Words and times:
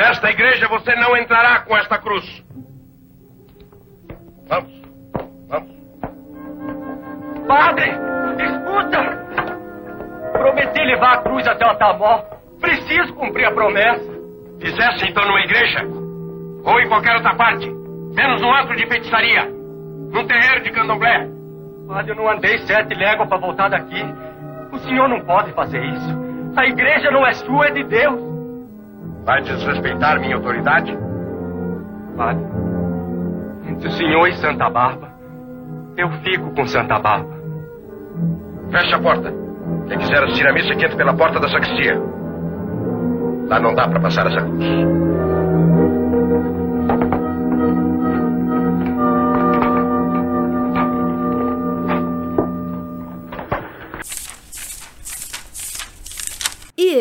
Nesta 0.00 0.30
igreja 0.30 0.66
você 0.66 0.94
não 0.96 1.14
entrará 1.14 1.60
com 1.60 1.76
esta 1.76 1.98
cruz. 1.98 2.24
Vamos. 4.48 4.72
Vamos. 5.46 5.70
Padre, 7.46 7.90
escuta! 8.42 9.02
Prometi 10.32 10.82
levar 10.84 11.18
a 11.18 11.22
cruz 11.22 11.46
até 11.46 11.66
o 11.66 11.76
Tamó. 11.76 12.22
Preciso 12.62 13.12
cumprir 13.12 13.44
a 13.44 13.52
promessa. 13.52 14.10
Fizesse 14.58 15.06
então 15.06 15.22
numa 15.26 15.40
igreja? 15.42 15.80
Ou 16.64 16.80
em 16.80 16.88
qualquer 16.88 17.16
outra 17.16 17.34
parte? 17.34 17.68
Menos 17.68 18.40
num 18.40 18.54
ato 18.54 18.74
de 18.74 18.86
feitiçaria? 18.86 19.44
Num 19.44 20.26
terreiro 20.26 20.62
de 20.64 20.70
candomblé? 20.70 21.28
Padre, 21.86 22.12
eu 22.12 22.16
não 22.16 22.30
andei 22.30 22.56
sete 22.60 22.94
léguas 22.94 23.28
para 23.28 23.36
voltar 23.36 23.68
daqui. 23.68 24.02
O 24.72 24.78
senhor 24.78 25.10
não 25.10 25.20
pode 25.26 25.52
fazer 25.52 25.84
isso. 25.84 26.18
A 26.56 26.64
igreja 26.64 27.10
não 27.10 27.26
é 27.26 27.34
sua, 27.34 27.66
é 27.66 27.70
de 27.72 27.84
Deus. 27.84 28.29
Vai 29.24 29.42
desrespeitar 29.42 30.20
minha 30.20 30.36
autoridade? 30.36 30.96
Padre, 32.16 32.44
entre 33.68 33.88
o 33.88 33.92
senhor 33.92 34.28
e 34.28 34.36
Santa 34.36 34.68
Barba, 34.68 35.08
eu 35.96 36.10
fico 36.22 36.54
com 36.54 36.66
Santa 36.66 36.98
Barba. 36.98 37.38
Feche 38.70 38.94
a 38.94 38.98
porta. 38.98 39.32
Quem 39.88 39.98
quiser 39.98 40.22
assistir 40.22 40.46
a 40.46 40.52
missa, 40.52 40.74
que 40.74 40.84
entre 40.84 40.96
pela 40.96 41.14
porta 41.14 41.40
da 41.40 41.48
sacristia. 41.48 42.00
Lá 43.48 43.58
não 43.58 43.74
dá 43.74 43.88
para 43.88 44.00
passar 44.00 44.26
essa 44.26 44.40
cruz. 44.40 45.09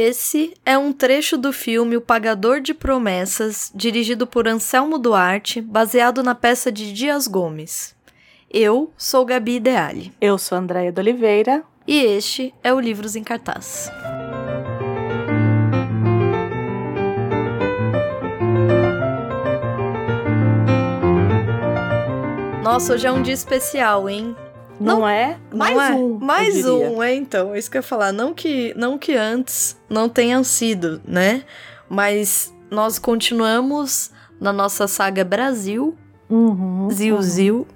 Esse 0.09 0.55
é 0.66 0.76
um 0.76 0.91
trecho 0.91 1.38
do 1.38 1.54
filme 1.54 1.95
O 1.95 2.02
Pagador 2.02 2.62
de 2.62 2.73
Promessas, 2.73 3.72
dirigido 3.76 4.26
por 4.26 4.48
Anselmo 4.48 4.98
Duarte, 4.98 5.62
baseado 5.62 6.23
na 6.23 6.34
peça 6.34 6.72
de 6.72 6.92
Dias 6.92 7.28
Gomes. 7.28 7.95
Eu 8.50 8.92
sou 8.97 9.23
Gabi 9.23 9.58
Ideale. 9.58 10.11
Eu 10.19 10.39
sou 10.39 10.58
Andréia 10.58 10.92
de 10.92 11.00
Oliveira. 11.00 11.64
E 11.88 12.00
este 12.03 12.53
é 12.64 12.73
o 12.73 12.80
Livros 12.80 13.16
em 13.16 13.23
Cartaz. 13.23 13.92
Nossa, 22.64 22.94
hoje 22.94 23.06
é 23.06 23.12
um 23.12 23.22
dia 23.22 23.34
especial, 23.34 24.09
hein? 24.09 24.36
Não, 24.80 24.99
não 24.99 25.08
é? 25.08 25.38
Mais 25.53 25.75
não 25.75 25.81
é? 25.81 25.91
um. 25.91 26.17
Mais 26.17 26.66
um, 26.66 27.03
é 27.03 27.13
então. 27.13 27.53
É 27.53 27.59
isso 27.59 27.69
que 27.69 27.77
eu 27.77 27.80
ia 27.80 27.83
falar. 27.83 28.13
Não 28.13 28.33
que, 28.33 28.73
não 28.77 28.97
que 28.97 29.13
antes 29.16 29.77
não 29.89 30.08
tenham 30.08 30.44
sido, 30.44 31.02
né? 31.05 31.44
Mas 31.89 32.53
nós 32.72 32.97
continuamos 32.97 34.11
na 34.39 34.53
nossa 34.53 34.88
saga 34.88 35.23
Brasil. 35.23 35.97
Uhum, 36.30 36.89
Zil 36.91 37.16
uhum. 37.16 37.22
Zil. 37.22 37.67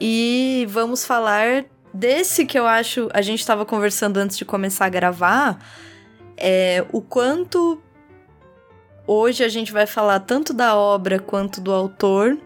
E 0.00 0.66
vamos 0.68 1.04
falar 1.04 1.64
desse 1.92 2.44
que 2.44 2.58
eu 2.58 2.66
acho. 2.66 3.08
A 3.14 3.22
gente 3.22 3.40
estava 3.40 3.64
conversando 3.64 4.18
antes 4.18 4.36
de 4.36 4.44
começar 4.44 4.86
a 4.86 4.90
gravar. 4.90 5.58
É, 6.36 6.84
o 6.92 7.00
quanto 7.00 7.80
hoje 9.06 9.42
a 9.42 9.48
gente 9.48 9.72
vai 9.72 9.86
falar 9.86 10.20
tanto 10.20 10.52
da 10.52 10.76
obra 10.76 11.18
quanto 11.18 11.60
do 11.60 11.72
autor. 11.72 12.36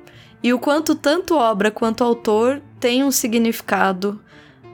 E 0.42 0.52
o 0.54 0.58
quanto 0.58 0.94
tanto 0.94 1.36
obra 1.36 1.70
quanto 1.70 2.04
autor 2.04 2.62
tem 2.80 3.04
um 3.04 3.10
significado 3.10 4.20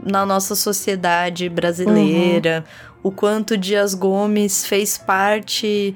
na 0.03 0.25
nossa 0.25 0.55
sociedade 0.55 1.49
brasileira. 1.49 2.65
Uhum. 2.67 3.11
O 3.11 3.11
quanto 3.11 3.57
Dias 3.57 3.95
Gomes 3.95 4.65
fez 4.67 4.97
parte 4.97 5.95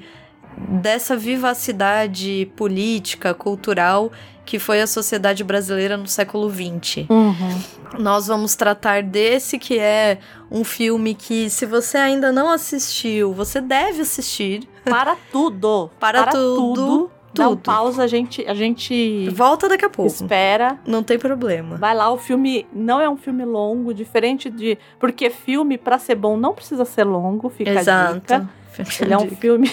dessa 0.57 1.15
vivacidade 1.15 2.51
política, 2.55 3.33
cultural 3.33 4.11
que 4.45 4.59
foi 4.59 4.81
a 4.81 4.87
sociedade 4.87 5.43
brasileira 5.43 5.95
no 5.95 6.07
século 6.07 6.49
XX. 6.49 7.07
Uhum. 7.09 7.61
Nós 7.99 8.27
vamos 8.27 8.55
tratar 8.55 9.03
desse 9.03 9.57
que 9.57 9.79
é 9.79 10.19
um 10.49 10.63
filme 10.63 11.13
que, 11.13 11.49
se 11.49 11.65
você 11.65 11.97
ainda 11.97 12.31
não 12.31 12.49
assistiu, 12.49 13.33
você 13.33 13.61
deve 13.61 14.01
assistir. 14.01 14.67
Para 14.83 15.15
tudo. 15.31 15.89
Para, 15.99 16.23
Para 16.23 16.31
tudo. 16.31 16.73
tudo. 16.73 17.11
Dá 17.33 17.47
um 17.47 17.51
Tudo. 17.51 17.61
pausa, 17.61 18.03
a 18.03 18.07
gente, 18.07 18.45
a 18.45 18.53
gente 18.53 19.29
Volta 19.29 19.69
daqui 19.69 19.85
a 19.85 19.89
pouco. 19.89 20.11
espera. 20.11 20.79
Não 20.85 21.01
tem 21.01 21.17
problema. 21.17 21.77
Vai 21.77 21.95
lá, 21.95 22.11
o 22.11 22.17
filme 22.17 22.67
não 22.73 22.99
é 22.99 23.09
um 23.09 23.15
filme 23.15 23.45
longo, 23.45 23.93
diferente 23.93 24.49
de. 24.49 24.77
Porque 24.99 25.29
filme, 25.29 25.77
pra 25.77 25.97
ser 25.97 26.15
bom, 26.15 26.35
não 26.35 26.53
precisa 26.53 26.83
ser 26.83 27.05
longo, 27.05 27.49
fica 27.49 27.71
a 27.71 27.79
Exato. 27.81 28.13
dica. 28.15 28.49
Ele 29.01 29.13
é 29.13 29.17
um 29.17 29.29
filme. 29.29 29.71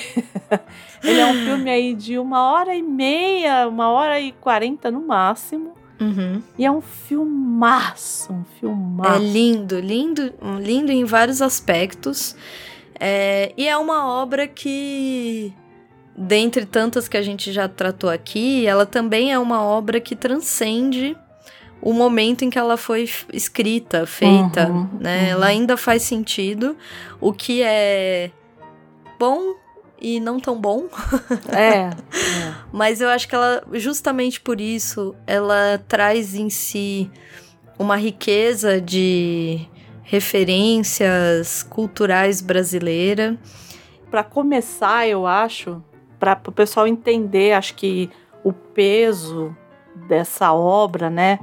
ele 1.02 1.20
é 1.20 1.26
um 1.26 1.34
filme 1.34 1.70
aí 1.70 1.94
de 1.94 2.18
uma 2.18 2.52
hora 2.52 2.74
e 2.74 2.82
meia, 2.82 3.66
uma 3.68 3.88
hora 3.90 4.20
e 4.20 4.32
quarenta 4.32 4.90
no 4.90 5.00
máximo. 5.06 5.74
Uhum. 6.00 6.40
E 6.56 6.64
é 6.64 6.70
um 6.70 6.80
filmaço, 6.80 8.32
um 8.32 8.44
filmaço. 8.60 9.14
É 9.14 9.18
lindo, 9.18 9.80
lindo, 9.80 10.32
lindo 10.60 10.92
em 10.92 11.04
vários 11.04 11.42
aspectos. 11.42 12.36
É, 13.00 13.52
e 13.56 13.68
é 13.68 13.76
uma 13.76 14.06
obra 14.08 14.46
que, 14.46 15.52
dentre 16.18 16.66
tantas 16.66 17.06
que 17.06 17.16
a 17.16 17.22
gente 17.22 17.52
já 17.52 17.68
tratou 17.68 18.10
aqui, 18.10 18.66
ela 18.66 18.84
também 18.84 19.32
é 19.32 19.38
uma 19.38 19.62
obra 19.62 20.00
que 20.00 20.16
transcende 20.16 21.16
o 21.80 21.92
momento 21.92 22.44
em 22.44 22.50
que 22.50 22.58
ela 22.58 22.76
foi 22.76 23.08
escrita, 23.32 24.04
feita, 24.04 24.68
Uhum, 24.68 24.88
né? 24.98 25.22
uhum. 25.22 25.28
Ela 25.30 25.46
ainda 25.46 25.76
faz 25.76 26.02
sentido, 26.02 26.76
o 27.20 27.32
que 27.32 27.62
é 27.62 28.32
bom 29.18 29.54
e 30.00 30.18
não 30.18 30.40
tão 30.40 30.60
bom. 30.60 30.86
É. 31.52 31.58
é. 31.58 31.90
Mas 32.72 33.00
eu 33.00 33.08
acho 33.08 33.28
que 33.28 33.34
ela, 33.34 33.62
justamente 33.74 34.40
por 34.40 34.60
isso, 34.60 35.14
ela 35.24 35.80
traz 35.86 36.34
em 36.34 36.50
si 36.50 37.08
uma 37.78 37.96
riqueza 37.96 38.80
de 38.80 39.60
referências 40.02 41.62
culturais 41.62 42.40
brasileira. 42.40 43.38
Para 44.10 44.24
começar, 44.24 45.06
eu 45.06 45.26
acho, 45.26 45.82
para 46.18 46.40
o 46.46 46.52
pessoal 46.52 46.86
entender, 46.86 47.52
acho 47.52 47.74
que 47.74 48.10
o 48.44 48.52
peso 48.52 49.56
dessa 50.06 50.52
obra, 50.52 51.10
né? 51.10 51.38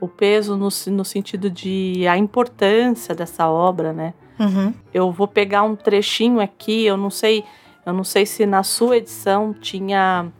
O 0.00 0.08
peso 0.08 0.56
no, 0.56 0.68
no 0.92 1.04
sentido 1.04 1.50
de 1.50 2.06
a 2.06 2.16
importância 2.16 3.14
dessa 3.14 3.48
obra, 3.48 3.92
né? 3.92 4.14
Uhum. 4.38 4.72
Eu 4.94 5.10
vou 5.10 5.26
pegar 5.26 5.62
um 5.62 5.74
trechinho 5.74 6.40
aqui, 6.40 6.84
eu 6.84 6.96
não 6.96 7.10
sei, 7.10 7.44
eu 7.84 7.92
não 7.92 8.04
sei 8.04 8.24
se 8.24 8.46
na 8.46 8.62
sua 8.62 8.98
edição 8.98 9.52
tinha 9.52 10.30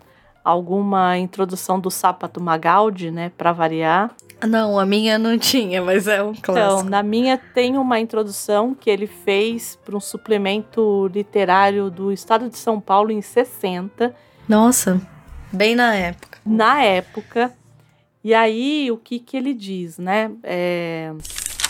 alguma 0.44 1.18
introdução 1.18 1.78
do 1.78 1.90
Sapato 1.90 2.40
Magaldi, 2.40 3.10
né, 3.10 3.30
para 3.36 3.52
variar. 3.52 4.14
Não, 4.46 4.78
a 4.78 4.86
minha 4.86 5.18
não 5.18 5.36
tinha, 5.36 5.82
mas 5.82 6.06
é 6.06 6.22
um 6.22 6.30
Então, 6.30 6.54
clássico. 6.54 6.88
na 6.90 7.02
minha 7.02 7.36
tem 7.36 7.76
uma 7.76 7.98
introdução 7.98 8.72
que 8.74 8.88
ele 8.88 9.06
fez 9.06 9.76
para 9.84 9.96
um 9.96 10.00
suplemento 10.00 11.10
literário 11.12 11.90
do 11.90 12.12
Estado 12.12 12.48
de 12.48 12.56
São 12.56 12.80
Paulo 12.80 13.10
em 13.10 13.20
60, 13.20 14.14
Nossa, 14.48 15.00
bem 15.52 15.74
na 15.74 15.94
época. 15.94 16.38
na 16.46 16.82
época. 16.82 17.52
E 18.22 18.32
aí, 18.34 18.90
o 18.92 18.96
que, 18.96 19.18
que 19.18 19.36
ele 19.36 19.54
diz, 19.54 19.98
né? 19.98 20.30
É, 20.42 21.12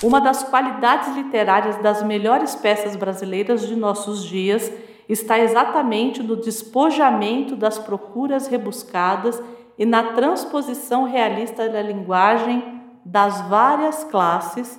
uma 0.02 0.20
das 0.20 0.42
qualidades 0.42 1.14
literárias 1.16 1.76
das 1.82 2.02
melhores 2.02 2.54
peças 2.54 2.96
brasileiras 2.96 3.66
de 3.66 3.74
nossos 3.76 4.24
dias 4.24 4.70
está 5.08 5.38
exatamente 5.38 6.22
no 6.22 6.36
despojamento 6.36 7.56
das 7.56 7.78
procuras 7.78 8.46
rebuscadas 8.46 9.42
e 9.78 9.86
na 9.86 10.12
transposição 10.12 11.04
realista 11.04 11.68
da 11.68 11.80
linguagem 11.80 12.82
das 13.04 13.40
várias 13.42 14.02
classes 14.04 14.78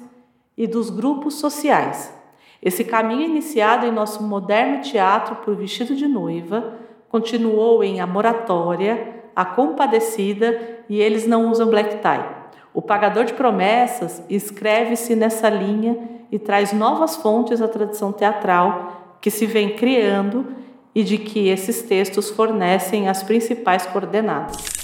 e 0.57 0.67
dos 0.67 0.89
grupos 0.89 1.35
sociais. 1.35 2.13
Esse 2.61 2.83
caminho 2.83 3.21
iniciado 3.21 3.85
em 3.85 3.91
nosso 3.91 4.21
moderno 4.21 4.81
teatro 4.81 5.37
por 5.37 5.55
Vestido 5.55 5.95
de 5.95 6.07
Noiva 6.07 6.73
continuou 7.07 7.81
em 7.83 8.01
A 8.01 8.05
Moratória, 8.05 9.23
A 9.33 9.45
Compadecida 9.45 10.83
e 10.89 10.99
Eles 10.99 11.25
Não 11.25 11.49
Usam 11.49 11.69
Black 11.69 11.97
Tie. 11.97 12.39
O 12.73 12.81
Pagador 12.81 13.23
de 13.23 13.33
Promessas 13.33 14.21
escreve-se 14.29 15.15
nessa 15.15 15.49
linha 15.49 15.97
e 16.29 16.37
traz 16.37 16.73
novas 16.73 17.15
fontes 17.15 17.61
à 17.61 17.67
tradição 17.67 18.11
teatral 18.11 19.17
que 19.21 19.31
se 19.31 19.45
vem 19.45 19.75
criando 19.75 20.45
e 20.93 21.03
de 21.03 21.17
que 21.17 21.47
esses 21.47 21.81
textos 21.81 22.29
fornecem 22.29 23.07
as 23.07 23.23
principais 23.23 23.85
coordenadas. 23.85 24.78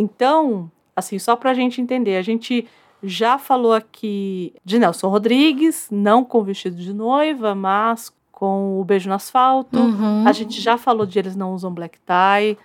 Então, 0.00 0.70
assim, 0.96 1.18
só 1.18 1.36
para 1.36 1.50
a 1.50 1.54
gente 1.54 1.80
entender, 1.80 2.16
a 2.16 2.22
gente 2.22 2.66
já 3.02 3.36
falou 3.38 3.72
aqui 3.74 4.54
de 4.64 4.78
Nelson 4.78 5.08
Rodrigues, 5.08 5.88
não 5.90 6.24
com 6.24 6.42
vestido 6.42 6.76
de 6.76 6.92
noiva, 6.94 7.54
mas 7.54 8.10
com 8.32 8.80
o 8.80 8.84
beijo 8.84 9.08
no 9.08 9.14
asfalto. 9.14 9.78
Uhum. 9.78 10.24
A 10.26 10.32
gente 10.32 10.58
já 10.60 10.78
falou 10.78 11.04
de 11.04 11.18
eles 11.18 11.36
não 11.36 11.52
usam 11.54 11.72
black 11.72 11.98
tie. 12.00 12.56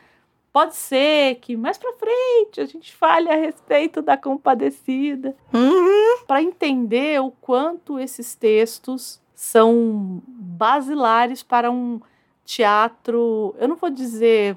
Pode 0.54 0.76
ser 0.78 1.36
que 1.42 1.58
mais 1.58 1.78
para 1.78 1.92
frente 1.94 2.62
a 2.62 2.66
gente 2.66 2.96
fale 2.96 3.30
a 3.30 3.36
respeito 3.36 4.02
da 4.02 4.16
compadecida, 4.16 5.36
Uhum. 5.54 6.24
para 6.26 6.42
entender 6.42 7.22
o 7.22 7.32
quanto 7.42 8.00
esses 8.00 8.36
textos 8.36 9.20
são 9.36 10.22
basilares 10.26 11.44
para 11.44 11.70
um 11.70 12.00
teatro, 12.46 13.54
eu 13.60 13.68
não 13.68 13.76
vou 13.76 13.90
dizer 13.90 14.56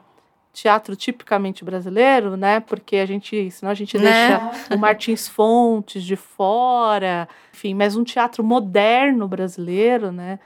teatro 0.52 0.96
tipicamente 0.96 1.64
brasileiro, 1.64 2.36
né? 2.36 2.60
Porque 2.60 2.96
a 2.96 3.06
gente, 3.06 3.50
senão 3.50 3.70
a 3.70 3.74
gente 3.74 3.96
Né? 3.96 4.04
deixa 4.04 4.74
o 4.74 4.78
Martins 4.78 5.28
Fontes 5.28 6.02
de 6.02 6.16
fora, 6.16 7.28
enfim, 7.54 7.74
mas 7.74 7.96
um 7.96 8.04
teatro 8.04 8.42
moderno 8.42 9.28
brasileiro, 9.28 10.10
né? 10.10 10.38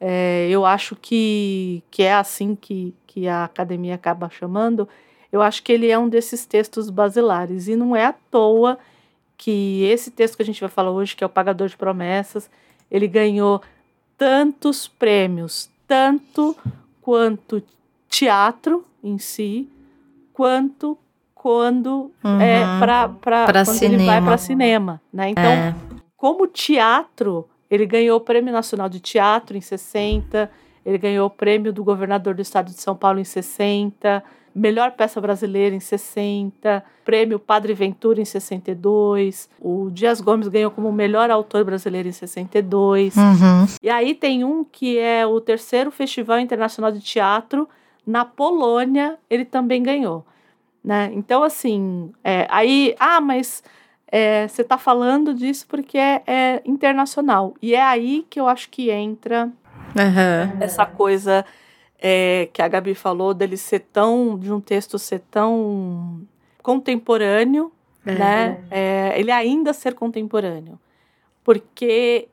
É, 0.00 0.46
eu 0.48 0.64
acho 0.64 0.96
que, 0.96 1.82
que 1.90 2.02
é 2.02 2.14
assim 2.14 2.54
que, 2.54 2.94
que 3.06 3.26
a 3.26 3.44
academia 3.44 3.94
acaba 3.96 4.30
chamando. 4.30 4.88
Eu 5.30 5.42
acho 5.42 5.62
que 5.62 5.72
ele 5.72 5.90
é 5.90 5.98
um 5.98 6.08
desses 6.08 6.46
textos 6.46 6.88
basilares. 6.88 7.68
E 7.68 7.76
não 7.76 7.94
é 7.94 8.06
à 8.06 8.12
toa 8.12 8.78
que 9.36 9.84
esse 9.84 10.10
texto 10.10 10.36
que 10.36 10.42
a 10.42 10.46
gente 10.46 10.60
vai 10.60 10.70
falar 10.70 10.90
hoje, 10.90 11.14
que 11.14 11.22
é 11.22 11.26
o 11.26 11.30
Pagador 11.30 11.68
de 11.68 11.76
Promessas, 11.76 12.48
ele 12.90 13.06
ganhou 13.06 13.60
tantos 14.16 14.88
prêmios, 14.88 15.68
tanto 15.86 16.56
quanto 17.02 17.62
teatro 18.08 18.84
em 19.08 19.18
si, 19.18 19.68
quanto 20.32 20.96
quando 21.34 22.10
é 22.40 22.64
Uhum. 22.64 22.78
para 22.80 23.08
Pra 23.08 23.64
quando 23.64 23.82
ele 23.82 24.04
vai 24.04 24.20
para 24.20 24.36
cinema, 24.36 25.00
né? 25.12 25.30
Então, 25.30 25.44
É. 25.44 25.74
como 26.16 26.46
teatro, 26.46 27.48
ele 27.70 27.86
ganhou 27.86 28.16
o 28.18 28.20
Prêmio 28.20 28.52
Nacional 28.52 28.88
de 28.88 28.98
Teatro 29.00 29.56
em 29.56 29.60
60, 29.60 30.50
ele 30.84 30.98
ganhou 30.98 31.26
o 31.26 31.30
prêmio 31.30 31.72
do 31.72 31.84
governador 31.84 32.34
do 32.34 32.42
estado 32.42 32.66
de 32.66 32.80
São 32.80 32.96
Paulo 32.96 33.20
em 33.20 33.24
60, 33.24 34.22
melhor 34.54 34.92
peça 34.92 35.20
brasileira 35.20 35.76
em 35.76 35.80
60, 35.80 36.82
prêmio 37.04 37.38
Padre 37.38 37.72
Ventura 37.74 38.20
em 38.20 38.24
62, 38.24 39.48
o 39.60 39.90
Dias 39.90 40.20
Gomes 40.20 40.48
ganhou 40.48 40.70
como 40.72 40.90
melhor 40.90 41.30
autor 41.30 41.64
brasileiro 41.64 42.08
em 42.08 42.12
62. 42.12 43.16
Uhum. 43.16 43.66
E 43.82 43.88
aí 43.88 44.14
tem 44.14 44.42
um 44.44 44.64
que 44.64 44.98
é 44.98 45.24
o 45.26 45.40
terceiro 45.40 45.90
Festival 45.92 46.40
Internacional 46.40 46.90
de 46.90 47.00
Teatro 47.00 47.68
na 48.08 48.24
Polônia, 48.24 49.18
ele 49.28 49.44
também 49.44 49.82
ganhou. 49.82 50.24
Né? 50.82 51.10
Então, 51.12 51.42
assim, 51.42 52.10
é, 52.24 52.46
aí, 52.48 52.96
ah, 52.98 53.20
mas 53.20 53.62
é, 54.10 54.48
você 54.48 54.62
está 54.62 54.78
falando 54.78 55.34
disso 55.34 55.66
porque 55.68 55.98
é, 55.98 56.22
é 56.26 56.62
internacional. 56.64 57.54
E 57.60 57.74
é 57.74 57.82
aí 57.82 58.24
que 58.30 58.40
eu 58.40 58.48
acho 58.48 58.70
que 58.70 58.90
entra 58.90 59.52
Aham. 59.94 60.56
essa 60.58 60.86
coisa 60.86 61.44
é, 62.00 62.48
que 62.50 62.62
a 62.62 62.68
Gabi 62.68 62.94
falou 62.94 63.34
dele 63.34 63.58
ser 63.58 63.80
tão, 63.80 64.38
de 64.38 64.50
um 64.50 64.58
texto 64.60 64.98
ser 64.98 65.20
tão 65.30 66.22
contemporâneo, 66.62 67.70
né? 68.06 68.58
É, 68.70 69.20
ele 69.20 69.30
ainda 69.30 69.74
ser 69.74 69.92
contemporâneo. 69.92 70.78
Porque, 71.44 72.28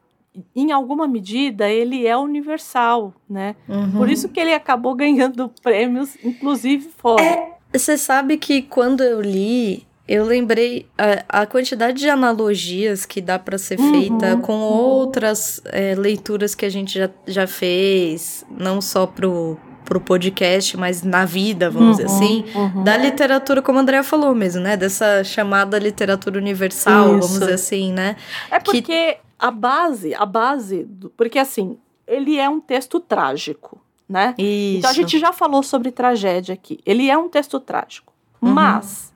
em 0.56 0.72
alguma 0.72 1.08
medida, 1.08 1.70
ele 1.70 2.06
é 2.08 2.16
universal, 2.18 3.14
né? 3.30 3.56
Uhum. 3.68 3.92
Por 3.94 4.10
isso 4.10 4.30
que 4.30 4.40
ele 4.40 4.54
acabou 4.54 4.96
ganhando 4.96 5.52
prêmios, 5.62 6.18
inclusive 6.24 6.90
fora. 6.98 7.44
Você 7.74 7.98
sabe 7.98 8.38
que 8.38 8.62
quando 8.62 9.04
eu 9.04 9.22
li, 9.22 9.86
eu 10.08 10.24
lembrei 10.24 10.86
a, 10.98 11.42
a 11.42 11.46
quantidade 11.46 11.98
de 12.00 12.10
analogias 12.10 13.06
que 13.06 13.20
dá 13.22 13.38
pra 13.40 13.58
ser 13.58 13.80
Uhum, 13.80 13.92
feita 13.92 14.38
com 14.38 14.54
uhum. 14.54 14.62
outras 14.62 15.62
é, 15.66 15.96
leituras 15.96 16.56
que 16.56 16.66
a 16.66 16.70
gente 16.70 16.98
já, 16.98 17.10
já 17.28 17.48
fez, 17.48 18.46
não 18.50 18.80
só 18.82 19.06
pro, 19.08 19.58
pro 19.84 20.00
podcast, 20.00 20.78
mas 20.78 21.02
na 21.04 21.26
vida, 21.26 21.70
vamos 21.70 21.98
dizer 21.98 22.08
Uhum, 22.10 22.16
assim. 22.16 22.46
uhum. 22.56 22.84
Da 22.84 22.96
literatura, 22.98 23.62
como 23.62 23.78
a 23.80 23.82
Andrea 23.82 24.04
falou 24.04 24.34
mesmo, 24.34 24.62
né? 24.62 24.78
Dessa 24.78 25.24
chamada 25.24 25.78
literatura 25.80 26.38
universal, 26.40 27.08
vamos 27.10 27.26
Isso. 27.32 27.40
dizer 27.40 27.54
assim, 27.54 27.92
né? 27.92 28.16
É 28.52 28.60
porque 28.60 29.18
a 29.40 29.52
base, 29.52 30.14
a 30.16 30.26
base, 30.26 30.84
do- 30.84 31.10
porque 31.12 31.38
assim, 31.40 31.78
ele 32.08 32.38
é 32.40 32.48
um 32.50 32.60
texto 32.60 33.00
trágico, 33.00 33.82
né? 34.08 34.34
Isso. 34.38 34.78
Então 34.80 34.90
a 34.90 34.94
gente 34.94 35.18
já 35.20 35.34
falou 35.34 35.62
sobre 35.64 35.92
tragédia 35.92 36.54
aqui. 36.54 36.80
Ele 36.86 37.10
é 37.10 37.18
um 37.18 37.28
texto 37.30 37.60
trágico, 37.60 38.14
Uhum. 38.42 38.52
mas 38.54 39.14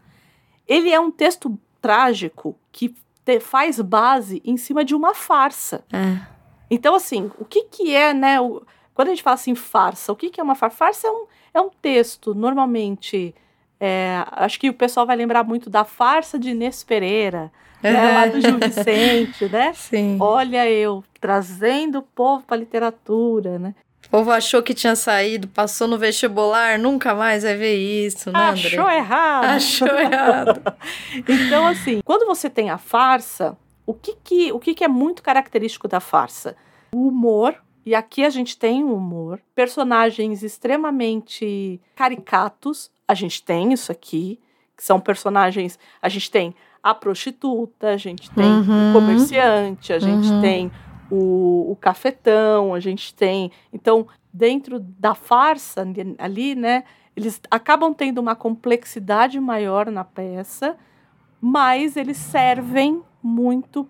ele 0.68 0.90
é 0.92 1.00
um 1.00 1.12
texto 1.12 1.58
trágico 1.82 2.56
que 2.72 2.94
te- 3.24 3.40
faz 3.40 3.80
base 3.80 4.42
em 4.44 4.58
cima 4.58 4.84
de 4.84 4.94
uma 4.96 5.14
farsa. 5.16 5.84
É. 5.94 6.20
Então 6.70 6.96
assim, 6.96 7.32
o 7.40 7.46
que 7.46 7.64
que 7.66 7.96
é, 7.96 8.14
né? 8.14 8.40
o- 8.42 8.62
quando 8.94 9.08
a 9.08 9.12
gente 9.12 9.24
fala 9.24 9.36
assim 9.36 9.56
farsa, 9.56 10.12
o 10.12 10.16
que 10.16 10.30
que 10.30 10.42
é 10.42 10.44
uma 10.44 10.56
farsa? 10.56 10.76
Farsa 10.78 11.08
é 11.08 11.12
um, 11.12 11.26
é 11.54 11.62
um 11.62 11.70
texto 11.70 12.36
normalmente. 12.36 13.34
É, 13.80 14.24
acho 14.32 14.60
que 14.60 14.70
o 14.70 14.74
pessoal 14.74 15.06
vai 15.06 15.16
lembrar 15.16 15.44
muito 15.44 15.70
da 15.70 15.86
farsa 15.86 16.38
de 16.38 16.50
Inês 16.50 16.84
Pereira, 16.84 17.52
né, 17.82 18.12
lá 18.12 18.26
do 18.28 18.42
Gil 18.42 18.58
Vicente, 18.58 19.48
né? 19.48 19.72
Sim. 19.76 20.18
Olha 20.20 20.70
eu 20.70 21.04
trazendo 21.22 22.00
o 22.00 22.02
povo 22.02 22.44
para 22.44 22.58
literatura, 22.58 23.58
né? 23.58 23.74
O 24.06 24.10
povo 24.10 24.32
achou 24.32 24.64
que 24.64 24.74
tinha 24.74 24.96
saído, 24.96 25.48
passou 25.48 25.88
no 25.88 25.98
vestibular, 25.98 26.80
nunca 26.80 27.14
mais 27.14 27.44
vai 27.44 27.56
ver 27.56 27.76
isso, 27.76 28.32
né, 28.32 28.50
André? 28.50 28.68
Achou 28.68 28.90
errado. 28.90 29.46
Achou 29.46 29.88
errado. 30.00 30.62
Então, 31.28 31.68
assim, 31.68 32.02
quando 32.04 32.26
você 32.26 32.50
tem 32.50 32.70
a 32.72 32.78
farsa, 32.78 33.56
o 33.86 33.94
que 33.94 34.16
que, 34.24 34.52
o 34.52 34.60
que 34.60 34.74
que 34.74 34.84
é 34.84 34.88
muito 34.88 35.22
característico 35.22 35.88
da 35.88 36.00
farsa? 36.00 36.56
O 36.92 37.08
humor, 37.08 37.56
e 37.90 37.96
aqui 37.96 38.24
a 38.24 38.30
gente 38.30 38.56
tem 38.56 38.84
o 38.84 38.94
humor, 38.94 39.42
personagens 39.56 40.44
extremamente 40.44 41.82
caricatos, 41.96 42.92
a 43.08 43.16
gente 43.16 43.42
tem 43.42 43.74
isso 43.74 43.92
aqui, 43.92 44.40
que 44.78 44.84
são 44.84 45.00
personagens, 45.00 45.80
a 46.00 46.08
gente 46.08 46.30
tem 46.30 46.54
a 46.84 46.94
prostituta, 46.94 47.90
a 47.90 47.98
gente 47.98 48.30
tem 48.30 48.54
Uhum. 48.54 48.90
o 48.90 48.94
comerciante, 48.94 49.92
a 49.92 49.98
gente 49.98 50.32
Uhum. 50.32 50.40
tem 50.40 50.72
o, 51.10 51.72
o 51.72 51.76
cafetão, 51.76 52.76
a 52.76 52.80
gente 52.80 53.12
tem. 53.16 53.52
Então, 53.74 54.08
dentro 54.32 54.80
da 54.80 55.16
farsa 55.16 55.82
ali- 55.82 56.16
ali, 56.20 56.54
né, 56.54 56.84
eles 57.16 57.42
acabam 57.50 57.92
tendo 57.92 58.20
uma 58.20 58.36
complexidade 58.36 59.40
maior 59.40 59.90
na 59.90 60.04
peça, 60.04 60.78
mas 61.42 61.98
eles 61.98 62.18
servem 62.18 63.02
muito 63.24 63.90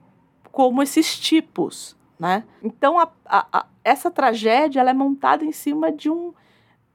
como 0.54 0.82
esses 0.82 1.20
tipos, 1.20 1.98
né? 2.20 2.44
Então, 2.62 3.00
a- 3.00 3.10
a- 3.26 3.48
a- 3.52 3.66
essa 3.84 4.12
tragédia 4.12 4.80
ela 4.82 4.90
é 4.90 4.94
montada 4.94 5.46
em 5.46 5.52
cima 5.52 5.92
de 5.92 6.10
um, 6.10 6.34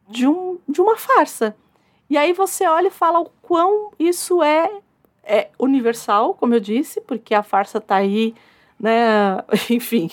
de 0.08 0.26
um 0.28 0.58
de 0.68 0.80
uma 0.80 0.96
farsa. 0.96 1.56
E 2.10 2.16
aí 2.18 2.32
você 2.34 2.66
olha 2.66 2.88
e 2.88 2.90
fala 2.90 3.20
o 3.20 3.30
quão 3.40 3.90
isso 3.98 4.42
é, 4.42 4.70
é 5.22 5.48
universal, 5.58 6.34
como 6.34 6.54
eu 6.54 6.60
disse, 6.60 7.00
porque 7.00 7.34
a 7.34 7.42
farsa 7.42 7.80
tá 7.80 7.96
aí, 7.96 8.34
né? 8.78 9.38
Enfim, 9.70 10.10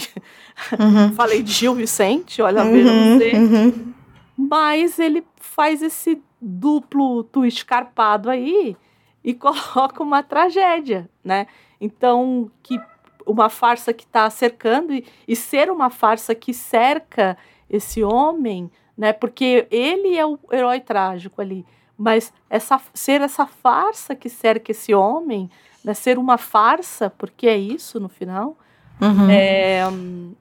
Uhum. 0.79 1.11
falei 1.13 1.41
de 1.43 1.51
Gil 1.51 1.73
Vicente, 1.75 2.41
olha, 2.41 2.63
veja 2.63 2.91
Uhum, 2.91 3.17
você. 3.17 3.33
uhum. 3.33 3.93
Mas 4.37 4.97
ele 4.99 5.25
faz 5.35 5.81
esse 5.81 6.21
duplo 6.39 7.23
twist 7.25 7.65
carpado 7.65 8.29
aí 8.29 8.75
e 9.23 9.33
coloca 9.35 10.01
uma 10.01 10.23
tragédia, 10.23 11.09
né? 11.23 11.47
Então, 11.79 12.49
que 12.63 12.79
uma 13.25 13.49
farsa 13.49 13.93
que 13.93 14.03
está 14.03 14.29
cercando 14.29 14.93
e, 14.93 15.05
e 15.27 15.35
ser 15.35 15.69
uma 15.69 15.89
farsa 15.89 16.33
que 16.35 16.53
cerca 16.53 17.37
esse 17.69 18.03
homem, 18.03 18.69
né? 18.97 19.13
Porque 19.13 19.67
ele 19.71 20.17
é 20.17 20.25
o 20.25 20.37
herói 20.51 20.79
trágico 20.79 21.41
ali, 21.41 21.65
mas 21.97 22.33
essa 22.49 22.79
ser 22.93 23.21
essa 23.21 23.45
farsa 23.45 24.15
que 24.15 24.29
cerca 24.29 24.71
esse 24.71 24.93
homem, 24.93 25.49
né? 25.83 25.93
Ser 25.93 26.17
uma 26.17 26.37
farsa, 26.37 27.09
porque 27.09 27.47
é 27.47 27.57
isso 27.57 27.99
no 27.99 28.09
final, 28.09 28.57
Uhum. 29.01 29.27
é, 29.31 29.81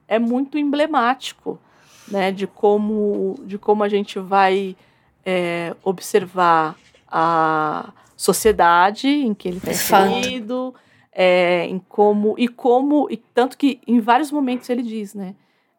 é 0.07 0.19
muito 0.19 0.55
emblemático 0.55 1.59
né, 2.07 2.31
de, 2.31 2.45
como, 2.45 3.35
de 3.43 3.57
como 3.57 3.83
a 3.83 3.89
gente 3.89 4.19
vai 4.19 4.75
é, 5.25 5.75
observar 5.83 6.75
a 7.07 7.91
sociedade 8.15 9.07
em 9.07 9.33
que 9.33 9.47
ele 9.47 9.57
está 9.57 9.71
inserido, 9.71 10.75
é, 11.11 11.65
em 11.65 11.79
como 11.79 12.35
e 12.37 12.47
como 12.47 13.07
e 13.09 13.17
tanto 13.17 13.57
que 13.57 13.81
em 13.85 13.99
vários 13.99 14.31
momentos 14.31 14.69
ele 14.69 14.81
diz, 14.81 15.13
né, 15.13 15.35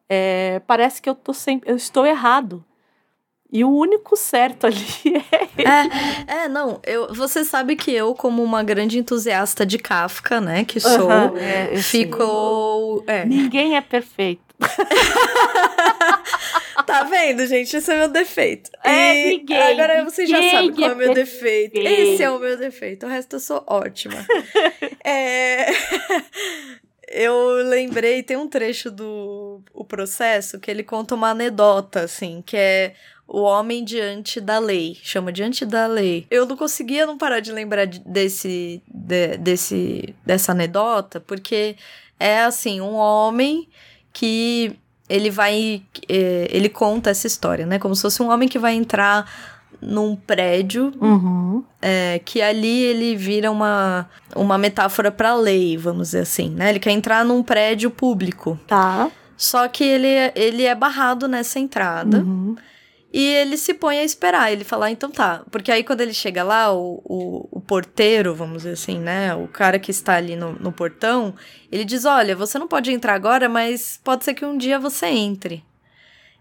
é, 0.09 0.61
parece 0.67 1.01
que 1.01 1.09
eu 1.09 1.15
tô 1.15 1.33
sempre, 1.33 1.71
eu 1.71 1.77
estou 1.77 2.05
errado 2.05 2.65
e 3.51 3.65
o 3.65 3.71
único 3.71 4.17
certo 4.17 4.67
ali 4.67 4.87
é 5.59 6.45
É, 6.45 6.49
não, 6.49 6.81
eu, 6.85 7.13
você 7.13 7.45
sabe 7.45 7.77
que 7.77 7.91
eu, 7.91 8.15
como 8.15 8.43
uma 8.43 8.63
grande 8.63 8.99
entusiasta 8.99 9.67
de 9.67 9.79
Kafka, 9.79 10.41
né, 10.41 10.65
que 10.65 10.81
sou, 10.81 11.11
Aham, 11.11 11.33
é, 11.37 11.77
ficou... 11.77 13.05
É. 13.07 13.25
ninguém 13.25 13.77
é 13.77 13.81
perfeito. 13.81 14.43
Tá 16.87 17.05
vendo, 17.05 17.47
gente? 17.47 17.77
Esse 17.77 17.93
é 17.93 17.99
meu 17.99 18.09
defeito. 18.09 18.71
É, 18.85 19.15
E 19.33 19.39
ninguém, 19.39 19.57
Agora 19.73 20.05
vocês 20.05 20.29
já 20.29 20.41
sabem 20.51 20.73
qual 20.73 20.89
é 20.89 20.91
é 20.91 20.95
o 20.95 20.97
meu 20.97 21.15
defeito. 21.15 21.73
perfeito. 21.73 22.01
Esse 22.15 22.23
é 22.23 22.31
o 22.31 22.39
meu 22.39 22.57
defeito. 22.57 23.07
O 23.07 23.09
resto 23.09 23.37
eu 23.37 23.41
sou 23.41 23.65
ótima. 23.67 24.25
é... 25.05 25.67
Eu 27.15 27.57
lembrei, 27.69 28.23
tem 28.23 28.39
um 28.39 28.49
trecho 28.49 28.91
do 28.91 29.61
o 29.75 29.85
processo 29.85 30.59
que 30.59 30.71
ele 30.71 30.83
conta 30.83 31.15
uma 31.15 31.29
anedota, 31.31 32.01
assim, 32.01 32.43
que 32.47 32.57
é 32.57 32.95
o 33.29 33.43
homem 33.43 33.85
diante 33.85 34.41
da 34.41 34.59
lei. 34.59 34.97
Chama 35.03 35.31
diante 35.31 35.67
da 35.67 35.87
lei. 35.87 36.27
Eu 36.31 36.47
não 36.47 36.57
conseguia 36.57 37.05
não 37.05 37.19
parar 37.19 37.41
de 37.41 37.53
lembrar 37.53 37.85
de- 37.85 37.99
desse, 38.01 38.83
de- 38.89 39.37
desse, 39.37 40.15
dessa 40.25 40.53
anedota, 40.53 41.21
porque 41.21 41.77
é 42.19 42.41
assim, 42.45 42.81
um 42.81 42.95
homem 42.95 43.69
que 44.11 44.73
ele 45.15 45.31
vai. 45.31 45.83
é, 46.09 46.49
ele 46.51 46.69
conta 46.69 47.11
essa 47.11 47.27
história, 47.27 47.67
né? 47.67 47.79
Como 47.79 47.95
se 47.95 48.03
fosse 48.03 48.23
um 48.23 48.31
homem 48.31 48.49
que 48.49 48.59
vai 48.59 48.75
entrar 48.75 49.31
num 49.81 50.15
prédio, 50.15 50.93
Uhum. 51.01 51.65
é, 51.81 52.21
que 52.25 52.41
ali 52.41 52.83
ele 52.85 53.17
vira 53.17 53.51
uma, 53.51 54.09
uma 54.37 54.57
metáfora 54.57 55.11
pra 55.11 55.35
lei, 55.35 55.77
vamos 55.77 56.09
dizer 56.09 56.21
assim, 56.21 56.51
né? 56.51 56.71
Ele 56.71 56.79
quer 56.79 56.93
entrar 56.93 57.25
num 57.25 57.43
prédio 57.43 57.91
público. 57.91 58.59
Tá. 58.67 59.11
Só 59.37 59.67
que 59.67 59.83
ele, 59.83 60.07
é- 60.07 60.33
ele 60.37 60.65
é 60.65 60.75
barrado 60.75 61.27
nessa 61.27 61.59
entrada. 61.59 62.19
Uhum. 62.19 62.55
E 63.13 63.23
ele 63.23 63.59
se 63.59 63.75
põe 63.75 63.99
a 63.99 64.05
esperar. 64.05 64.51
Ele 64.51 64.65
fala, 64.65 64.87
ah, 64.87 64.91
então 64.91 65.11
tá. 65.11 65.43
Porque 65.51 65.71
aí 65.71 65.85
quando 65.85 66.01
ele 66.01 66.15
chega 66.15 66.43
lá, 66.43 66.73
o, 66.73 67.03
o, 67.05 67.49
o 67.59 67.61
porteiro, 67.61 68.35
vamos 68.35 68.59
dizer 68.59 68.73
assim, 68.73 68.99
né? 68.99 69.35
O 69.35 69.47
cara 69.47 69.79
que 69.79 69.91
está 69.91 70.15
ali 70.15 70.35
no, 70.35 70.53
no 70.55 70.73
portão, 70.73 71.35
ele 71.71 71.85
diz: 71.85 72.07
Olha, 72.07 72.35
você 72.35 72.59
não 72.59 72.67
pode 72.67 72.91
entrar 72.91 73.15
agora, 73.15 73.49
mas 73.49 74.01
pode 74.03 74.25
ser 74.25 74.33
que 74.33 74.47
um 74.47 74.57
dia 74.57 74.79
você 74.79 75.07
entre. 75.07 75.63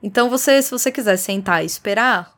Então 0.02 0.30
você, 0.30 0.62
se 0.62 0.72
você 0.72 0.92
quiser 0.92 1.18
sentar 1.18 1.62
e 1.62 1.66
esperar, 1.66 2.34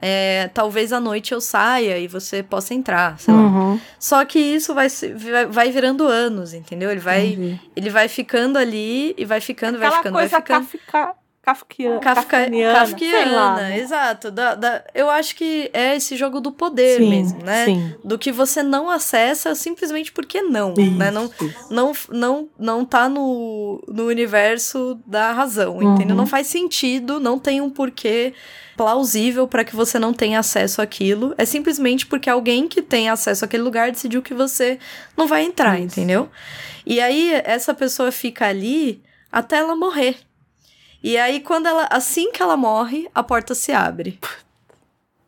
é, 0.00 0.48
talvez 0.52 0.92
à 0.92 1.00
noite 1.00 1.32
eu 1.32 1.40
saia 1.40 1.98
e 1.98 2.06
você 2.06 2.42
possa 2.42 2.74
entrar. 2.74 3.16
Uhum. 3.28 3.80
Só 3.98 4.24
que 4.24 4.38
isso 4.38 4.74
vai, 4.74 4.88
vai, 4.88 5.46
vai 5.46 5.70
virando 5.72 6.06
anos, 6.06 6.52
entendeu? 6.52 6.90
Ele 6.90 7.00
vai, 7.00 7.58
ele 7.74 7.88
vai 7.88 8.08
ficando 8.08 8.58
ali 8.58 9.14
e 9.16 9.24
vai 9.24 9.40
ficando, 9.40 9.78
vai 9.78 9.88
Aquela 9.88 10.02
ficando, 10.02 10.12
vai 10.12 10.22
coisa 10.28 10.36
ficando. 10.36 10.66
kafka, 10.66 11.21
kafkiana, 11.42 11.98
Kafka, 11.98 12.38
kafkiana, 12.72 13.32
lá, 13.32 13.56
né? 13.56 13.78
exato. 13.80 14.30
Da, 14.30 14.54
da- 14.54 14.84
eu 14.94 15.10
acho 15.10 15.34
que 15.34 15.68
é 15.72 15.96
esse 15.96 16.16
jogo 16.16 16.40
do 16.40 16.52
poder 16.52 16.98
Sim, 17.00 17.10
mesmo, 17.10 17.42
né? 17.42 17.64
Sim. 17.64 17.94
Do 18.04 18.16
que 18.16 18.30
você 18.30 18.62
não 18.62 18.88
acessa 18.88 19.52
simplesmente 19.56 20.12
porque 20.12 20.40
não, 20.40 20.72
né? 20.96 21.10
Não, 21.10 21.24
Isso, 21.24 21.44
isso. 21.44 21.66
não, 21.74 21.92
não, 22.10 22.48
não 22.56 22.84
tá 22.84 23.08
no, 23.08 23.82
no 23.88 24.06
universo 24.06 24.98
da 25.04 25.32
razão, 25.32 25.82
entendeu? 25.82 26.14
Uhum. 26.14 26.22
Não 26.22 26.26
faz 26.26 26.46
sentido, 26.46 27.18
não 27.18 27.38
tem 27.40 27.60
um 27.60 27.68
porquê 27.68 28.32
plausível 28.76 29.46
para 29.48 29.64
que 29.64 29.74
você 29.74 29.98
não 29.98 30.12
tenha 30.14 30.38
acesso 30.38 30.80
àquilo. 30.80 31.34
É 31.36 31.44
simplesmente 31.44 32.06
porque 32.06 32.30
alguém 32.30 32.68
que 32.68 32.80
tem 32.80 33.08
acesso 33.10 33.44
àquele 33.44 33.62
lugar 33.64 33.90
decidiu 33.90 34.22
que 34.22 34.32
você 34.32 34.78
não 35.16 35.26
vai 35.26 35.42
entrar, 35.44 35.74
Isso. 35.78 35.98
entendeu? 35.98 36.28
E 36.86 37.00
aí 37.00 37.32
essa 37.44 37.74
pessoa 37.74 38.10
fica 38.12 38.46
ali 38.46 39.02
até 39.30 39.56
ela 39.56 39.74
morrer. 39.76 40.16
E 41.02 41.16
aí 41.18 41.40
quando 41.40 41.66
ela, 41.66 41.88
assim 41.90 42.30
que 42.30 42.42
ela 42.42 42.56
morre, 42.56 43.08
a 43.14 43.22
porta 43.22 43.54
se 43.54 43.72
abre. 43.72 44.18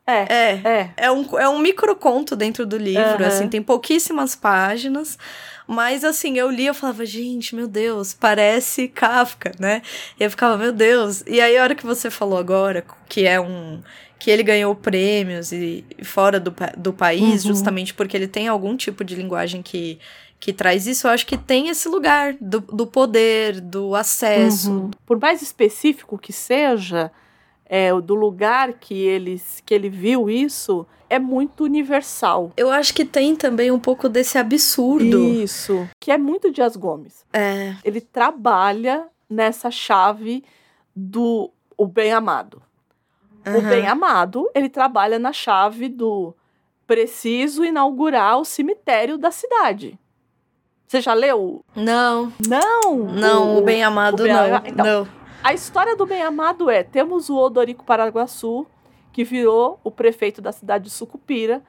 É, 0.07 0.27
É, 0.29 0.61
é. 0.65 0.91
é 0.99 1.11
um, 1.11 1.39
é 1.39 1.49
um 1.49 1.59
microconto 1.59 2.37
dentro 2.37 2.67
do 2.67 2.77
livro, 2.77 3.01
Aham. 3.25 3.27
assim, 3.27 3.49
tem 3.49 3.63
pouquíssimas 3.63 4.37
páginas. 4.37 5.19
Mas 5.67 6.05
assim, 6.05 6.37
eu 6.37 6.51
li, 6.51 6.67
eu 6.67 6.75
falava, 6.75 7.07
gente, 7.07 7.55
meu 7.57 7.67
Deus, 7.67 8.13
parece 8.13 8.87
Kafka, 8.87 9.53
né? 9.59 9.81
E 10.21 10.25
eu 10.25 10.31
ficava, 10.31 10.59
meu 10.59 10.73
Deus. 10.73 11.23
E 11.27 11.41
aí, 11.41 11.57
a 11.57 11.63
hora 11.63 11.75
que 11.75 11.87
você 11.87 12.11
falou 12.11 12.39
agora, 12.39 12.85
que 13.09 13.27
é 13.27 13.41
um. 13.41 13.81
que 14.19 14.31
ele 14.31 14.43
ganhou 14.43 14.75
prêmios 14.75 15.53
e 15.53 15.83
e 15.99 16.05
fora 16.05 16.39
do, 16.39 16.55
do 16.77 16.93
país, 16.93 17.43
Uhum. 17.45 17.49
justamente 17.55 17.95
porque 17.95 18.15
ele 18.15 18.29
tem 18.29 18.47
algum 18.47 18.77
tipo 18.77 19.03
de 19.03 19.15
linguagem 19.15 19.63
que, 19.63 19.99
que 20.45 20.53
traz 20.53 20.87
isso, 20.87 21.07
eu 21.07 21.11
acho 21.11 21.27
que 21.27 21.39
tem 21.39 21.69
esse 21.69 21.89
lugar 21.89 22.37
do, 22.39 22.61
do 22.61 22.87
poder, 22.87 23.63
do 23.63 23.95
acesso. 23.95 24.71
Uhum. 24.71 24.91
Por 25.07 25.19
mais 25.19 25.41
específico 25.41 26.19
que 26.19 26.35
seja, 26.35 27.11
é, 27.65 27.95
o 27.95 28.03
do 28.03 28.15
lugar 28.15 28.75
que 28.75 28.93
ele, 28.93 29.41
que 29.65 29.73
ele 29.73 29.89
viu 29.89 30.29
isso, 30.29 30.87
é 31.09 31.19
muito 31.19 31.65
universal. 31.65 32.53
Eu 32.59 32.71
acho 32.71 32.93
que 32.93 33.07
tem 33.07 33.35
também 33.35 33.71
um 33.71 33.79
pouco 33.79 34.07
desse 34.07 34.37
absurdo. 34.37 35.19
Isso. 35.19 35.89
Que 35.99 36.11
é 36.11 36.19
muito 36.19 36.53
Dias 36.53 36.77
Gomes. 36.77 37.25
É. 37.33 37.75
Ele 37.83 38.03
trabalha 38.03 39.07
nessa 39.31 39.71
chave 39.71 40.45
do 40.95 41.51
o 41.75 41.87
bem 41.87 42.13
amado. 42.13 42.61
O 43.47 43.49
aham. 43.49 43.71
bem 43.71 43.87
amado, 43.87 44.51
ele 44.55 44.69
trabalha 44.69 45.19
na 45.19 45.33
chave 45.33 45.89
do 45.89 46.35
preciso 46.87 47.65
inaugurar 47.65 48.39
o 48.39 48.45
cemitério 48.45 49.17
da 49.17 49.31
cidade. 49.31 49.99
Você 50.87 51.01
já 51.01 51.15
leu? 51.15 51.65
Não, 51.75 52.33
Não! 52.47 52.99
não, 53.05 53.59
o, 53.59 53.63
bem 53.63 53.83
amado 53.83 54.21
o 54.21 54.23
bem 54.25 54.33
não. 54.33 54.57
então, 54.65 54.87
não. 54.87 55.09
A 55.43 55.53
história 55.53 55.97
do 55.97 56.07
bem 56.07 56.23
amado 56.23 56.71
é: 56.71 56.83
temos 56.83 57.29
o 57.29 57.37
Odorico 57.37 57.85
Paraguaçu, 57.85 58.67
que 59.13 59.25
virou 59.25 59.81
o 59.83 59.91
prefeito 59.91 60.41
da 60.41 60.53
cidade 60.53 60.85
de 60.85 60.91
Sucupira, 60.91 61.63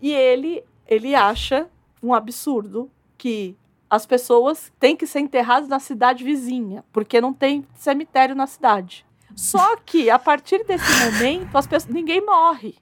e 0.00 0.12
ele, 0.12 0.62
ele 0.86 1.14
acha 1.14 1.68
um 2.02 2.12
absurdo 2.12 2.90
que 3.16 3.56
as 3.88 4.06
pessoas 4.06 4.72
têm 4.80 4.96
que 4.96 5.06
ser 5.06 5.20
enterradas 5.20 5.68
na 5.68 5.78
cidade 5.78 6.24
vizinha, 6.24 6.84
porque 6.92 7.20
não 7.20 7.32
tem 7.32 7.66
cemitério 7.74 8.34
na 8.34 8.46
cidade. 8.46 9.06
Só 9.36 9.76
que, 9.84 10.10
a 10.10 10.18
partir 10.18 10.64
desse 10.64 10.90
momento, 11.04 11.56
as 11.56 11.66
pessoas, 11.66 11.92
ninguém 11.94 12.24
morre. 12.24 12.74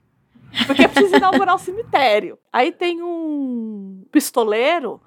Porque 0.65 0.87
precisa 0.87 1.17
inaugurar 1.17 1.55
um 1.55 1.59
cemitério. 1.59 2.37
Aí 2.51 2.71
tem 2.71 3.01
um 3.01 4.03
pistoleiro 4.11 4.99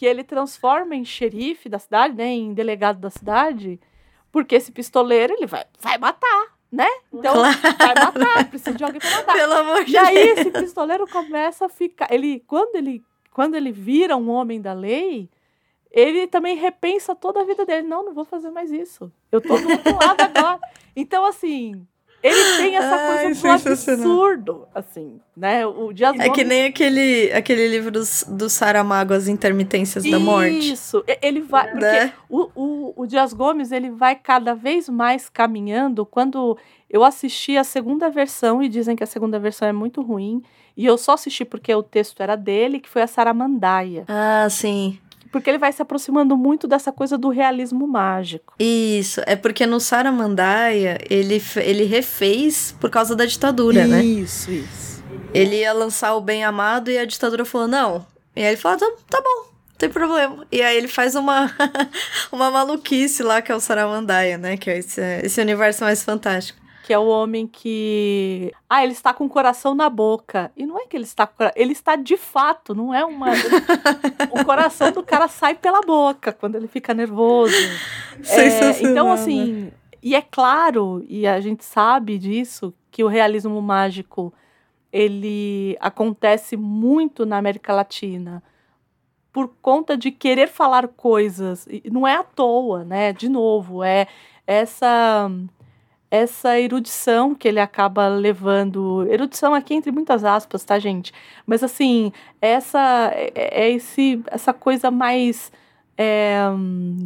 que 0.00 0.06
ele 0.06 0.24
transforma 0.24 0.96
em 0.96 1.04
xerife 1.04 1.68
da 1.68 1.78
cidade, 1.78 2.14
né, 2.16 2.24
em 2.28 2.54
delegado 2.54 2.98
da 2.98 3.10
cidade, 3.10 3.78
porque 4.32 4.54
esse 4.54 4.72
pistoleiro 4.72 5.34
ele 5.34 5.44
vai, 5.44 5.66
vai 5.78 5.98
matar, 5.98 6.54
né? 6.72 6.86
Então 7.12 7.34
Claro. 7.34 7.58
vai 7.76 7.94
matar, 7.94 8.48
precisa 8.48 8.72
de 8.74 8.82
alguém 8.82 8.98
para 8.98 9.10
matar. 9.10 9.34
Pelo 9.34 9.52
amor 9.52 9.84
de 9.84 9.92
E 9.92 9.98
aí 9.98 10.14
Deus. 10.14 10.38
esse 10.38 10.50
pistoleiro 10.52 11.06
começa 11.06 11.66
a 11.66 11.68
ficar, 11.68 12.10
ele 12.10 12.40
quando 12.46 12.76
ele 12.76 13.04
quando 13.30 13.56
ele 13.56 13.70
vira 13.70 14.16
um 14.16 14.30
homem 14.30 14.58
da 14.58 14.72
lei, 14.72 15.28
ele 15.90 16.26
também 16.26 16.56
repensa 16.56 17.14
toda 17.14 17.42
a 17.42 17.44
vida 17.44 17.66
dele. 17.66 17.86
Não, 17.86 18.02
não 18.02 18.14
vou 18.14 18.24
fazer 18.24 18.50
mais 18.50 18.72
isso. 18.72 19.12
Eu 19.30 19.38
tô 19.42 19.58
do 19.58 19.68
outro 19.70 19.94
lado 19.96 20.18
agora. 20.22 20.58
Então 20.96 21.26
assim, 21.26 21.86
ele 22.22 22.56
tem 22.58 22.76
essa 22.76 22.94
Ai, 22.94 23.22
coisa 23.24 23.40
do 23.42 23.70
absurdo, 23.70 24.68
assim, 24.74 25.20
né? 25.36 25.66
O 25.66 25.92
Dias 25.92 26.14
É 26.18 26.24
que 26.24 26.28
Gomes- 26.28 26.46
nem 26.46 26.64
aquele, 26.66 27.32
aquele 27.32 27.68
livro 27.68 27.90
do, 27.90 28.00
do 28.28 28.50
Saramago, 28.50 29.14
As 29.14 29.28
Intermitências 29.28 30.04
da 30.04 30.18
Morte. 30.18 30.72
Isso, 30.72 31.02
ele 31.22 31.40
vai. 31.40 31.70
Porque 31.70 31.84
Né? 31.86 32.12
o, 32.28 32.48
o, 32.54 32.92
o 33.02 33.06
Dias 33.06 33.32
Gomes 33.32 33.72
ele 33.72 33.90
vai 33.90 34.14
cada 34.16 34.54
vez 34.54 34.88
mais 34.88 35.28
caminhando. 35.28 36.04
Quando 36.04 36.56
eu 36.88 37.02
assisti 37.04 37.56
a 37.56 37.64
segunda 37.64 38.10
versão, 38.10 38.62
e 38.62 38.68
dizem 38.68 38.94
que 38.96 39.04
a 39.04 39.06
segunda 39.06 39.38
versão 39.38 39.66
é 39.68 39.72
muito 39.72 40.02
ruim, 40.02 40.42
e 40.76 40.84
eu 40.86 40.96
só 40.98 41.12
assisti 41.14 41.44
porque 41.44 41.74
o 41.74 41.82
texto 41.82 42.20
era 42.22 42.36
dele, 42.36 42.80
que 42.80 42.88
foi 42.88 43.02
a 43.02 43.06
Saramandaia. 43.06 44.04
Ah, 44.08 44.46
sim. 44.50 44.98
Porque 45.30 45.48
ele 45.48 45.58
vai 45.58 45.72
se 45.72 45.80
aproximando 45.80 46.36
muito 46.36 46.66
dessa 46.66 46.90
coisa 46.90 47.16
do 47.16 47.28
realismo 47.28 47.86
mágico. 47.86 48.54
Isso. 48.58 49.20
É 49.26 49.36
porque 49.36 49.64
no 49.66 49.78
Saramandaia 49.78 50.98
ele, 51.08 51.42
ele 51.56 51.84
refez 51.84 52.74
por 52.80 52.90
causa 52.90 53.14
da 53.14 53.24
ditadura, 53.24 53.86
né? 53.86 54.02
Isso, 54.04 54.50
isso. 54.50 55.04
Ele 55.32 55.60
ia 55.60 55.72
lançar 55.72 56.14
o 56.14 56.20
Bem 56.20 56.44
Amado 56.44 56.90
e 56.90 56.98
a 56.98 57.04
ditadura 57.04 57.44
falou 57.44 57.68
não. 57.68 58.06
E 58.34 58.42
aí 58.42 58.48
ele 58.48 58.56
falou, 58.56 58.78
tá, 58.78 58.90
tá 59.08 59.20
bom, 59.20 59.44
não 59.44 59.76
tem 59.78 59.88
problema. 59.88 60.44
E 60.50 60.62
aí 60.62 60.76
ele 60.76 60.88
faz 60.88 61.14
uma, 61.14 61.50
uma 62.32 62.50
maluquice 62.50 63.22
lá, 63.22 63.40
que 63.40 63.52
é 63.52 63.54
o 63.54 63.60
Saramandaia, 63.60 64.36
né? 64.36 64.56
Que 64.56 64.70
é 64.70 64.78
esse, 64.78 65.00
esse 65.22 65.40
universo 65.40 65.84
mais 65.84 66.02
fantástico. 66.02 66.59
Que 66.90 66.94
é 66.94 66.98
o 66.98 67.06
homem 67.06 67.46
que. 67.46 68.52
Ah, 68.68 68.82
ele 68.82 68.94
está 68.94 69.14
com 69.14 69.24
o 69.24 69.28
coração 69.28 69.76
na 69.76 69.88
boca. 69.88 70.50
E 70.56 70.66
não 70.66 70.76
é 70.76 70.88
que 70.88 70.96
ele 70.96 71.04
está 71.04 71.24
com. 71.24 71.44
Ele 71.54 71.70
está 71.70 71.94
de 71.94 72.16
fato, 72.16 72.74
não 72.74 72.92
é 72.92 73.04
uma. 73.04 73.28
o 74.32 74.44
coração 74.44 74.90
do 74.90 75.00
cara 75.00 75.28
sai 75.28 75.54
pela 75.54 75.82
boca 75.82 76.32
quando 76.32 76.56
ele 76.56 76.66
fica 76.66 76.92
nervoso. 76.92 77.54
É, 78.18 78.24
Sensacional, 78.24 78.90
então, 78.90 79.06
né? 79.06 79.12
assim. 79.12 79.72
E 80.02 80.16
é 80.16 80.20
claro, 80.20 81.04
e 81.08 81.28
a 81.28 81.40
gente 81.40 81.64
sabe 81.64 82.18
disso, 82.18 82.74
que 82.90 83.04
o 83.04 83.06
realismo 83.06 83.62
mágico 83.62 84.34
ele 84.92 85.76
acontece 85.78 86.56
muito 86.56 87.24
na 87.24 87.36
América 87.36 87.72
Latina 87.72 88.42
por 89.32 89.46
conta 89.62 89.96
de 89.96 90.10
querer 90.10 90.48
falar 90.48 90.88
coisas. 90.88 91.68
E 91.68 91.88
não 91.88 92.04
é 92.04 92.16
à 92.16 92.24
toa, 92.24 92.82
né? 92.82 93.12
De 93.12 93.28
novo, 93.28 93.84
é 93.84 94.08
essa 94.44 95.30
essa 96.10 96.58
erudição 96.58 97.34
que 97.34 97.46
ele 97.46 97.60
acaba 97.60 98.08
levando. 98.08 99.06
Erudição 99.08 99.54
aqui 99.54 99.74
entre 99.74 99.92
muitas 99.92 100.24
aspas, 100.24 100.64
tá, 100.64 100.78
gente? 100.78 101.12
Mas 101.46 101.62
assim, 101.62 102.12
essa 102.40 103.10
é, 103.14 103.64
é 103.66 103.70
esse 103.70 104.20
essa 104.26 104.52
coisa 104.52 104.90
mais 104.90 105.52
é, 105.96 106.40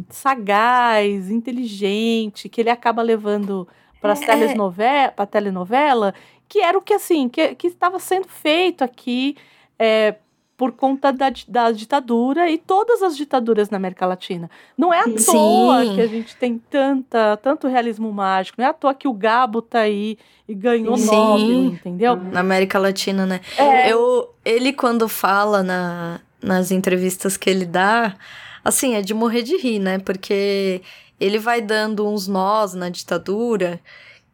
sagaz, 0.09 1.29
inteligente, 1.29 2.49
que 2.49 2.61
ele 2.61 2.69
acaba 2.69 3.01
levando 3.01 3.67
para 4.01 4.13
as 4.13 4.21
É. 4.21 4.25
telenovela, 4.25 5.11
para 5.11 5.25
telenovela, 5.25 6.13
que 6.47 6.59
era 6.59 6.77
o 6.77 6.81
que 6.81 6.93
assim, 6.93 7.27
que, 7.29 7.55
que 7.55 7.67
estava 7.67 7.99
sendo 7.99 8.27
feito 8.27 8.83
aqui 8.83 9.35
é, 9.77 10.15
por 10.57 10.71
conta 10.71 11.11
da, 11.11 11.31
da 11.47 11.71
ditadura 11.71 12.49
e 12.49 12.57
todas 12.57 13.03
as 13.03 13.17
ditaduras 13.17 13.69
na 13.69 13.77
América 13.77 14.05
Latina. 14.05 14.49
Não 14.77 14.93
é 14.93 14.99
à 14.99 15.03
Sim. 15.03 15.31
toa 15.31 15.95
que 15.95 16.01
a 16.01 16.07
gente 16.07 16.35
tem 16.37 16.57
tanta, 16.69 17.37
tanto 17.37 17.67
realismo 17.67 18.11
mágico, 18.11 18.59
não 18.59 18.65
é 18.65 18.69
à 18.69 18.73
toa 18.73 18.93
que 18.93 19.07
o 19.07 19.13
Gabo 19.13 19.61
tá 19.61 19.79
aí 19.79 20.17
e 20.47 20.53
ganhou 20.53 20.95
Sim. 20.97 21.05
Nobel, 21.07 21.65
entendeu? 21.73 22.15
Na 22.15 22.39
América 22.39 22.79
Latina, 22.79 23.25
né? 23.25 23.41
É, 23.57 23.91
Eu, 23.91 24.33
ele, 24.45 24.71
quando 24.71 25.09
fala 25.09 25.61
na, 25.61 26.21
nas 26.41 26.71
entrevistas 26.71 27.35
que 27.35 27.49
ele 27.49 27.65
dá, 27.65 28.15
assim, 28.63 28.95
é 28.95 29.01
de 29.01 29.13
morrer 29.13 29.41
de 29.41 29.57
rir, 29.57 29.79
né? 29.79 29.99
Porque 29.99 30.81
ele 31.19 31.37
vai 31.37 31.61
dando 31.61 32.07
uns 32.07 32.27
nós 32.27 32.73
na 32.73 32.89
ditadura 32.89 33.79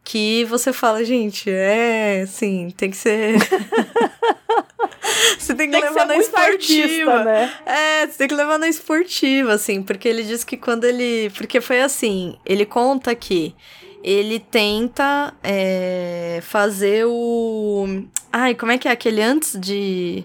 que 0.04 0.44
você 0.44 0.72
fala, 0.72 1.04
gente, 1.04 1.48
é, 1.50 2.22
assim, 2.22 2.70
tem 2.76 2.90
que 2.90 2.96
ser. 2.96 3.36
você 5.38 5.54
tem 5.54 5.70
que 5.70 5.72
Tem 5.72 5.82
que 5.82 5.88
levar 5.88 6.06
na 6.06 6.16
esportiva. 6.16 7.12
artista, 7.12 7.24
né? 7.24 7.52
É, 7.66 8.06
você 8.06 8.18
tem 8.18 8.28
que 8.28 8.34
levar 8.34 8.58
na 8.58 8.68
esportiva, 8.68 9.52
assim, 9.52 9.82
porque 9.82 10.08
ele 10.08 10.22
diz 10.22 10.44
que 10.44 10.56
quando 10.56 10.84
ele. 10.84 11.30
Porque 11.36 11.60
foi 11.60 11.80
assim, 11.80 12.36
ele 12.44 12.64
conta 12.64 13.14
que 13.14 13.54
ele 14.02 14.40
tenta 14.40 15.32
é, 15.42 16.40
fazer 16.42 17.04
o. 17.06 18.04
Ai, 18.32 18.54
como 18.54 18.72
é 18.72 18.78
que 18.78 18.88
é 18.88 18.90
aquele 18.90 19.22
antes 19.22 19.58
de. 19.58 20.24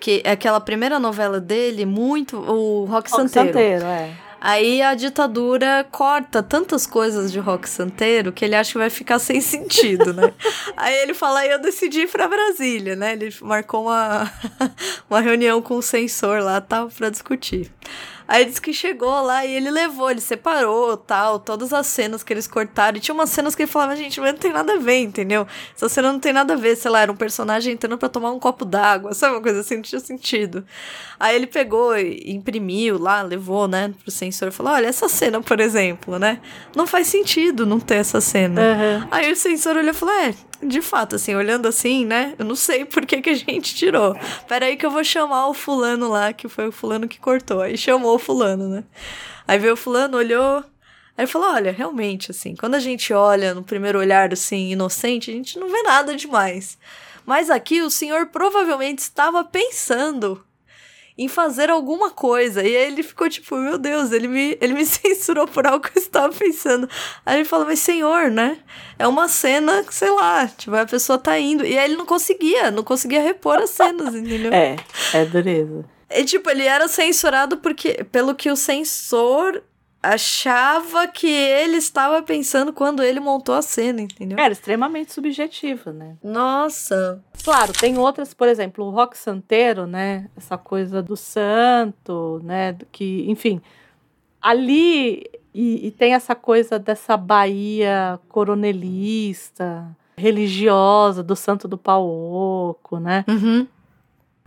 Que, 0.00 0.22
aquela 0.26 0.60
primeira 0.60 0.98
novela 0.98 1.38
dele, 1.40 1.86
muito. 1.86 2.36
O 2.36 2.84
Rock, 2.86 3.10
Rock 3.10 3.10
Santeiro. 3.10 3.48
Santeiro, 3.52 3.84
é. 3.84 4.10
Aí 4.44 4.82
a 4.82 4.96
ditadura 4.96 5.86
corta 5.88 6.42
tantas 6.42 6.84
coisas 6.84 7.30
de 7.30 7.38
rock 7.38 7.68
santeiro 7.68 8.32
que 8.32 8.44
ele 8.44 8.56
acha 8.56 8.72
que 8.72 8.78
vai 8.78 8.90
ficar 8.90 9.20
sem 9.20 9.40
sentido, 9.40 10.12
né? 10.12 10.34
Aí 10.76 10.96
ele 10.96 11.14
fala, 11.14 11.46
eu 11.46 11.60
decidi 11.62 12.00
ir 12.00 12.10
pra 12.10 12.26
Brasília, 12.26 12.96
né? 12.96 13.12
Ele 13.12 13.32
marcou 13.40 13.82
uma, 13.82 14.28
uma 15.08 15.20
reunião 15.20 15.62
com 15.62 15.76
o 15.76 15.82
censor 15.82 16.42
lá, 16.42 16.60
tal, 16.60 16.88
pra 16.88 17.08
discutir. 17.08 17.70
Aí 18.32 18.46
disse 18.46 18.62
que 18.62 18.72
chegou 18.72 19.20
lá 19.20 19.44
e 19.44 19.54
ele 19.54 19.70
levou, 19.70 20.10
ele 20.10 20.22
separou, 20.22 20.96
tal, 20.96 21.38
todas 21.38 21.70
as 21.70 21.86
cenas 21.86 22.22
que 22.22 22.32
eles 22.32 22.48
cortaram. 22.48 22.96
E 22.96 23.00
tinha 23.00 23.14
umas 23.14 23.28
cenas 23.28 23.54
que 23.54 23.60
ele 23.60 23.70
falava, 23.70 23.94
gente, 23.94 24.18
mas 24.22 24.32
não 24.32 24.38
tem 24.38 24.50
nada 24.50 24.72
a 24.72 24.78
ver, 24.78 25.00
entendeu? 25.00 25.46
Essa 25.76 25.86
cena 25.86 26.10
não 26.10 26.18
tem 26.18 26.32
nada 26.32 26.54
a 26.54 26.56
ver, 26.56 26.74
sei 26.74 26.90
lá, 26.90 27.02
era 27.02 27.12
um 27.12 27.14
personagem 27.14 27.74
entrando 27.74 27.98
pra 27.98 28.08
tomar 28.08 28.32
um 28.32 28.38
copo 28.38 28.64
d'água, 28.64 29.12
sabe? 29.12 29.34
Uma 29.34 29.42
coisa 29.42 29.60
assim, 29.60 29.74
não 29.74 29.82
tinha 29.82 30.00
sentido. 30.00 30.64
Aí 31.20 31.36
ele 31.36 31.46
pegou 31.46 31.94
e 31.94 32.32
imprimiu 32.32 32.98
lá, 32.98 33.20
levou, 33.20 33.68
né, 33.68 33.92
pro 34.02 34.10
censor 34.10 34.48
e 34.48 34.50
falou: 34.50 34.72
olha, 34.72 34.86
essa 34.86 35.10
cena, 35.10 35.42
por 35.42 35.60
exemplo, 35.60 36.18
né? 36.18 36.40
Não 36.74 36.86
faz 36.86 37.08
sentido 37.08 37.66
não 37.66 37.78
ter 37.78 37.96
essa 37.96 38.18
cena. 38.18 38.62
Uhum. 38.62 39.08
Aí 39.10 39.30
o 39.30 39.36
censor 39.36 39.76
olhou 39.76 39.90
e 39.90 39.94
falou: 39.94 40.14
é, 40.14 40.34
de 40.62 40.80
fato, 40.80 41.16
assim, 41.16 41.34
olhando 41.34 41.66
assim, 41.66 42.04
né? 42.04 42.34
Eu 42.38 42.44
não 42.44 42.54
sei 42.54 42.84
por 42.84 43.04
que, 43.04 43.20
que 43.20 43.30
a 43.30 43.34
gente 43.34 43.74
tirou. 43.74 44.16
Peraí 44.48 44.76
que 44.76 44.86
eu 44.86 44.90
vou 44.90 45.02
chamar 45.02 45.48
o 45.48 45.54
fulano 45.54 46.08
lá, 46.08 46.32
que 46.32 46.48
foi 46.48 46.68
o 46.68 46.72
fulano 46.72 47.08
que 47.08 47.18
cortou. 47.18 47.60
Aí 47.60 47.76
chamou 47.76 48.14
o 48.14 48.18
fulano, 48.18 48.68
né? 48.68 48.84
Aí 49.46 49.58
veio 49.58 49.74
o 49.74 49.76
fulano, 49.76 50.16
olhou. 50.16 50.64
Aí 51.16 51.26
falou: 51.26 51.52
olha, 51.52 51.72
realmente, 51.72 52.30
assim, 52.30 52.54
quando 52.54 52.74
a 52.74 52.80
gente 52.80 53.12
olha 53.12 53.54
no 53.54 53.62
primeiro 53.62 53.98
olhar, 53.98 54.32
assim, 54.32 54.70
inocente, 54.70 55.30
a 55.30 55.34
gente 55.34 55.58
não 55.58 55.68
vê 55.68 55.82
nada 55.82 56.16
demais. 56.16 56.78
Mas 57.26 57.50
aqui 57.50 57.82
o 57.82 57.90
senhor 57.90 58.26
provavelmente 58.26 59.00
estava 59.00 59.44
pensando 59.44 60.44
em 61.16 61.28
fazer 61.28 61.70
alguma 61.70 62.10
coisa. 62.10 62.62
E 62.62 62.76
aí 62.76 62.86
ele 62.92 63.02
ficou 63.02 63.28
tipo, 63.28 63.56
meu 63.56 63.78
Deus, 63.78 64.12
ele 64.12 64.28
me, 64.28 64.56
ele 64.60 64.74
me 64.74 64.84
censurou 64.84 65.46
por 65.46 65.66
algo 65.66 65.86
que 65.86 65.98
eu 65.98 66.02
estava 66.02 66.32
pensando. 66.32 66.88
Aí 67.24 67.38
ele 67.38 67.44
falou, 67.44 67.66
mas 67.66 67.78
senhor, 67.78 68.30
né? 68.30 68.58
É 68.98 69.06
uma 69.06 69.28
cena 69.28 69.82
que, 69.84 69.94
sei 69.94 70.10
lá, 70.10 70.46
tipo, 70.46 70.74
a 70.74 70.86
pessoa 70.86 71.18
tá 71.18 71.38
indo. 71.38 71.64
E 71.64 71.76
aí 71.78 71.84
ele 71.84 71.96
não 71.96 72.06
conseguia, 72.06 72.70
não 72.70 72.82
conseguia 72.82 73.20
repor 73.20 73.58
as 73.58 73.70
cenas, 73.70 74.14
entendeu? 74.14 74.52
É, 74.62 74.76
é 75.14 75.24
dureza. 75.24 75.84
E 76.10 76.24
tipo, 76.24 76.50
ele 76.50 76.64
era 76.64 76.88
censurado 76.88 77.56
porque 77.56 78.04
pelo 78.04 78.34
que 78.34 78.50
o 78.50 78.56
censor 78.56 79.62
achava 80.02 81.06
que 81.06 81.28
ele 81.28 81.76
estava 81.76 82.22
pensando 82.22 82.72
quando 82.72 83.02
ele 83.02 83.20
montou 83.20 83.54
a 83.54 83.62
cena, 83.62 84.00
entendeu? 84.00 84.38
Era 84.38 84.52
extremamente 84.52 85.12
subjetiva, 85.12 85.92
né? 85.92 86.16
Nossa. 86.22 87.22
Claro, 87.44 87.72
tem 87.72 87.96
outras, 87.98 88.34
por 88.34 88.48
exemplo, 88.48 88.84
o 88.84 88.90
rock 88.90 89.16
santeiro, 89.16 89.86
né? 89.86 90.28
Essa 90.36 90.58
coisa 90.58 91.02
do 91.02 91.16
santo, 91.16 92.40
né? 92.42 92.76
Que, 92.90 93.24
enfim, 93.30 93.60
ali 94.40 95.24
e, 95.54 95.86
e 95.86 95.90
tem 95.90 96.14
essa 96.14 96.34
coisa 96.34 96.78
dessa 96.78 97.16
Bahia 97.16 98.18
coronelista, 98.28 99.86
religiosa, 100.16 101.22
do 101.22 101.36
santo 101.36 101.68
do 101.68 101.76
pau 101.76 102.08
oco, 102.08 102.98
né? 102.98 103.24
Uhum. 103.28 103.66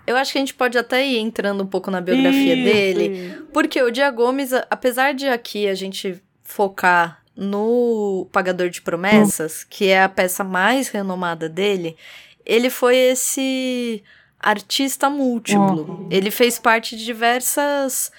Eu 0.08 0.16
acho 0.18 0.32
que 0.32 0.38
a 0.38 0.42
gente 0.42 0.54
pode 0.54 0.78
até 0.78 1.06
ir 1.06 1.18
entrando 1.18 1.64
um 1.64 1.68
pouco 1.68 1.90
na 1.90 2.02
biografia 2.02 2.56
Isso, 2.56 2.64
dele. 2.64 3.38
Porque 3.52 3.82
o 3.82 3.92
Dia 3.92 4.10
Gomes, 4.12 4.52
apesar 4.70 5.14
de 5.14 5.28
aqui 5.28 5.68
a 5.68 5.74
gente 5.74 6.22
focar 6.44 7.24
no 7.36 8.28
Pagador 8.32 8.70
de 8.70 8.82
Promessas, 8.82 9.64
que 9.64 9.88
é 9.88 10.04
a 10.04 10.10
peça 10.10 10.44
mais 10.44 10.88
renomada 10.88 11.50
dele, 11.50 11.98
ele 12.46 12.70
foi 12.70 12.96
esse 12.96 14.04
artista 14.40 15.10
múltiplo. 15.10 15.82
Uhum. 15.82 16.08
Ele 16.12 16.30
fez 16.30 16.60
parte 16.60 16.96
de 16.96 17.04
diversas. 17.04 18.12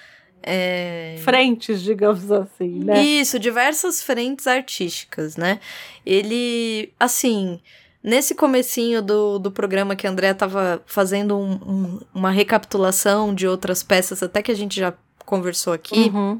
é, 0.42 1.16
Frentes, 1.20 1.81
digamos 1.83 2.31
assim, 2.31 2.85
né? 2.85 3.03
isso, 3.03 3.38
diversas 3.38 4.03
frentes 4.03 4.46
artísticas, 4.46 5.37
né? 5.37 5.61
Ele, 6.05 6.92
assim, 6.99 7.61
nesse 8.07 8.35
comecinho 8.35 9.03
do, 9.03 9.38
do 9.38 9.51
programa 9.51 9.97
que 9.97 10.07
a 10.07 10.11
André 10.11 10.33
tava 10.33 10.81
fazendo 10.87 11.37
um- 11.37 11.53
um- 11.66 12.01
uma 12.14 12.31
recapitulação 12.31 13.35
de 13.35 13.47
outras 13.49 13.83
peças, 13.83 14.23
até 14.23 14.40
que 14.42 14.53
a 14.53 14.55
gente 14.57 14.79
já 14.81 14.95
conversou 15.27 15.73
aqui, 15.73 16.11
Uhum. 16.14 16.38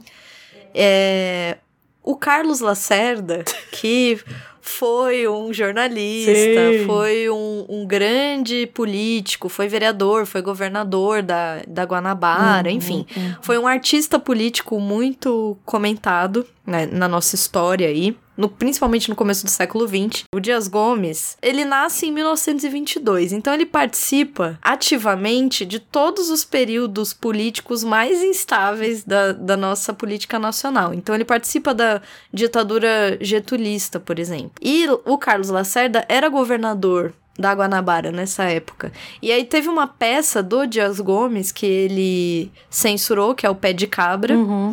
é, 0.73 1.59
o 2.03 2.15
Carlos 2.17 2.61
Lacerda, 2.61 3.45
que 3.73 4.19
foi 4.61 5.29
um 5.29 5.53
jornalista, 5.53 6.33
Sim. 6.73 6.85
foi 6.87 7.31
um, 7.31 7.67
um 7.69 7.87
grande 7.87 8.67
político, 8.69 9.49
foi 9.49 9.69
vereador, 9.69 10.27
foi 10.27 10.43
governador 10.43 11.23
da, 11.23 11.63
da 11.67 11.85
Guanabara, 11.85 12.69
Uhum, 12.69 12.75
enfim. 12.77 13.07
uhum. 13.17 13.35
Foi 13.41 13.59
um 13.59 13.67
artista 13.67 14.19
político 14.19 14.81
muito 14.81 15.57
comentado 15.65 16.47
né, 16.67 16.87
na 16.87 17.07
nossa 17.09 17.35
história 17.35 17.89
aí. 17.89 18.17
No, 18.37 18.51
principalmente 18.51 19.09
no 19.09 19.17
começo 19.17 19.47
do 19.47 19.51
século 19.51 19.89
XX. 19.89 20.25
O 20.35 20.41
Dias 20.41 20.69
Gomes, 20.69 21.39
ele 21.41 21.65
nasce 21.65 22.05
em 22.07 22.13
1922, 22.13 23.33
então 23.33 23.55
ele 23.55 23.65
participa 23.65 24.59
ativamente 24.61 25.65
de 25.65 25.81
todos 25.81 26.29
os 26.29 26.45
períodos 26.45 27.15
políticos 27.15 27.83
mais 27.83 28.23
instáveis 28.23 29.05
da, 29.05 29.33
da 29.33 29.57
nossa 29.57 29.95
política 29.95 30.39
nacional. 30.39 30.93
Então 30.93 31.15
ele 31.15 31.25
participa 31.25 31.73
da 31.73 32.03
ditadura 32.31 33.17
getulista, 33.23 33.99
por 33.99 34.19
exemplo. 34.19 34.53
E 34.61 34.87
o 35.07 35.17
Carlos 35.17 35.49
Lacerda 35.49 36.05
era 36.07 36.29
governador 36.29 37.15
da 37.39 37.53
Guanabara 37.55 38.11
nessa 38.13 38.45
época. 38.45 38.93
E 39.23 39.31
aí 39.33 39.45
teve 39.45 39.69
uma 39.69 39.87
peça 39.87 40.43
do 40.43 40.67
Dias 40.67 41.01
Gomes 41.01 41.53
que 41.53 41.67
ele 41.67 42.51
censurou, 42.69 43.35
que 43.35 43.47
é 43.47 43.51
o 43.51 43.55
Pé 43.55 43.73
de 43.73 43.87
Cabra, 43.87 44.35
Uhum. 44.35 44.73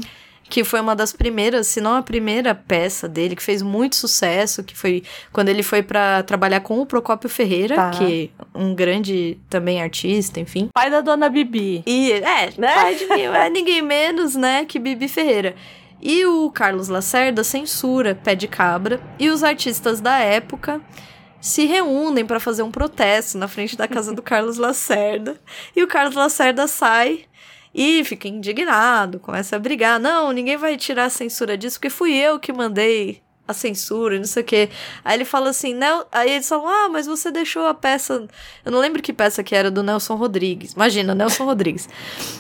Que 0.50 0.64
foi 0.64 0.82
uma 0.82 0.96
das 0.96 1.12
primeiras, 1.14 1.68
se 1.68 1.82
não 1.82 1.96
a 1.96 2.02
primeira 2.04 2.54
peça 2.54 3.08
dele, 3.08 3.36
que 3.36 3.42
fez 3.42 3.62
muito 3.62 3.96
sucesso, 3.96 4.64
que 4.64 4.76
foi 4.76 5.02
quando 5.32 5.50
ele 5.50 5.64
foi 5.64 5.82
pra 5.82 6.22
trabalhar 6.24 6.60
com 6.60 6.80
o 6.80 6.86
Procópio 6.86 7.30
Ferreira, 7.30 7.76
Tá. 7.76 7.90
que 7.92 8.30
é 8.38 8.58
um 8.58 8.76
grande 8.76 9.38
também 9.50 9.82
artista, 9.82 10.40
enfim. 10.40 10.70
Pai 10.74 10.90
da 10.92 11.02
dona 11.02 11.30
Bibi. 11.30 11.84
E 11.88 12.12
é, 12.12 12.52
Né? 12.58 12.74
pai 12.76 12.96
de 12.96 13.06
ninguém, 13.06 13.26
é 13.28 13.50
ninguém 13.50 13.82
menos, 13.82 14.36
né, 14.36 14.66
que 14.66 14.78
Bibi 14.80 15.08
Ferreira. 15.08 15.56
E 16.02 16.26
o 16.26 16.52
Carlos 16.52 16.90
Lacerda 16.90 17.44
censura 17.44 18.14
Pé 18.14 18.36
de 18.36 18.48
Cabra 18.48 19.00
e 19.18 19.30
os 19.30 19.42
artistas 19.44 20.02
da 20.02 20.18
época 20.20 20.82
se 21.40 21.66
reúnem 21.66 22.26
para 22.26 22.40
fazer 22.40 22.62
um 22.64 22.72
protesto 22.72 23.38
na 23.38 23.48
frente 23.48 23.76
da 23.78 23.88
casa 23.88 24.14
do 24.14 24.22
Carlos 24.22 24.58
Lacerda. 24.58 25.38
E 25.76 25.82
o 25.82 25.88
Carlos 25.88 26.16
Lacerda 26.16 26.68
sai 26.68 27.22
e 27.74 28.04
fica 28.04 28.28
indignado, 28.28 29.20
começa 29.20 29.56
a 29.56 29.60
brigar. 29.60 30.00
Não, 30.00 30.32
ninguém 30.32 30.58
vai 30.58 30.78
tirar 30.78 31.06
a 31.06 31.10
censura 31.10 31.58
disso, 31.58 31.78
porque 31.78 31.90
fui 31.90 32.14
eu 32.14 32.40
que 32.40 32.54
mandei 32.54 33.24
a 33.46 33.54
censura, 33.54 34.16
e 34.16 34.20
não 34.20 34.26
sei 34.26 34.42
o 34.42 34.46
quê. 34.46 34.70
Aí 35.04 35.18
ele 35.18 35.26
fala 35.26 35.50
assim, 35.50 35.74
Nel... 35.74 36.08
aí 36.12 36.32
eles 36.32 36.48
falam, 36.48 36.68
ah, 36.68 36.90
mas 36.90 37.06
você 37.06 37.30
deixou 37.30 37.66
a 37.66 37.74
peça. 37.74 38.26
Eu 38.64 38.72
não 38.72 38.80
lembro 38.80 39.02
que 39.02 39.12
peça 39.12 39.44
que 39.44 39.54
era 39.54 39.70
do 39.70 39.84
Nelson 39.84 40.16
Rodrigues. 40.16 40.74
Imagina, 40.74 41.14
Nelson 41.14 41.44
Rodrigues. 41.44 41.90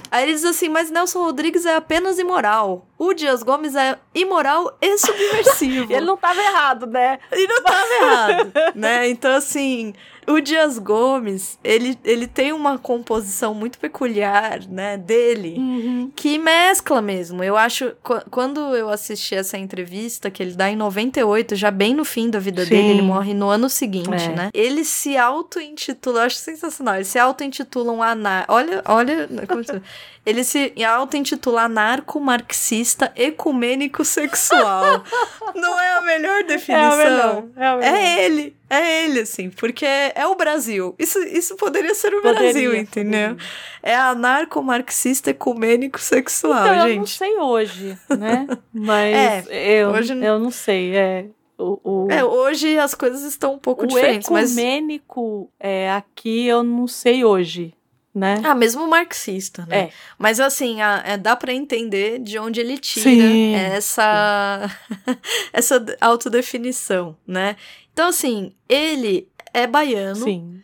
Aí 0.09 0.23
ele 0.23 0.33
diz 0.33 0.45
assim, 0.45 0.69
mas 0.69 0.89
Nelson 0.89 1.21
Rodrigues 1.23 1.65
é 1.65 1.75
apenas 1.75 2.19
imoral. 2.19 2.87
O 2.97 3.13
Dias 3.13 3.43
Gomes 3.43 3.75
é 3.75 3.97
imoral 4.15 4.77
e 4.81 4.97
subversivo. 4.97 5.91
Ele 5.91 6.05
não 6.05 6.15
tava 6.15 6.39
errado, 6.39 6.85
né? 6.87 7.19
E 7.33 7.47
não 7.47 7.61
tava 7.61 7.93
errado, 7.99 8.53
né? 8.75 9.09
Então, 9.09 9.35
assim, 9.35 9.93
o 10.27 10.39
Dias 10.39 10.77
Gomes, 10.79 11.57
ele, 11.63 11.97
ele 12.03 12.27
tem 12.27 12.51
uma 12.53 12.77
composição 12.77 13.53
muito 13.53 13.77
peculiar, 13.79 14.59
né, 14.69 14.97
dele, 14.97 15.55
Uhum. 15.57 16.11
que 16.15 16.37
mescla 16.37 17.01
mesmo. 17.01 17.43
Eu 17.43 17.55
acho, 17.57 17.91
qu- 18.03 18.23
quando 18.29 18.59
eu 18.75 18.89
assisti 18.89 19.35
essa 19.35 19.57
entrevista, 19.57 20.29
que 20.31 20.41
ele 20.43 20.53
dá 20.55 20.69
em 20.69 20.75
98, 20.75 21.55
já 21.55 21.69
bem 21.71 21.93
no 21.93 22.05
fim 22.05 22.29
da 22.29 22.39
vida 22.39 22.63
Sim. 22.63 22.69
dele, 22.69 22.87
ele 22.89 23.01
morre 23.01 23.33
no 23.33 23.49
ano 23.49 23.69
seguinte, 23.69 24.09
É. 24.25 24.35
né? 24.35 24.49
Ele 24.53 24.83
se 24.83 25.17
auto-intitula, 25.17 26.23
acho 26.25 26.37
sensacional, 26.37 26.95
ele 26.95 27.05
se 27.05 27.19
auto-intitula 27.19 27.91
um 27.91 28.01
anar... 28.03 28.45
Olha, 28.47 28.81
olha... 28.85 29.29
Ele 30.25 30.41
se 30.45 30.73
auto-intitula 30.85 31.63
anarco-marxista 31.63 33.11
ecumênico 33.15 34.05
sexual. 34.05 35.03
Não 35.55 35.79
é 35.79 35.97
a 35.97 36.01
melhor 36.01 36.39
É 36.39 36.43
definição? 36.43 36.93
o 36.93 36.97
melhor. 36.97 37.43
É, 37.57 37.73
o 37.73 37.77
melhor. 37.77 37.83
É 37.83 38.25
ele, 38.25 38.55
é 38.69 39.03
ele, 39.05 39.19
assim, 39.21 39.49
porque 39.49 39.85
é 39.85 40.25
o 40.27 40.35
Brasil. 40.35 40.95
Isso, 40.97 41.19
isso 41.23 41.55
poderia 41.55 41.93
ser 41.93 42.13
o 42.13 42.21
Poderia, 42.21 42.39
Brasil, 42.51 42.75
entendeu? 42.75 43.29
poderia. 43.31 43.49
É 43.83 43.95
anarco-marxista 43.95 45.29
ecumênico 45.29 45.99
sexual, 45.99 46.53
Então, 46.65 46.73
eu 46.75 46.79
não 46.97 47.05
gente. 47.05 47.17
sei 47.17 47.37
hoje, 47.37 47.97
né? 48.09 48.47
Mas 48.73 49.47
É, 49.47 49.83
eu, 49.83 49.89
hoje 49.89 50.13
não- 50.15 50.25
eu 50.27 50.39
não 50.39 50.51
sei. 50.51 50.95
É. 50.95 51.25
O, 51.57 51.79
o, 51.83 52.07
É, 52.11 52.23
hoje 52.23 52.77
as 52.79 52.95
coisas 52.95 53.21
estão 53.23 53.53
um 53.53 53.59
pouco 53.59 53.83
o 53.83 53.87
diferentes, 53.87 54.27
mas. 54.29 54.51
ecumênico 54.57 55.49
é, 55.59 55.91
aqui 55.91 56.47
eu 56.47 56.63
não 56.63 56.87
sei 56.87 57.23
hoje, 57.23 57.73
né? 58.13 58.41
Ah, 58.43 58.55
mesmo 58.55 58.87
marxista, 58.87 59.63
né? 59.67 59.77
É. 59.77 59.89
Mas 60.17 60.39
assim, 60.39 60.81
a- 60.81 61.03
é, 61.05 61.15
dá 61.15 61.35
pra 61.35 61.53
entender 61.53 62.17
de 62.19 62.39
onde 62.39 62.59
ele 62.59 62.77
tira 62.79 63.03
Sim. 63.11 63.53
essa 63.55 64.69
essa 65.53 65.85
autodefinição, 66.01 67.15
né? 67.25 67.55
Então 67.93 68.09
assim, 68.09 68.51
ele 68.67 69.27
é 69.53 69.65
baiano. 69.67 70.15
Sim. 70.23 70.59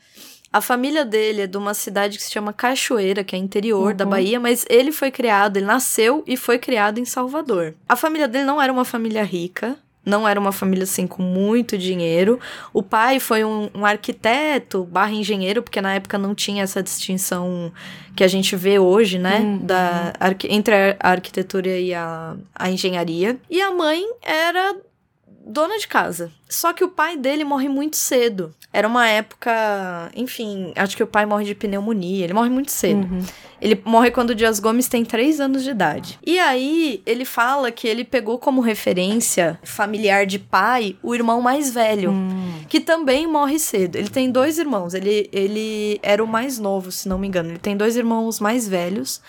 A 0.51 0.61
família 0.61 1.05
dele 1.05 1.41
é 1.43 1.47
de 1.47 1.57
uma 1.57 1.75
cidade 1.75 2.17
que 2.17 2.23
se 2.23 2.31
chama 2.31 2.51
Cachoeira, 2.51 3.23
que 3.23 3.35
é 3.35 3.39
interior 3.39 3.93
da 3.93 4.03
Uhum. 4.03 4.09
Bahia, 4.09 4.39
mas 4.39 4.65
ele 4.67 4.91
foi 4.91 5.11
criado, 5.11 5.57
ele 5.57 5.65
nasceu 5.67 6.23
e 6.25 6.35
foi 6.35 6.57
criado 6.57 6.97
em 6.99 7.05
Salvador. 7.05 7.75
A 7.87 7.95
família 7.95 8.27
dele 8.27 8.45
não 8.45 8.59
era 8.59 8.73
uma 8.73 8.83
família 8.83 9.23
rica, 9.23 9.77
não 10.03 10.27
era 10.27 10.39
uma 10.39 10.51
família 10.51 10.85
assim 10.85 11.05
com 11.05 11.21
muito 11.21 11.77
dinheiro. 11.77 12.39
O 12.73 12.81
pai 12.81 13.19
foi 13.19 13.43
um, 13.43 13.69
um 13.75 13.85
arquiteto 13.85 14.83
barra 14.85 15.11
engenheiro, 15.11 15.61
porque 15.61 15.79
na 15.81 15.93
época 15.93 16.17
não 16.17 16.33
tinha 16.33 16.63
essa 16.63 16.81
distinção 16.81 17.71
que 18.15 18.23
a 18.23 18.27
gente 18.27 18.55
vê 18.55 18.79
hoje, 18.79 19.19
né? 19.19 19.41
Uhum. 19.41 19.57
Da, 19.59 20.13
entre 20.49 20.73
a 20.99 21.11
arquitetura 21.11 21.69
e 21.77 21.93
a, 21.93 22.35
a 22.55 22.71
engenharia. 22.71 23.37
E 23.47 23.61
a 23.61 23.69
mãe 23.71 24.03
era 24.23 24.75
dona 25.49 25.77
de 25.79 25.87
casa. 25.87 26.31
Só 26.47 26.71
que 26.73 26.83
o 26.83 26.89
pai 26.89 27.17
dele 27.17 27.43
morre 27.43 27.67
muito 27.67 27.97
cedo. 27.97 28.53
Era 28.71 28.87
uma 28.87 29.07
época, 29.07 30.11
enfim, 30.15 30.71
acho 30.75 30.95
que 30.95 31.01
o 31.01 31.07
pai 31.07 31.25
morre 31.25 31.43
de 31.43 31.55
pneumonia, 31.55 32.23
ele 32.23 32.33
morre 32.33 32.51
muito 32.51 32.71
cedo. 32.71 33.01
Uhum. 33.11 33.23
Ele 33.59 33.81
morre 33.83 34.11
quando 34.11 34.29
o 34.29 34.35
Dias 34.35 34.59
Gomes 34.59 34.87
tem 34.87 35.03
3 35.03 35.39
anos 35.41 35.63
de 35.63 35.71
idade. 35.71 36.19
E 36.23 36.37
aí, 36.37 37.01
ele 37.03 37.25
fala 37.25 37.71
que 37.71 37.87
ele 37.87 38.03
pegou 38.05 38.37
como 38.37 38.61
referência 38.61 39.59
familiar 39.63 40.27
de 40.27 40.37
pai 40.37 40.95
o 41.01 41.15
irmão 41.15 41.41
mais 41.41 41.73
velho, 41.73 42.11
Hum. 42.11 42.61
que 42.69 42.79
também 42.79 43.25
morre 43.25 43.57
cedo. 43.57 43.95
Ele 43.95 44.09
tem 44.09 44.29
dois 44.31 44.59
irmãos, 44.59 44.93
ele, 44.93 45.27
ele 45.33 45.99
era 46.03 46.23
o 46.23 46.27
mais 46.27 46.59
novo, 46.59 46.91
se 46.91 47.09
não 47.09 47.17
me 47.17 47.27
engano. 47.27 47.49
Ele 47.49 47.57
tem 47.59 47.75
dois 47.75 47.97
irmãos 47.97 48.39
mais 48.39 48.67
velhos. 48.67 49.19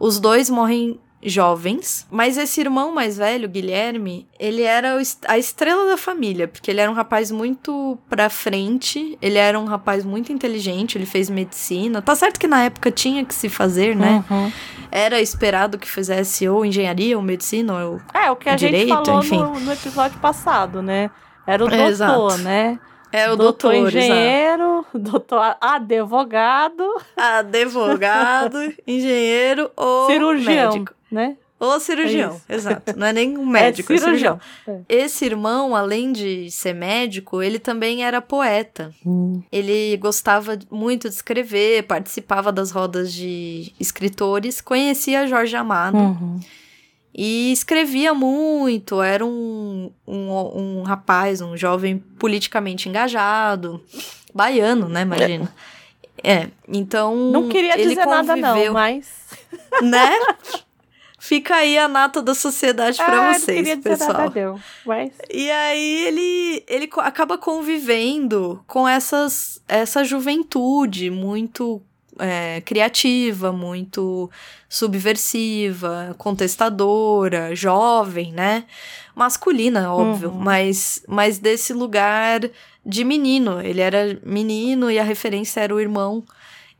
Os 0.00 0.18
dois 0.18 0.50
morrem 0.50 0.98
jovens, 1.22 2.06
mas 2.10 2.36
esse 2.38 2.60
irmão 2.60 2.94
mais 2.94 3.16
velho, 3.16 3.48
Guilherme, 3.48 4.28
ele 4.38 4.62
era 4.62 4.96
a 5.26 5.38
estrela 5.38 5.86
da 5.86 5.96
família, 5.96 6.46
porque 6.46 6.70
ele 6.70 6.80
era 6.80 6.90
um 6.90 6.94
rapaz 6.94 7.30
muito 7.30 7.98
pra 8.08 8.30
frente, 8.30 9.18
ele 9.20 9.36
era 9.38 9.58
um 9.58 9.64
rapaz 9.64 10.04
muito 10.04 10.32
inteligente, 10.32 10.96
ele 10.96 11.06
fez 11.06 11.28
medicina. 11.28 12.00
Tá 12.00 12.14
certo 12.14 12.38
que 12.38 12.46
na 12.46 12.64
época 12.64 12.90
tinha 12.90 13.24
que 13.24 13.34
se 13.34 13.48
fazer, 13.48 13.96
né? 13.96 14.24
Uhum. 14.30 14.52
Era 14.90 15.20
esperado 15.20 15.78
que 15.78 15.90
fizesse 15.90 16.48
ou 16.48 16.64
engenharia 16.64 17.16
ou 17.16 17.22
medicina 17.22 17.84
ou 17.84 18.00
É, 18.14 18.30
o 18.30 18.36
que 18.36 18.48
a 18.48 18.56
Direito, 18.56 18.88
gente 18.88 19.04
falou 19.06 19.22
enfim. 19.22 19.38
no, 19.38 19.60
no 19.60 19.72
episódio 19.72 20.18
passado, 20.18 20.80
né? 20.80 21.10
Era 21.46 21.64
o 21.64 21.68
doutor, 21.68 21.88
exato. 21.88 22.36
né? 22.38 22.78
é 23.10 23.30
o 23.30 23.36
doutor, 23.36 23.74
exato. 23.74 23.96
engenheiro, 23.96 24.86
doutor 24.94 25.56
advogado, 25.60 26.84
advogado, 27.16 28.58
engenheiro 28.86 29.70
ou 29.76 30.06
cirurgião, 30.06 30.72
médico. 30.72 30.94
Né? 31.10 31.36
Ou 31.60 31.80
cirurgião, 31.80 32.40
É 32.48 32.54
exato. 32.54 32.96
Não 32.96 33.04
é 33.08 33.12
nem 33.12 33.36
um 33.36 33.44
médico, 33.50 33.92
é 33.92 33.96
é 33.96 33.98
cirurgião. 33.98 34.38
cirurgião. 34.64 34.86
Esse 34.88 35.24
irmão, 35.24 35.74
além 35.74 36.12
de 36.12 36.48
ser 36.52 36.72
médico, 36.72 37.42
ele 37.42 37.58
também 37.58 38.04
era 38.04 38.20
poeta. 38.22 38.94
Ele 39.50 39.96
gostava 39.96 40.56
muito 40.70 41.08
de 41.08 41.14
escrever, 41.16 41.82
participava 41.82 42.52
das 42.52 42.70
rodas 42.70 43.12
de 43.12 43.72
escritores, 43.80 44.60
conhecia 44.60 45.26
Jorge 45.26 45.56
Amado 45.56 45.98
Uhum. 45.98 46.38
e 47.12 47.50
escrevia 47.50 48.14
muito. 48.14 49.02
Era 49.02 49.26
um, 49.26 49.90
um, 50.06 50.30
um 50.78 50.82
rapaz, 50.82 51.40
um 51.40 51.56
jovem 51.56 51.98
politicamente 52.20 52.88
engajado, 52.88 53.82
baiano, 54.32 54.88
né? 54.88 55.02
Imagina. 55.02 55.52
É, 56.22 56.48
então. 56.68 57.16
Não 57.32 57.48
queria 57.48 57.76
dizer 57.76 58.06
nada, 58.06 58.36
não, 58.36 58.72
mas. 58.72 59.08
Né? 59.82 60.10
Fica 61.18 61.56
aí 61.56 61.76
a 61.76 61.88
nata 61.88 62.22
da 62.22 62.32
sociedade 62.34 63.00
Ah, 63.02 63.10
não 63.10 63.34
vocês, 63.34 63.78
pessoal. 63.82 64.12
nada, 64.12 64.40
não. 64.46 64.60
Mas. 64.86 65.10
E 65.28 65.50
aí 65.50 66.06
ele, 66.06 66.64
ele 66.68 66.88
acaba 66.98 67.36
convivendo 67.36 68.62
com 68.68 68.86
essas, 68.88 69.60
essa 69.66 70.04
juventude 70.04 71.10
muito 71.10 71.82
é, 72.20 72.60
criativa, 72.64 73.50
muito 73.52 74.30
subversiva, 74.68 76.14
contestadora, 76.18 77.54
jovem, 77.54 78.32
né? 78.32 78.64
Masculina, 79.14 79.92
óbvio, 79.92 80.30
Uhum. 80.30 80.38
mas, 80.38 81.02
mas 81.08 81.38
desse 81.38 81.72
lugar 81.72 82.40
de 82.86 83.04
menino. 83.04 83.60
Ele 83.60 83.80
era 83.80 84.18
menino 84.24 84.90
e 84.90 84.98
a 84.98 85.02
referência 85.02 85.60
era 85.60 85.74
o 85.74 85.80
irmão. 85.80 86.22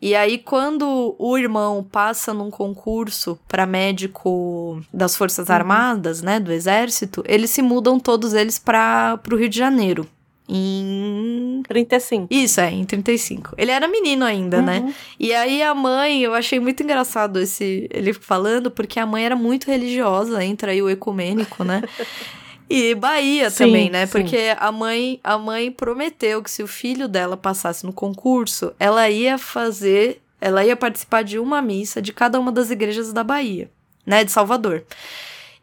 E 0.01 0.15
aí, 0.15 0.39
quando 0.39 1.17
o 1.19 1.37
irmão 1.37 1.85
passa 1.91 2.33
num 2.33 2.51
concurso 2.51 3.39
para 3.49 3.67
médico 3.67 4.81
das 4.95 5.17
Forças 5.17 5.51
Armadas, 5.51 6.23
né, 6.23 6.39
do 6.39 6.53
Exército, 6.53 7.25
eles 7.27 7.51
se 7.51 7.63
mudam 7.63 7.99
todos 7.99 8.33
eles 8.33 8.59
para 8.59 9.19
o 9.31 9.35
Rio 9.35 9.49
de 9.49 9.59
Janeiro. 9.59 10.07
Em. 10.49 11.63
35. 11.69 12.29
Isso, 12.31 12.61
é, 12.61 12.71
em 12.71 12.85
35. 12.85 13.55
Ele 13.59 13.71
era 13.71 13.87
menino 13.87 14.25
ainda, 14.25 14.63
né? 14.63 14.79
Uhum. 14.79 14.95
E 15.21 15.35
aí 15.35 15.63
a 15.63 15.75
mãe, 15.75 16.23
eu 16.23 16.33
achei 16.33 16.59
muito 16.59 16.83
engraçado 16.83 17.39
esse 17.39 17.87
ele 17.93 18.15
falando, 18.15 18.71
porque 18.71 18.99
a 18.99 19.05
mãe 19.05 19.27
era 19.27 19.37
muito 19.37 19.67
religiosa, 19.67 20.43
entra 20.43 20.73
aí 20.73 20.81
o 20.81 20.89
ecumênico, 20.89 21.65
né? 21.65 21.83
E 22.69 22.95
Bahia 22.95 23.49
Sim, 23.51 23.65
também, 23.65 23.91
né? 23.91 24.07
sim. 24.07 24.13
Porque 24.13 24.55
a 24.59 24.71
mãe, 24.71 25.19
a 25.25 25.39
mãe 25.39 25.71
prometeu 25.71 26.43
que 26.43 26.51
se 26.51 26.63
o 26.63 26.67
filho 26.67 27.09
dela 27.09 27.37
passasse 27.37 27.87
no 27.87 27.93
concurso, 27.93 28.73
ela 28.79 29.09
ia 29.09 29.39
fazer, 29.39 30.21
ela 30.41 30.65
ia 30.65 30.77
participar 30.77 31.23
de 31.23 31.39
uma 31.39 31.63
missa 31.63 32.03
de 32.03 32.13
cada 32.13 32.39
uma 32.39 32.53
das 32.53 32.71
igrejas 32.71 33.13
da 33.13 33.25
Bahia, 33.25 33.71
né, 34.05 34.23
de 34.23 34.31
Salvador. 34.31 34.85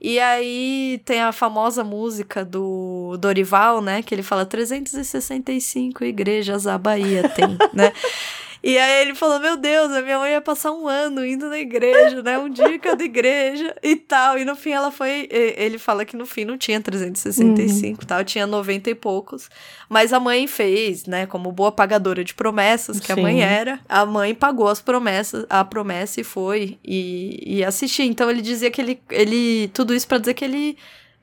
E 0.01 0.19
aí 0.19 1.01
tem 1.05 1.21
a 1.21 1.31
famosa 1.31 1.83
música 1.83 2.43
do 2.43 3.17
Dorival, 3.17 3.81
né? 3.81 4.03
Que 4.03 4.13
ele 4.13 4.21
fala 4.21 4.45
365 4.45 6.03
igrejas 6.03 6.67
a 6.67 6.77
Bahia 6.77 7.27
tem, 7.29 7.57
né? 7.73 7.91
E 8.65 8.79
aí 8.79 9.03
ele 9.03 9.13
falou, 9.13 9.39
meu 9.39 9.55
Deus, 9.55 9.91
a 9.91 10.01
minha 10.01 10.17
mãe 10.17 10.31
ia 10.31 10.41
passar 10.41 10.71
um 10.71 10.87
ano 10.87 11.23
indo 11.23 11.47
na 11.49 11.59
igreja, 11.59 12.23
né? 12.23 12.35
Um 12.39 12.49
dia 12.49 12.79
cada 12.79 13.03
igreja 13.03 13.75
e 13.83 13.95
tal. 13.95 14.39
E 14.39 14.43
no 14.43 14.55
fim 14.55 14.71
ela 14.71 14.89
foi. 14.89 15.27
Ele 15.29 15.77
fala 15.77 16.03
que 16.03 16.17
no 16.17 16.25
fim 16.25 16.45
não 16.45 16.57
tinha 16.57 16.81
365 16.81 18.01
e 18.01 18.07
tal, 18.07 18.23
tinha 18.23 18.47
90 18.47 18.89
e 18.89 18.95
poucos. 18.95 19.51
Mas 19.87 20.11
a 20.11 20.19
mãe 20.19 20.47
fez, 20.47 21.05
né? 21.05 21.27
Como 21.27 21.51
boa 21.51 21.71
pagadora 21.71 22.23
de 22.23 22.33
promessas 22.33 22.99
que 22.99 23.11
a 23.11 23.15
mãe 23.15 23.35
Sim. 23.35 23.41
era, 23.41 23.79
a 23.87 24.03
mãe 24.03 24.33
pagou 24.33 24.67
as 24.67 24.81
promessas, 24.81 25.45
a 25.47 25.63
promessa 25.63 26.21
e 26.21 26.23
foi 26.23 26.79
e, 26.83 27.57
e 27.57 27.63
assistiu. 27.63 28.05
Então 28.05 28.31
ele 28.31 28.41
dizia 28.41 28.71
que 28.71 28.81
ele. 28.81 28.99
ele 29.11 29.67
tudo 29.75 29.93
isso 29.93 30.07
pra 30.07 30.17
dizer 30.17 30.33
que 30.33 30.43
ele. 30.43 30.75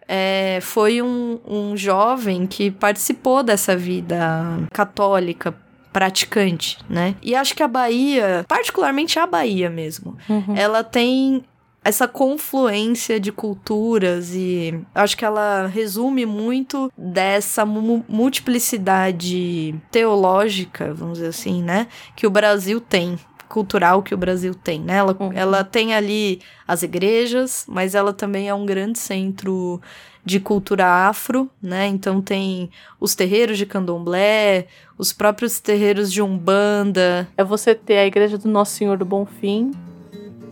é, 0.07 0.61
foi 0.63 1.03
um, 1.03 1.41
um 1.45 1.77
jovem 1.77 2.47
que 2.47 2.71
participou 2.71 3.43
dessa 3.43 3.77
vida 3.77 4.61
católica 4.73 5.53
praticante, 5.93 6.79
né? 6.89 7.15
E 7.23 7.35
acho 7.35 7.55
que 7.55 7.63
a 7.63 7.69
Bahia, 7.69 8.45
particularmente 8.49 9.19
a 9.19 9.27
Bahia 9.27 9.69
mesmo, 9.71 10.17
Uhum. 10.29 10.55
ela 10.57 10.83
tem 10.83 11.45
essa 11.85 12.07
confluência 12.07 13.19
de 13.19 13.33
culturas 13.33 14.33
e 14.35 14.81
acho 14.95 15.17
que 15.17 15.25
ela 15.25 15.67
resume 15.67 16.25
muito 16.25 16.93
dessa 16.97 17.67
mu- 17.67 18.05
multiplicidade 18.09 19.75
teológica, 19.91 20.93
vamos 20.95 21.15
dizer 21.19 21.29
assim, 21.29 21.63
né? 21.63 21.87
Que 22.17 22.27
o 22.27 22.31
Brasil 22.31 22.81
tem. 22.81 23.19
Cultural 23.49 24.03
que 24.03 24.15
o 24.15 24.17
Brasil 24.17 24.55
tem, 24.55 24.81
né? 24.81 24.97
Ela, 24.97 25.15
Uhum. 25.21 25.31
ela 25.35 25.63
tem 25.63 25.93
ali 25.95 26.41
as 26.67 26.83
igrejas, 26.83 27.67
mas 27.69 27.95
ela 27.95 28.11
também 28.13 28.49
é 28.49 28.55
um 28.55 28.65
grande 28.65 28.99
centro 28.99 29.79
de 30.25 30.39
cultura 30.39 30.87
afro, 30.87 31.51
né? 31.61 31.87
Então 31.89 32.21
tem 32.23 32.71
os 33.01 33.15
terreiros 33.15 33.59
de 33.59 33.67
candomblé, 33.67 34.67
os 34.97 35.13
próprios 35.13 35.59
terreiros 35.61 36.13
de 36.13 36.23
umbanda. 36.23 37.29
É 37.37 37.43
você 37.43 37.75
ter 37.75 37.99
a 37.99 38.07
igreja 38.07 38.39
do 38.39 38.49
Nosso 38.49 38.77
Senhor 38.77 38.97
do 38.97 39.05
Bonfim 39.05 39.73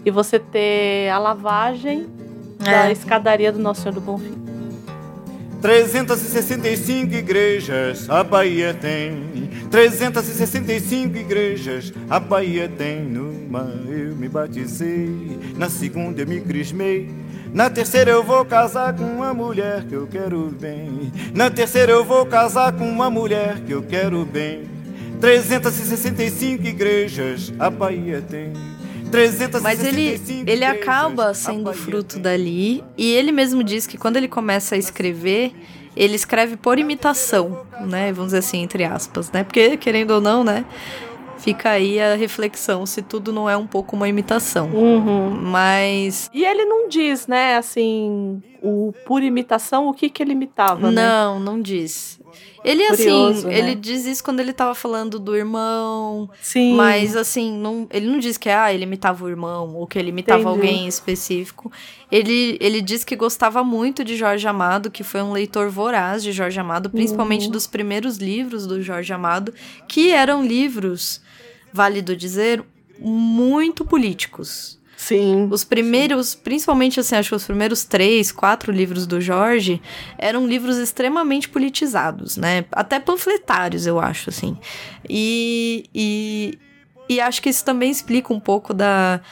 e 0.05 0.11
você 0.11 0.39
ter 0.39 1.09
a 1.11 1.19
lavagem 1.19 2.07
da 2.59 2.89
É. 2.89 2.93
escadaria 2.93 3.53
do 3.53 3.59
Nosso 3.59 3.83
Senhor 3.83 3.95
do 3.95 4.01
Bonfim. 4.01 4.35
365 5.63 7.15
igrejas 7.15 8.09
a 8.09 8.25
Bahia 8.25 8.73
tem. 8.73 9.51
365 9.71 11.17
igrejas 11.19 11.93
a 12.09 12.19
Bahia 12.19 12.69
tem. 12.69 13.03
Numa 13.03 13.71
eu 13.89 14.17
me 14.17 14.29
batizei, 14.29 15.39
na 15.57 15.69
segunda 15.69 16.23
eu 16.23 16.27
me 16.27 16.41
crismei. 16.41 17.11
Na 17.53 17.69
terceira 17.69 18.11
eu 18.11 18.23
vou 18.23 18.45
casar 18.45 18.95
com 18.95 19.05
uma 19.05 19.35
mulher 19.35 19.85
que 19.85 19.95
eu 19.95 20.07
quero 20.07 20.55
bem. 20.59 21.13
Na 21.35 21.51
terceira 21.51 21.91
eu 21.93 22.05
vou 22.05 22.25
casar 22.25 22.73
com 22.73 22.89
uma 22.89 23.11
mulher 23.11 23.61
que 23.67 23.73
eu 23.73 23.83
quero 23.83 24.25
bem. 24.25 24.69
365 25.21 26.65
igrejas 26.67 27.53
a 27.59 27.69
Bahia 27.69 28.23
tem. 28.23 28.53
365 29.11 29.63
Mas 29.63 29.85
ele, 29.85 30.21
ele 30.47 30.65
acaba 30.65 31.35
sendo 31.35 31.73
fruto 31.73 32.15
tem. 32.15 32.23
dali. 32.23 32.85
E 32.97 33.13
ele 33.13 33.33
mesmo 33.33 33.65
diz 33.65 33.87
que 33.87 33.99
quando 33.99 34.17
ele 34.17 34.29
começa 34.29 34.77
a 34.77 34.79
escrever, 34.79 35.53
ele 35.97 36.15
escreve 36.15 36.57
por 36.57 36.79
imitação, 36.79 37.67
né? 37.81 38.13
Vamos 38.13 38.27
dizer 38.29 38.39
assim, 38.39 38.63
entre 38.63 38.85
aspas, 38.85 39.31
né? 39.33 39.43
Porque, 39.43 39.77
querendo 39.77 40.13
ou 40.13 40.21
não, 40.21 40.45
né? 40.45 40.65
Fica 41.41 41.71
aí 41.71 41.99
a 41.99 42.15
reflexão 42.17 42.85
se 42.85 43.01
tudo 43.01 43.33
não 43.33 43.49
é 43.49 43.57
um 43.57 43.67
pouco 43.67 43.97
uma 43.97 44.07
imitação. 44.07 44.69
Uhum. 44.69 45.31
Mas. 45.31 46.31
E 46.35 46.45
ele 46.45 46.67
não 46.67 46.89
diz, 46.89 47.27
né, 47.27 47.57
assim, 47.57 48.43
o 48.63 48.93
por 49.07 49.23
imitação, 49.23 49.89
o 49.89 49.95
que 49.95 50.11
que 50.11 50.23
ele 50.23 50.33
imitava, 50.33 50.91
né? 50.91 51.03
Não, 51.03 51.41
não 51.41 51.61
diz. 51.61 52.20
Ele, 52.65 52.87
Curioso, 52.89 53.39
assim, 53.39 53.47
né? 53.49 53.59
ele 53.59 53.75
diz 53.75 54.05
isso 54.07 54.23
quando 54.23 54.41
ele 54.41 54.53
tava 54.53 54.75
falando 54.75 55.19
do 55.19 55.35
irmão, 55.37 56.29
Sim. 56.43 56.75
Mas 56.75 57.17
assim, 57.17 57.53
não, 57.53 57.87
ele 57.91 58.07
não 58.07 58.19
diz 58.19 58.37
que 58.37 58.49
ah, 58.49 58.73
ele 58.73 58.83
imitava 58.83 59.25
o 59.25 59.29
irmão 59.29 59.75
ou 59.77 59.87
que 59.87 59.99
ele 59.99 60.11
imitava 60.11 60.41
Entendi. 60.43 60.57
alguém 60.57 60.87
específico. 60.89 61.73
Ele, 62.11 62.59
ele 62.61 62.81
diz 62.83 63.05
que 63.05 63.15
gostava 63.17 63.63
muito 63.65 64.05
de 64.05 64.17
Jorge 64.17 64.47
Amado, 64.47 64.91
que 64.91 65.03
foi 65.05 65.23
um 65.23 65.33
leitor 65.33 65.71
voraz 65.71 66.23
de 66.23 66.33
Jorge 66.33 66.59
Amado, 66.61 66.91
principalmente 66.91 67.47
Uhum. 67.47 67.53
dos 67.53 67.67
primeiros 67.67 68.17
livros 68.19 68.67
do 68.67 68.83
Jorge 68.83 69.13
Amado, 69.13 69.55
que 69.89 70.11
eram 70.11 70.45
livros, 70.45 71.21
válido 71.73 72.17
dizer, 72.17 72.63
muito 72.99 73.85
políticos. 73.85 74.80
Sim. 75.03 75.49
Os 75.51 75.65
primeiros, 75.65 76.35
principalmente 76.35 77.01
assim, 77.01 77.15
acho 77.17 77.31
que 77.31 77.35
os 77.35 77.45
primeiros 77.47 77.85
três, 77.85 78.31
quatro 78.31 78.71
livros 78.71 79.07
do 79.07 79.19
Jorge 79.19 79.81
eram 80.19 80.47
livros 80.47 80.77
extremamente 80.77 81.49
politizados, 81.49 82.37
né? 82.37 82.67
Até 82.71 83.01
panfletários, 83.01 83.87
eu 83.87 83.99
acho, 83.99 84.29
assim. 84.29 84.59
E, 85.09 85.87
e, 85.95 86.59
e 87.09 87.19
acho 87.19 87.41
que 87.41 87.49
isso 87.49 87.65
também 87.65 87.91
explica 87.91 88.31
um 88.35 88.39
pouco 88.39 88.75
da, 88.75 89.23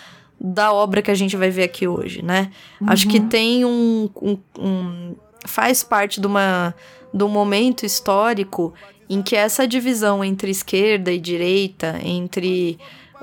da 0.40 0.72
obra 0.72 1.02
que 1.02 1.10
a 1.10 1.14
gente 1.14 1.36
vai 1.36 1.50
ver 1.50 1.64
aqui 1.64 1.86
hoje, 1.86 2.22
né? 2.24 2.50
Acho 2.86 3.06
que 3.06 3.20
tem 3.20 3.66
um, 3.66 4.08
um, 4.22 4.38
um- 4.58 5.16
faz 5.44 5.84
parte 5.84 6.18
de 6.18 6.26
uma 6.26 6.74
de 7.12 7.22
um 7.24 7.28
momento 7.28 7.84
histórico 7.84 8.72
em 9.08 9.22
que 9.22 9.36
essa 9.36 9.68
divisão 9.68 10.24
entre 10.24 10.50
esquerda 10.50 11.12
e 11.12 11.18
direita, 11.18 11.98
entre 12.02 12.78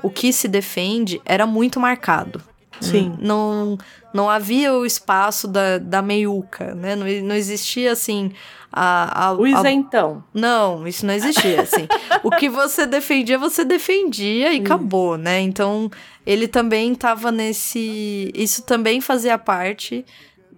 o 0.06 0.10
que 0.10 0.32
se 0.32 0.46
defende, 0.48 1.20
era 1.24 1.46
muito 1.46 1.80
marcado. 1.80 2.40
Sim. 2.80 3.16
Não, 3.18 3.78
não 4.12 4.28
havia 4.28 4.72
o 4.74 4.84
espaço 4.84 5.48
da, 5.48 5.78
da 5.78 6.02
meiuca, 6.02 6.74
né? 6.74 6.94
Não, 6.94 7.06
não 7.26 7.34
existia 7.34 7.90
assim. 7.92 8.32
A, 8.70 9.28
a, 9.28 9.32
O 9.32 9.44
a- 9.44 9.48
isentão. 9.48 10.22
não, 10.34 10.86
isso 10.86 11.06
não 11.06 11.14
existia, 11.14 11.62
assim. 11.62 11.88
o 12.22 12.30
que 12.30 12.50
você 12.50 12.84
defendia, 12.86 13.38
você 13.38 13.64
defendia 13.64 14.52
e 14.52 14.60
acabou, 14.60 15.16
né? 15.16 15.40
Então, 15.40 15.90
ele 16.26 16.46
também 16.46 16.94
tava 16.94 17.32
nesse... 17.32 18.30
Isso 18.34 18.62
também 18.64 19.00
fazia 19.00 19.38
parte 19.38 20.04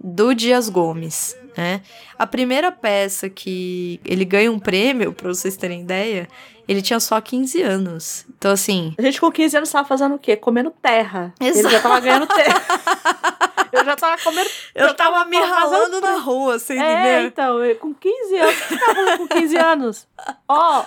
do 0.03 0.35
Dias 0.35 0.69
Gomes, 0.69 1.37
né? 1.57 1.81
A 2.19 2.27
primeira 2.27 2.73
peça 2.73 3.29
que 3.31 4.01
ele 4.05 4.25
ganha 4.25 4.51
um 4.51 4.59
prêmio, 4.59 5.13
pra 5.13 5.29
vocês 5.29 5.57
terem 5.57 5.83
ideia, 5.83 6.29
ele 6.69 6.83
tinha 6.83 7.01
só 7.01 7.21
15 7.21 7.63
anos. 7.63 8.25
Então, 8.37 8.53
assim... 8.53 8.95
A 8.99 9.03
gente 9.03 9.21
com 9.21 9.31
15 9.33 9.57
anos 9.57 9.71
tava 9.71 9.89
fazendo 9.89 10.15
o 10.15 10.19
quê? 10.19 10.37
Comendo 10.37 10.71
terra. 10.83 11.33
Ele 11.41 11.51
Exato. 11.51 11.71
já 11.75 11.81
tava 11.81 11.99
ganhando 12.01 12.27
terra. 12.27 12.63
Eu 13.73 13.85
já 13.85 13.97
tava 13.97 14.23
comendo. 14.23 14.49
Eu 14.75 14.95
tava 14.95 15.25
me 15.27 15.37
fazendo 15.37 15.55
ralando 15.55 16.01
na 16.01 16.17
rua, 16.19 16.59
você 16.59 16.75
É, 16.75 16.77
entendeu? 16.77 17.27
então, 17.29 17.65
eu, 17.65 17.77
com 17.77 17.93
15 17.93 18.37
anos. 18.37 18.55
O 18.61 18.69
que 18.69 18.79
tava 18.79 19.19
com 19.19 19.27
15 19.29 19.57
anos? 19.59 20.07
Ó, 20.49 20.85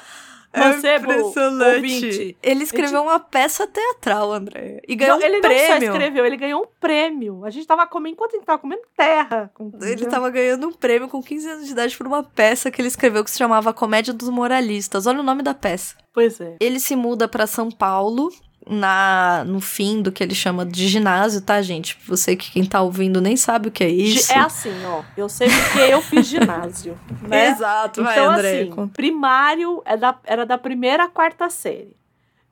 mancebo, 0.56 1.12
ouvinte. 1.12 2.38
Ele 2.42 2.64
escreveu 2.64 3.02
uma 3.04 3.20
peça 3.20 3.66
teatral, 3.66 4.32
André. 4.34 4.82
E 4.88 4.96
ganhou 4.96 5.18
Não, 5.18 5.26
ele 5.26 5.38
um 5.38 5.42
não 5.42 5.50
só 5.50 5.56
prêmio. 5.56 5.92
escreveu, 5.92 6.26
ele 6.26 6.38
ganhou 6.38 6.64
um 6.64 6.68
prêmio. 6.80 7.46
A 7.46 7.50
gente 7.50 7.66
tava 7.66 7.88
comendo, 7.88 8.14
enquanto 8.14 8.34
a 8.34 8.38
gente 8.38 8.46
tava 8.46 8.60
comendo 8.60 8.82
terra. 8.96 9.52
Com 9.54 9.72
15 9.72 9.92
Ele 9.92 10.06
tava 10.08 10.30
ganhando 10.30 10.68
um 10.68 10.72
prêmio 10.74 11.08
com 11.08 11.22
15 11.22 11.50
anos 11.50 11.66
de 11.66 11.72
idade 11.72 11.98
por 11.98 12.08
uma 12.08 12.24
peça 12.24 12.70
que 12.70 12.82
ele 12.82 12.88
escreveu 12.88 13.24
que 13.24 13.32
se 13.32 13.38
chamava 13.38 13.74
Comédia 13.74 14.14
dos 14.14 14.30
Moralistas. 14.30 15.08
Olha 15.08 15.20
o 15.20 15.24
nome 15.24 15.42
da 15.44 15.54
peça. 15.54 15.96
Pois 16.14 16.42
é. 16.42 16.58
Ele 16.60 16.80
se 16.80 16.96
muda 16.96 17.28
pra 17.28 17.48
São 17.48 17.72
Paulo 17.72 18.30
na 18.69 19.43
no 19.45 19.60
fim 19.60 20.02
do 20.02 20.12
que 20.12 20.24
ele 20.24 20.36
chama 20.36 20.65
de 20.65 20.88
ginásio, 20.88 21.41
tá, 21.41 21.62
gente? 21.62 21.97
Você 22.08 22.36
que 22.36 22.52
quem 22.52 22.63
tá 22.65 22.82
ouvindo 22.82 23.19
nem 23.19 23.36
sabe 23.36 23.69
o 23.69 23.71
que 23.71 23.84
é 23.84 23.89
isso. 23.89 24.32
É 24.32 24.38
assim, 24.39 24.71
ó. 24.86 25.02
Eu 25.17 25.28
sei 25.28 25.50
porque 25.50 25.80
eu 25.80 26.02
fiz 26.02 26.28
ginásio. 26.28 26.97
Né? 27.28 27.50
Exato, 27.50 28.04
vai, 28.04 28.13
Então, 28.19 28.32
André. 28.32 28.62
assim, 28.71 28.88
primário 28.89 29.82
é 29.86 29.95
da- 29.97 30.19
era 30.26 30.45
da 30.45 30.58
primeira 30.58 31.06
à 31.06 31.08
quarta 31.08 31.50
série. 31.50 31.95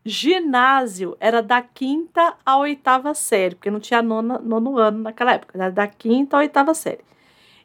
Ginásio 0.05 1.15
era 1.19 1.41
da 1.41 1.61
quinta 1.61 2.33
à 2.45 2.57
oitava 2.57 3.13
série, 3.13 3.55
porque 3.55 3.69
não 3.71 3.79
tinha 3.79 4.01
nona, 4.01 4.39
nono 4.39 4.77
ano 4.77 4.99
naquela 5.03 5.33
época, 5.33 5.57
era 5.57 5.69
da 5.71 5.87
quinta 5.87 6.37
à 6.37 6.39
oitava 6.39 6.73
série. 6.73 7.01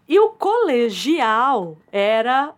E 0.09 0.19
o 0.19 0.31
colegial 0.31 1.77
era 1.91 2.53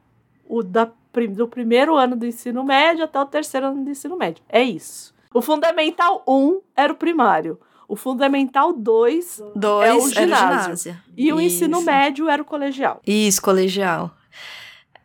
o 0.48 0.62
da, 0.62 0.88
do 1.30 1.46
primeiro 1.48 1.96
ano 1.96 2.16
do 2.16 2.26
ensino 2.26 2.64
médio 2.64 3.04
até 3.04 3.20
o 3.20 3.26
terceiro 3.26 3.66
ano 3.66 3.84
do 3.84 3.90
ensino 3.90 4.16
médio. 4.16 4.42
É 4.48 4.62
isso. 4.62 5.14
O 5.36 5.42
Fundamental 5.42 6.24
1 6.26 6.62
era 6.74 6.90
o 6.90 6.96
primário. 6.96 7.60
O 7.86 7.94
Fundamental 7.94 8.72
2 8.72 9.42
Dois 9.54 9.86
é 9.86 9.92
o 9.92 10.08
ginásio. 10.08 10.62
ginásio. 10.62 10.96
e 11.14 11.30
o 11.30 11.38
ensino 11.38 11.76
Isso. 11.76 11.84
médio 11.86 12.26
era 12.26 12.40
o 12.40 12.44
colegial. 12.44 13.02
Isso, 13.06 13.42
colegial. 13.42 14.16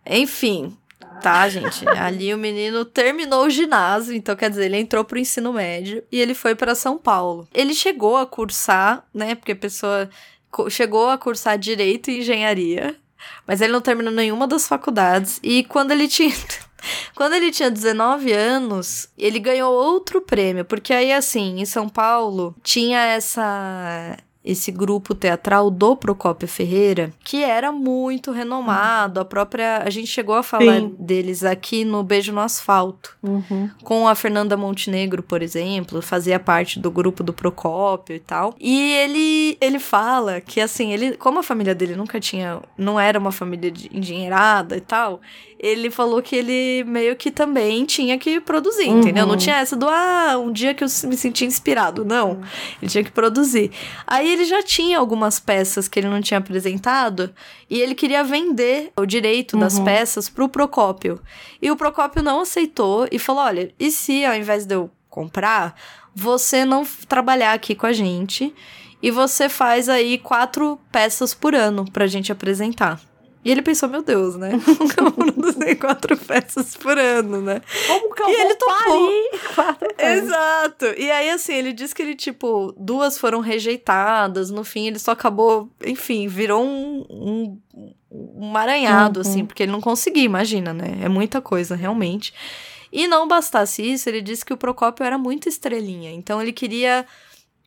Enfim, 0.06 0.78
tá, 1.22 1.50
gente? 1.50 1.86
Ali 2.00 2.34
o 2.34 2.38
menino 2.38 2.86
terminou 2.86 3.46
o 3.46 3.50
ginásio, 3.50 4.16
então 4.16 4.34
quer 4.34 4.50
dizer, 4.50 4.68
ele 4.68 4.78
entrou 4.78 5.04
pro 5.04 5.20
ensino 5.20 5.52
médio 5.52 6.02
e 6.10 6.22
ele 6.22 6.34
foi 6.34 6.56
para 6.56 6.76
São 6.76 6.98
Paulo. 6.98 7.46
Ele 7.54 7.74
chegou 7.74 8.16
a 8.16 8.26
cursar, 8.26 9.06
né? 9.14 9.36
Porque 9.36 9.52
a 9.52 9.56
pessoa 9.58 10.10
chegou 10.70 11.10
a 11.10 11.18
cursar 11.18 11.58
direito 11.58 12.10
e 12.10 12.20
engenharia, 12.20 12.96
mas 13.46 13.60
ele 13.60 13.74
não 13.74 13.82
terminou 13.82 14.14
nenhuma 14.14 14.48
das 14.48 14.66
faculdades. 14.66 15.42
E 15.44 15.66
quando 15.66 15.92
ele 15.92 16.08
tinha 16.08 16.34
Quando 17.16 17.34
ele 17.34 17.52
tinha 17.52 17.70
19 17.70 18.32
anos, 18.32 19.10
ele 19.18 19.40
ganhou 19.40 19.74
outro 19.74 20.22
prêmio, 20.22 20.66
porque 20.66 20.94
aí 20.94 21.12
assim, 21.12 21.60
em 21.60 21.66
São 21.66 21.88
Paulo, 21.88 22.56
tinha 22.64 23.00
essa 23.00 24.18
esse 24.44 24.72
grupo 24.72 25.14
teatral 25.14 25.70
do 25.70 25.96
Procópio 25.96 26.48
Ferreira, 26.48 27.12
que 27.24 27.44
era 27.44 27.72
muito 27.72 28.32
renomado, 28.32 29.20
a 29.20 29.26
própria, 29.26 29.84
a 29.86 29.90
gente 29.92 30.08
chegou 30.08 30.34
a 30.36 30.42
falar 30.42 30.80
Sim. 30.80 30.96
deles 30.98 31.44
aqui 31.44 31.86
no 31.86 32.02
Beijo 32.04 32.34
no 32.34 32.40
Asfalto, 32.42 33.16
com 33.84 34.08
a 34.08 34.16
Fernanda 34.16 34.58
Montenegro, 34.58 35.22
por 35.22 35.42
exemplo, 35.44 36.02
fazia 36.02 36.40
parte 36.40 36.80
do 36.80 36.90
grupo 36.90 37.24
do 37.24 37.32
Procópio 37.34 38.16
e 38.16 38.20
tal. 38.20 38.56
E 38.60 38.94
ele 38.94 39.58
ele 39.62 39.78
fala 39.80 40.42
que 40.42 40.60
assim, 40.60 40.92
ele, 40.92 41.16
como 41.18 41.40
a 41.40 41.44
família 41.44 41.76
dele 41.76 41.96
nunca 41.96 42.20
tinha, 42.20 42.60
não 42.78 43.00
era 43.00 43.20
uma 43.20 43.32
família 43.32 43.70
de 43.70 43.90
endinheirada 43.96 44.76
e 44.76 44.82
tal, 44.82 45.22
ele 45.60 45.92
falou 45.92 46.22
que 46.24 46.36
ele 46.36 46.84
meio 46.86 47.16
que 47.16 47.30
também 47.30 47.86
tinha 47.86 48.18
que 48.18 48.42
produzir, 48.42 48.88
Uhum. 48.90 49.00
entendeu? 49.02 49.28
Não 49.28 49.38
tinha 49.38 49.58
essa 49.58 49.76
do 49.76 49.88
ah, 49.88 50.36
um 50.44 50.52
dia 50.52 50.74
que 50.74 50.84
eu 50.84 50.88
me 51.04 51.16
senti 51.16 51.46
inspirado, 51.46 52.04
não. 52.04 52.42
Ele 52.82 52.90
tinha 52.90 53.04
que 53.04 53.12
produzir. 53.12 53.70
Aí 54.08 54.31
ele 54.32 54.46
já 54.46 54.62
tinha 54.64 54.98
algumas 55.00 55.40
peças 55.40 55.88
que 55.88 56.00
ele 56.00 56.08
não 56.08 56.22
tinha 56.22 56.38
apresentado 56.38 57.34
e 57.70 57.80
ele 57.80 57.94
queria 57.96 58.24
vender 58.24 58.92
o 58.98 59.06
direito 59.06 59.58
das 59.58 59.78
Uhum. 59.78 59.86
peças 59.86 60.30
pro 60.30 60.50
Procópio. 60.50 61.20
E 61.62 61.70
o 61.72 61.76
Procópio 61.76 62.24
não 62.24 62.42
aceitou 62.42 63.08
e 63.12 63.18
falou: 63.20 63.44
olha, 63.44 63.74
e 63.80 63.92
se 63.92 64.26
ao 64.26 64.36
invés 64.36 64.66
de 64.66 64.76
eu 64.76 64.90
comprar, 65.10 65.76
você 66.16 66.64
não 66.66 66.86
trabalhar 67.08 67.54
aqui 67.54 67.76
com 67.76 67.86
a 67.86 67.94
gente 67.94 68.54
e 69.04 69.10
você 69.12 69.50
faz 69.50 69.90
aí 69.90 70.18
quatro 70.18 70.80
peças 70.92 71.34
por 71.34 71.56
ano 71.56 71.86
pra 71.92 72.08
gente 72.08 72.32
apresentar? 72.32 73.00
E 73.44 73.50
ele 73.52 73.62
pensou, 73.64 73.90
meu 73.90 74.04
Deus, 74.04 74.36
né? 74.36 74.52
Como 74.96 75.12
produzir 75.12 75.76
quatro 75.78 76.16
peças 76.16 76.76
por 76.78 76.98
ano, 76.98 77.42
né? 77.42 77.60
Como 77.88 78.14
que 78.14 78.22
eu 78.22 78.30
E 78.30 78.34
ele 78.34 78.56
topou. 78.56 79.12
quatro? 79.56 79.88
Exato. 79.98 80.86
E 80.98 81.10
aí, 81.10 81.30
assim, 81.32 81.54
ele 81.54 81.74
disse 81.74 81.96
que 81.96 82.04
ele, 82.04 82.16
tipo, 82.16 82.72
duas 82.78 83.18
foram 83.18 83.40
rejeitadas. 83.40 84.52
No 84.52 84.64
fim, 84.64 84.88
ele 84.88 85.00
só 85.00 85.12
acabou, 85.12 85.70
enfim, 85.84 86.28
virou 86.28 86.64
um, 86.64 87.06
um, 87.10 87.60
um 88.12 88.46
maranhado, 88.52 89.20
Uhum. 89.20 89.22
assim, 89.22 89.46
porque 89.46 89.64
ele 89.64 89.72
não 89.72 89.82
conseguia, 89.82 90.24
imagina, 90.24 90.72
né? 90.74 91.00
É 91.02 91.10
muita 91.10 91.42
coisa, 91.42 91.76
realmente. 91.76 92.34
E 92.92 93.08
não 93.08 93.28
bastasse 93.28 93.82
isso, 93.82 94.08
ele 94.10 94.22
disse 94.22 94.46
que 94.46 94.54
o 94.54 94.58
Procópio 94.58 95.04
era 95.06 95.18
muito 95.18 95.50
estrelinha. 95.50 96.12
Então, 96.12 96.42
ele 96.42 96.52
queria 96.52 97.06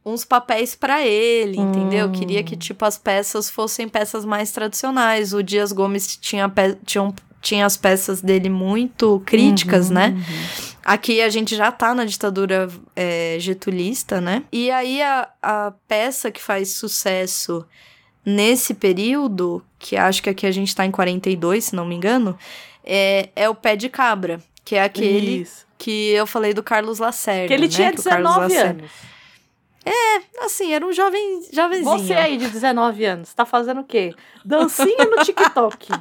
uns 0.05 0.25
papéis 0.25 0.75
pra 0.75 1.03
ele, 1.05 1.59
entendeu? 1.59 2.07
Hum. 2.09 2.13
Queria 2.13 2.43
que, 2.43 2.57
tipo, 2.57 2.85
as 2.85 2.99
peças 2.99 3.49
fossem 3.49 3.89
peças 3.89 4.25
mais 4.25 4.51
tradicionais. 4.53 5.33
O 5.33 5.43
Dias 5.43 5.73
Gomes 5.73 6.17
tinha, 6.17 6.53
tinha, 6.85 7.13
tinha 7.41 7.65
as 7.65 7.77
peças 7.77 8.21
dele 8.21 8.51
muito 8.51 9.23
críticas, 9.25 9.89
Uhum, 9.89 9.95
né? 9.95 10.09
uhum. 10.17 10.65
Aqui 10.85 11.23
a 11.23 11.31
gente 11.31 11.57
já 11.57 11.73
tá 11.73 11.95
na 11.95 12.05
ditadura 12.05 12.69
é, 12.95 13.37
getulista, 13.41 14.21
né? 14.21 14.43
E 14.53 14.71
aí 14.71 15.01
a, 15.01 15.27
a 15.43 15.73
peça 15.89 16.31
que 16.31 16.43
faz 16.43 16.73
sucesso 16.73 17.65
nesse 18.27 18.75
período, 18.75 19.63
que 19.79 19.97
acho 19.97 20.23
que 20.23 20.29
aqui 20.29 20.47
a 20.47 20.51
gente 20.51 20.75
tá 20.77 20.85
em 20.85 20.91
42, 20.91 21.65
se 21.65 21.75
não 21.77 21.87
me 21.87 21.95
engano, 21.95 22.39
é, 22.85 23.31
é 23.35 23.49
o 23.49 23.55
Pé 23.55 23.77
de 23.77 23.89
Cabra, 23.89 24.41
que 24.63 24.77
é 24.77 24.83
aquele 24.83 25.41
Isso. 25.43 25.65
que 25.79 26.11
eu 26.11 26.27
falei 26.27 26.53
do 26.53 26.63
Carlos 26.63 26.99
Lacerda. 26.99 27.49
Que 27.49 27.55
ele 27.55 27.63
né? 27.63 27.69
tinha 27.69 27.93
Que 27.93 28.01
o 28.01 28.05
Carlos 28.05 28.31
19 28.35 28.55
Lacerda- 28.55 28.85
anos. 29.91 30.27
Assim, 30.41 30.73
era 30.73 30.85
um 30.87 30.93
jovem, 30.93 31.43
jovenzinho. 31.53 31.99
Você 31.99 32.15
aí 32.15 32.37
de 32.37 32.49
19 32.49 33.05
anos, 33.05 33.33
tá 33.35 33.45
fazendo 33.45 33.81
o 33.81 33.85
quê? 33.85 34.15
Dancinha 34.45 35.05
no 35.05 35.23
TikTok. 35.25 35.89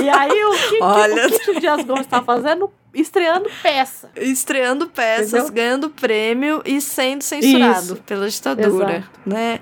E 0.00 0.08
aí, 0.08 0.44
o 0.44 0.50
que, 0.70 0.78
Olha- 0.82 1.28
que 1.28 1.34
o 1.34 1.38
Kit 1.52 1.60
Dias 1.60 1.84
Gomes 1.84 2.06
tá 2.06 2.22
fazendo? 2.22 2.72
Estreando 2.94 3.50
peça. 3.62 4.10
Estreando 4.16 4.86
peças, 4.88 5.32
Entendeu? 5.34 5.52
ganhando 5.52 5.90
prêmio 5.90 6.62
e 6.64 6.80
sendo 6.80 7.20
censurado 7.22 7.82
Isso. 7.94 7.96
pela 7.96 8.28
ditadura, 8.28 8.96
Exato. 8.96 9.10
né? 9.26 9.60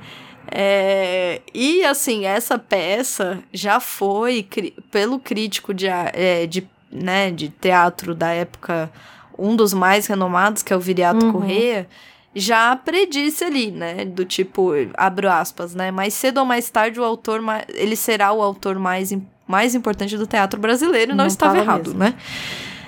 É, 0.53 1.41
e 1.53 1.85
assim, 1.85 2.27
essa 2.27 2.59
peça 2.59 3.43
já 3.53 3.81
foi, 3.81 4.47
pelo 4.91 5.19
crítico 5.19 5.75
de, 5.75 5.87
é, 5.89 6.47
de, 6.47 6.67
né, 6.91 7.31
de 7.31 7.49
teatro 7.49 8.15
da 8.15 8.31
época, 8.31 8.91
um 9.39 9.57
dos 9.57 9.73
mais 9.73 10.07
renomados, 10.07 10.63
que 10.63 10.73
é 10.73 10.77
o 10.77 10.81
Viriato 10.81 11.25
Uhum. 11.27 11.33
Corrêa, 11.33 11.89
já 12.35 12.77
predisse 12.77 13.43
ali, 13.45 13.71
né? 13.71 14.05
Do 14.05 14.25
tipo, 14.25 14.71
abro 14.97 15.31
aspas, 15.31 15.75
né? 15.75 15.91
Mais 15.91 16.15
cedo 16.15 16.39
ou 16.39 16.45
mais 16.47 16.71
tarde 16.71 17.01
o 17.01 17.05
autor, 17.05 17.41
ele 17.69 17.97
será 17.97 18.33
o 18.33 18.41
autor 18.43 18.79
mais, 18.79 19.13
mais 19.47 19.75
importante 19.75 20.17
do 20.17 20.27
teatro 20.27 20.61
brasileiro, 20.61 21.11
e 21.13 21.15
não, 21.15 21.25
Não 21.25 21.27
estava 21.27 21.55
tava 21.55 21.65
errado, 21.65 21.87
mesmo. 21.95 21.99
né? 21.99 22.15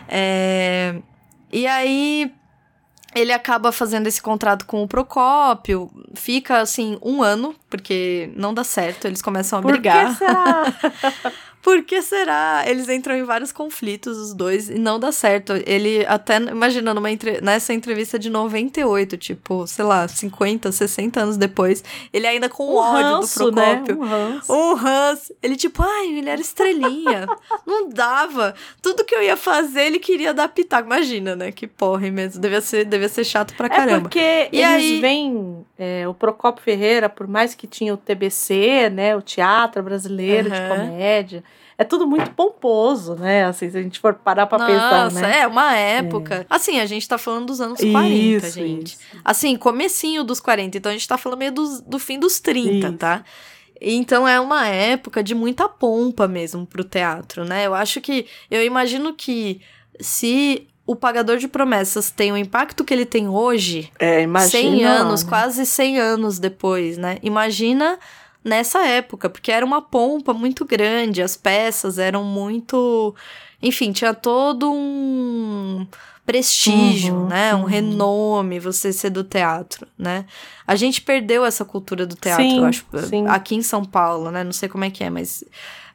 É, 0.09 0.95
e 1.53 1.67
aí 1.67 2.33
ele 3.15 3.33
acaba 3.33 3.73
fazendo 3.73 4.07
esse 4.07 4.23
contrato 4.23 4.65
com 4.65 4.83
o 4.83 4.89
Procópio, 4.89 5.91
fica 6.15 6.61
assim 6.61 6.99
um 7.03 7.23
ano, 7.23 7.55
porque 7.69 8.31
não 8.37 8.55
dá 8.55 8.65
certo, 8.65 9.07
eles 9.07 9.21
começam 9.21 9.59
a 9.59 9.63
Por 9.63 9.73
brigar. 9.73 10.09
que 10.09 10.15
será? 10.19 10.65
Por 11.63 11.83
que 11.85 12.03
será? 12.03 12.65
Eles 12.67 12.89
entram 12.89 13.15
em 13.17 13.23
vários 13.23 13.53
conflitos, 13.53 14.19
os 14.19 14.35
dois, 14.35 14.69
e 14.69 14.75
não 14.79 14.99
dá 14.99 15.13
certo. 15.13 15.53
Ele 15.65 16.05
até, 16.07 16.37
imagina, 16.39 16.93
numa 16.93 17.11
entre- 17.11 17.41
nessa 17.41 17.73
entrevista 17.73 18.19
de 18.19 18.29
98, 18.29 19.17
tipo, 19.17 19.65
sei 19.67 19.85
lá, 19.85 20.09
50, 20.09 20.73
60 20.73 21.21
anos 21.21 21.37
depois, 21.37 21.85
ele 22.13 22.27
ainda 22.27 22.49
com 22.49 22.65
Um 22.73 22.75
ódio 22.77 23.03
ranço, 23.17 23.45
do 23.51 23.53
né? 23.53 23.77
Procópio. 23.77 24.01
Um 24.03 24.05
ranço. 24.05 24.53
Um 24.53 24.73
Hans, 24.77 25.33
ele 25.43 25.55
tipo, 25.57 25.83
ai, 25.83 26.07
ele 26.19 26.29
era 26.29 26.41
estrelinha. 26.41 27.27
não 27.65 27.89
dava. 27.89 28.55
Tudo 28.83 29.05
que 29.05 29.15
eu 29.15 29.23
ia 29.23 29.37
fazer, 29.37 29.83
ele 29.83 29.99
queria 30.01 30.35
dar 30.35 30.49
pitaco. 30.49 30.87
Imagina, 30.87 31.37
né? 31.37 31.53
Que 31.53 31.67
porra 31.69 32.11
mesmo. 32.11 32.41
Devia 32.41 32.61
ser, 32.61 32.85
devia 32.85 33.09
ser 33.09 33.23
chato 33.25 33.55
pra 33.55 33.67
É 33.67 33.71
caramba. 33.71 34.01
porque 34.03 34.49
E 34.53 34.61
eles 34.61 34.67
aí- 34.67 35.01
veem 35.01 35.65
é, 35.79 36.09
o 36.09 36.15
Procopio 36.15 36.63
Ferreira, 36.65 37.09
por 37.09 37.29
mais 37.29 37.55
que 37.55 37.67
tinha 37.69 37.95
o 37.95 37.97
TBC, 37.97 38.91
né, 38.91 39.15
o 39.17 39.23
Teatro 39.23 39.83
Brasileiro 39.83 40.51
de 40.51 40.57
Aham. 40.57 40.69
Comédia, 40.69 41.45
é 41.83 41.85
tudo 41.85 42.07
muito 42.07 42.31
pomposo, 42.33 43.15
né? 43.15 43.45
Assim, 43.45 43.71
se 43.71 43.77
a 43.77 43.83
gente 43.83 43.99
for 44.01 44.15
parar 44.15 44.47
pra 44.47 44.59
pensar, 44.65 45.05
Nossa, 45.05 45.21
né? 45.21 45.41
é 45.41 45.47
uma 45.47 45.77
época. 45.77 46.47
Assim, 46.49 46.81
a 46.81 46.87
gente 46.87 47.07
tá 47.09 47.19
falando 47.19 47.47
dos 47.47 47.61
anos 47.61 47.79
40, 47.81 48.47
Isso, 48.47 48.59
gente. 48.59 48.87
isso. 48.95 48.99
Assim, 49.25 49.57
comecinho 49.57 50.25
dos 50.25 50.41
40. 50.41 50.79
Então 50.79 50.91
a 50.91 50.95
gente 50.95 51.07
tá 51.09 51.19
falando 51.19 51.39
meio 51.39 51.53
dos- 51.53 51.81
do 51.81 51.99
fim 51.99 52.19
dos 52.19 52.41
30, 52.41 52.89
Isso. 52.89 52.97
tá? 52.97 53.25
Então 53.81 54.27
é 54.29 54.39
uma 54.41 54.67
época 54.69 55.23
de 55.23 55.35
muita 55.35 55.69
pompa 55.69 56.29
mesmo 56.29 56.65
pro 56.67 56.85
teatro, 56.85 57.45
né? 57.45 57.67
Eu 57.67 57.75
acho 57.75 58.01
que. 58.01 58.27
Eu 58.51 58.65
imagino 58.65 59.13
que 59.13 59.61
se 60.01 60.69
o 60.87 60.95
Pagador 60.97 61.37
de 61.37 61.49
Promessas 61.49 62.11
tem 62.11 62.31
o 62.33 62.37
impacto 62.37 62.85
que 62.85 62.93
ele 62.95 63.05
tem 63.07 63.29
hoje, 63.29 63.91
É, 63.99 64.23
imagina. 64.23 64.51
100 64.51 64.85
anos, 64.85 65.23
né? 65.25 65.29
quase 65.29 65.67
100 65.67 65.99
anos 65.99 66.39
depois, 66.39 66.97
né? 66.99 67.19
Imagina 67.23 67.99
nessa 68.45 68.87
época, 68.87 69.29
porque 69.31 69.51
era 69.53 69.65
uma 69.65 69.81
pompa 69.83 70.33
muito 70.33 70.65
grande, 70.65 71.23
as 71.23 71.37
peças 71.37 71.99
eram 71.99 72.25
muito. 72.25 73.15
Enfim, 73.63 73.93
tinha 73.93 74.13
todo 74.13 74.73
um 74.73 75.87
prestígio, 76.25 77.15
Uhum, 77.15 77.27
né? 77.29 77.55
Um 77.55 77.61
uhum. 77.61 77.65
renome 77.65 78.59
você 78.61 78.93
ser 78.93 79.11
do 79.11 79.25
teatro, 79.25 79.87
né? 79.99 80.25
A 80.67 80.77
gente 80.77 81.01
perdeu 81.01 81.45
essa 81.45 81.65
cultura 81.65 82.07
do 82.07 82.15
teatro, 82.15 82.45
Sim, 82.45 82.59
eu 82.59 82.65
acho, 82.65 82.87
sim. 83.09 83.27
aqui 83.27 83.55
em 83.55 83.63
São 83.63 83.85
Paulo, 83.85 84.31
né? 84.31 84.45
Não 84.45 84.53
sei 84.53 84.69
como 84.69 84.85
é 84.85 84.91
que 84.91 85.03
é, 85.03 85.11
mas 85.11 85.45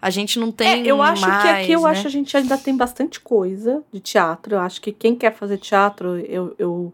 a 0.01 0.09
gente 0.09 0.37
não 0.39 0.51
tem 0.51 0.83
É, 0.83 0.91
eu 0.91 1.01
acho 1.01 1.23
que 1.23 1.29
mais, 1.29 1.63
aqui 1.63 1.71
eu 1.71 1.81
né? 1.81 1.89
acho 1.89 2.01
que 2.01 2.07
a 2.07 2.11
gente 2.11 2.37
ainda 2.37 2.57
tem 2.57 2.75
bastante 2.75 3.19
coisa 3.19 3.81
de 3.91 3.99
teatro. 3.99 4.55
Eu 4.55 4.59
acho 4.59 4.81
que 4.81 4.91
quem 4.91 5.15
quer 5.15 5.33
fazer 5.33 5.57
teatro, 5.57 6.19
eu, 6.19 6.53
eu, 6.59 6.93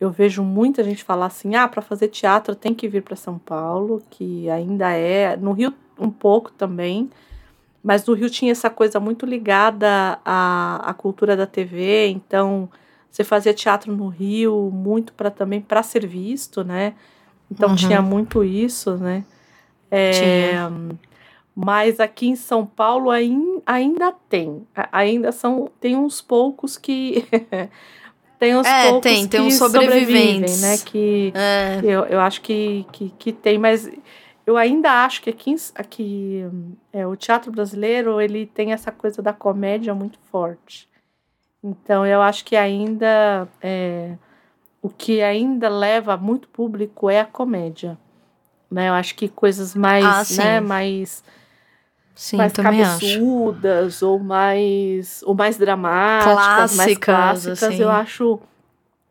eu 0.00 0.10
vejo 0.10 0.42
muita 0.42 0.82
gente 0.84 1.02
falar 1.04 1.26
assim: 1.26 1.54
ah, 1.54 1.66
para 1.68 1.82
fazer 1.82 2.08
teatro 2.08 2.54
tem 2.54 2.74
que 2.74 2.88
vir 2.88 3.02
para 3.02 3.16
São 3.16 3.38
Paulo, 3.38 4.02
que 4.10 4.48
ainda 4.50 4.90
é. 4.92 5.36
No 5.36 5.52
Rio, 5.52 5.72
um 5.98 6.10
pouco 6.10 6.50
também. 6.52 7.10
Mas 7.82 8.04
no 8.06 8.14
Rio 8.14 8.28
tinha 8.28 8.52
essa 8.52 8.68
coisa 8.68 8.98
muito 9.00 9.24
ligada 9.24 10.18
à, 10.24 10.82
à 10.90 10.92
cultura 10.94 11.36
da 11.36 11.46
TV, 11.46 12.08
então 12.08 12.68
você 13.10 13.22
fazia 13.24 13.54
teatro 13.54 13.92
no 13.94 14.08
Rio 14.08 14.70
muito 14.72 15.12
para 15.12 15.30
também 15.30 15.60
para 15.60 15.82
ser 15.82 16.06
visto, 16.06 16.62
né? 16.64 16.94
Então 17.50 17.70
Uhum. 17.70 17.76
tinha 17.76 18.02
muito 18.02 18.44
isso, 18.44 18.96
né? 18.98 19.24
É, 19.90 20.50
Tinha. 20.56 20.72
mas 21.54 21.98
aqui 21.98 22.28
em 22.28 22.36
São 22.36 22.66
Paulo 22.66 23.10
ain- 23.10 23.62
ainda 23.64 24.12
tem. 24.28 24.66
Ainda 24.92 25.32
são. 25.32 25.70
Tem 25.80 25.96
uns 25.96 26.20
poucos 26.20 26.76
que. 26.76 27.24
tem 28.38 28.56
uns 28.56 28.66
É, 28.66 28.90
poucos 28.90 29.02
tem, 29.02 29.28
que 29.28 29.50
sobrevivem, 29.50 30.46
sobreviventes. 30.46 30.60
né? 30.60 30.78
Que 30.78 31.32
É, 31.34 31.80
eu, 31.82 32.04
eu 32.06 32.20
acho 32.20 32.40
que, 32.40 32.86
que, 32.92 33.10
que 33.18 33.32
tem, 33.32 33.58
mas 33.58 33.90
eu 34.46 34.56
ainda 34.56 35.04
acho 35.04 35.20
que 35.22 35.30
aqui, 35.30 35.54
aqui 35.74 36.44
é, 36.92 37.06
o 37.06 37.16
teatro 37.16 37.50
brasileiro 37.52 38.20
ele 38.20 38.46
tem 38.46 38.72
essa 38.72 38.90
coisa 38.92 39.20
da 39.20 39.32
comédia 39.32 39.94
muito 39.94 40.18
forte. 40.30 40.88
Então 41.62 42.06
eu 42.06 42.22
acho 42.22 42.44
que 42.44 42.56
ainda 42.56 43.48
é, 43.60 44.14
o 44.80 44.88
que 44.88 45.20
ainda 45.20 45.68
leva 45.68 46.16
muito 46.16 46.48
público 46.48 47.10
é 47.10 47.20
a 47.20 47.24
comédia. 47.26 47.98
Né? 48.70 48.88
Eu 48.88 48.94
acho 48.94 49.14
que 49.16 49.28
coisas 49.28 49.74
mais, 49.74 50.04
Ah, 50.04 50.42
né, 50.42 50.60
mais, 50.60 51.24
sim, 52.18 52.36
mais 52.36 52.52
também 52.52 52.82
acho. 52.82 53.00
cabeçudas 53.00 54.02
ou 54.02 54.18
mais 54.18 55.22
ou 55.24 55.34
mais 55.34 55.56
dramáticas, 55.56 56.34
mais 56.34 56.98
Clássicas, 56.98 57.04
clássicas, 57.04 57.62
assim. 57.62 57.80
eu 57.80 57.88
acho 57.90 58.40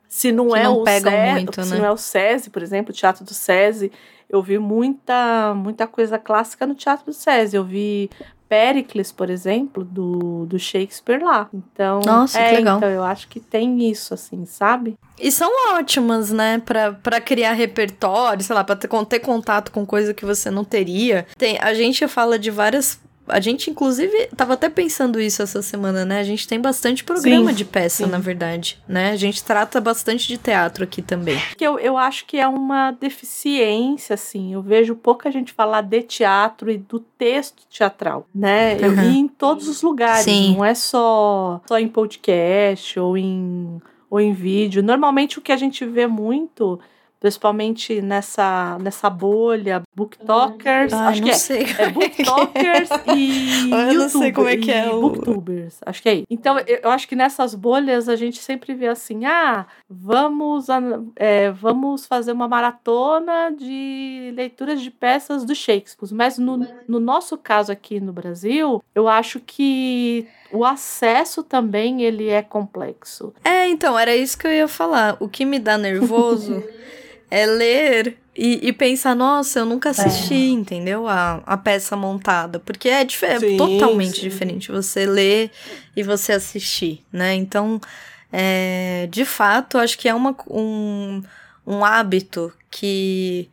se 0.10 0.32
não 0.32 0.50
Que 0.50 0.58
é 0.60 0.64
não 0.64 0.78
o 0.80 0.84
pegam 0.84 1.12
SESI, 1.12 1.32
muito, 1.32 1.64
se 1.64 1.72
né? 1.72 1.78
não 1.80 1.86
é 1.86 1.92
o 1.92 1.98
SESI, 1.98 2.50
por 2.50 2.62
exemplo, 2.62 2.92
o 2.92 2.96
Teatro 2.96 3.24
do 3.24 3.34
SESI, 3.34 3.92
eu 4.30 4.42
vi 4.42 4.58
muita 4.60 5.54
muita 5.56 5.88
coisa 5.88 6.18
clássica 6.20 6.66
no 6.68 6.76
Teatro 6.76 7.06
do 7.06 7.14
SESI. 7.14 7.56
Eu 7.56 7.64
vi 7.64 8.10
Péricles, 8.48 9.12
por 9.12 9.30
exemplo, 9.30 9.84
do, 9.84 10.46
do 10.46 10.58
Shakespeare 10.58 11.22
lá. 11.22 11.50
Então, 11.54 12.00
Nossa, 12.06 12.40
é, 12.40 12.50
que 12.50 12.56
legal. 12.58 12.78
então 12.78 12.90
eu 12.90 13.04
acho 13.04 13.28
que 13.28 13.40
tem 13.40 13.90
isso 13.90 14.14
assim, 14.14 14.46
sabe? 14.46 14.96
E 15.20 15.32
são 15.32 15.52
ótimas, 15.76 16.32
né? 16.32 16.62
Pra, 16.66 16.94
pra 16.94 17.20
criar 17.20 17.54
repertório, 17.54 18.44
sei 18.44 18.56
lá, 18.56 18.64
pra 18.64 18.76
ter, 18.76 18.90
ter 19.06 19.20
contato 19.20 19.72
com 19.72 19.86
coisa 19.86 20.14
que 20.14 20.26
você 20.26 20.50
não 20.50 20.64
teria. 20.64 21.26
Tem, 21.38 21.58
a 21.60 21.74
gente 21.74 22.08
fala 22.08 22.38
de 22.40 22.52
várias. 22.52 23.00
A 23.28 23.40
gente, 23.40 23.70
inclusive, 23.70 24.28
tava 24.36 24.54
até 24.54 24.70
pensando 24.70 25.20
isso 25.20 25.42
essa 25.42 25.62
semana, 25.62 26.06
né? 26.06 26.20
A 26.20 26.24
gente 26.24 26.48
tem 26.48 26.60
bastante 26.62 27.04
programa 27.04 27.50
Sim, 27.52 27.56
de 27.58 27.66
peça, 27.66 28.06
sim. 28.06 28.10
na 28.10 28.20
verdade, 28.20 28.82
né? 28.88 29.12
A 29.12 29.16
gente 29.16 29.44
trata 29.44 29.82
bastante 29.82 30.28
de 30.28 30.38
teatro 30.38 30.84
aqui 30.84 31.02
também. 31.02 31.38
eu, 31.60 31.78
eu 31.80 31.98
acho 31.98 32.26
que 32.26 32.38
é 32.38 32.48
uma 32.48 32.92
deficiência, 32.92 34.14
assim. 34.14 34.54
Eu 34.54 34.62
vejo 34.62 34.96
pouca 34.96 35.32
gente 35.32 35.52
falar 35.54 35.82
de 35.82 36.02
teatro 36.04 36.72
e 36.72 36.78
do 36.78 37.00
texto 37.00 37.64
teatral, 37.70 38.28
né? 38.34 38.78
Eu, 38.80 38.92
Uhum. 38.92 39.04
e 39.12 39.18
em 39.18 39.28
todos 39.28 39.68
os 39.68 39.82
lugares, 39.82 40.24
Sim. 40.24 40.56
não 40.56 40.64
é 40.66 40.74
só, 40.74 41.62
só 41.68 41.78
em 41.78 41.88
podcast 41.88 43.00
ou 43.00 43.18
em, 43.18 43.82
ou 44.10 44.20
em 44.20 44.34
vídeo. 44.34 44.82
Normalmente 44.82 45.38
o 45.38 45.42
que 45.42 45.52
a 45.52 45.58
gente 45.58 45.86
vê 45.86 46.08
muito, 46.08 46.80
principalmente 47.20 48.02
nessa, 48.02 48.78
nessa 48.82 49.10
bolha, 49.10 49.82
booktokers, 49.96 50.94
Ah, 50.94 51.08
acho 51.10 51.24
que 51.24 51.30
é. 51.30 51.34
sei. 51.34 51.64
É 51.78 51.90
booktokers 51.90 52.90
e 53.16 53.72
Eu 53.72 53.94
não 53.96 54.10
sei 54.10 54.32
como 54.32 54.48
é 54.48 54.58
que 54.58 54.72
é 54.72 54.90
o- 54.90 55.02
booktubers. 55.02 55.78
Acho 55.86 56.02
que 56.02 56.10
é 56.10 56.14
isso. 56.16 56.26
Então, 56.30 56.58
eu 56.60 56.90
acho 56.92 57.08
que 57.08 57.16
nessas 57.16 57.54
bolhas 57.56 58.08
a 58.10 58.16
gente 58.16 58.40
sempre 58.40 58.74
vê 58.74 58.88
assim, 58.88 59.26
ah, 59.26 59.66
vamos, 59.90 60.68
é, 61.16 61.52
vamos 61.52 62.06
fazer 62.06 62.32
uma 62.32 62.48
maratona 62.48 63.52
de 63.52 64.32
leituras 64.36 64.82
de 64.82 64.92
peças 64.92 65.44
do 65.44 65.56
Shakespeare. 65.56 66.10
Mas 66.14 66.38
no, 66.38 66.68
no 66.88 67.00
nosso 67.00 67.38
caso 67.38 67.72
aqui 67.72 68.00
no 68.00 68.14
Brasil, 68.14 68.84
eu 68.94 69.08
acho 69.08 69.40
que 69.40 70.28
o 70.52 70.64
acesso 70.64 71.44
também 71.44 72.04
ele 72.04 72.30
é 72.30 72.42
complexo. 72.42 73.34
É, 73.44 73.68
então, 73.68 73.98
era 73.98 74.16
isso 74.16 74.38
que 74.38 74.48
eu 74.48 74.52
ia 74.52 74.68
falar. 74.68 75.18
O 75.20 75.28
que 75.28 75.44
me 75.46 75.60
dá 75.60 75.78
nervoso 75.78 76.64
é 77.30 77.46
ler 77.46 78.18
e, 78.36 78.68
e 78.68 78.72
pensar, 78.74 79.16
nossa, 79.16 79.60
eu 79.60 79.66
nunca 79.66 79.90
assisti, 79.90 80.34
entendeu? 80.52 81.08
A, 81.08 81.42
a 81.46 81.58
peça 81.58 81.96
montada. 81.98 82.60
Porque 82.60 82.88
é, 82.90 83.04
dife- 83.04 83.26
é 83.26 83.40
totalmente 83.58 84.16
sim. 84.16 84.22
diferente 84.22 84.72
você 84.72 85.06
ler 85.06 85.52
e 85.96 86.04
você 86.04 86.34
assistir, 86.34 87.04
né? 87.12 87.34
Então, 87.36 87.82
é, 88.32 89.08
de 89.12 89.26
fato, 89.26 89.78
acho 89.78 89.98
que 89.98 90.08
é 90.08 90.14
uma, 90.14 90.36
um, 90.50 91.24
um 91.66 91.84
hábito 91.84 92.54
que 92.70 93.50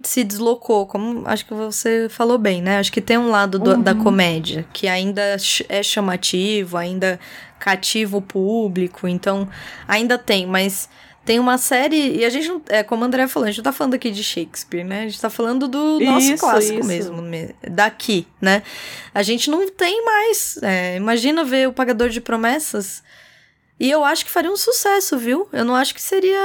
se 0.00 0.22
deslocou, 0.22 0.86
como 0.86 1.26
acho 1.26 1.44
que 1.44 1.52
você 1.52 2.06
falou 2.08 2.38
bem, 2.38 2.62
né? 2.62 2.78
Acho 2.78 2.92
que 2.92 3.00
tem 3.00 3.18
um 3.18 3.30
lado 3.30 3.58
do- 3.58 3.76
da 3.82 3.92
Uhum. 3.92 3.98
comédia 4.04 4.64
que 4.72 4.86
ainda 4.86 5.36
é 5.68 5.82
chamativo, 5.82 6.76
ainda 6.76 7.18
cativa 7.58 8.16
o 8.16 8.22
público, 8.22 9.08
então 9.08 9.48
ainda 9.88 10.16
tem, 10.16 10.46
mas 10.46 10.88
Tem 11.28 11.38
uma 11.38 11.58
série, 11.58 12.16
e 12.20 12.24
a 12.24 12.30
gente 12.30 12.48
não. 12.48 12.62
É, 12.70 12.82
como 12.82 13.02
o 13.02 13.04
André 13.04 13.28
falou, 13.28 13.44
a 13.46 13.50
gente 13.50 13.58
não 13.58 13.64
tá 13.64 13.72
falando 13.72 13.92
aqui 13.92 14.10
de 14.10 14.24
Shakespeare, 14.24 14.82
né? 14.82 15.00
A 15.00 15.08
gente 15.08 15.20
tá 15.20 15.28
falando 15.28 15.68
do 15.68 16.00
nosso 16.00 16.32
Isso, 16.32 16.38
clássico 16.42 16.78
isso. 16.78 16.88
mesmo, 16.88 17.20
me- 17.20 17.54
daqui, 17.70 18.26
né? 18.40 18.62
A 19.12 19.22
gente 19.22 19.50
não 19.50 19.68
tem 19.68 20.02
mais. 20.06 20.58
é, 20.62 20.96
imagina 20.96 21.44
ver 21.44 21.68
o 21.68 21.72
Pagador 21.74 22.08
de 22.08 22.18
Promessas. 22.18 23.02
E 23.78 23.90
eu 23.90 24.06
acho 24.06 24.24
que 24.24 24.30
faria 24.30 24.50
um 24.50 24.56
sucesso, 24.56 25.18
viu? 25.18 25.46
Eu 25.52 25.66
não 25.66 25.74
acho 25.74 25.94
que 25.94 26.00
seria 26.00 26.40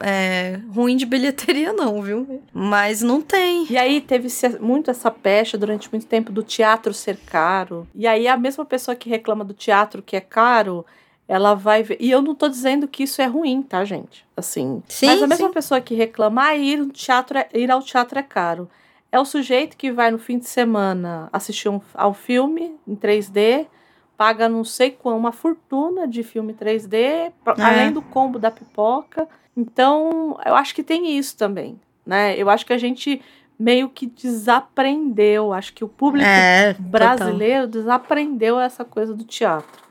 é, 0.00 0.58
ruim 0.74 0.96
de 0.96 1.04
bilheteria, 1.04 1.70
não, 1.74 2.00
viu? 2.00 2.42
Mas 2.54 3.02
não 3.02 3.20
tem. 3.20 3.66
E 3.68 3.76
aí 3.76 4.00
teve 4.00 4.28
muito 4.60 4.90
essa 4.90 5.10
pecha 5.10 5.58
durante 5.58 5.90
muito 5.92 6.06
tempo 6.06 6.32
do 6.32 6.42
teatro 6.42 6.94
ser 6.94 7.18
caro. 7.26 7.86
E 7.94 8.06
aí 8.06 8.26
a 8.26 8.38
mesma 8.38 8.64
pessoa 8.64 8.94
que 8.96 9.10
reclama 9.10 9.44
do 9.44 9.52
teatro 9.52 10.00
que 10.02 10.16
é 10.16 10.20
caro, 10.22 10.86
ela 11.30 11.54
vai 11.54 11.84
ver. 11.84 11.96
E 12.00 12.10
eu 12.10 12.20
não 12.20 12.34
tô 12.34 12.48
dizendo 12.48 12.88
que 12.88 13.04
isso 13.04 13.22
é 13.22 13.26
ruim, 13.26 13.62
tá, 13.62 13.84
gente? 13.84 14.26
Assim. 14.36 14.82
Sim, 14.88 15.06
mas 15.06 15.22
a 15.22 15.28
mesma 15.28 15.46
sim. 15.46 15.54
pessoa 15.54 15.80
que 15.80 15.94
reclama, 15.94 16.42
ah, 16.42 16.56
ir, 16.56 16.78
no 16.78 16.88
teatro 16.88 17.38
é- 17.38 17.48
ir 17.54 17.70
ao 17.70 17.80
teatro 17.80 18.18
é 18.18 18.22
caro. 18.22 18.68
É 19.12 19.20
o 19.20 19.24
sujeito 19.24 19.76
que 19.76 19.92
vai 19.92 20.10
no 20.10 20.18
fim 20.18 20.40
de 20.40 20.46
semana 20.48 21.28
assistir 21.32 21.68
um, 21.68 21.80
ao 21.94 22.12
filme 22.12 22.74
em 22.86 22.96
3D, 22.96 23.68
paga 24.16 24.48
não 24.48 24.64
sei 24.64 24.90
quão, 24.90 25.16
uma 25.16 25.30
fortuna 25.30 26.08
de 26.08 26.24
filme 26.24 26.52
3D, 26.52 27.30
pra- 27.44 27.54
É. 27.58 27.62
além 27.62 27.92
do 27.92 28.02
combo 28.02 28.36
da 28.36 28.50
pipoca. 28.50 29.28
Então, 29.56 30.36
eu 30.44 30.56
acho 30.56 30.74
que 30.74 30.82
tem 30.82 31.16
isso 31.16 31.36
também, 31.36 31.78
né? 32.04 32.36
Eu 32.36 32.50
acho 32.50 32.66
que 32.66 32.72
a 32.72 32.78
gente 32.78 33.22
meio 33.56 33.88
que 33.88 34.06
desaprendeu, 34.06 35.52
acho 35.52 35.72
que 35.74 35.84
o 35.84 35.88
público 35.88 36.26
É, 36.28 36.74
total. 36.74 36.90
brasileiro 36.90 37.66
desaprendeu 37.68 38.58
essa 38.58 38.84
coisa 38.84 39.14
do 39.14 39.22
teatro. 39.22 39.89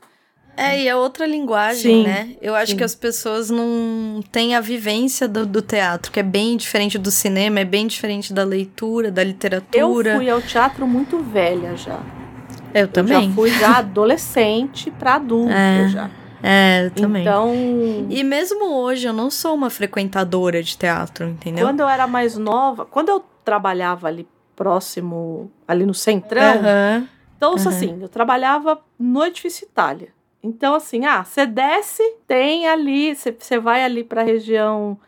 É, 0.56 0.82
e 0.82 0.88
é 0.88 0.94
outra 0.94 1.26
linguagem, 1.26 1.80
Sim, 1.80 2.02
né? 2.04 2.30
Eu 2.42 2.54
acho 2.54 2.72
sim. 2.72 2.76
que 2.76 2.84
as 2.84 2.94
pessoas 2.94 3.48
não 3.48 4.20
têm 4.30 4.54
a 4.54 4.60
vivência 4.60 5.26
do, 5.26 5.46
do 5.46 5.62
teatro, 5.62 6.12
que 6.12 6.20
é 6.20 6.22
bem 6.22 6.56
diferente 6.56 6.98
do 6.98 7.10
cinema, 7.10 7.60
é 7.60 7.64
bem 7.64 7.86
diferente 7.86 8.32
da 8.32 8.44
leitura, 8.44 9.10
da 9.10 9.22
Eu 9.22 9.28
literatura. 9.28 10.16
fui 10.16 10.28
ao 10.28 10.42
teatro 10.42 10.86
muito 10.86 11.18
velha 11.20 11.74
já. 11.76 11.98
Eu 12.74 12.82
Eu 12.82 12.88
também. 12.88 13.28
já 13.28 13.34
fui 13.34 13.50
já 13.50 13.78
adolescente 13.78 14.90
para 14.90 15.14
adulta 15.14 15.52
É, 15.52 15.88
já. 15.88 16.10
É, 16.42 16.86
eu 16.86 16.90
também. 16.90 17.22
Então, 17.22 18.06
E 18.08 18.22
mesmo 18.22 18.74
hoje, 18.74 19.06
eu 19.06 19.12
não 19.12 19.30
sou 19.30 19.54
uma 19.54 19.70
frequentadora 19.70 20.62
de 20.62 20.76
teatro, 20.76 21.26
entendeu? 21.28 21.66
quando 21.66 21.80
eu 21.80 21.88
era 21.88 22.06
mais 22.06 22.36
nova, 22.36 22.84
quando 22.84 23.08
eu 23.08 23.24
trabalhava 23.44 24.08
ali 24.08 24.26
próximo, 24.54 25.50
ali 25.66 25.84
no 25.86 25.94
Centrão. 25.94 26.60
Então, 27.36 27.52
Uhum. 27.52 27.68
assim, 27.68 27.98
eu 28.00 28.08
trabalhava 28.08 28.78
no 28.98 29.24
edifício 29.24 29.64
Itália. 29.66 30.08
Então, 30.42 30.74
assim, 30.74 31.04
ah, 31.04 31.22
você 31.24 31.46
desce, 31.46 32.02
tem 32.26 32.66
ali, 32.66 33.14
você- 33.14 33.58
vai 33.58 33.84
ali 33.84 34.02
para 34.02 34.22
a 34.22 34.24
região 34.24 34.98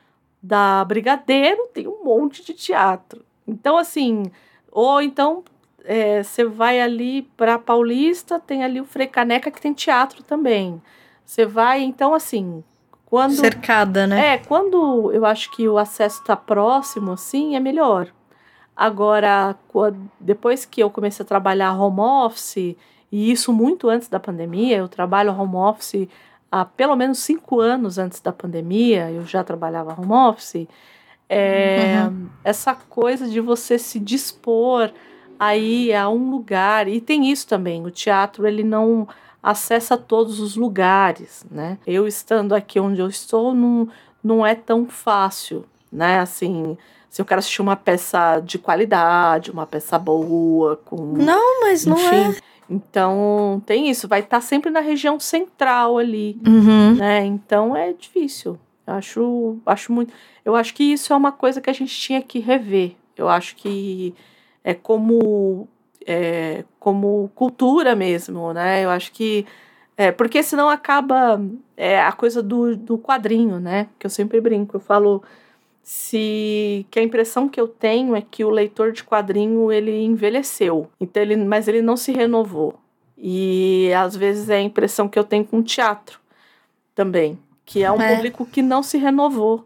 da 0.43 0.85
Brigadeiro, 0.85 1.69
tem 1.73 1.87
um 1.89 2.05
monte 2.05 2.45
de 2.45 2.53
teatro. 2.53 3.25
Então, 3.47 3.77
assim, 3.79 4.25
ou 4.71 5.01
então 5.01 5.43
é, 5.85 6.23
você 6.23 6.45
vai 6.45 6.81
ali 6.81 7.23
para 7.37 7.59
Paulista, 7.59 8.39
tem 8.39 8.63
ali 8.63 8.81
o 8.81 8.85
Frei 8.85 9.07
Caneca 9.07 9.51
que 9.51 9.61
tem 9.61 9.73
teatro 9.73 10.23
também. 10.23 10.81
Você 11.25 11.45
vai, 11.47 11.83
então, 11.83 12.15
assim, 12.15 12.63
quando. 13.07 13.35
Cercada, 13.37 14.07
né? 14.07 14.35
É, 14.35 14.39
quando 14.39 15.11
eu 15.13 15.25
acho 15.25 15.51
que 15.51 15.69
o 15.69 15.79
acesso 15.79 16.21
está 16.21 16.37
próximo, 16.37 17.13
assim, 17.13 17.57
é 17.57 17.61
melhor. 17.61 18.09
Agora, 18.77 19.57
depois 20.19 20.65
que 20.65 20.83
eu 20.83 20.91
comecei 20.91 21.23
a 21.25 21.27
trabalhar 21.27 21.79
home 21.79 22.01
office, 22.01 22.77
e 23.13 23.31
isso 23.31 23.53
muito 23.53 23.91
antes 23.91 24.09
da 24.09 24.19
pandemia, 24.19 24.79
eu 24.79 24.89
trabalho 24.89 25.39
home 25.39 25.57
office 25.57 26.09
há 26.51 26.65
pelo 26.65 26.97
menos 26.97 27.19
cinco 27.19 27.61
anos 27.61 27.99
antes 27.99 28.21
da 28.21 28.33
pandemia, 28.33 29.11
eu 29.11 29.27
já 29.27 29.45
trabalhava 29.45 29.95
home 30.01 30.13
office. 30.13 30.67
É, 31.29 32.09
Essa 32.43 32.75
coisa 32.75 33.29
de 33.29 33.39
você 33.41 33.79
se 33.79 33.99
dispor 34.01 34.91
aí 35.39 35.93
a 35.93 36.09
um 36.09 36.31
lugar, 36.31 36.89
e 36.89 37.01
tem 37.01 37.31
isso 37.31 37.47
também, 37.47 37.85
o 37.85 37.91
teatro 37.91 38.47
ele 38.47 38.65
não 38.65 39.07
acessa 39.43 39.99
todos 39.99 40.41
os 40.41 40.57
lugares, 40.57 41.45
né? 41.51 41.79
Eu 41.87 42.07
estando 42.07 42.55
aqui 42.55 42.79
onde 42.79 43.01
eu 43.01 43.09
estou, 43.09 43.53
não, 43.53 43.89
não 44.23 44.47
é 44.47 44.55
tão 44.55 44.87
fácil, 44.87 45.65
né? 45.91 46.21
Assim, 46.21 46.79
se 47.11 47.21
eu 47.21 47.27
quero 47.27 47.41
assistir 47.41 47.61
uma 47.61 47.77
peça 47.77 48.41
de 48.41 48.59
qualidade, 48.59 49.51
uma 49.51 49.67
peça 49.67 49.99
boa, 49.99 50.77
com. 50.85 50.97
Não, 50.97 51.63
mas 51.63 51.85
não 51.85 51.99
é. 51.99 52.37
Então, 52.73 53.63
tem 53.67 53.89
isso, 53.91 54.09
vai 54.09 54.21
estar 54.21 54.41
sempre 54.41 54.71
na 54.71 54.81
região 54.81 55.21
central 55.21 55.99
ali, 55.99 56.41
Uhum. 56.47 56.95
né? 56.95 57.25
Então 57.25 57.77
é 57.77 57.93
difícil. 57.93 58.59
Eu 58.87 58.95
acho, 58.95 59.57
acho 59.67 59.93
muito. 59.93 60.13
Eu 60.45 60.57
acho 60.57 60.75
que 60.75 60.83
isso 60.83 61.13
é 61.13 61.17
uma 61.17 61.31
coisa 61.33 61.61
que 61.61 61.71
a 61.71 61.73
gente 61.73 61.95
tinha 61.95 62.21
que 62.23 62.39
rever. 62.41 62.95
Eu 63.17 63.29
acho 63.29 63.55
que 63.57 64.15
é 64.65 64.75
como 64.75 65.69
é, 66.07 66.65
como 66.81 67.31
cultura 67.35 67.95
mesmo, 67.95 68.53
né? 68.53 68.85
Eu 68.85 68.91
acho 68.91 69.13
que 69.13 69.47
é, 69.97 70.11
porque 70.11 70.43
senão 70.43 70.69
acaba 70.69 71.41
é, 71.77 72.01
a 72.01 72.11
coisa 72.13 72.43
do, 72.43 72.77
do 72.77 72.99
quadrinho, 72.99 73.61
né? 73.61 73.87
Que 73.99 74.07
eu 74.07 74.11
sempre 74.11 74.41
brinco. 74.41 74.77
Eu 74.77 74.81
falo 74.81 75.23
se 75.83 76.87
que 76.91 76.99
a 76.99 77.03
impressão 77.03 77.49
que 77.49 77.61
eu 77.61 77.67
tenho 77.69 78.15
é 78.15 78.23
que 78.23 78.45
o 78.45 78.51
leitor 78.51 78.93
de 78.93 79.03
quadrinho 79.05 79.71
ele 79.73 80.03
envelheceu, 80.05 80.89
então 81.01 81.23
ele, 81.23 81.37
mas 81.37 81.67
ele 81.69 81.83
não 81.83 81.97
se 81.97 82.13
renovou. 82.13 82.79
E 83.19 83.93
às 83.97 84.17
vezes 84.17 84.49
é 84.49 84.57
a 84.57 84.61
impressão 84.63 85.09
que 85.09 85.19
eu 85.19 85.25
tenho 85.25 85.45
com 85.45 85.63
teatro 85.63 86.19
também, 86.95 87.39
que 87.65 87.83
é 87.83 87.91
um 87.91 88.01
É. 88.01 88.15
público 88.15 88.45
que 88.47 88.63
não 88.63 88.83
se 88.83 88.99
renovou, 88.99 89.65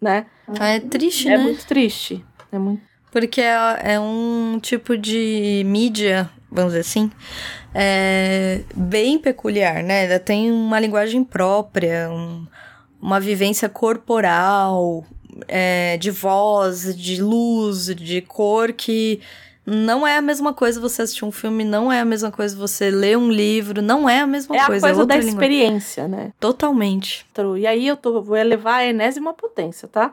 né? 0.00 0.26
É 0.60 0.80
triste, 0.80 1.28
É 1.28 1.36
né? 1.36 1.42
muito 1.44 1.64
triste. 1.66 2.24
É 2.50 2.58
muito 2.58 2.82
Porque 3.12 3.40
é, 3.40 3.54
é 3.94 4.00
um 4.00 4.58
tipo 4.60 4.96
de 4.96 5.62
mídia, 5.66 6.30
vamos 6.50 6.72
dizer 6.72 6.80
assim, 6.80 7.10
é, 7.74 8.62
bem 8.74 9.18
peculiar, 9.18 9.82
né? 9.82 10.06
Ela 10.06 10.18
tem 10.20 10.50
uma 10.50 10.78
linguagem 10.80 11.22
própria, 11.24 12.08
um- 12.10 12.46
uma 13.00 13.18
vivência 13.20 13.68
corporal, 13.68 15.04
é, 15.48 15.96
de 15.98 16.10
voz, 16.10 16.94
de 16.96 17.22
luz, 17.22 17.86
de 17.94 18.20
cor, 18.22 18.72
que 18.72 19.20
não 19.66 20.06
é 20.06 20.16
a 20.16 20.22
mesma 20.22 20.52
coisa 20.52 20.80
você 20.80 21.02
assistir 21.02 21.24
um 21.24 21.30
filme, 21.30 21.62
não 21.64 21.92
é 21.92 22.00
a 22.00 22.04
mesma 22.04 22.30
coisa 22.30 22.56
você 22.56 22.90
ler 22.90 23.16
um 23.16 23.30
livro, 23.30 23.80
não 23.82 24.08
é 24.08 24.20
a 24.20 24.26
mesma 24.26 24.56
é 24.56 24.60
a 24.60 24.66
coisa, 24.66 24.86
coisa 24.86 25.00
é 25.00 25.02
outra 25.02 25.16
da 25.18 25.24
linguagem. 25.24 25.52
experiência, 25.56 26.08
né? 26.08 26.32
Totalmente. 26.40 27.26
E 27.58 27.66
aí 27.66 27.86
eu 27.86 27.96
tô, 27.96 28.20
vou 28.22 28.36
levar 28.42 28.76
a 28.76 28.86
enésima 28.86 29.32
potência, 29.32 29.86
tá? 29.86 30.12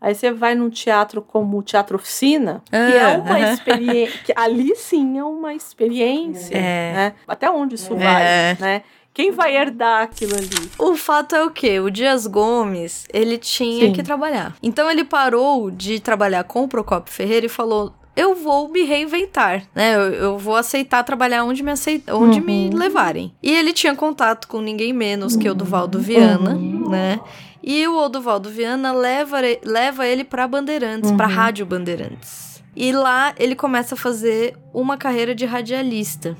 Aí 0.00 0.14
você 0.14 0.30
vai 0.30 0.54
num 0.54 0.68
teatro 0.68 1.22
como 1.22 1.58
o 1.58 1.62
Teatro 1.62 1.96
Oficina, 1.96 2.62
que 2.70 2.76
é 2.76 3.14
Ah, 3.14 3.18
uma 3.18 3.40
experiência. 3.40 4.34
Ali 4.36 4.74
sim 4.76 5.18
é 5.18 5.24
uma 5.24 5.54
experiência. 5.54 6.54
É. 6.54 6.92
Né? 6.92 7.12
Até 7.26 7.50
onde 7.50 7.76
isso 7.76 7.94
É. 7.94 7.96
vai, 7.96 8.22
né? 8.60 8.82
Quem 9.16 9.30
vai 9.30 9.56
herdar 9.56 10.02
aquilo 10.02 10.34
ali? 10.34 10.70
O 10.78 10.94
fato 10.94 11.34
é 11.34 11.42
o 11.42 11.48
quê? 11.50 11.80
O 11.80 11.88
Dias 11.90 12.26
Gomes, 12.26 13.06
ele 13.14 13.38
tinha 13.38 13.86
Sim. 13.86 13.92
que 13.94 14.02
trabalhar. 14.02 14.54
Então 14.62 14.90
ele 14.90 15.04
parou 15.04 15.70
de 15.70 15.98
trabalhar 16.00 16.44
com 16.44 16.64
o 16.64 16.68
Procopio 16.68 17.10
Ferreira 17.14 17.46
e 17.46 17.48
falou: 17.48 17.94
eu 18.14 18.34
vou 18.34 18.68
me 18.68 18.82
reinventar, 18.82 19.62
né? 19.74 19.94
Eu, 19.96 20.00
eu 20.12 20.38
vou 20.38 20.54
aceitar 20.54 21.02
trabalhar 21.02 21.44
onde 21.44 21.62
me 21.62 21.70
aceit... 21.70 22.04
onde 22.10 22.42
me 22.42 22.68
Uhum. 22.68 22.76
levarem. 22.78 23.32
E 23.42 23.50
ele 23.54 23.72
tinha 23.72 23.94
contato 23.96 24.46
com 24.48 24.60
ninguém 24.60 24.92
menos 24.92 25.34
que 25.34 25.48
o 25.48 25.54
Duvaldo 25.54 25.98
Viana, 25.98 26.50
Uhum. 26.50 26.90
né? 26.90 27.18
E 27.62 27.88
o 27.88 27.96
Oduvaldo 27.96 28.50
Viana 28.50 28.92
leva, 28.92 29.38
leva 29.64 30.06
ele 30.06 30.24
pra 30.24 30.46
Bandeirantes, 30.46 31.10
pra 31.12 31.26
Uhum. 31.26 31.32
Rádio 31.32 31.64
Bandeirantes. 31.64 32.62
E 32.76 32.92
lá 32.92 33.32
ele 33.38 33.56
começa 33.56 33.94
a 33.94 33.98
fazer 33.98 34.54
uma 34.74 34.98
carreira 34.98 35.34
de 35.34 35.46
radialista. 35.46 36.36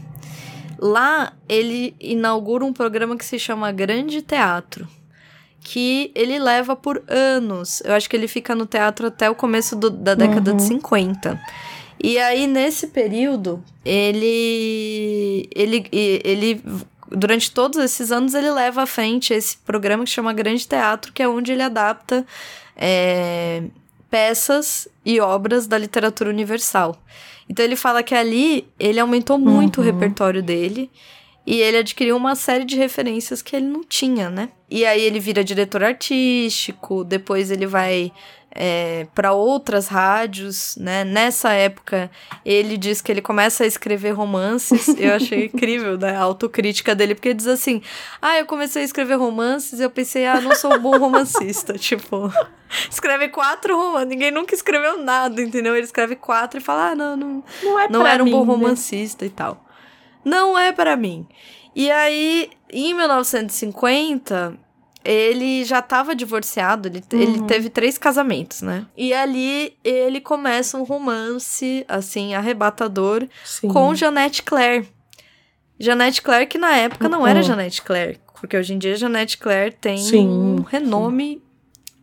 Lá 0.79 1.33
ele 1.49 1.95
inaugura 2.01 2.65
um 2.65 2.73
programa 2.73 3.17
que 3.17 3.25
se 3.25 3.39
chama 3.39 3.71
Grande 3.73 4.21
Teatro, 4.23 4.87
que 5.61 6.13
ele 6.15 6.39
leva 6.39 6.77
por 6.77 7.03
anos. 7.09 7.81
Eu 7.85 7.95
acho 7.95 8.09
que 8.09 8.17
ele 8.17 8.29
fica 8.29 8.55
no 8.55 8.67
teatro 8.67 9.07
até 9.09 9.29
o 9.29 9.35
começo 9.35 9.75
do- 9.75 9.91
da 9.91 10.15
década 10.15 10.53
de 10.53 10.63
Uhum. 10.63 10.69
50. 10.69 11.41
E 12.03 12.19
aí, 12.19 12.47
nesse 12.47 12.89
período, 12.89 13.63
ele, 13.85 15.49
ele, 15.55 15.89
ele. 15.93 16.63
Durante 17.11 17.51
todos 17.53 17.79
esses 17.79 18.11
anos, 18.13 18.35
ele 18.35 18.51
leva 18.51 18.83
à 18.83 18.87
frente 18.87 19.33
esse 19.33 19.57
programa 19.59 20.05
que 20.05 20.11
chama 20.11 20.33
Grande 20.33 20.67
Teatro, 20.67 21.13
que 21.13 21.23
é 21.23 21.29
onde 21.29 21.53
ele 21.53 21.63
adapta 21.63 22.27
é, 22.77 23.63
peças 24.11 24.89
e 25.05 25.21
obras 25.21 25.67
da 25.67 25.79
literatura 25.79 26.29
universal. 26.31 27.01
Então 27.49 27.65
ele 27.65 27.77
fala 27.77 28.03
que 28.03 28.15
ali 28.15 28.67
ele 28.79 28.99
aumentou 29.01 29.39
muito 29.39 29.79
o 29.79 29.81
Uhum. 29.85 29.87
repertório 29.93 30.43
dele 30.43 30.91
e 31.47 31.61
ele 31.61 31.77
adquiriu 31.79 32.17
uma 32.17 32.35
série 32.35 32.65
de 32.65 32.77
referências 32.77 33.41
que 33.41 33.55
ele 33.55 33.67
não 33.67 33.85
tinha, 33.85 34.29
né? 34.29 34.49
E 34.69 34.85
aí 34.85 35.01
ele 35.01 35.21
vira 35.21 35.45
diretor 35.45 35.85
artístico, 35.85 37.05
depois 37.05 37.51
ele 37.53 37.67
vai 37.67 38.11
é, 38.59 39.07
para 39.15 39.33
outras 39.33 39.87
rádios, 39.87 40.77
né? 40.77 41.05
Nessa 41.05 41.53
época, 41.53 42.11
ele 42.45 42.77
diz 42.77 43.03
que 43.03 43.13
ele 43.13 43.21
começa 43.21 43.65
a 43.65 43.67
escrever 43.67 44.13
romances. 44.13 44.89
Eu 44.99 45.15
achei 45.15 45.47
incrível, 45.53 45.99
né? 45.99 46.17
A 46.17 46.21
autocrítica 46.21 46.95
dele, 46.95 47.15
porque 47.15 47.29
ele 47.29 47.37
diz 47.37 47.47
assim: 47.47 47.83
Ah, 48.21 48.39
eu 48.39 48.47
comecei 48.47 48.83
a 48.83 48.85
escrever 48.85 49.17
romances 49.17 49.79
e 49.79 49.83
eu 49.83 49.91
pensei, 49.91 50.27
ah, 50.27 50.41
não 50.41 50.55
sou 50.55 50.75
um 50.75 50.79
bom 50.79 50.99
romancista. 50.99 51.75
tipo, 51.79 52.33
escreve 52.91 53.29
quatro 53.29 53.77
romances. 53.77 54.09
Ninguém 54.09 54.31
nunca 54.31 54.55
escreveu 54.55 55.03
nada, 55.03 55.41
entendeu? 55.43 55.77
Ele 55.77 55.85
escreve 55.85 56.17
quatro 56.17 56.59
e 56.59 56.63
fala, 56.63 56.91
ah, 56.91 56.95
não, 56.95 57.17
não, 57.17 57.45
Não 57.63 57.79
é 57.79 57.89
não 57.91 58.07
era 58.07 58.23
um 58.23 58.27
mim, 58.27 58.33
bom 58.33 58.45
né? 58.45 58.53
romancista 58.53 59.27
e 59.27 59.31
tal. 59.31 59.65
Não 60.25 60.59
é 60.59 60.73
para 60.73 60.97
mim. 60.97 61.27
E 61.75 61.91
aí, 61.91 62.51
em 62.71 62.95
1950, 62.95 64.59
ele 65.07 65.65
já 65.65 65.79
estava 65.79 66.15
divorciado, 66.15 66.89
ele, 66.89 67.03
ele 67.13 67.39
Uhum. 67.39 67.47
teve 67.47 67.69
três 67.71 67.97
casamentos, 67.97 68.61
né? 68.63 68.85
E 68.97 69.15
ali 69.15 69.75
ele 69.85 70.21
começa 70.21 70.77
um 70.77 70.83
romance, 70.83 71.85
assim, 71.89 72.35
arrebatador 72.35 73.27
Sim. 73.45 73.69
com 73.69 73.95
Janete 73.95 74.43
Claire. 74.43 74.89
Janete 75.79 76.23
Claire, 76.23 76.47
que 76.47 76.59
na 76.59 76.75
época 76.77 77.09
não 77.09 77.27
era 77.27 77.39
Uhum. 77.41 77.45
Janete 77.45 77.83
Claire, 77.83 78.19
porque 78.41 78.57
hoje 78.57 78.75
em 78.75 78.79
dia 78.79 78.97
Janete 78.97 79.39
Claire 79.39 79.75
tem 79.81 79.99
Sim, 79.99 80.27
um 80.27 80.63
renome, 80.63 81.43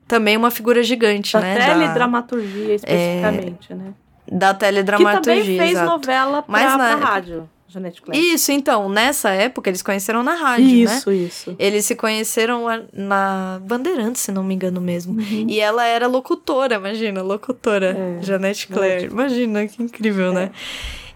também 0.08 0.38
uma 0.38 0.52
figura 0.52 0.84
gigante, 0.84 1.34
Da 1.34 1.42
né? 1.42 1.58
da, 1.58 1.66
teledramaturgia, 1.74 2.76
especificamente, 2.76 3.74
né? 3.74 3.94
da 4.32 4.54
Que 4.54 4.60
teledramaturgia. 4.62 5.22
também 5.44 5.58
fez 5.58 5.72
exato. 5.72 5.90
novela 5.90 6.42
pra, 6.44 6.52
Mas 6.52 6.78
na 6.78 6.98
pra 6.98 7.06
rádio, 7.06 7.50
Janete 7.74 8.02
Claire. 8.02 8.34
Isso, 8.34 8.52
então, 8.52 8.88
nessa 8.88 9.32
época 9.32 9.70
eles 9.70 9.82
conheceram 9.82 10.22
na 10.22 10.36
rádio, 10.36 10.86
né? 10.86 10.96
Isso, 10.96 11.12
isso. 11.12 11.56
Eles 11.58 11.86
se 11.86 11.96
conheceram 11.96 12.66
na 12.94 13.60
Bandeirantes, 13.64 14.22
se 14.22 14.32
não 14.32 14.44
me 14.44 14.54
engano 14.54 14.80
mesmo. 14.80 15.14
Uhum. 15.14 15.48
E 15.50 15.60
ela 15.60 15.86
era 15.86 16.06
locutora, 16.08 16.76
imagina, 16.76 17.24
locutora. 17.24 17.98
É, 17.98 18.22
Janete 18.22 18.68
Claire. 18.68 19.06
Imagina, 19.06 19.68
que 19.68 19.82
incrível, 19.82 20.32
né? 20.32 20.52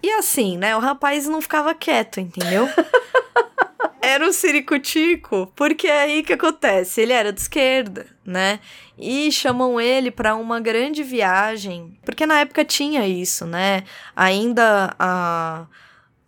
E 0.02 0.10
assim, 0.12 0.58
né? 0.58 0.76
O 0.76 0.80
rapaz 0.80 1.26
não 1.26 1.40
ficava 1.40 1.72
quieto, 1.74 2.18
entendeu? 2.18 2.68
era 4.02 4.26
um 4.26 4.32
ciricutico, 4.32 5.52
porque 5.54 5.86
é 5.86 6.02
aí 6.02 6.22
que 6.22 6.32
acontece. 6.32 7.00
Ele 7.00 7.12
era 7.12 7.32
de 7.32 7.40
esquerda, 7.40 8.06
né? 8.24 8.58
E 8.98 9.30
chamam 9.30 9.80
ele 9.80 10.10
para 10.10 10.34
uma 10.34 10.58
grande 10.58 11.02
viagem, 11.04 11.96
porque 12.04 12.26
na 12.26 12.40
época 12.40 12.64
tinha 12.64 13.06
isso, 13.06 13.46
né? 13.46 13.84
Ainda 14.16 14.94
a 14.98 15.66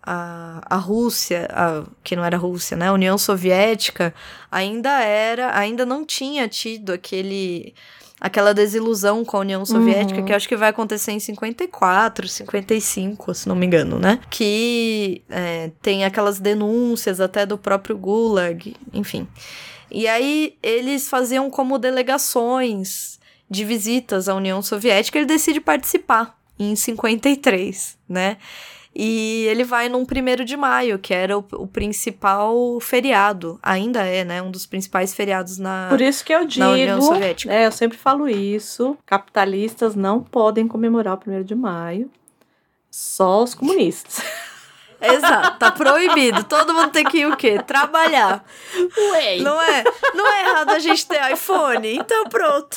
a, 0.02 0.62
a 0.64 0.76
Rússia, 0.76 1.48
a, 1.52 1.84
que 2.02 2.16
não 2.16 2.24
era 2.24 2.36
Rússia, 2.36 2.76
né? 2.76 2.88
A 2.88 2.92
União 2.92 3.16
Soviética 3.18 4.14
ainda 4.50 5.02
era, 5.02 5.56
ainda 5.56 5.84
não 5.84 6.04
tinha 6.04 6.48
tido 6.48 6.92
aquele 6.92 7.74
aquela 8.20 8.52
desilusão 8.52 9.24
com 9.24 9.38
a 9.38 9.40
União 9.40 9.64
Soviética, 9.64 10.20
Uhum. 10.20 10.26
que 10.26 10.32
acho 10.34 10.46
que 10.46 10.54
vai 10.56 10.68
acontecer 10.68 11.10
em 11.12 11.18
54, 11.18 12.28
55, 12.28 13.34
se 13.34 13.48
não 13.48 13.56
me 13.56 13.64
engano, 13.64 13.98
né? 13.98 14.20
Que 14.28 15.22
é, 15.30 15.70
tem 15.80 16.04
aquelas 16.04 16.38
denúncias 16.38 17.18
até 17.18 17.46
do 17.46 17.56
próprio 17.56 17.96
Gulag, 17.96 18.76
enfim. 18.92 19.26
E 19.90 20.06
aí 20.06 20.54
eles 20.62 21.08
faziam 21.08 21.48
como 21.48 21.78
delegações 21.78 23.18
de 23.48 23.64
visitas 23.64 24.28
à 24.28 24.34
União 24.34 24.60
Soviética, 24.60 25.18
ele 25.18 25.26
decide 25.26 25.58
participar 25.60 26.38
em 26.58 26.76
53, 26.76 27.96
né? 28.06 28.36
E 28.94 29.46
ele 29.48 29.62
vai 29.62 29.88
num 29.88 30.04
primeiro 30.04 30.44
de 30.44 30.56
maio, 30.56 30.98
que 30.98 31.14
era 31.14 31.38
o, 31.38 31.44
o 31.52 31.66
principal 31.66 32.78
feriado. 32.80 33.58
Ainda 33.62 34.02
é, 34.04 34.24
né? 34.24 34.42
Um 34.42 34.50
dos 34.50 34.66
principais 34.66 35.14
feriados 35.14 35.58
na. 35.58 35.86
Por 35.88 36.00
isso 36.00 36.24
que 36.24 36.34
eu 36.34 36.44
digo, 36.44 36.64
na 36.64 36.72
União 36.72 37.00
Soviética. 37.00 37.52
é, 37.52 37.66
eu 37.66 37.72
sempre 37.72 37.96
falo 37.96 38.28
isso, 38.28 38.98
capitalistas 39.06 39.94
não 39.94 40.20
podem 40.20 40.66
comemorar 40.66 41.14
o 41.16 41.30
1 41.30 41.44
de 41.44 41.54
maio, 41.54 42.10
só 42.90 43.44
os 43.44 43.54
comunistas. 43.54 44.22
Exato, 45.00 45.58
tá 45.58 45.70
proibido. 45.70 46.44
Todo 46.44 46.74
mundo 46.74 46.90
tem 46.90 47.04
que 47.04 47.18
ir 47.20 47.26
o 47.26 47.34
quê? 47.36 47.58
Trabalhar. 47.62 48.44
Ué, 49.12 49.38
Não 49.38 49.58
é, 49.62 49.82
não 50.14 50.26
é 50.30 50.40
errado 50.42 50.70
a 50.70 50.78
gente 50.78 51.06
ter 51.06 51.32
iPhone. 51.32 51.96
Então 51.96 52.24
pronto. 52.24 52.76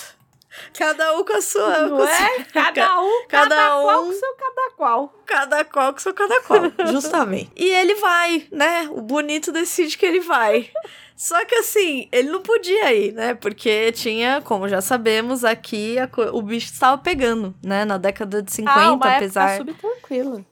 Cada 0.77 1.17
um 1.17 1.23
com 1.25 1.33
a 1.33 1.41
sua. 1.41 1.87
não 1.87 2.07
é? 2.07 2.43
Cada 2.53 3.01
um, 3.01 3.25
Cada 3.27 3.49
cada, 3.55 3.55
qual 3.81 4.03
um- 4.03 4.07
com 4.07 4.13
seu 4.13 4.35
cada 4.35 4.71
qual. 4.75 5.13
Cada 5.25 5.65
qual 5.65 5.93
com 5.93 5.99
seu 5.99 6.13
cada 6.13 6.41
qual. 6.41 6.61
Justamente. 6.91 7.51
E 7.55 7.69
ele 7.69 7.95
vai, 7.95 8.47
né? 8.51 8.87
O 8.91 9.01
bonito 9.01 9.51
decide 9.51 9.97
que 9.97 10.05
ele 10.05 10.19
vai. 10.19 10.69
Só 11.15 11.45
que 11.45 11.55
assim, 11.55 12.07
ele 12.11 12.29
não 12.31 12.41
podia 12.41 12.91
ir, 12.93 13.13
né? 13.13 13.33
Porque 13.35 13.91
tinha, 13.91 14.41
como 14.41 14.67
já 14.67 14.81
sabemos, 14.81 15.45
aqui 15.45 15.95
o 16.33 16.41
bicho 16.41 16.71
estava 16.73 16.97
pegando, 16.97 17.53
né? 17.63 17.85
Na 17.85 17.97
década 17.97 18.41
de 18.41 18.51
50, 18.51 18.79
ah, 18.79 18.91
uma 18.93 19.15
apesar. 19.15 19.49
época 19.51 19.71
subtranquila. 19.73 20.45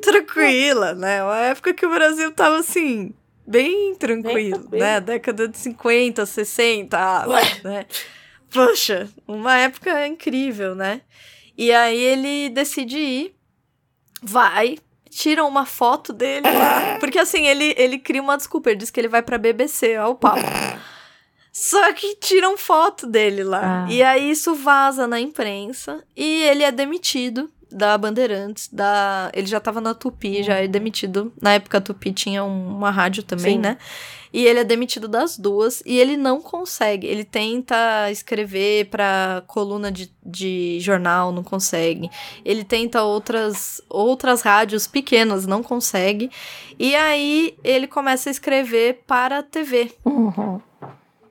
tranquila, 0.00 0.94
né? 0.94 1.22
Uma 1.22 1.38
época 1.38 1.74
que 1.74 1.84
o 1.84 1.90
Brasil 1.90 2.32
tava 2.32 2.58
assim, 2.58 3.12
bem 3.46 3.94
tranquilo, 3.96 4.58
tranquilo. 4.60 4.80
né? 4.84 5.00
Década 5.00 5.48
de 5.48 5.58
50, 5.58 6.24
60, 6.24 6.96
ah, 6.98 7.24
né? 7.64 7.86
Poxa, 8.52 9.08
uma 9.26 9.56
época 9.58 10.06
incrível, 10.06 10.74
né? 10.74 11.00
E 11.56 11.72
aí 11.72 11.98
ele 11.98 12.48
decide 12.50 12.98
ir, 12.98 13.34
vai, 14.22 14.78
tira 15.10 15.44
uma 15.44 15.64
foto 15.66 16.12
dele. 16.12 16.46
Porque 17.00 17.18
assim, 17.18 17.46
ele, 17.46 17.74
ele 17.76 17.98
cria 17.98 18.22
uma 18.22 18.36
desculpa, 18.36 18.70
ele 18.70 18.78
diz 18.78 18.90
que 18.90 19.00
ele 19.00 19.08
vai 19.08 19.22
pra 19.22 19.38
BBC, 19.38 19.96
ó 19.98 20.10
o 20.10 20.14
papo. 20.14 20.40
Só 21.52 21.90
que 21.94 22.16
tiram 22.16 22.58
foto 22.58 23.06
dele 23.06 23.42
lá. 23.42 23.86
Ah. 23.86 23.90
E 23.90 24.02
aí 24.02 24.30
isso 24.30 24.54
vaza 24.54 25.06
na 25.06 25.18
imprensa 25.18 26.04
e 26.14 26.42
ele 26.42 26.62
é 26.62 26.70
demitido 26.70 27.50
da 27.72 27.96
Bandeirantes, 27.96 28.68
da 28.70 29.30
ele 29.34 29.46
já 29.46 29.58
tava 29.58 29.80
na 29.80 29.94
Tupi, 29.94 30.42
já 30.42 30.56
é 30.56 30.68
demitido. 30.68 31.32
Na 31.40 31.54
época 31.54 31.78
a 31.78 31.80
Tupi 31.80 32.12
tinha 32.12 32.44
um- 32.44 32.76
uma 32.76 32.90
rádio 32.90 33.22
também, 33.22 33.54
Sim. 33.54 33.60
né? 33.60 33.78
E 34.36 34.46
ele 34.46 34.60
é 34.60 34.64
demitido 34.64 35.08
das 35.08 35.38
duas 35.38 35.82
e 35.86 35.98
ele 35.98 36.14
não 36.14 36.42
consegue. 36.42 37.06
Ele 37.06 37.24
tenta 37.24 38.10
escrever 38.10 38.84
pra 38.90 39.42
coluna 39.46 39.90
de, 39.90 40.12
de 40.22 40.78
jornal, 40.78 41.32
não 41.32 41.42
consegue. 41.42 42.10
Ele 42.44 42.62
tenta 42.62 43.02
outras 43.02 43.80
outras 43.88 44.42
rádios 44.42 44.86
pequenas, 44.86 45.46
não 45.46 45.62
consegue. 45.62 46.30
E 46.78 46.94
aí 46.94 47.56
ele 47.64 47.86
começa 47.86 48.28
a 48.28 48.32
escrever 48.32 49.04
para 49.06 49.38
a 49.38 49.42
TV. 49.42 49.90
Uhum. 50.04 50.60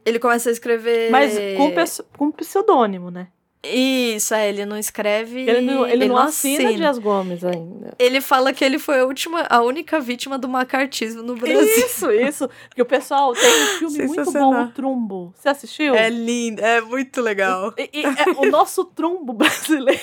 Ele 0.04 0.18
começa 0.18 0.50
a 0.50 0.52
escrever. 0.52 1.12
Mas 1.12 1.38
com, 1.58 1.72
com 2.18 2.32
pseudônimo, 2.32 3.12
né? 3.12 3.28
Isso, 3.74 4.34
é, 4.34 4.50
ele 4.50 4.66
não 4.66 4.78
escreve. 4.78 5.42
Ele 5.42 5.62
não, 5.62 5.88
ele 5.88 6.08
não 6.08 6.18
assina, 6.18 6.74
Dias 6.74 6.98
Gomes 6.98 7.44
ainda. 7.44 7.94
Ele 7.98 8.22
fala 8.22 8.54
que 8.54 8.64
ele 8.64 8.80
foi 8.80 9.00
a 9.00 9.06
última, 9.06 9.46
a 9.50 9.62
única 9.62 10.00
vítima 10.00 10.38
do 10.38 10.48
macartismo 10.48 11.22
no 11.24 11.36
Brasil. 11.36 11.62
Isso, 11.62 12.12
isso. 12.12 12.50
Porque 12.70 12.82
o 12.82 12.86
pessoal 12.86 13.34
tem 13.34 13.50
um 13.50 13.68
filme 13.78 14.08
muito 14.08 14.32
bom, 14.32 14.64
o 14.64 14.68
Trumbo. 14.72 15.34
Você 15.36 15.50
assistiu? 15.50 15.96
É 15.96 16.10
lindo, 16.10 16.62
é 16.62 16.82
muito 16.82 17.22
legal. 17.22 17.74
E, 17.78 17.90
e 17.94 18.04
é 18.06 18.32
o 18.38 18.50
nosso 18.50 18.86
trumbo 18.86 19.34
brasileiro 19.34 20.00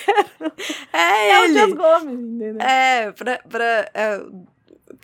É 0.93 1.31
é 1.31 1.41
o 1.45 1.53
Dias 1.53 1.63
ele. 1.65 1.75
Gomes, 1.75 2.21
entendeu? 2.21 2.61
É, 2.61 3.13
pra. 3.13 3.39
pra 3.49 3.91
é, 3.95 4.23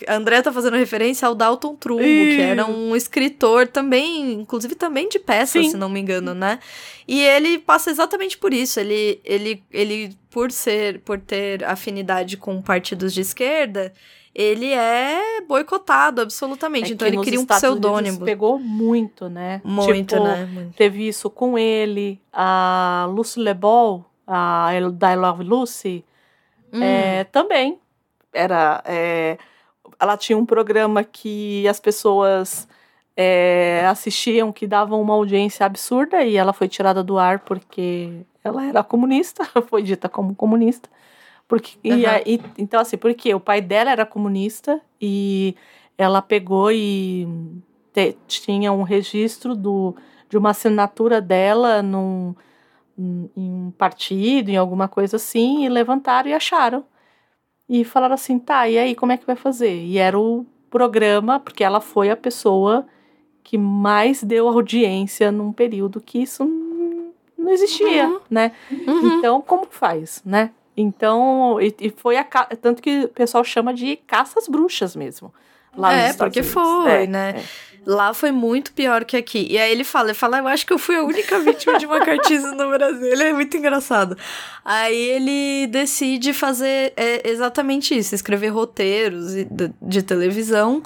a 0.06 0.14
André 0.14 0.42
tá 0.42 0.52
fazendo 0.52 0.76
referência 0.76 1.26
ao 1.26 1.34
Dalton 1.34 1.74
Trumbo, 1.76 2.02
que 2.02 2.40
era 2.40 2.66
um 2.66 2.94
escritor 2.94 3.66
também, 3.66 4.32
inclusive 4.32 4.74
também 4.74 5.08
de 5.08 5.18
peças, 5.18 5.64
Sim. 5.64 5.70
se 5.70 5.76
não 5.76 5.88
me 5.88 6.00
engano, 6.00 6.34
né? 6.34 6.58
E 7.06 7.20
ele 7.20 7.58
passa 7.58 7.90
exatamente 7.90 8.36
por 8.38 8.52
isso. 8.52 8.78
Ele, 8.78 9.20
ele, 9.24 9.62
ele 9.72 10.16
por 10.30 10.52
ser, 10.52 11.00
por 11.00 11.18
ter 11.18 11.64
afinidade 11.64 12.36
com 12.36 12.60
partidos 12.62 13.12
de 13.14 13.22
esquerda, 13.22 13.92
ele 14.34 14.72
é 14.72 15.40
boicotado 15.48 16.20
absolutamente. 16.20 16.90
É 16.92 16.94
então 16.94 17.08
ele 17.08 17.18
cria 17.18 17.38
um 17.38 17.42
Estados 17.42 17.62
Unidos 17.64 17.80
pseudônimo. 17.80 18.24
Pegou 18.24 18.58
muito, 18.58 19.28
né? 19.28 19.60
Muito, 19.64 20.14
Tipo, 20.14 20.24
né? 20.24 20.44
Muito. 20.52 20.74
Teve 20.76 21.08
isso 21.08 21.28
com 21.28 21.58
ele, 21.58 22.20
a 22.32 23.08
Lucy 23.10 23.40
LeBol, 23.40 24.04
a 24.26 24.70
da 24.92 25.12
I 25.12 25.16
Love 25.16 25.42
Lucy, 25.44 26.04
Hum. 26.72 26.82
é, 26.82 27.24
também. 27.24 27.78
Era. 28.32 28.82
é, 28.84 29.38
ela 30.00 30.16
tinha 30.16 30.36
um 30.38 30.46
programa 30.46 31.02
que 31.04 31.66
as 31.68 31.80
pessoas 31.80 32.68
é, 33.16 33.84
assistiam 33.86 34.52
que 34.52 34.66
davam 34.66 35.00
uma 35.00 35.14
audiência 35.14 35.66
absurda 35.66 36.22
e 36.22 36.36
ela 36.36 36.52
foi 36.52 36.68
tirada 36.68 37.02
do 37.02 37.18
ar 37.18 37.40
porque 37.40 38.20
ela 38.44 38.64
era 38.64 38.84
comunista, 38.84 39.44
foi 39.68 39.82
dita 39.82 40.08
como 40.08 40.34
comunista. 40.34 40.88
Porque, 41.48 41.78
e 41.82 42.04
Aham. 42.06 42.14
aí, 42.26 42.40
então, 42.58 42.78
assim, 42.80 42.96
porque 42.96 43.34
o 43.34 43.40
pai 43.40 43.60
dela 43.60 43.90
era 43.90 44.04
comunista 44.04 44.80
e 45.00 45.56
ela 45.96 46.20
pegou 46.22 46.70
e 46.70 47.26
te- 47.92 48.16
tinha 48.26 48.70
um 48.70 48.82
registro 48.82 49.56
do, 49.56 49.96
de 50.28 50.36
uma 50.36 50.50
assinatura 50.50 51.20
dela 51.20 51.82
num, 51.82 52.34
em 52.96 53.30
um 53.36 53.72
partido, 53.76 54.50
em 54.50 54.56
alguma 54.56 54.86
coisa 54.88 55.16
assim, 55.16 55.64
e 55.64 55.68
levantaram 55.68 56.28
e 56.28 56.34
acharam. 56.34 56.84
E 57.68 57.84
falaram 57.84 58.14
assim, 58.14 58.38
tá, 58.38 58.68
e 58.68 58.78
aí, 58.78 58.94
como 58.94 59.12
é 59.12 59.16
que 59.16 59.26
vai 59.26 59.36
fazer? 59.36 59.74
E 59.84 59.98
era 59.98 60.18
o 60.18 60.46
programa, 60.70 61.38
porque 61.38 61.62
ela 61.62 61.80
foi 61.80 62.10
a 62.10 62.16
pessoa 62.16 62.86
que 63.44 63.58
mais 63.58 64.22
deu 64.22 64.48
audiência 64.48 65.30
num 65.32 65.52
período 65.52 66.00
que 66.00 66.18
isso 66.22 66.44
não 67.36 67.50
existia, 67.50 68.06
Uhum. 68.08 68.20
né? 68.30 68.52
Uhum. 68.70 69.18
Então, 69.18 69.40
como 69.40 69.66
faz, 69.70 70.20
né? 70.24 70.50
Então, 70.76 71.58
e, 71.60 71.74
e 71.80 71.90
foi 71.90 72.16
a 72.16 72.24
tanto 72.24 72.80
que 72.82 73.04
o 73.04 73.08
pessoal 73.08 73.42
chama 73.42 73.74
de 73.74 73.96
caça 74.06 74.38
às 74.38 74.46
bruxas 74.48 74.94
mesmo. 74.94 75.32
Lá 75.76 75.92
é, 75.92 76.12
porque 76.12 76.40
Unidos. 76.40 76.54
foi, 76.54 76.90
É, 76.90 77.06
né? 77.06 77.34
é. 77.36 77.67
Lá 77.90 78.12
foi 78.12 78.30
muito 78.30 78.70
pior 78.74 79.02
que 79.02 79.16
aqui. 79.16 79.46
E 79.48 79.56
aí 79.56 79.72
ele 79.72 79.82
fala, 79.82 80.08
ele 80.08 80.14
fala, 80.14 80.36
eu 80.40 80.46
acho 80.46 80.66
que 80.66 80.74
eu 80.74 80.78
fui 80.78 80.94
a 80.96 81.02
única 81.02 81.38
vítima 81.40 81.78
de 81.78 81.86
macartismo 81.86 82.54
no 82.54 82.68
Brasil. 82.68 83.06
Ele 83.10 83.24
é 83.24 83.32
muito 83.32 83.56
engraçado. 83.56 84.14
Aí 84.62 84.94
ele 84.94 85.66
decide 85.68 86.34
fazer 86.34 86.92
é, 86.98 87.26
exatamente 87.26 87.96
isso, 87.96 88.14
escrever 88.14 88.48
roteiros 88.48 89.32
de, 89.80 90.02
televisão 90.02 90.82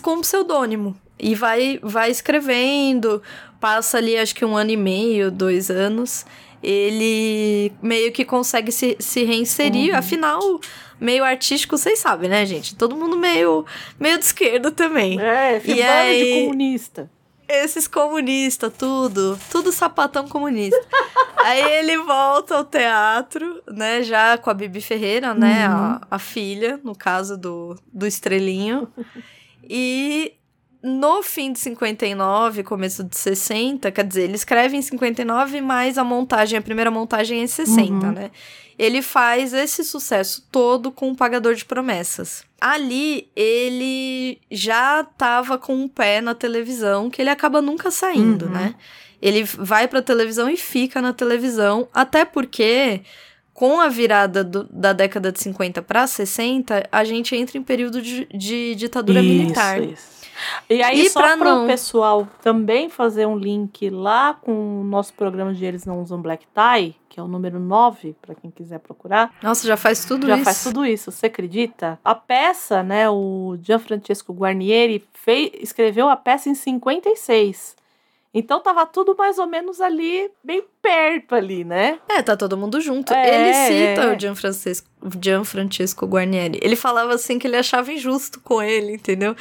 com 0.00 0.22
pseudônimo. 0.22 0.96
E 1.18 1.34
vai, 1.34 1.78
vai 1.82 2.10
escrevendo, 2.10 3.22
passa 3.60 3.98
ali 3.98 4.16
acho 4.16 4.34
que 4.34 4.42
um 4.42 4.56
ano 4.56 4.70
e 4.70 4.78
meio, 4.78 5.30
dois 5.30 5.70
anos. 5.70 6.24
Ele 6.62 7.72
meio 7.82 8.12
que 8.12 8.24
consegue 8.24 8.70
se, 8.72 8.96
se 9.00 9.24
reinserir, 9.24 9.94
afinal, 9.96 10.40
meio 11.00 11.24
artístico, 11.24 11.76
vocês 11.78 11.98
sabem, 11.98 12.28
né, 12.28 12.44
gente? 12.46 12.74
Todo 12.76 12.96
mundo 12.96 13.16
meio, 13.16 13.64
meio 13.98 14.18
de 14.18 14.24
esquerda 14.24 14.70
também 14.70 15.18
É, 15.20 15.58
fiz 15.60 15.76
E 15.76 15.82
aí- 15.82 16.24
de 16.24 16.40
comunista. 16.42 17.10
esses 17.48 17.88
comunistas, 17.88 18.72
tudo, 18.76 19.38
tudo 19.50 19.72
sapatão 19.72 20.28
comunista. 20.28 20.78
Aí 21.42 21.62
ele 21.78 21.96
volta 21.96 22.54
ao 22.56 22.64
teatro, 22.66 23.62
né, 23.66 24.02
já 24.02 24.36
com 24.36 24.50
a 24.50 24.54
Bibi 24.54 24.82
Ferreira, 24.82 25.32
né, 25.32 25.64
a, 25.66 26.02
a 26.10 26.18
filha, 26.18 26.78
no 26.84 26.94
caso 26.94 27.38
do, 27.38 27.76
do 27.92 28.06
Estrelinho. 28.06 28.86
E 29.72 30.32
no 30.82 31.22
fim 31.22 31.52
de 31.52 31.58
59, 31.58 32.62
começo 32.62 33.04
de 33.04 33.16
60, 33.16 33.90
quer 33.90 34.04
dizer, 34.04 34.22
ele 34.22 34.34
escreve 34.34 34.76
em 34.76 34.82
59, 34.82 35.60
mas 35.60 35.98
a 35.98 36.04
montagem, 36.04 36.58
a 36.58 36.62
primeira 36.62 36.90
montagem 36.90 37.40
é 37.40 37.42
em 37.42 37.46
60, 37.46 38.06
Uhum. 38.06 38.12
né? 38.12 38.30
Ele 38.78 39.02
faz 39.02 39.52
esse 39.52 39.84
sucesso 39.84 40.46
todo 40.50 40.90
com 40.90 41.10
o 41.10 41.14
Pagador 41.16 41.54
de 41.54 41.66
Promessas. 41.66 42.44
Ali, 42.58 43.28
ele 43.36 44.38
já 44.50 45.04
tava 45.04 45.58
com 45.58 45.74
um 45.74 45.86
pé 45.86 46.22
na 46.22 46.34
televisão, 46.34 47.10
que 47.10 47.20
ele 47.20 47.28
acaba 47.28 47.60
nunca 47.60 47.90
saindo, 47.90 48.46
Uhum. 48.46 48.52
né? 48.52 48.74
Ele 49.20 49.42
vai 49.44 49.86
pra 49.86 50.00
televisão 50.00 50.48
e 50.48 50.56
fica 50.56 51.02
na 51.02 51.12
televisão, 51.12 51.88
até 51.92 52.24
porque 52.24 53.02
com 53.52 53.78
a 53.78 53.88
virada 53.88 54.42
do- 54.42 54.66
da 54.72 54.94
década 54.94 55.30
de 55.30 55.38
50 55.42 55.82
para 55.82 56.06
60, 56.06 56.88
a 56.90 57.04
gente 57.04 57.36
entra 57.36 57.58
em 57.58 57.62
período 57.62 58.00
de, 58.00 58.26
de 58.34 58.74
ditadura 58.76 59.22
militar. 59.22 59.82
Isso. 59.82 60.19
E 60.68 60.82
aí, 60.82 61.00
E 61.02 61.10
só 61.10 61.20
para 61.20 61.36
não- 61.36 61.64
o 61.64 61.66
pessoal 61.66 62.26
também 62.42 62.88
fazer 62.88 63.26
um 63.26 63.36
link 63.36 63.90
lá 63.90 64.34
com 64.34 64.80
o 64.80 64.84
nosso 64.84 65.12
programa 65.14 65.52
de 65.52 65.64
Eles 65.64 65.84
Não 65.84 66.00
Usam 66.02 66.20
Black 66.20 66.46
Tie, 66.54 66.94
que 67.08 67.18
é 67.18 67.22
o 67.22 67.28
número 67.28 67.58
9, 67.58 68.14
para 68.22 68.34
quem 68.34 68.50
quiser 68.50 68.78
procurar. 68.78 69.34
Nossa, 69.42 69.66
já 69.66 69.76
faz 69.76 70.04
tudo 70.04 70.26
já 70.26 70.36
isso. 70.36 70.44
faz 70.44 70.62
tudo 70.62 70.86
isso, 70.86 71.10
você 71.10 71.26
acredita? 71.26 71.98
A 72.04 72.14
peça, 72.14 72.82
né, 72.82 73.10
o 73.10 73.56
Gianfrancesco 73.60 74.32
Guarnieri 74.32 75.04
fez, 75.12 75.50
escreveu 75.60 76.08
a 76.08 76.16
peça 76.16 76.48
em 76.48 76.54
56. 76.54 77.76
Então 78.32 78.60
tava 78.60 78.86
tudo 78.86 79.16
mais 79.16 79.38
ou 79.40 79.46
menos 79.48 79.80
ali, 79.80 80.30
bem 80.44 80.64
perto 80.80 81.34
ali, 81.34 81.64
né? 81.64 81.98
É, 82.08 82.22
tá 82.22 82.36
todo 82.36 82.56
mundo 82.56 82.80
junto. 82.80 83.12
É, 83.12 83.26
ele 83.34 83.52
cita 83.54 84.02
é. 84.04 84.14
o 84.14 84.20
Gianfrancesco, 84.20 84.86
Gianfrancesco 85.20 86.06
Guarnieri. 86.06 86.60
Ele 86.62 86.76
falava 86.76 87.12
assim 87.14 87.40
que 87.40 87.46
ele 87.48 87.56
achava 87.56 87.92
injusto 87.92 88.40
com 88.40 88.62
ele, 88.62 88.94
entendeu? 88.94 89.34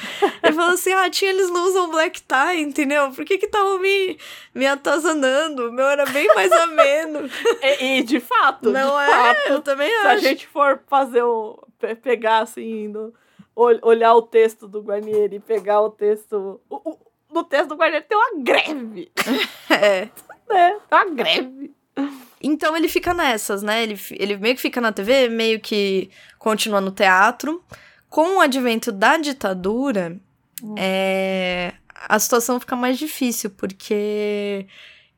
Ele 0.43 0.53
falou 0.53 0.73
assim: 0.73 0.91
ah, 0.93 1.07
tia, 1.09 1.29
eles 1.29 1.51
não 1.51 1.65
usam 1.67 1.91
black 1.91 2.21
tie, 2.23 2.61
entendeu? 2.61 3.11
Por 3.11 3.23
que 3.25 3.37
que 3.37 3.45
estavam 3.45 3.79
me, 3.79 4.17
me 4.55 4.65
atazanando? 4.65 5.69
O 5.69 5.71
meu 5.71 5.85
era 5.87 6.05
bem 6.07 6.27
mais 6.33 6.51
ameno. 6.51 7.29
E, 7.61 7.99
e, 7.99 8.03
de 8.03 8.19
fato, 8.19 8.71
não 8.71 8.97
de 8.97 9.03
é? 9.03 9.07
fato, 9.07 9.49
Eu 9.51 9.61
também 9.61 9.89
se 9.89 10.07
a 10.07 10.11
acho. 10.13 10.21
gente 10.23 10.47
for 10.47 10.81
fazer 10.87 11.21
o. 11.23 11.61
pe- 11.77 11.95
pegar 11.95 12.39
assim, 12.39 12.87
no- 12.87 13.13
ol- 13.55 13.79
olhar 13.83 14.13
o 14.15 14.21
texto 14.21 14.67
do 14.67 14.81
Guarnieri 14.81 15.39
pegar 15.39 15.81
o 15.81 15.89
texto. 15.89 16.59
o- 16.69 16.75
o- 16.91 16.98
no 17.33 17.43
texto 17.43 17.69
do 17.69 17.75
Guarnieri 17.75 18.05
tem 18.07 18.17
uma 18.17 18.43
greve, 18.43 19.11
É. 19.69 20.05
Tem 20.47 20.79
uma 20.91 21.05
greve. 21.09 21.71
Então 22.41 22.75
ele 22.75 22.87
fica 22.87 23.13
nessas, 23.13 23.61
né? 23.61 23.83
Ele, 23.83 23.99
ele 24.11 24.37
meio 24.37 24.55
que 24.55 24.61
fica 24.61 24.79
na 24.79 24.91
TV, 24.91 25.29
meio 25.29 25.59
que 25.59 26.09
continua 26.37 26.79
no 26.81 26.91
teatro. 26.91 27.63
Com 28.09 28.37
o 28.37 28.39
advento 28.39 28.91
da 28.91 29.17
ditadura, 29.17 30.17
é, 30.77 31.73
a 31.93 32.17
situação 32.17 32.59
fica 32.59 32.75
mais 32.75 32.97
difícil, 32.97 33.49
porque 33.51 34.65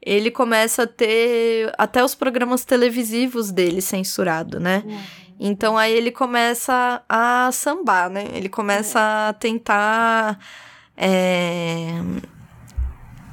ele 0.02 0.32
começa 0.32 0.84
a 0.84 0.88
ter 0.88 1.72
até 1.78 2.04
os 2.04 2.16
programas 2.16 2.66
televisivos 2.66 3.52
dele 3.52 3.82
censurado, 3.82 4.60
né? 4.60 4.84
Então 5.40 5.78
aí 5.78 5.94
ele 5.94 6.12
começa 6.12 7.04
a 7.08 7.50
sambar, 7.52 8.10
né? 8.10 8.26
Ele 8.34 8.50
começa 8.50 9.30
a 9.30 9.34
tentar. 9.34 10.40
É, 10.98 12.00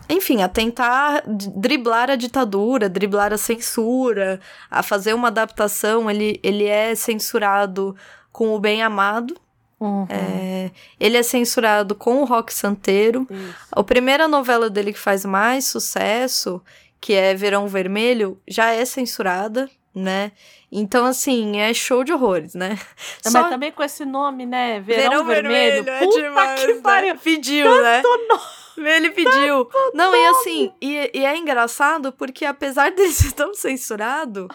Enfim, 0.08 0.42
a 0.42 0.48
tentar 0.48 1.22
driblar 1.26 2.10
a 2.10 2.16
ditadura, 2.16 2.88
driblar 2.88 3.32
a 3.32 3.38
censura, 3.38 4.40
a 4.70 4.82
fazer 4.82 5.12
uma 5.14 5.28
adaptação. 5.28 6.10
Ele, 6.10 6.40
ele 6.42 6.64
é 6.64 6.94
censurado 6.94 7.94
com 8.32 8.54
o 8.54 8.60
Bem 8.60 8.82
Amado, 8.82 9.34
Uhum. 9.80 10.08
é, 10.10 10.72
ele 10.98 11.16
é 11.16 11.22
censurado 11.22 11.94
com 11.94 12.20
o 12.20 12.24
Rock 12.24 12.52
Santeiro. 12.52 13.28
Isso. 13.30 13.54
A 13.70 13.84
primeira 13.84 14.26
novela 14.26 14.68
dele 14.68 14.92
que 14.92 14.98
faz 14.98 15.24
mais 15.24 15.66
sucesso, 15.66 16.60
que 17.00 17.12
é 17.14 17.32
Verão 17.34 17.68
Vermelho, 17.68 18.40
já 18.48 18.72
é 18.72 18.84
censurada, 18.84 19.70
né? 19.94 20.32
Então, 20.70 21.04
assim, 21.06 21.58
é 21.58 21.72
show 21.72 22.04
de 22.04 22.12
horrores, 22.12 22.54
né? 22.54 22.78
É, 23.24 23.30
Só 23.30 23.40
Mas 23.40 23.50
também 23.50 23.72
com 23.72 23.82
esse 23.82 24.04
nome, 24.04 24.46
né? 24.46 24.80
Verão, 24.80 25.24
Vermelho. 25.24 25.88
é 25.88 25.98
Puta 26.00 26.20
demais, 26.20 26.60
que 26.60 26.74
né? 26.74 26.80
pariu. 26.80 27.16
Pediu, 27.16 27.82
né? 27.82 28.02
Tanto 28.02 28.28
nome. 28.28 28.90
Ele 28.90 29.10
pediu. 29.10 29.68
Não, 29.92 30.14
e 30.14 30.26
assim, 30.28 30.72
e, 30.80 31.10
e 31.12 31.24
é 31.24 31.36
engraçado 31.36 32.12
porque 32.12 32.44
apesar 32.44 32.90
dele 32.92 33.12
ser 33.12 33.32
tão 33.32 33.52
censurado, 33.52 34.48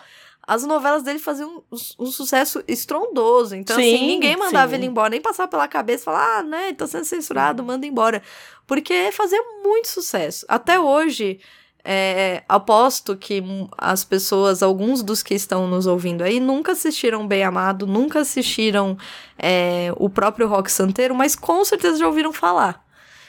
as 0.46 0.64
novelas 0.66 1.04
dele 1.04 1.20
faziam 1.20 1.64
um, 1.72 2.06
um 2.06 2.06
sucesso 2.06 2.64
estrondoso. 2.68 3.56
Então, 3.56 3.76
Sim, 3.76 3.96
assim, 3.96 4.08
ninguém 4.08 4.38
mandava 4.38 4.70
sim. 4.70 4.76
ele 4.76 4.86
embora, 4.86 5.10
nem 5.10 5.22
passava 5.22 5.50
pela 5.50 5.68
cabeça 5.68 6.04
e 6.04 6.06
falar, 6.06 6.40
ah, 6.40 6.44
né, 6.44 6.74
tá 6.74 6.88
sendo 6.88 7.06
censurado, 7.06 7.64
manda 7.64 7.86
embora. 7.86 8.22
Porque 8.66 9.12
fazia 9.12 9.42
muito 9.64 9.90
sucesso. 9.90 10.46
Até 10.48 10.80
hoje, 10.80 11.40
é, 11.84 12.44
aposto 12.48 13.18
que 13.18 13.44
as 13.78 14.04
pessoas, 14.04 14.64
alguns 14.64 15.04
dos 15.04 15.22
que 15.22 15.34
estão 15.34 15.68
nos 15.68 15.86
ouvindo 15.86 16.24
aí, 16.24 16.40
nunca 16.40 16.72
assistiram 16.72 17.28
Bem 17.28 17.44
Amado, 17.44 17.86
nunca 17.86 18.20
assistiram 18.20 18.98
é, 19.38 19.94
o 19.98 20.10
próprio 20.10 20.48
Rock 20.48 20.72
Santeiro, 20.72 21.14
mas 21.14 21.36
com 21.36 21.64
certeza 21.66 21.98
já 21.98 22.08
ouviram 22.08 22.32
falar. 22.32 22.84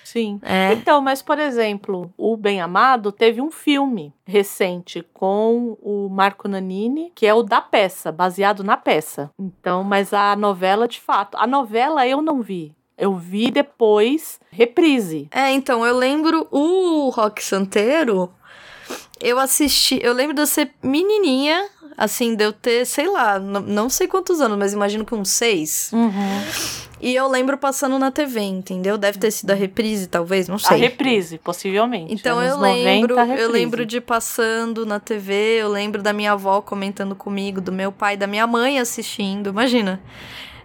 Sim. 0.05 0.39
É. 0.43 0.73
Então, 0.75 1.01
mas 1.01 1.21
por 1.21 1.41
exemplo, 1.41 2.13
o 2.17 2.37
Bem 2.37 2.61
Amado 2.61 3.11
teve 3.11 3.41
um 3.41 3.51
filme 3.51 4.15
recente 4.25 5.05
com 5.13 5.77
o 5.83 6.09
Marco 6.09 6.47
Nanini, 6.47 7.11
que 7.17 7.27
é 7.27 7.35
o 7.35 7.43
da 7.43 7.61
peça, 7.61 8.13
baseado 8.13 8.63
na 8.63 8.77
peça. 8.77 9.29
Então, 9.37 9.83
mas 9.83 10.13
a 10.13 10.37
novela, 10.37 10.87
de 10.87 11.01
fato, 11.01 11.37
a 11.37 11.49
novela 11.49 12.07
eu 12.07 12.23
não 12.23 12.41
vi. 12.41 12.73
Eu 12.97 13.17
vi 13.17 13.51
depois 13.51 14.39
reprise. 14.53 15.27
É, 15.33 15.51
então, 15.51 15.85
eu 15.85 15.97
lembro 15.97 16.47
o 16.53 17.09
Rock 17.09 17.43
Santeiro. 17.43 18.31
Eu 19.25 19.39
assisti. 19.39 19.99
Eu 20.03 20.13
lembro 20.13 20.35
de 20.35 20.43
eu 20.43 20.47
ser 20.47 20.71
menininha, 20.83 21.67
assim, 21.97 22.35
de 22.35 22.45
eu 22.45 22.53
ter, 22.53 22.85
sei 22.85 23.09
lá, 23.09 23.39
não 23.39 23.89
sei 23.89 24.07
quantos 24.07 24.41
anos, 24.41 24.59
mas 24.59 24.73
imagino 24.73 25.05
que 25.05 25.15
uns 25.15 25.31
seis. 25.31 25.91
E 27.01 27.15
eu 27.15 27.29
lembro 27.29 27.59
passando 27.59 27.99
na 27.99 28.11
TV, 28.11 28.41
entendeu? 28.41 28.97
Deve 28.97 29.19
ter 29.19 29.31
sido 29.31 29.51
a 29.51 29.55
reprise, 29.55 30.07
talvez, 30.07 30.49
não 30.49 30.57
A 30.57 30.59
sei. 30.59 30.79
reprise, 30.79 31.39
possivelmente. 31.39 32.13
Então 32.15 32.39
Anos 32.39 32.53
eu 32.53 32.61
lembro, 32.61 33.17
90, 33.17 33.41
eu 33.41 33.51
lembro 33.51 33.85
de 33.87 34.01
passando 34.01 34.87
na 34.87 35.01
TV, 35.01 35.35
eu 35.61 35.69
lembro 35.69 36.03
da 36.03 36.13
minha 36.13 36.33
avó 36.33 36.61
comentando 36.61 37.15
comigo, 37.15 37.61
do 37.61 37.73
meu 37.73 37.91
pai, 37.93 38.17
da 38.17 38.27
minha 38.27 38.47
mãe 38.47 38.79
assistindo, 38.79 39.51
imagina. 39.51 40.01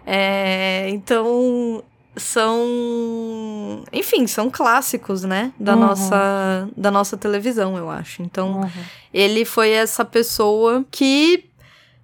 É, 0.06 0.88
então 0.90 1.84
são, 2.20 3.84
enfim, 3.92 4.28
são 4.28 4.50
clássicos, 4.50 5.24
né, 5.24 5.52
da 5.60 5.74
Uhum. 5.74 5.80
nossa 5.80 6.70
da 6.76 6.92
nossa 6.92 7.18
televisão, 7.18 7.78
eu 7.78 7.90
acho. 7.90 8.22
Então 8.22 8.62
Uhum. 8.62 8.70
ele 9.14 9.46
foi 9.46 9.70
essa 9.72 10.04
pessoa 10.06 10.86
que 10.92 11.46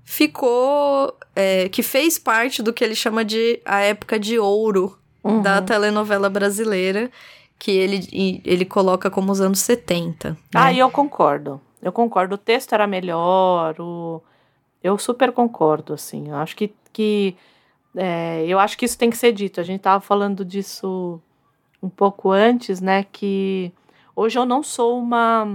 ficou, 0.04 1.14
é, 1.36 1.68
que 1.70 1.82
fez 1.84 2.18
parte 2.20 2.62
do 2.64 2.72
que 2.72 2.84
ele 2.84 2.96
chama 2.96 3.26
de 3.26 3.60
a 3.66 3.80
época 3.82 4.20
de 4.20 4.38
ouro 4.40 4.98
Uhum. 5.24 5.42
da 5.42 5.60
telenovela 5.62 6.30
brasileira, 6.30 7.10
que 7.58 7.72
ele, 7.72 8.42
ele 8.46 8.64
coloca 8.66 9.10
como 9.10 9.32
os 9.32 9.42
anos 9.42 9.60
70. 9.60 10.32
né? 10.32 10.38
Ah, 10.54 10.72
e 10.72 10.78
eu 10.78 10.90
concordo. 10.92 11.60
Eu 11.82 11.92
concordo. 11.92 12.36
O 12.36 12.38
texto 12.38 12.74
era 12.74 12.86
melhor. 12.86 13.76
O... 13.80 14.22
Eu 14.84 14.98
super 15.00 15.32
concordo, 15.32 15.94
assim. 15.94 16.30
Eu 16.30 16.36
acho 16.36 16.56
que, 16.56 16.72
que 16.94 17.36
é, 17.96 18.46
eu 18.48 18.60
acho 18.60 18.78
que 18.78 18.86
isso 18.86 18.98
tem 18.98 19.10
que 19.10 19.18
ser 19.18 19.32
dito. 19.32 19.60
A 19.60 19.64
gente 19.64 19.82
tava 19.82 20.02
falando 20.02 20.44
disso 20.46 21.22
um 21.82 21.90
pouco 21.90 22.32
antes, 22.32 22.82
né? 22.82 23.06
Que 23.12 23.72
hoje 24.16 24.38
eu 24.38 24.46
não 24.46 24.62
sou 24.64 24.98
uma 25.00 25.48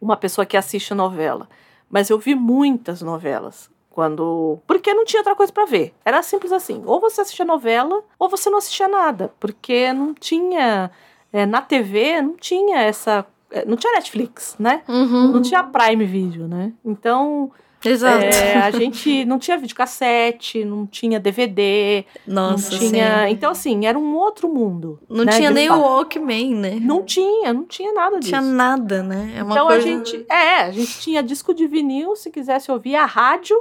uma 0.00 0.16
pessoa 0.16 0.44
que 0.44 0.56
assiste 0.56 0.92
novela, 0.94 1.48
mas 1.88 2.10
eu 2.10 2.18
vi 2.18 2.34
muitas 2.34 3.02
novelas. 3.02 3.70
Quando. 3.90 4.58
Porque 4.66 4.94
não 4.94 5.04
tinha 5.04 5.20
outra 5.20 5.34
coisa 5.36 5.52
para 5.52 5.66
ver. 5.66 5.92
Era 6.02 6.22
simples 6.22 6.50
assim. 6.50 6.82
Ou 6.86 6.98
você 6.98 7.20
assistia 7.20 7.44
novela, 7.44 8.02
ou 8.18 8.26
você 8.26 8.48
não 8.48 8.56
assistia 8.56 8.88
nada. 8.88 9.30
Porque 9.38 9.92
não 9.92 10.14
tinha. 10.14 10.90
É, 11.30 11.44
na 11.44 11.60
TV, 11.60 12.22
não 12.22 12.34
tinha 12.34 12.80
essa. 12.80 13.26
é, 13.50 13.66
Não 13.66 13.76
tinha 13.76 13.92
Netflix, 13.92 14.56
né? 14.58 14.82
Uhum. 14.88 15.32
Não 15.32 15.42
tinha 15.42 15.62
Prime 15.62 16.06
Video, 16.06 16.48
né? 16.48 16.72
Então, 16.82 17.50
Exato. 17.84 18.24
é, 18.24 18.56
a 18.56 18.70
gente 18.72 19.24
não 19.24 19.38
tinha 19.38 19.56
videocassete, 19.58 20.64
não 20.64 20.86
tinha 20.86 21.18
DVD, 21.18 22.04
Nossa, 22.26 22.70
não 22.72 22.78
tinha. 22.78 23.26
sim. 23.26 23.32
Então, 23.32 23.50
assim, 23.50 23.86
era 23.86 23.98
um 23.98 24.14
outro 24.14 24.48
mundo. 24.48 25.00
Não 25.08 25.24
né, 25.24 25.32
tinha 25.32 25.50
nem 25.50 25.70
o. 25.70 25.80
Walkman, 25.80 26.54
né? 26.54 26.78
Não 26.80 27.02
tinha, 27.02 27.52
não 27.52 27.64
tinha 27.64 27.92
nada 27.92 28.12
Não 28.12 28.18
disso. 28.20 28.30
tinha 28.30 28.40
nada, 28.42 29.02
né? 29.02 29.34
É 29.36 29.42
uma 29.42 29.52
então 29.54 29.66
coisa... 29.66 29.78
a 29.86 29.90
gente. 29.90 30.26
É, 30.30 30.56
a 30.62 30.70
gente 30.70 31.00
tinha 31.00 31.22
disco 31.22 31.52
de 31.54 31.66
vinil, 31.66 32.14
se 32.16 32.30
quisesse 32.30 32.70
ouvir 32.70 32.94
a 32.96 33.04
rádio, 33.04 33.56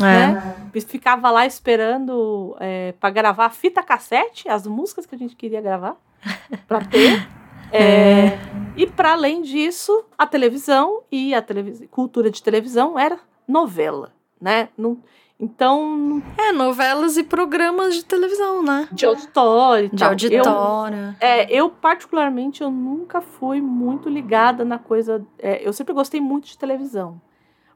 É. 0.00 0.02
né? 0.04 0.56
Ficava 0.86 1.30
lá 1.30 1.46
esperando 1.46 2.56
é, 2.60 2.92
para 3.00 3.10
gravar 3.10 3.50
fita 3.50 3.82
cassete, 3.82 4.48
as 4.48 4.66
músicas 4.66 5.06
que 5.06 5.14
a 5.14 5.18
gente 5.18 5.34
queria 5.34 5.60
gravar, 5.60 5.96
para 6.68 6.84
ter. 6.84 7.26
É, 7.72 8.38
E 8.76 8.86
para 8.86 9.12
além 9.12 9.42
disso, 9.42 10.04
a 10.16 10.24
televisão 10.26 11.02
e 11.10 11.34
a 11.34 11.42
televis... 11.42 11.82
cultura 11.90 12.30
de 12.30 12.40
televisão 12.42 12.96
era 12.98 13.18
novela, 13.46 14.12
né? 14.40 14.68
Não... 14.76 14.98
Então, 15.38 16.22
É, 16.38 16.50
novelas 16.50 17.18
e 17.18 17.22
programas 17.22 17.94
de 17.94 18.04
televisão, 18.04 18.62
né? 18.62 18.88
de 18.90 19.04
auditório 19.04 19.90
De 19.90 19.96
tal. 19.98 20.08
Eu- 20.08 20.12
auditório. 20.12 21.16
É, 21.20 21.52
eu 21.54 21.68
particularmente 21.68 22.62
eu 22.62 22.70
nunca 22.70 23.20
fui 23.20 23.60
muito 23.60 24.08
ligada 24.08 24.64
na 24.64 24.78
coisa. 24.78 25.24
é, 25.38 25.66
eu 25.66 25.72
sempre 25.74 25.92
gostei 25.92 26.22
muito 26.22 26.46
de 26.48 26.56
televisão, 26.56 27.20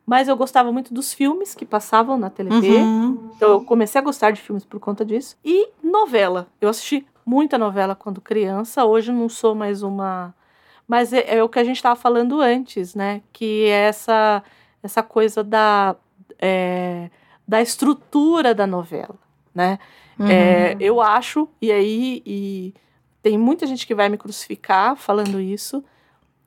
mas 0.06 0.26
eu 0.26 0.36
gostava 0.38 0.72
muito 0.72 0.94
dos 0.94 1.12
filmes 1.12 1.54
que 1.54 1.66
passavam 1.66 2.16
na 2.16 2.30
TV. 2.30 2.50
Uhum. 2.78 3.30
Então 3.36 3.50
eu 3.50 3.64
comecei 3.64 4.00
a 4.00 4.04
gostar 4.04 4.30
de 4.30 4.40
filmes 4.40 4.64
por 4.64 4.80
conta 4.80 5.04
disso 5.04 5.36
e 5.44 5.68
novela. 5.82 6.48
Eu 6.62 6.70
assisti 6.70 7.06
muita 7.26 7.58
novela 7.58 7.94
quando 7.94 8.22
criança. 8.22 8.86
Hoje 8.86 9.12
não 9.12 9.28
sou 9.28 9.54
mais 9.54 9.82
uma, 9.82 10.34
mas 10.88 11.12
é, 11.12 11.36
é 11.36 11.44
o 11.44 11.48
que 11.48 11.58
a 11.58 11.64
gente 11.64 11.76
estava 11.76 11.94
falando 11.94 12.40
antes, 12.40 12.94
né? 12.94 13.20
Que 13.34 13.66
é 13.66 13.88
essa 13.88 14.42
essa 14.82 15.02
coisa 15.02 15.42
da 15.42 15.96
é, 16.38 17.10
da 17.46 17.60
estrutura 17.60 18.54
da 18.54 18.66
novela, 18.66 19.16
né? 19.54 19.78
Uhum. 20.18 20.28
É, 20.28 20.76
eu 20.78 21.00
acho, 21.00 21.48
e 21.60 21.72
aí 21.72 22.22
e 22.24 22.74
tem 23.22 23.38
muita 23.38 23.66
gente 23.66 23.86
que 23.86 23.94
vai 23.94 24.08
me 24.08 24.16
crucificar 24.18 24.96
falando 24.96 25.40
isso, 25.40 25.84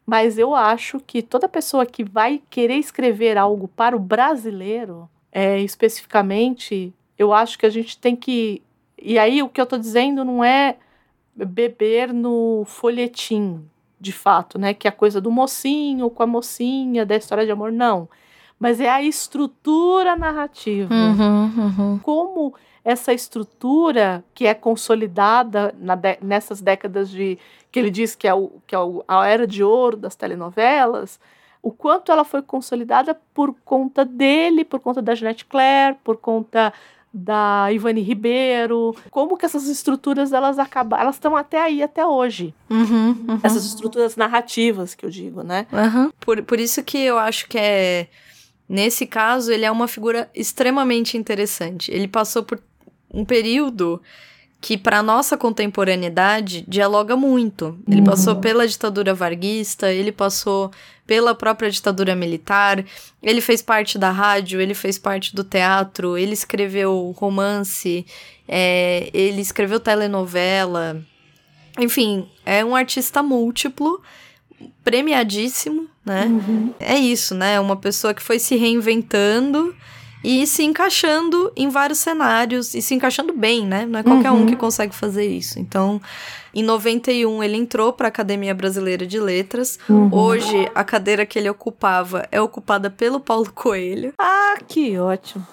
mas 0.06 0.38
eu 0.38 0.54
acho 0.54 1.00
que 1.00 1.22
toda 1.22 1.48
pessoa 1.48 1.86
que 1.86 2.04
vai 2.04 2.42
querer 2.50 2.76
escrever 2.76 3.38
algo 3.38 3.68
para 3.68 3.96
o 3.96 4.00
brasileiro, 4.00 5.10
é, 5.32 5.60
especificamente, 5.60 6.94
eu 7.18 7.34
acho 7.34 7.58
que 7.58 7.66
a 7.66 7.70
gente 7.70 7.98
tem 7.98 8.16
que. 8.16 8.62
E 9.02 9.18
aí 9.18 9.42
o 9.42 9.50
que 9.50 9.60
eu 9.60 9.64
estou 9.64 9.80
dizendo 9.80 10.24
não 10.24 10.44
é 10.44 10.78
beber 11.36 12.14
no 12.14 12.64
folhetim, 12.66 13.66
de 14.00 14.12
fato, 14.12 14.60
né? 14.60 14.74
Que 14.74 14.88
é 14.88 14.90
a 14.90 14.94
coisa 14.94 15.22
do 15.22 15.32
mocinho 15.32 16.10
com 16.10 16.24
a 16.24 16.28
mocinha, 16.28 17.06
da 17.06 17.16
história 17.16 17.46
de 17.46 17.52
amor, 17.52 17.72
não. 17.72 18.10
Mas 18.64 18.80
é 18.80 18.89
a 18.89 19.01
estrutura 19.03 20.16
narrativa 20.16 20.93
Uhum, 20.93 21.51
uhum. 21.57 21.99
como 22.01 22.53
essa 22.86 23.11
estrutura 23.14 24.24
que 24.34 24.45
é 24.45 24.53
consolidada 24.53 25.76
na 25.78 25.95
dé- 25.95 26.18
nessas 26.22 26.61
décadas 26.61 27.09
de 27.09 27.38
que 27.70 27.78
ele 27.80 27.89
diz 27.89 28.16
que 28.16 28.26
é, 28.26 28.34
o, 28.34 28.51
que 28.66 28.74
é 28.74 28.80
o- 28.80 29.03
a 29.05 29.28
era 29.28 29.45
de 29.45 29.61
ouro 29.64 29.97
das 29.97 30.16
telenovelas, 30.16 31.20
o 31.61 31.72
quanto 31.72 32.09
ela 32.11 32.24
foi 32.24 32.41
consolidada 32.41 33.20
por 33.34 33.53
conta 33.66 34.05
dele, 34.05 34.64
por 34.64 34.80
conta 34.80 35.01
da 35.01 35.14
Jeanette 35.14 35.43
Claire, 35.45 35.97
por 36.03 36.16
conta 36.18 36.72
da 37.14 37.68
Ivani 37.72 38.01
Ribeiro, 38.01 38.95
como 39.11 39.38
que 39.38 39.45
essas 39.45 39.68
estruturas 39.68 40.32
elas 40.34 40.57
acabaram, 40.57 41.03
elas 41.03 41.16
estão 41.16 41.36
até 41.36 41.61
aí 41.61 41.84
até 41.84 42.05
hoje. 42.05 42.53
Uhum, 42.70 43.09
uhum. 43.28 43.39
Essas 43.43 43.66
estruturas 43.66 44.16
narrativas 44.16 44.95
que 44.95 45.05
eu 45.05 45.09
digo, 45.09 45.43
né? 45.43 45.68
Aham. 45.72 46.11
Por, 46.20 46.41
por 46.43 46.59
isso 46.59 46.82
que 46.84 46.97
eu 46.97 47.20
acho 47.20 47.47
que 47.47 47.57
é. 47.57 48.07
Nesse 48.68 49.05
caso, 49.05 49.51
ele 49.51 49.66
é 49.66 49.72
uma 49.72 49.88
figura 49.88 50.30
extremamente 50.34 51.18
interessante. 51.18 51.91
Ele 51.91 52.07
passou 52.07 52.43
por 52.43 52.59
um 53.14 53.24
período 53.26 54.01
que, 54.59 54.78
para 54.78 55.03
nossa 55.03 55.38
contemporaneidade, 55.38 56.64
dialoga 56.68 57.18
muito. 57.18 57.78
Ele 57.88 57.99
Uhum. 57.99 58.05
passou 58.05 58.38
pela 58.38 58.66
ditadura 58.68 59.14
varguista, 59.14 59.91
ele 59.91 60.11
passou 60.11 60.72
pela 61.05 61.36
própria 61.36 61.70
ditadura 61.70 62.16
militar, 62.16 62.84
ele 63.22 63.41
fez 63.41 63.61
parte 63.61 63.97
da 63.97 64.09
rádio, 64.09 64.61
ele 64.61 64.74
fez 64.74 64.97
parte 64.97 65.36
do 65.36 65.43
teatro, 65.43 66.18
ele 66.18 66.32
escreveu 66.32 67.14
romance, 67.18 68.05
é, 68.47 69.09
ele 69.14 69.41
escreveu 69.41 69.82
telenovela. 69.82 71.03
Enfim, 71.78 72.30
é 72.45 72.64
um 72.64 72.74
artista 72.74 73.22
múltiplo, 73.22 74.01
premiadíssimo, 74.84 75.88
né? 76.05 76.30
É 76.80 76.95
isso, 76.97 77.34
né? 77.36 77.59
Uma 77.59 77.76
pessoa 77.76 78.14
que 78.14 78.22
foi 78.22 78.39
se 78.39 78.55
reinventando 78.55 79.76
e 80.24 80.47
se 80.47 80.64
encaixando 80.64 81.51
em 81.55 81.68
vários 81.70 81.99
cenários 81.99 82.74
e 82.74 82.82
se 82.82 82.95
encaixando 82.95 83.34
bem, 83.34 83.66
né? 83.68 83.86
Não 83.86 83.99
é 83.99 84.03
qualquer 84.03 84.32
um 84.32 84.39
Uhum. 84.41 84.45
que 84.45 84.55
consegue 84.55 84.95
fazer 84.95 85.28
isso. 85.28 85.59
Então, 85.59 86.01
em 86.53 86.64
91 86.64 87.43
ele 87.43 87.57
entrou 87.57 87.91
para 87.91 88.07
a 88.07 88.09
Academia 88.09 88.53
Brasileira 88.55 89.05
de 89.05 89.20
Letras. 89.20 89.78
Uhum. 89.89 90.09
Hoje 90.14 90.70
a 90.74 90.84
cadeira 90.84 91.26
que 91.26 91.38
ele 91.38 91.49
ocupava 91.49 92.26
é 92.32 92.39
ocupada 92.39 92.89
pelo 92.89 93.20
Paulo 93.20 93.51
Coelho. 93.53 94.14
Ah, 94.18 94.55
que 94.68 94.97
ótimo. 94.97 95.45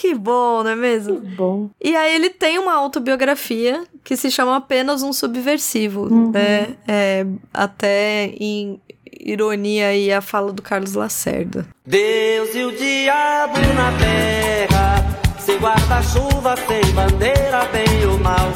Que 0.00 0.14
bom, 0.14 0.62
não 0.62 0.70
é 0.70 0.74
Que 0.74 0.80
mesmo? 0.80 1.20
bom. 1.36 1.70
E 1.82 1.96
aí 1.96 2.14
ele 2.14 2.30
tem 2.30 2.56
uma 2.56 2.72
autobiografia 2.74 3.82
que 4.04 4.16
se 4.16 4.30
chama 4.30 4.56
Apenas 4.56 5.02
um 5.02 5.12
Subversivo, 5.12 6.02
Uhum. 6.02 6.30
né? 6.30 6.76
É, 6.86 7.26
até 7.52 8.26
em 8.38 8.80
ironia 9.20 9.88
aí 9.88 10.12
a 10.12 10.20
fala 10.20 10.52
do 10.52 10.62
Carlos 10.62 10.94
Lacerda. 10.94 11.66
Deus 11.84 12.54
e 12.54 12.62
o 12.62 12.70
diabo 12.70 13.58
na 13.74 13.90
terra, 13.98 15.04
sem 15.40 15.58
guarda-chuva, 15.58 16.54
sem 16.68 16.92
bandeira, 16.92 17.64
bem 17.72 18.06
ou 18.06 18.18
mal. 18.20 18.52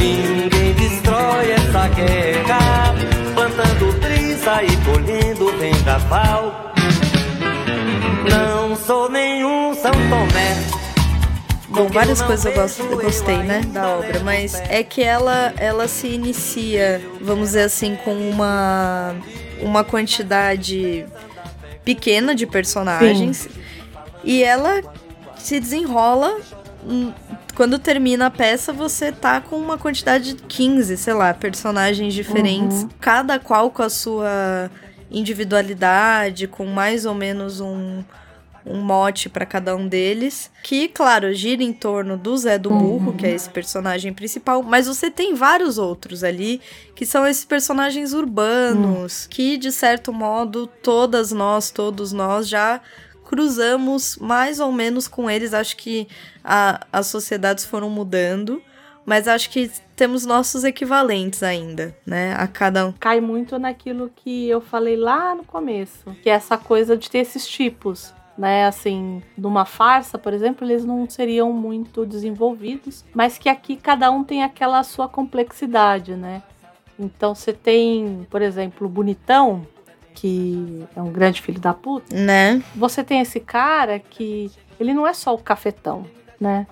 Ninguém 0.00 0.72
destrói 0.74 1.50
essa 1.50 1.88
guerra, 1.88 2.94
plantando 3.34 3.92
brisa 4.00 4.62
e 4.62 4.76
colhendo 4.84 5.46
vendaval. 5.58 6.70
Não 8.28 8.76
sou 8.76 9.08
nenhum 9.10 9.74
São 9.74 9.92
Tomé. 9.92 10.56
Bom, 11.68 11.86
várias 11.88 12.20
coisas 12.20 12.44
eu, 12.44 12.52
gosto, 12.52 12.82
eu 12.82 12.98
gostei, 13.00 13.38
né, 13.38 13.60
da 13.72 13.90
obra, 13.96 14.20
mas 14.20 14.54
é 14.68 14.82
que 14.82 15.02
ela, 15.02 15.54
ela 15.56 15.86
se 15.86 16.08
inicia, 16.08 17.00
vamos 17.20 17.50
dizer 17.50 17.62
assim, 17.62 17.96
com 18.04 18.12
uma, 18.12 19.14
uma 19.60 19.84
quantidade 19.84 21.06
pequena 21.84 22.34
de 22.34 22.44
personagens 22.44 23.48
e 24.24 24.42
ela 24.42 24.82
se 25.38 25.60
desenrola. 25.60 26.36
hum, 26.84 27.12
Quando 27.54 27.78
termina 27.78 28.26
a 28.26 28.30
peça, 28.30 28.72
você 28.72 29.12
tá 29.12 29.40
com 29.40 29.54
uma 29.56 29.78
quantidade 29.78 30.34
de 30.34 30.42
15, 30.42 30.96
sei 30.96 31.14
lá, 31.14 31.32
personagens 31.32 32.12
diferentes, 32.12 32.84
cada 33.00 33.38
qual 33.38 33.70
com 33.70 33.82
a 33.84 33.88
sua 33.88 34.68
individualidade, 35.10 36.46
com 36.46 36.66
mais 36.66 37.04
ou 37.04 37.14
menos 37.14 37.60
um, 37.60 38.02
um 38.64 38.80
mote 38.80 39.28
para 39.28 39.44
cada 39.46 39.74
um 39.74 39.88
deles, 39.88 40.50
que, 40.62 40.86
claro, 40.88 41.32
gira 41.34 41.62
em 41.62 41.72
torno 41.72 42.16
do 42.16 42.36
Zé 42.36 42.58
do 42.58 42.68
Burro, 42.70 43.14
que 43.14 43.26
é 43.26 43.30
esse 43.34 43.48
personagem 43.50 44.12
principal, 44.12 44.62
mas 44.62 44.86
você 44.86 45.10
tem 45.10 45.34
vários 45.34 45.78
outros 45.78 46.22
ali, 46.22 46.60
que 46.94 47.04
são 47.06 47.26
esses 47.26 47.44
personagens 47.44 48.12
urbanos, 48.12 49.26
que, 49.26 49.56
de 49.56 49.72
certo 49.72 50.12
modo, 50.12 50.66
todas 50.82 51.32
nós, 51.32 51.70
todos 51.70 52.12
nós 52.12 52.48
já 52.48 52.80
cruzamos 53.24 54.16
mais 54.16 54.58
ou 54.60 54.72
menos 54.72 55.06
com 55.06 55.30
eles. 55.30 55.54
Acho 55.54 55.76
que 55.76 56.06
a- 56.44 56.84
as 56.92 57.06
sociedades 57.06 57.64
foram 57.64 57.88
mudando, 57.88 58.60
mas 59.10 59.26
acho 59.26 59.50
que 59.50 59.68
temos 59.96 60.24
nossos 60.24 60.62
equivalentes 60.62 61.42
ainda, 61.42 61.92
né? 62.06 62.32
A 62.38 62.46
cada 62.46 62.86
um. 62.86 62.92
cai 62.92 63.20
muito 63.20 63.58
naquilo 63.58 64.08
que 64.14 64.48
eu 64.48 64.60
falei 64.60 64.94
lá 64.94 65.34
no 65.34 65.42
começo, 65.42 66.16
que 66.22 66.30
é 66.30 66.32
essa 66.32 66.56
coisa 66.56 66.96
de 66.96 67.10
ter 67.10 67.18
esses 67.18 67.44
tipos. 67.44 68.14
Né, 68.38 68.64
assim, 68.64 69.20
numa 69.36 69.66
farsa, 69.66 70.16
por 70.16 70.32
exemplo, 70.32 70.66
eles 70.66 70.82
não 70.82 71.06
seriam 71.10 71.52
muito 71.52 72.06
desenvolvidos, 72.06 73.04
mas 73.12 73.36
que 73.36 73.50
aqui 73.50 73.76
cada 73.76 74.10
um 74.10 74.24
tem 74.24 74.42
aquela 74.42 74.82
sua 74.82 75.06
complexidade, 75.08 76.14
né? 76.14 76.42
Então 76.98 77.34
você 77.34 77.52
tem, 77.52 78.26
por 78.30 78.40
exemplo, 78.40 78.86
o 78.86 78.90
bonitão, 78.90 79.66
que 80.14 80.86
é 80.96 81.02
um 81.02 81.12
grande 81.12 81.42
filho 81.42 81.60
da 81.60 81.74
puta. 81.74 82.16
Né? 82.16 82.62
Você 82.74 83.04
tem 83.04 83.20
esse 83.20 83.40
cara 83.40 83.98
que 83.98 84.50
ele 84.78 84.94
não 84.94 85.06
é 85.06 85.12
só 85.12 85.34
o 85.34 85.38
cafetão, 85.38 86.06
né? 86.40 86.66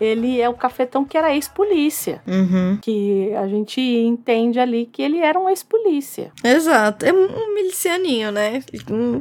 Ele 0.00 0.40
é 0.40 0.48
o 0.48 0.54
cafetão 0.54 1.04
que 1.04 1.16
era 1.16 1.34
ex-polícia. 1.34 2.22
Uhum. 2.26 2.78
Que 2.80 3.34
a 3.34 3.46
gente 3.46 3.80
entende 3.80 4.58
ali 4.58 4.86
que 4.86 5.02
ele 5.02 5.18
era 5.18 5.38
um 5.38 5.48
ex-polícia. 5.48 6.32
Exato. 6.42 7.04
É 7.04 7.12
um 7.12 7.54
milicianinho, 7.54 8.32
né? 8.32 8.62
Um... 8.90 9.20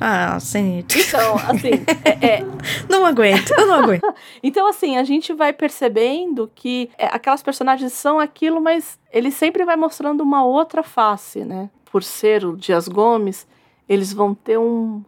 Ah, 0.00 0.38
sim. 0.40 0.84
Então, 0.94 1.36
assim, 1.36 1.84
é, 2.04 2.26
é, 2.26 2.44
Não 2.88 3.06
aguento, 3.06 3.50
eu 3.52 3.66
não 3.66 3.74
aguento. 3.74 4.04
Então, 4.42 4.66
assim, 4.66 4.96
a 4.96 5.04
gente 5.04 5.32
vai 5.32 5.52
percebendo 5.52 6.50
que 6.54 6.90
é, 6.98 7.06
aquelas 7.06 7.42
personagens 7.42 7.92
são 7.92 8.18
aquilo, 8.18 8.60
mas 8.60 8.98
ele 9.10 9.30
sempre 9.30 9.64
vai 9.64 9.76
mostrando 9.76 10.22
uma 10.22 10.44
outra 10.44 10.82
face, 10.82 11.44
né? 11.44 11.70
Por 11.90 12.02
ser 12.02 12.44
o 12.44 12.56
Dias 12.56 12.88
Gomes, 12.88 13.46
eles 13.88 14.12
vão 14.12 14.34
ter 14.34 14.58
um, 14.58 15.02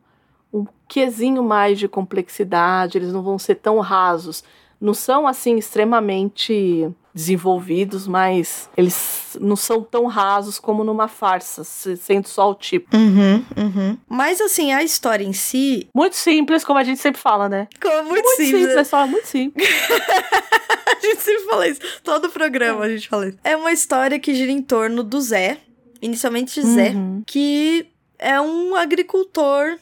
um 0.52 0.66
quesinho 0.88 1.42
mais 1.42 1.78
de 1.78 1.88
complexidade, 1.88 2.96
eles 2.96 3.12
não 3.12 3.22
vão 3.22 3.38
ser 3.38 3.56
tão 3.56 3.80
rasos. 3.80 4.44
Não 4.80 4.92
são, 4.94 5.26
assim, 5.26 5.56
extremamente 5.56 6.88
desenvolvidos, 7.14 8.06
mas 8.06 8.68
eles 8.76 9.36
não 9.40 9.56
são 9.56 9.82
tão 9.82 10.04
rasos 10.04 10.58
como 10.58 10.84
numa 10.84 11.08
farsa, 11.08 11.64
se- 11.64 11.96
sendo 11.96 12.28
só 12.28 12.50
o 12.50 12.54
tipo. 12.54 12.94
Uhum, 12.94 13.42
uhum. 13.56 13.98
Mas 14.06 14.38
assim, 14.38 14.72
a 14.74 14.82
história 14.84 15.24
em 15.24 15.32
si, 15.32 15.88
Muito 15.94 16.14
simples, 16.14 16.62
como 16.62 16.78
a 16.78 16.84
gente 16.84 17.00
sempre 17.00 17.18
fala, 17.20 17.48
né? 17.48 17.68
ficou 17.72 17.90
muito, 18.04 18.10
Muito 18.12 18.28
simples. 18.36 18.66
simples, 18.68 18.92
é 18.92 19.06
muito 19.06 19.26
simples. 19.26 19.66
A 20.86 21.00
gente 21.00 21.22
sempre 21.22 21.44
fala 21.44 21.68
isso. 21.68 21.80
Todo 22.02 22.28
programa 22.30 22.84
a 22.84 22.88
gente 22.88 23.08
fala 23.08 23.28
isso. 23.28 23.38
É 23.44 23.56
uma 23.56 23.72
história 23.72 24.18
que 24.18 24.34
gira 24.34 24.50
em 24.50 24.62
torno 24.62 25.02
do 25.02 25.20
Zé. 25.20 25.58
Inicialmente 26.00 26.60
Zé. 26.62 26.90
Uhum. 26.90 27.22
Que 27.26 27.86
é 28.18 28.40
um 28.40 28.74
agricultor 28.74 29.78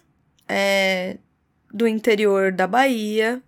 é, 0.49 1.19
do 1.73 1.87
interior 1.87 2.53
da 2.53 2.67
Bahia. 2.67 3.43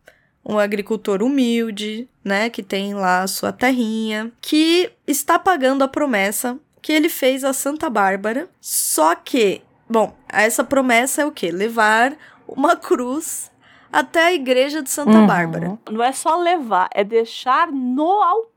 Um 0.49 0.59
agricultor 0.59 1.22
humilde, 1.22 2.09
né? 2.24 2.49
Que 2.49 2.62
tem 2.62 2.94
lá 2.94 3.22
a 3.22 3.26
sua 3.26 3.53
terrinha. 3.53 4.30
Que 4.40 4.90
está 5.07 5.38
pagando 5.38 5.82
a 5.82 5.88
promessa 5.88 6.57
que 6.80 6.92
ele 6.92 7.09
fez 7.09 7.42
a 7.42 7.53
Santa 7.53 7.90
Bárbara. 7.90 8.49
Só 8.61 9.14
que, 9.16 9.61
bom, 9.90 10.14
essa 10.28 10.62
promessa 10.62 11.22
é 11.22 11.26
o 11.26 11.32
quê? 11.32 11.51
Levar 11.51 12.16
uma 12.47 12.76
cruz 12.76 13.51
até 13.92 14.26
a 14.26 14.32
igreja 14.32 14.82
de 14.82 14.90
Santa 14.90 15.18
Uhum. 15.18 15.26
Bárbara. 15.26 15.78
Não 15.90 16.03
é 16.05 16.12
só 16.12 16.36
levar, 16.36 16.88
é 16.94 17.03
deixar 17.03 17.72
no 17.72 18.09
altar 18.22 18.55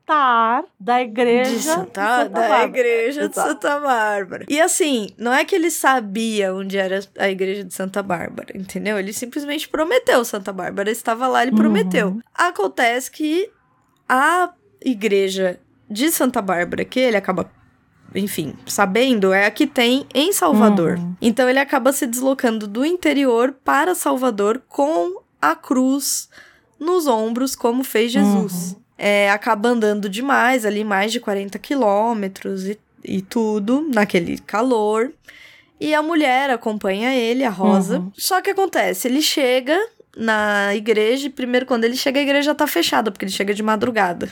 da 0.80 1.01
igreja 1.01 1.51
de 1.51 1.60
Santa, 1.62 2.24
da 2.26 2.30
Bárbara. 2.30 2.64
igreja 2.66 3.22
de 3.22 3.32
Exato. 3.34 3.49
Santa 3.49 3.80
Bárbara. 3.80 4.45
E 4.49 4.60
assim, 4.60 5.10
não 5.18 5.34
é 5.34 5.45
que 5.45 5.55
ele 5.55 5.70
sabia 5.72 6.53
onde 6.53 6.78
era 6.78 6.99
a 7.18 7.30
igreja 7.30 7.64
de 7.64 7.74
Santa 7.74 8.01
Bárbara, 8.01 8.57
entendeu? 8.57 8.97
Ele 8.97 9.14
simplesmente 9.14 9.68
prometeu 9.70 10.24
Santa 10.26 10.51
Bárbara, 10.53 10.89
estava 10.91 11.28
lá, 11.28 11.41
ele 11.43 11.51
Uhum. 11.51 11.57
prometeu. 11.57 12.20
Acontece 12.34 13.12
que 13.12 13.49
a 14.07 14.51
igreja 14.84 15.60
de 15.89 16.12
Santa 16.12 16.41
Bárbara, 16.41 16.84
que 16.86 16.99
ele 16.99 17.18
acaba 17.18 17.49
enfim, 18.16 18.55
sabendo, 18.66 19.32
é 19.32 19.45
a 19.45 19.51
que 19.51 19.68
tem 19.68 20.07
em 20.16 20.34
Salvador. 20.34 20.97
Uhum. 20.97 21.16
Então 21.22 21.47
ele 21.47 21.60
acaba 21.60 21.93
se 21.93 22.07
deslocando 22.07 22.68
do 22.68 22.84
interior 22.84 23.53
para 23.64 23.93
Salvador 23.93 24.64
com 24.68 25.22
a 25.39 25.55
cruz 25.55 26.28
nos 26.80 27.05
ombros, 27.05 27.55
como 27.55 27.84
fez 27.84 28.12
Jesus. 28.12 28.76
É, 29.02 29.32
acaba 29.32 29.70
andando 29.70 30.10
demais, 30.10 30.66
ali 30.66 30.84
mais 30.84 31.14
de 31.14 31.22
40 31.22 31.58
quilômetros 31.58 32.68
e, 32.68 32.78
e 33.04 33.22
tudo, 33.22 33.89
naquele 33.93 34.38
calor. 34.39 35.14
E 35.80 35.95
a 35.95 36.04
mulher 36.04 36.50
acompanha 36.50 37.16
ele, 37.16 37.45
a 37.45 37.50
Rosa. 37.50 38.00
Uhum. 38.00 38.12
Só 38.18 38.41
que 38.41 38.50
acontece, 38.50 39.08
ele 39.08 39.22
chega 39.22 39.80
na 40.18 40.76
igreja, 40.76 41.28
e 41.28 41.30
primeiro 41.30 41.66
quando 41.66 41.86
ele 41.86 41.95
chega, 41.95 42.20
a 42.20 42.24
igreja 42.24 42.54
tá 42.54 42.68
fechada, 42.68 43.10
porque 43.10 43.24
ele 43.24 43.32
chega 43.32 43.54
de 43.54 43.64
madrugada. 43.64 44.30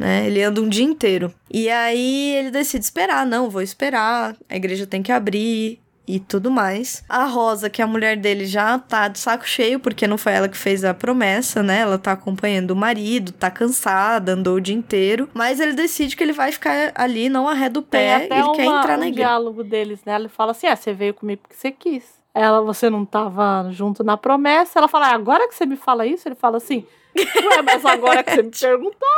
Né? 0.00 0.26
Ele 0.26 0.42
anda 0.42 0.60
um 0.60 0.68
dia 0.68 0.84
inteiro. 0.84 1.32
E 1.48 1.68
aí 1.68 2.34
ele 2.34 2.50
decide 2.50 2.84
esperar, 2.84 3.24
não, 3.24 3.48
vou 3.48 3.62
esperar, 3.62 4.34
a 4.48 4.56
igreja 4.56 4.86
tem 4.86 5.02
que 5.02 5.12
abrir 5.12 5.78
e 6.14 6.20
tudo 6.20 6.50
mais. 6.50 7.04
A 7.08 7.24
Rosa, 7.24 7.70
que 7.70 7.80
é 7.80 7.84
a 7.84 7.88
mulher 7.88 8.16
dele, 8.16 8.46
já 8.46 8.78
tá 8.78 9.08
de 9.08 9.18
saco 9.18 9.46
cheio, 9.46 9.78
porque 9.78 10.06
não 10.06 10.18
foi 10.18 10.32
ela 10.32 10.48
que 10.48 10.56
fez 10.56 10.84
a 10.84 10.92
promessa, 10.92 11.62
né? 11.62 11.80
Ela 11.80 11.98
tá 11.98 12.12
acompanhando 12.12 12.72
o 12.72 12.76
marido, 12.76 13.32
tá 13.32 13.50
cansada, 13.50 14.32
andou 14.32 14.56
o 14.56 14.60
dia 14.60 14.74
inteiro. 14.74 15.28
Mas 15.32 15.60
ele 15.60 15.72
decide 15.72 16.16
que 16.16 16.22
ele 16.22 16.32
vai 16.32 16.52
ficar 16.52 16.92
ali, 16.94 17.28
não 17.28 17.48
arreda 17.48 17.78
o 17.78 17.82
pé, 17.82 18.26
ele 18.30 18.42
uma, 18.42 18.54
quer 18.54 18.64
entrar 18.64 18.96
um 18.96 19.00
na 19.00 19.08
igreja. 19.08 19.28
diálogo 19.28 19.62
deles, 19.64 20.00
né? 20.04 20.14
Ele 20.16 20.28
fala 20.28 20.50
assim: 20.52 20.66
ah, 20.66 20.76
você 20.76 20.92
veio 20.92 21.14
comigo 21.14 21.42
porque 21.42 21.56
você 21.56 21.70
quis. 21.70 22.18
Ela, 22.34 22.60
você 22.62 22.88
não 22.88 23.04
tava 23.04 23.68
junto 23.70 24.04
na 24.04 24.16
promessa. 24.16 24.78
Ela 24.78 24.88
fala: 24.88 25.08
ah, 25.08 25.14
agora 25.14 25.48
que 25.48 25.54
você 25.54 25.66
me 25.66 25.76
fala 25.76 26.06
isso, 26.06 26.28
ele 26.28 26.34
fala 26.34 26.56
assim: 26.58 26.84
Ué, 27.16 27.62
mas 27.62 27.84
agora 27.84 28.22
que 28.22 28.34
você 28.34 28.42
me 28.42 28.50
perguntou. 28.58 29.08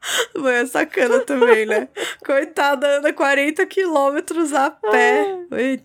Foi 0.32 0.58
a 0.58 0.66
sacana 0.66 1.20
também, 1.20 1.66
né? 1.66 1.88
Coitada, 2.24 2.98
anda 2.98 3.12
40 3.12 3.64
quilômetros 3.66 4.52
a 4.52 4.70
pé. 4.70 5.36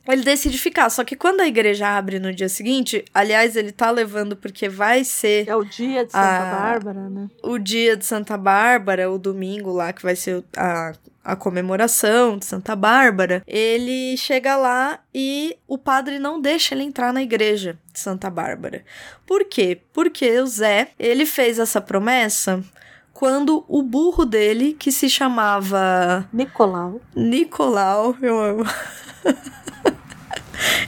Ele 0.07 0.21
decide 0.23 0.57
ficar, 0.57 0.89
só 0.89 1.03
que 1.03 1.15
quando 1.15 1.41
a 1.41 1.47
igreja 1.47 1.87
abre 1.87 2.19
no 2.19 2.33
dia 2.33 2.49
seguinte, 2.49 3.03
aliás, 3.13 3.55
ele 3.55 3.71
tá 3.71 3.89
levando 3.89 4.35
porque 4.35 4.69
vai 4.69 5.03
ser 5.03 5.47
É 5.47 5.55
o 5.55 5.63
dia 5.63 6.05
de 6.05 6.11
Santa 6.11 6.23
Ah. 6.27 6.55
Bárbara, 6.55 7.09
né? 7.09 7.27
o 7.43 7.57
dia 7.57 7.95
de 7.97 8.05
Santa 8.05 8.37
Bárbara, 8.37 9.09
o 9.09 9.17
domingo 9.17 9.71
lá, 9.71 9.91
que 9.93 10.03
vai 10.03 10.15
ser 10.15 10.43
a, 10.55 10.93
a 11.23 11.35
comemoração 11.35 12.37
de 12.37 12.45
Santa 12.45 12.75
Bárbara, 12.75 13.41
ele 13.47 14.15
chega 14.17 14.55
lá 14.55 14.99
e 15.13 15.57
o 15.67 15.77
padre 15.77 16.19
não 16.19 16.39
deixa 16.39 16.75
ele 16.75 16.83
entrar 16.83 17.11
na 17.13 17.23
igreja 17.23 17.77
de 17.91 17.99
Santa 17.99 18.29
Bárbara. 18.29 18.83
Por 19.25 19.45
quê? 19.45 19.79
Porque 19.93 20.39
o 20.39 20.45
Zé, 20.47 20.89
ele 20.99 21.25
fez 21.25 21.57
essa 21.59 21.79
promessa 21.81 22.63
quando 23.21 23.63
o 23.67 23.83
burro 23.83 24.25
dele, 24.25 24.73
que 24.73 24.91
se 24.91 25.07
chamava 25.07 26.27
Nicolau. 26.33 26.99
Nicolau, 27.15 28.15
eu 28.19 28.39
amo. 28.39 28.63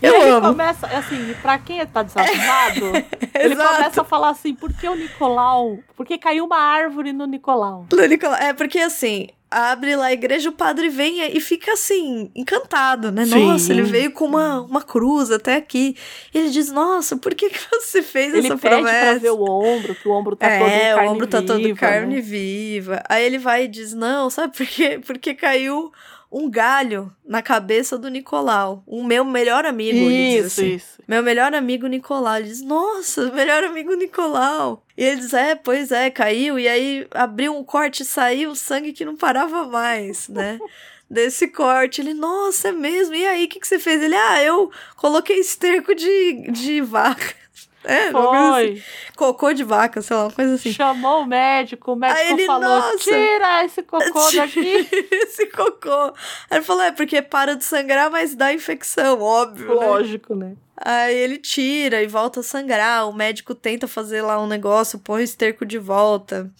E 0.02 0.06
Eu 0.08 0.16
ele 0.16 0.30
amo. 0.32 0.48
começa, 0.48 0.88
assim, 0.88 1.36
pra 1.44 1.60
quem 1.60 1.86
tá 1.86 2.02
desarrumado, 2.02 2.92
ele 3.40 3.56
começa 3.56 4.02
a 4.02 4.04
falar 4.04 4.30
assim, 4.30 4.56
por 4.56 4.74
que 4.74 4.90
o 4.90 4.96
Nicolau? 4.96 5.78
Porque 5.96 6.18
caiu 6.18 6.46
uma 6.46 6.58
árvore 6.58 7.14
no 7.14 7.28
Nicolau. 7.28 7.86
Do 7.88 7.98
Nicolau. 8.08 8.36
É, 8.40 8.52
porque 8.52 8.80
assim, 8.80 9.28
abre 9.54 9.96
lá 9.96 10.08
a 10.08 10.14
igreja, 10.14 10.50
o 10.50 10.54
padre 10.54 10.90
vem 10.90 11.22
e 11.36 11.40
fica 11.40 11.74
assim, 11.74 12.32
encantado, 12.36 13.12
né? 13.12 13.26
Sim. 13.26 13.46
Nossa, 13.46 13.72
ele 13.72 13.84
veio 13.84 14.12
com 14.12 14.26
uma, 14.26 14.62
uma 14.62 14.82
cruz 14.82 15.32
até 15.32 15.56
aqui. 15.56 15.96
Ele 16.34 16.50
diz: 16.50 16.72
Nossa, 16.72 17.16
por 17.18 17.34
que, 17.36 17.50
que 17.50 17.60
você 17.72 18.02
fez 18.02 18.34
Ele 18.34 18.48
essa 18.48 18.58
pede 18.58 18.76
promessa? 18.76 19.00
pra 19.00 19.14
ver 19.20 19.32
o 19.32 19.44
ombro, 19.44 19.96
que 19.96 20.08
o 20.08 20.12
ombro 20.12 20.36
tá 20.36 20.48
todo 20.48 20.68
em 20.68 20.72
é, 20.72 20.96
o 20.96 21.12
ombro 21.12 21.28
tá 21.28 21.42
todo 21.42 21.64
viva, 21.64 21.80
carne 21.80 22.16
né? 22.16 22.22
viva. 22.22 23.04
Aí 23.08 23.24
ele 23.26 23.38
vai 23.38 23.66
e 23.66 23.68
diz: 23.68 23.94
Não, 23.94 24.30
sabe 24.30 24.56
por 24.58 24.66
quê? 24.66 25.00
Porque 25.06 25.34
caiu 25.34 25.92
um 26.34 26.50
galho 26.50 27.16
na 27.24 27.44
cabeça 27.44 27.96
do 27.96 28.10
Nicolau. 28.10 28.84
O 28.88 29.04
meu 29.04 29.24
melhor 29.24 29.66
amigo. 29.66 30.10
Isso, 30.10 30.62
assim. 30.62 30.74
isso. 30.74 31.02
Meu 31.08 31.22
melhor 31.22 31.54
amigo 31.54 31.86
Nicolau. 31.86 32.38
Ele 32.38 32.48
diz, 32.48 32.62
nossa, 32.64 33.32
melhor 33.32 33.64
amigo 33.64 33.94
Nicolau. 33.94 34.84
E 34.98 35.04
ele 35.04 35.18
diz, 35.18 35.34
é, 35.34 35.54
pois 35.54 35.92
é, 35.92 36.10
caiu. 36.10 36.58
E 36.58 36.68
aí 36.68 37.08
abriu 37.12 37.56
um 37.56 37.64
corte 37.64 38.02
e 38.02 38.06
saiu 38.06 38.56
sangue 38.56 38.94
que 38.94 39.06
não 39.06 39.16
parava 39.16 39.68
mais, 39.68 40.28
né? 40.28 40.60
Desse 41.08 41.48
corte. 41.48 42.02
Ele, 42.02 42.16
nossa, 42.16 42.70
é 42.70 42.72
mesmo? 42.72 43.14
E 43.14 43.26
aí, 43.28 43.46
o 43.46 43.48
que, 43.48 43.60
que 43.60 43.68
você 43.68 43.78
fez? 43.78 44.02
Ele, 44.02 44.16
ah, 44.16 44.42
eu 44.42 44.72
coloquei 44.96 45.38
esterco 45.38 45.94
de, 45.94 46.50
de 46.52 46.82
vaca. 46.82 47.43
É, 47.84 48.04
assim. 48.08 48.12
Foi. 48.12 48.84
Cocô 49.16 49.54
de 49.54 49.64
vaca, 49.64 50.02
sei 50.02 50.16
lá, 50.16 50.24
uma 50.24 50.32
coisa 50.32 50.56
assim. 50.56 50.72
Chamou 50.72 51.22
o 51.22 51.26
médico, 51.26 51.94
o 51.94 51.96
médico 51.96 52.20
Aí 52.20 52.32
ele, 52.32 52.46
falou: 52.46 52.98
tira 52.98 53.66
esse 53.66 53.84
cocô 53.84 54.32
daqui. 54.36 54.88
Esse 55.12 55.46
cocô. 55.48 56.14
Aí 56.50 56.58
ele 56.58 56.64
falou, 56.64 56.84
é, 56.84 56.92
porque 56.92 57.22
para 57.22 57.56
de 57.56 57.64
sangrar, 57.64 58.10
mas 58.10 58.36
dá 58.36 58.54
infecção, 58.54 59.22
óbvio, 59.22 59.68
né? 59.80 59.86
Lógico, 59.88 60.36
né? 60.36 60.56
Aí 60.78 61.16
ele 61.16 61.38
tira 61.38 62.02
e 62.02 62.08
volta 62.08 62.40
a 62.40 62.44
sangrar. 62.44 63.08
O 63.08 63.14
médico 63.14 63.54
tenta 63.54 63.88
fazer 63.88 64.22
lá 64.22 64.42
um 64.42 64.48
negócio, 64.48 65.00
põe 65.00 65.22
o 65.22 65.24
esterco 65.24 65.66
de 65.66 65.78
volta. 65.78 66.52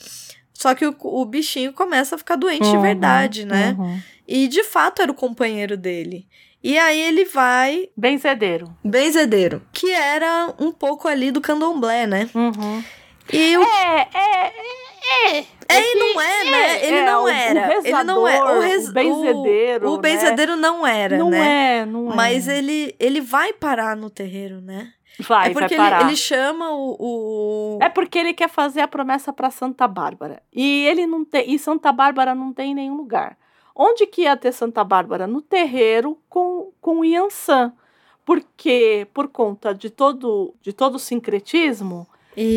Só 0.54 0.76
que 0.76 0.86
o, 0.86 0.96
o 1.02 1.26
bichinho 1.26 1.74
começa 1.74 2.16
a 2.16 2.18
ficar 2.18 2.36
doente 2.36 2.70
de 2.70 2.76
Uhum, 2.76 2.82
verdade, 2.82 3.46
né? 3.46 3.76
uhum. 3.78 4.00
E 4.28 4.48
de 4.48 4.64
fato 4.64 5.02
era 5.02 5.12
o 5.12 5.16
companheiro 5.16 5.76
dele. 5.76 6.26
E 6.64 6.78
aí 6.80 7.00
ele 7.00 7.26
vai, 7.26 7.90
Benzedeiro. 7.98 8.74
benzedeiro, 8.84 9.62
que 9.74 9.92
era 9.92 10.54
um 10.58 10.72
pouco 10.72 11.08
ali 11.10 11.30
do 11.30 11.42
candomblé, 11.42 12.08
né? 12.08 12.30
Uhum. 12.34 12.82
E 13.32 13.58
o. 13.58 13.62
É, 13.64 14.08
é, 14.14 14.48
é. 15.38 15.46
É, 15.68 15.82
e 15.82 15.96
não 15.96 16.22
é, 16.22 16.44
né? 16.52 16.86
Ele 16.88 16.96
é, 16.98 17.06
não 17.06 17.22
o- 17.22 17.26
o 17.26 17.28
era. 17.30 17.78
ele 17.84 18.04
não 18.04 18.28
é. 18.28 18.32
rezador, 18.34 18.62
res- 18.62 18.90
o 18.90 18.94
benzedeiro, 18.94 19.88
O, 19.90 19.92
o 19.92 19.96
né? 19.96 20.02
benzedeiro 20.02 20.56
não 20.56 20.86
era, 20.88 21.18
não 21.18 21.30
né? 21.30 21.78
é, 21.80 21.86
não 21.86 22.12
é. 22.12 22.16
Mas 22.16 22.48
ele, 22.48 22.96
ele 23.00 23.20
vai 23.22 23.52
parar 23.54 23.96
no 23.98 24.10
terreiro, 24.10 24.62
né? 24.62 24.92
vai, 25.20 25.50
é 25.50 25.54
porque 25.54 25.76
vai 25.76 25.86
ele, 25.88 25.96
parar. 25.96 26.08
ele 26.08 26.16
chama 26.16 26.72
o. 26.72 26.96
o... 27.00 27.80
É 27.82 27.90
porque 27.90 28.18
ele 28.20 28.34
quer 28.34 28.50
fazer 28.50 28.82
a 28.82 28.88
promessa 28.88 29.32
para 29.34 29.50
Santa 29.52 29.88
Bárbara. 29.88 30.42
E 30.54 30.86
ele 30.86 31.06
não 31.06 31.24
tem, 31.26 31.52
e 31.54 31.60
Santa 31.60 31.92
Bárbara 31.92 32.34
não 32.34 32.54
tem 32.54 32.72
em 32.72 32.76
nenhum 32.76 32.96
lugar. 32.96 33.38
Onde 33.76 34.06
que 34.06 34.22
ia 34.22 34.38
ter 34.38 34.52
Santa 34.52 34.84
Bárbara? 34.84 35.26
No 35.26 35.42
terreiro 35.42 36.18
com 36.30 36.72
com 36.80 37.04
Yansan. 37.04 37.74
Porque 38.26 39.08
por 39.14 39.28
conta 39.28 39.74
de 39.74 39.90
todo 39.90 40.54
de 40.62 40.72
todo 40.72 40.96
o 40.96 41.00
sincretismo. 41.00 42.08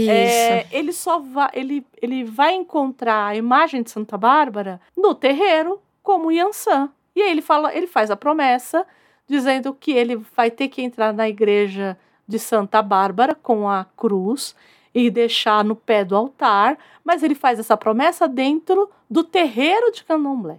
É, 0.09 0.67
ele 0.73 0.93
só 0.93 1.19
vai, 1.19 1.51
ele, 1.53 1.87
ele 2.01 2.25
vai 2.25 2.55
encontrar 2.55 3.27
a 3.27 3.37
imagem 3.37 3.83
de 3.83 3.91
Santa 3.91 4.17
Bárbara 4.17 4.81
no 4.97 5.15
terreiro 5.15 5.81
como 6.03 6.33
Yansan. 6.33 6.91
E 7.15 7.21
aí 7.21 7.31
ele 7.31 7.43
fala, 7.43 7.75
ele 7.75 7.87
faz 7.87 8.11
a 8.11 8.17
promessa 8.17 8.87
dizendo 9.27 9.75
que 9.75 9.93
ele 9.93 10.17
vai 10.35 10.51
ter 10.51 10.69
que 10.69 10.81
entrar 10.81 11.13
na 11.13 11.29
igreja 11.29 11.99
de 12.27 12.39
Santa 12.39 12.81
Bárbara 12.81 13.35
com 13.35 13.69
a 13.69 13.85
cruz 13.97 14.55
e 14.95 15.11
deixar 15.11 15.63
no 15.63 15.77
pé 15.77 16.05
do 16.05 16.17
altar, 16.17 16.79
mas 17.05 17.23
ele 17.23 17.35
faz 17.35 17.59
essa 17.59 17.77
promessa 17.77 18.27
dentro 18.27 18.91
do 19.11 19.23
terreiro 19.23 19.93
de 19.93 20.05
Candomblé 20.05 20.59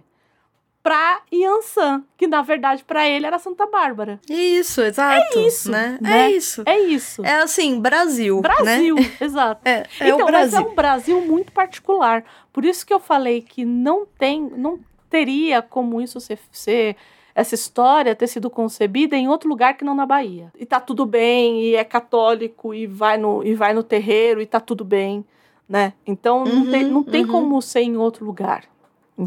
para 0.88 1.20
Yansan, 1.30 2.02
que 2.16 2.26
na 2.26 2.40
verdade 2.40 2.82
para 2.82 3.06
ele 3.06 3.26
era 3.26 3.38
Santa 3.38 3.66
Bárbara. 3.66 4.18
Isso, 4.26 4.80
exato. 4.80 5.38
É 5.38 5.42
isso, 5.42 5.70
né? 5.70 5.98
né? 6.00 6.20
É 6.22 6.30
isso. 6.30 6.62
É 6.64 6.78
isso. 6.78 7.22
É 7.22 7.42
assim, 7.42 7.78
Brasil. 7.78 8.40
Brasil, 8.40 8.94
Né? 8.94 9.02
exato. 9.20 9.60
É, 9.66 9.84
é 10.00 10.08
então, 10.08 10.26
o 10.26 10.32
mas 10.32 10.54
é 10.54 10.56
Brasil. 10.56 10.70
um 10.70 10.74
Brasil 10.74 11.20
muito 11.20 11.52
particular. 11.52 12.24
Por 12.50 12.64
isso 12.64 12.86
que 12.86 12.94
eu 12.94 12.98
falei 12.98 13.42
que 13.42 13.66
não 13.66 14.06
tem, 14.18 14.40
não 14.56 14.80
teria 15.10 15.60
como 15.60 16.00
isso 16.00 16.18
ser, 16.20 16.38
ser 16.50 16.96
essa 17.34 17.54
história 17.54 18.14
ter 18.16 18.26
sido 18.26 18.48
concebida 18.48 19.14
em 19.14 19.28
outro 19.28 19.46
lugar 19.46 19.76
que 19.76 19.84
não 19.84 19.94
na 19.94 20.06
Bahia. 20.06 20.50
E 20.58 20.64
tá 20.64 20.80
tudo 20.80 21.04
bem, 21.04 21.64
e 21.64 21.74
é 21.76 21.84
católico, 21.84 22.72
e 22.72 22.86
vai 22.86 23.18
no, 23.18 23.44
e 23.44 23.52
vai 23.54 23.74
no 23.74 23.82
terreiro, 23.82 24.40
e 24.40 24.46
tá 24.46 24.58
tudo 24.58 24.86
bem, 24.86 25.22
né? 25.68 25.92
Então 26.06 26.44
não 26.44 26.62
Uhum, 26.62 26.70
tem, 26.70 26.84
não 26.84 27.02
tem 27.02 27.24
uhum. 27.26 27.30
como 27.30 27.60
ser 27.60 27.80
em 27.82 27.98
outro 27.98 28.24
lugar. 28.24 28.64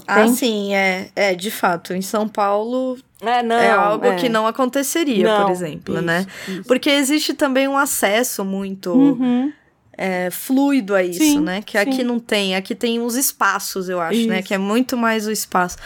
Ah, 0.08 0.22
Entende? 0.22 0.38
sim, 0.38 0.74
é, 0.74 1.10
é, 1.16 1.36
de 1.36 1.52
fato. 1.52 1.94
Em 1.94 2.02
São 2.02 2.28
Paulo 2.28 2.98
É, 3.22 3.44
não, 3.44 3.56
é 3.58 3.70
algo 3.72 4.06
é. 4.06 4.16
que 4.16 4.30
não 4.30 4.48
aconteceria, 4.48 5.26
Não, 5.26 5.44
por 5.44 5.52
exemplo, 5.52 5.96
isso, 5.96 6.04
né? 6.04 6.26
isso. 6.48 6.64
Porque 6.64 6.90
existe 6.90 7.34
também 7.34 7.68
um 7.68 7.78
acesso 7.78 8.46
muito 8.46 8.92
Uhum. 8.94 9.52
é, 9.98 10.30
fluido 10.32 10.96
a 10.96 11.04
isso, 11.04 11.20
Sim, 11.20 11.42
né? 11.42 11.62
Que 11.62 11.74
sim. 11.74 11.78
aqui 11.90 12.04
não 12.04 12.20
tem. 12.20 12.56
Aqui 12.56 12.74
tem 12.74 13.02
os 13.02 13.16
espaços, 13.16 13.90
eu 13.90 14.00
acho, 14.00 14.26
né? 14.28 14.40
Isso. 14.40 14.48
Que 14.48 14.54
é 14.54 14.58
muito 14.58 14.96
mais 14.96 15.28
o 15.28 15.32
espaço. 15.32 15.78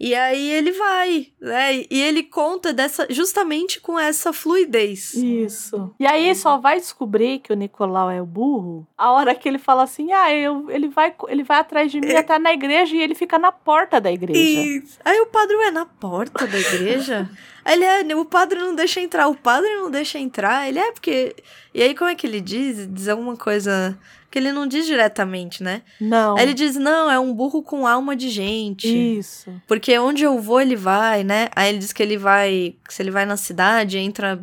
E 0.00 0.14
aí 0.14 0.50
ele 0.50 0.72
vai, 0.72 1.26
né? 1.40 1.84
E 1.90 2.00
ele 2.00 2.22
conta 2.22 2.72
dessa 2.72 3.06
justamente 3.10 3.80
com 3.80 3.98
essa 3.98 4.32
fluidez. 4.32 5.14
Isso. 5.14 5.94
E 5.98 6.06
aí 6.06 6.32
só 6.34 6.58
vai 6.58 6.78
descobrir 6.78 7.40
que 7.40 7.52
o 7.52 7.56
Nicolau 7.56 8.10
é 8.10 8.22
o 8.22 8.26
burro 8.26 8.86
a 8.96 9.10
hora 9.10 9.34
que 9.34 9.48
ele 9.48 9.58
fala 9.58 9.82
assim: 9.82 10.12
ah, 10.12 10.32
eu, 10.32 10.70
ele, 10.70 10.88
vai, 10.88 11.14
ele 11.28 11.42
vai 11.42 11.58
atrás 11.58 11.90
de 11.90 12.00
mim 12.00 12.12
até 12.12 12.38
na 12.38 12.52
igreja 12.52 12.94
e 12.94 13.00
ele 13.00 13.14
fica 13.14 13.38
na 13.38 13.50
porta 13.50 14.00
da 14.00 14.12
igreja. 14.12 14.40
Isso. 14.40 14.98
Aí 15.04 15.20
o 15.20 15.26
padre 15.26 15.56
é 15.56 15.70
na 15.70 15.86
porta 15.86 16.46
da 16.46 16.58
igreja. 16.58 17.28
Ele 17.70 17.84
é, 17.84 18.16
o 18.16 18.24
padre 18.24 18.58
não 18.58 18.74
deixa 18.74 18.98
entrar, 18.98 19.28
o 19.28 19.34
padre 19.34 19.68
não 19.74 19.90
deixa 19.90 20.18
entrar. 20.18 20.66
Ele 20.66 20.78
é 20.78 20.90
porque. 20.90 21.36
E 21.74 21.82
aí, 21.82 21.94
como 21.94 22.08
é 22.08 22.14
que 22.14 22.26
ele 22.26 22.40
diz? 22.40 22.88
Diz 22.90 23.08
alguma 23.08 23.36
coisa. 23.36 23.98
Que 24.30 24.38
ele 24.38 24.52
não 24.52 24.66
diz 24.66 24.84
diretamente, 24.84 25.62
né? 25.62 25.82
Não. 26.00 26.36
Aí 26.36 26.42
ele 26.42 26.54
diz: 26.54 26.76
não, 26.76 27.10
é 27.10 27.18
um 27.18 27.32
burro 27.32 27.62
com 27.62 27.86
alma 27.86 28.14
de 28.14 28.28
gente. 28.28 28.86
Isso. 29.18 29.50
Porque 29.66 29.98
onde 29.98 30.22
eu 30.22 30.38
vou, 30.38 30.60
ele 30.60 30.76
vai, 30.76 31.24
né? 31.24 31.48
Aí 31.56 31.70
ele 31.70 31.78
diz 31.78 31.92
que 31.92 32.02
ele 32.02 32.16
vai. 32.16 32.74
que 32.86 32.92
Se 32.92 33.02
ele 33.02 33.10
vai 33.10 33.24
na 33.24 33.36
cidade, 33.36 33.98
entra 33.98 34.38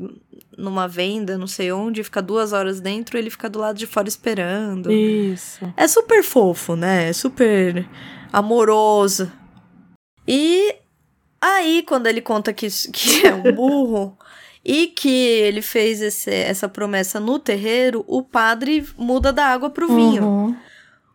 numa 0.58 0.88
venda, 0.88 1.38
não 1.38 1.48
sei 1.48 1.72
onde, 1.72 2.04
fica 2.04 2.22
duas 2.22 2.54
horas 2.54 2.80
dentro, 2.80 3.18
ele 3.18 3.30
fica 3.30 3.50
do 3.50 3.60
lado 3.60 3.78
de 3.78 3.86
fora 3.86 4.08
esperando. 4.08 4.92
Isso. 4.92 5.72
É 5.76 5.88
super 5.88 6.24
fofo, 6.24 6.76
né? 6.76 7.10
É 7.10 7.14
super 7.14 7.88
amoroso. 8.32 9.32
E 10.28 10.76
aí, 11.40 11.84
quando 11.88 12.08
ele 12.08 12.22
conta 12.22 12.54
que, 12.54 12.68
que 12.92 13.28
é 13.28 13.34
um 13.34 13.54
burro 13.54 14.18
e 14.66 14.88
que 14.88 15.10
ele 15.10 15.62
fez 15.62 16.02
esse- 16.02 16.32
essa 16.34 16.68
promessa 16.68 17.20
no 17.20 17.38
terreiro, 17.38 18.04
o 18.08 18.24
padre 18.24 18.84
muda 18.98 19.32
da 19.32 19.46
água 19.46 19.70
pro 19.70 19.88
vinho. 19.88 20.24
Uhum. 20.26 20.56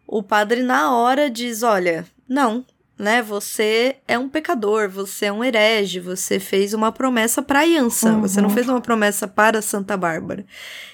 O 0.07 0.23
padre, 0.23 0.63
na 0.63 0.95
hora, 0.97 1.29
diz: 1.29 1.63
Olha, 1.63 2.05
não, 2.29 2.65
né? 2.99 3.21
Você 3.23 3.97
é 4.07 4.19
um 4.19 4.29
pecador, 4.29 4.89
você 4.89 5.27
é 5.27 5.33
um 5.33 5.43
herege, 5.43 5.99
você 6.01 6.39
fez 6.39 6.73
uma 6.75 6.93
promessa 6.93 7.43
pra 7.43 7.63
Yansan, 7.63 8.15
Uhum. 8.15 8.21
você 8.23 8.41
não 8.41 8.51
fez 8.51 8.69
uma 8.69 8.81
promessa 8.81 9.27
para 9.29 9.61
Santa 9.63 9.97
Bárbara. 9.97 10.45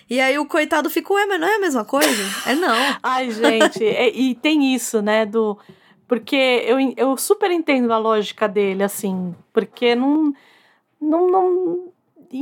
E 0.09 0.21
aí 0.21 0.39
o 0.39 0.47
coitado 0.47 0.89
fica: 0.89 1.13
Ué, 1.15 1.27
mas 1.27 1.41
não 1.41 1.49
é 1.49 1.57
a 1.57 1.61
mesma 1.61 1.85
coisa? 1.85 2.23
é 2.47 2.55
não. 2.55 2.75
Ai, 3.03 3.31
gente, 3.31 3.85
é- 3.85 4.15
e 4.17 4.35
tem 4.35 4.75
isso, 4.75 5.03
né, 5.03 5.27
do... 5.27 5.59
Porque 6.09 6.37
eu, 6.37 6.79
eu 6.97 7.17
super 7.17 7.51
entendo 7.51 7.93
a 7.93 7.99
lógica 7.99 8.47
dele, 8.49 8.83
assim, 8.85 9.35
porque 9.53 9.95
não... 9.97 10.33
não, 11.01 11.29
não 11.31 11.85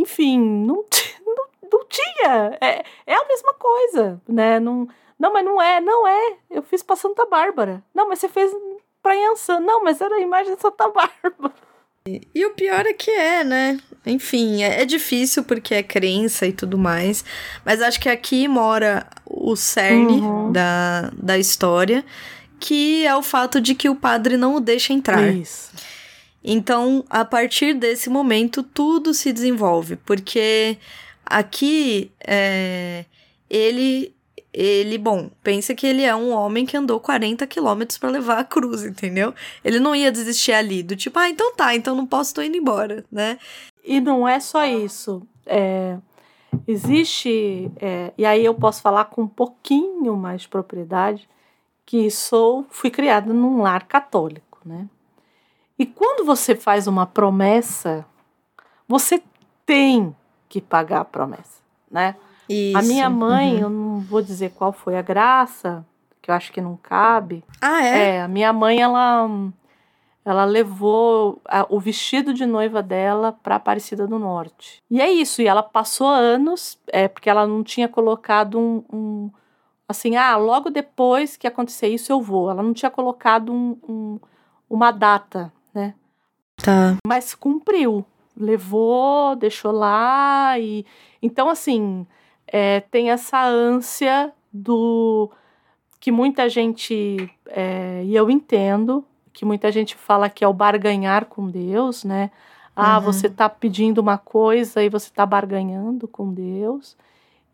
enfim, 0.00 0.38
não, 0.38 0.84
não, 1.26 1.44
não 1.72 1.84
tinha. 1.88 2.56
É, 2.60 2.84
é 3.06 3.14
a 3.14 3.24
mesma 3.28 3.54
coisa, 3.54 4.20
né? 4.28 4.58
Não, 4.60 4.88
não, 5.18 5.32
mas 5.32 5.44
não 5.44 5.60
é, 5.62 5.80
não 5.80 6.06
é. 6.06 6.36
Eu 6.50 6.62
fiz 6.62 6.82
pra 6.82 6.96
Santa 6.96 7.26
Bárbara. 7.26 7.82
Não, 7.94 8.08
mas 8.08 8.18
você 8.18 8.28
fez 8.28 8.52
pra 9.02 9.14
Yansan. 9.14 9.60
Não, 9.60 9.82
mas 9.84 10.00
era 10.00 10.14
a 10.16 10.20
imagem 10.20 10.54
de 10.54 10.60
Santa 10.60 10.88
Bárbara. 10.88 11.54
E 12.34 12.44
o 12.44 12.50
pior 12.50 12.84
é 12.84 12.92
que 12.92 13.10
é, 13.10 13.42
né? 13.42 13.78
Enfim, 14.04 14.62
é, 14.62 14.82
é 14.82 14.84
difícil 14.84 15.42
porque 15.42 15.74
é 15.74 15.82
crença 15.82 16.46
e 16.46 16.52
tudo 16.52 16.76
mais. 16.76 17.24
Mas 17.64 17.80
acho 17.80 17.98
que 17.98 18.10
aqui 18.10 18.46
mora 18.46 19.06
o 19.24 19.56
cerne 19.56 20.20
Uhum. 20.20 20.52
da, 20.52 21.10
da 21.16 21.38
história, 21.38 22.04
que 22.60 23.06
é 23.06 23.16
o 23.16 23.22
fato 23.22 23.58
de 23.58 23.74
que 23.74 23.88
o 23.88 23.94
padre 23.96 24.36
não 24.36 24.56
o 24.56 24.60
deixa 24.60 24.92
entrar. 24.92 25.26
Isso. 25.32 25.73
Então, 26.44 27.04
a 27.08 27.24
partir 27.24 27.72
desse 27.72 28.10
momento, 28.10 28.62
tudo 28.62 29.14
se 29.14 29.32
desenvolve, 29.32 29.96
porque 29.96 30.76
aqui 31.24 32.12
é, 32.20 33.06
ele, 33.48 34.14
ele, 34.52 34.98
bom, 34.98 35.30
pensa 35.42 35.74
que 35.74 35.86
ele 35.86 36.02
é 36.02 36.14
um 36.14 36.30
homem 36.32 36.66
que 36.66 36.76
andou 36.76 37.00
40 37.00 37.46
quilômetros 37.46 37.96
para 37.96 38.10
levar 38.10 38.38
a 38.40 38.44
cruz, 38.44 38.84
entendeu? 38.84 39.32
Ele 39.64 39.80
não 39.80 39.96
ia 39.96 40.12
desistir 40.12 40.52
ali, 40.52 40.82
do 40.82 40.94
tipo, 40.94 41.18
ah, 41.18 41.30
então 41.30 41.54
tá, 41.56 41.74
então 41.74 41.96
não 41.96 42.06
posso, 42.06 42.34
tô 42.34 42.42
indo 42.42 42.58
embora, 42.58 43.02
né? 43.10 43.38
E 43.82 43.98
não 43.98 44.28
é 44.28 44.38
só 44.38 44.66
isso. 44.66 45.26
É, 45.46 45.96
existe, 46.68 47.70
é, 47.80 48.12
e 48.18 48.26
aí 48.26 48.44
eu 48.44 48.54
posso 48.54 48.82
falar 48.82 49.06
com 49.06 49.22
um 49.22 49.28
pouquinho 49.28 50.14
mais 50.14 50.42
de 50.42 50.48
propriedade, 50.48 51.26
que 51.86 52.10
sou, 52.10 52.66
fui 52.68 52.90
criada 52.90 53.32
num 53.32 53.62
lar 53.62 53.86
católico, 53.86 54.60
né? 54.64 54.88
E 55.78 55.84
quando 55.86 56.24
você 56.24 56.54
faz 56.54 56.86
uma 56.86 57.06
promessa, 57.06 58.04
você 58.86 59.22
tem 59.66 60.14
que 60.48 60.60
pagar 60.60 61.00
a 61.00 61.04
promessa, 61.04 61.60
né? 61.90 62.16
Isso. 62.48 62.78
A 62.78 62.82
minha 62.82 63.10
mãe, 63.10 63.54
Uhum. 63.54 63.60
eu 63.60 63.70
não 63.70 64.00
vou 64.00 64.22
dizer 64.22 64.50
qual 64.52 64.72
foi 64.72 64.96
a 64.96 65.02
graça, 65.02 65.84
que 66.22 66.30
eu 66.30 66.34
acho 66.34 66.52
que 66.52 66.60
não 66.60 66.76
cabe, 66.76 67.42
Ah, 67.60 67.82
é? 67.84 68.16
é, 68.16 68.22
a 68.22 68.28
minha 68.28 68.52
mãe, 68.52 68.80
ela, 68.80 69.28
ela 70.24 70.44
levou 70.44 71.40
a- 71.46 71.66
o 71.68 71.80
vestido 71.80 72.32
de 72.32 72.46
noiva 72.46 72.82
dela 72.82 73.32
para 73.42 73.56
Aparecida 73.56 74.06
do 74.06 74.18
Norte. 74.18 74.80
E 74.90 75.00
é 75.00 75.10
isso, 75.10 75.42
e 75.42 75.46
ela 75.46 75.62
passou 75.62 76.06
anos, 76.08 76.78
é, 76.88 77.08
porque 77.08 77.28
ela 77.28 77.46
não 77.46 77.64
tinha 77.64 77.88
colocado 77.88 78.58
um, 78.60 78.84
um- 78.92 79.30
assim, 79.88 80.14
ah, 80.16 80.36
logo 80.36 80.70
depois 80.70 81.36
que 81.36 81.46
acontecer 81.46 81.88
isso 81.88 82.12
eu 82.12 82.20
vou. 82.20 82.50
Ela 82.50 82.62
não 82.62 82.72
tinha 82.74 82.90
colocado 82.90 83.52
um- 83.52 83.76
um- 83.88 84.20
uma 84.70 84.90
data? 84.90 85.52
Tá. 86.56 86.96
Mas 87.06 87.34
cumpriu, 87.34 88.04
levou, 88.36 89.36
deixou 89.36 89.72
lá 89.72 90.58
e 90.58 90.84
então 91.22 91.48
assim 91.48 92.06
é, 92.46 92.80
tem 92.80 93.10
essa 93.10 93.44
ânsia 93.44 94.32
do 94.52 95.30
que 96.00 96.12
muita 96.12 96.48
gente 96.48 97.30
é, 97.46 98.02
e 98.04 98.14
eu 98.14 98.30
entendo 98.30 99.04
que 99.32 99.44
muita 99.44 99.72
gente 99.72 99.96
fala 99.96 100.30
que 100.30 100.44
é 100.44 100.48
o 100.48 100.52
barganhar 100.52 101.26
com 101.26 101.50
Deus, 101.50 102.04
né? 102.04 102.30
Ah, 102.76 102.98
Uhum. 102.98 103.04
você 103.04 103.28
tá 103.28 103.48
pedindo 103.48 103.98
uma 103.98 104.18
coisa 104.18 104.82
e 104.82 104.88
você 104.88 105.10
tá 105.10 105.24
barganhando 105.26 106.06
com 106.06 106.32
Deus. 106.32 106.96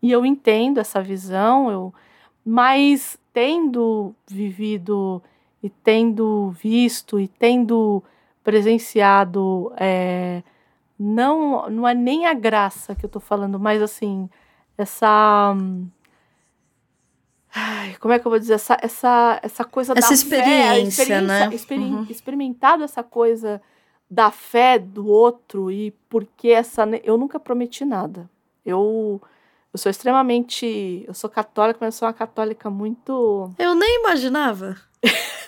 E 0.01 0.11
eu 0.11 0.25
entendo 0.25 0.79
essa 0.79 1.01
visão, 1.01 1.71
eu, 1.71 1.93
mas 2.45 3.17
tendo 3.33 4.15
vivido 4.27 5.21
e 5.61 5.69
tendo 5.69 6.49
visto 6.51 7.19
e 7.19 7.27
tendo 7.27 8.03
presenciado, 8.43 9.71
é, 9.77 10.41
não, 10.99 11.69
não 11.69 11.87
é 11.87 11.93
nem 11.93 12.25
a 12.25 12.33
graça 12.33 12.95
que 12.95 13.05
eu 13.05 13.09
tô 13.09 13.19
falando, 13.19 13.59
mas 13.59 13.81
assim, 13.81 14.29
essa. 14.77 15.55
Ai, 17.53 17.95
como 17.99 18.13
é 18.13 18.19
que 18.19 18.25
eu 18.25 18.29
vou 18.29 18.39
dizer? 18.39 18.53
Essa, 18.53 18.77
essa, 18.81 19.39
essa 19.43 19.65
coisa 19.65 19.93
Essa 19.95 20.07
da 20.09 20.13
experiência, 20.13 21.05
fé, 21.05 21.15
a 21.17 21.21
né? 21.21 21.49
experi- 21.53 21.81
Uhum. 21.81 22.05
Experimentado 22.09 22.83
essa 22.83 23.03
coisa 23.03 23.61
da 24.09 24.31
fé 24.31 24.79
do 24.79 25.05
outro 25.07 25.69
e 25.69 25.91
porque 26.09 26.49
essa. 26.49 26.87
Eu 27.03 27.17
nunca 27.17 27.39
prometi 27.39 27.83
nada. 27.83 28.29
Eu, 28.65 29.21
eu 29.73 29.77
sou 29.77 29.89
extremamente. 29.89 31.03
Eu 31.05 31.13
sou 31.13 31.29
católica, 31.29 31.79
mas 31.81 31.95
eu 31.95 31.99
sou 31.99 32.07
uma 32.07 32.13
católica 32.13 32.69
muito. 32.69 33.51
Eu 33.59 33.75
nem 33.75 33.99
imaginava. 33.99 34.77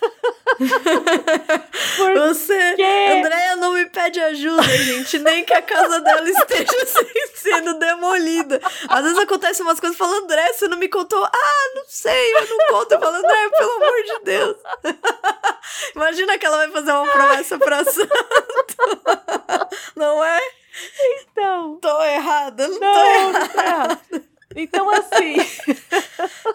Por 1.97 2.13
Você, 2.19 2.75
quê? 2.75 2.83
Andréia 3.17 3.55
não 3.57 3.73
me 3.73 3.85
pede 3.87 4.19
ajuda, 4.19 4.63
gente. 4.63 5.19
Nem 5.19 5.43
que 5.43 5.53
a 5.53 5.61
casa 5.61 5.99
dela 6.01 6.29
esteja 6.29 6.65
sendo 7.35 7.73
demolida. 7.79 8.61
Às 8.87 9.03
vezes 9.03 9.17
acontece 9.19 9.61
umas 9.61 9.79
coisas, 9.79 9.97
falo, 9.97 10.13
André, 10.15 10.53
você 10.53 10.67
não 10.67 10.77
me 10.77 10.87
contou. 10.87 11.23
Ah, 11.23 11.71
não 11.75 11.83
sei, 11.87 12.33
eu 12.35 12.47
não 12.47 12.57
conto. 12.69 12.91
Eu 12.93 12.99
falo, 12.99 13.15
André, 13.17 13.49
pelo 13.57 13.71
amor 13.71 14.03
de 14.03 14.19
Deus. 14.23 14.57
Imagina 15.95 16.37
que 16.37 16.45
ela 16.45 16.57
vai 16.57 16.71
fazer 16.71 16.91
uma 16.91 17.07
promessa 17.11 17.57
pra 17.57 17.83
santo. 17.83 18.11
Não 19.95 20.23
é? 20.23 20.39
Então, 21.21 21.77
Tô 21.81 22.03
errada, 22.03 22.67
não, 22.67 22.79
tô 22.79 22.85
não, 22.85 23.29
errada. 23.29 23.49
tá 23.49 23.63
errado. 23.63 23.99
Então, 24.55 24.89
assim, 24.89 25.35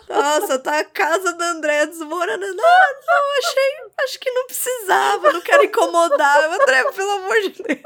Nossa, 0.09 0.59
tá 0.59 0.79
a 0.79 0.85
casa 0.85 1.33
da 1.33 1.47
André 1.47 1.87
desmoronando. 1.87 2.63
Ah, 2.63 2.95
não, 3.07 3.39
achei. 3.39 3.88
Acho 4.09 4.19
que 4.21 4.31
não 4.31 4.47
precisava, 4.47 5.33
não 5.35 5.41
quero 5.43 5.65
incomodar. 5.65 6.45
André, 6.51 6.83
pelo 6.93 7.11
amor 7.11 7.37
de 7.43 7.51
Deus. 7.63 7.83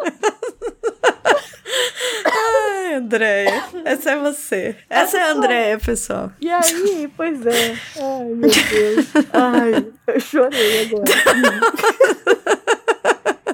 Ai, 2.24 2.94
Andréia, 2.94 3.64
essa 3.84 4.12
é 4.12 4.16
você. 4.16 4.76
Essa 4.88 5.18
é 5.18 5.22
a 5.22 5.32
Andréia, 5.32 5.80
pessoal. 5.80 6.30
e 6.40 6.48
aí, 6.48 7.12
pois 7.16 7.44
é. 7.44 7.76
Ai, 7.96 8.24
meu 8.36 8.50
Deus. 8.50 9.06
Ai, 9.32 9.92
eu 10.14 10.20
chorei 10.20 10.82
agora. 10.86 11.04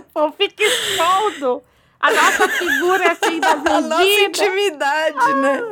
Pô, 0.12 0.30
fica 0.32 0.62
expondo 0.62 1.62
a 1.98 2.12
nossa 2.12 2.48
figura 2.50 3.12
assim 3.12 3.40
da 3.40 3.52
A 3.52 3.80
nossa 3.80 4.02
intimidade, 4.02 5.34
né? 5.36 5.62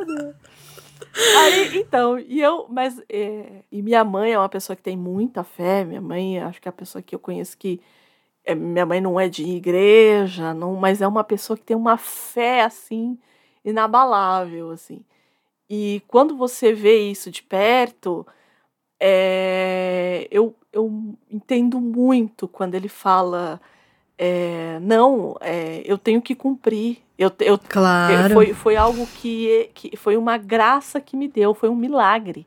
Aí, 1.37 1.77
então, 1.77 2.19
e 2.19 2.41
eu, 2.41 2.67
mas, 2.69 3.01
é, 3.09 3.63
e 3.71 3.81
minha 3.81 4.03
mãe 4.03 4.33
é 4.33 4.39
uma 4.39 4.49
pessoa 4.49 4.75
que 4.75 4.83
tem 4.83 4.95
muita 4.97 5.43
fé, 5.43 5.83
minha 5.83 6.01
mãe, 6.01 6.39
acho 6.39 6.61
que 6.61 6.67
é 6.67 6.71
a 6.71 6.73
pessoa 6.73 7.01
que 7.01 7.15
eu 7.15 7.19
conheço 7.19 7.57
que, 7.57 7.81
é, 8.45 8.55
minha 8.55 8.85
mãe 8.85 9.01
não 9.01 9.19
é 9.19 9.27
de 9.29 9.43
igreja, 9.43 10.53
não, 10.53 10.75
mas 10.75 11.01
é 11.01 11.07
uma 11.07 11.23
pessoa 11.23 11.57
que 11.57 11.63
tem 11.63 11.77
uma 11.77 11.97
fé, 11.97 12.63
assim, 12.63 13.17
inabalável, 13.65 14.71
assim. 14.71 15.03
E 15.69 16.01
quando 16.07 16.37
você 16.37 16.73
vê 16.73 16.97
isso 17.09 17.31
de 17.31 17.43
perto, 17.43 18.25
é, 18.99 20.27
eu, 20.31 20.55
eu 20.71 21.15
entendo 21.29 21.79
muito 21.81 22.47
quando 22.47 22.75
ele 22.75 22.89
fala, 22.89 23.61
é, 24.17 24.79
não, 24.81 25.35
é, 25.41 25.81
eu 25.85 25.97
tenho 25.97 26.21
que 26.21 26.33
cumprir, 26.35 26.97
eu, 27.17 27.31
eu 27.39 27.55
é, 27.55 27.59
Claro. 27.67 28.33
Foi, 28.33 28.53
foi 28.53 28.75
algo 28.75 29.07
que, 29.15 29.69
que 29.73 29.95
foi 29.97 30.17
uma 30.17 30.37
graça 30.37 30.99
que 30.99 31.15
me 31.17 31.27
deu, 31.27 31.53
foi 31.53 31.69
um 31.69 31.75
milagre, 31.75 32.45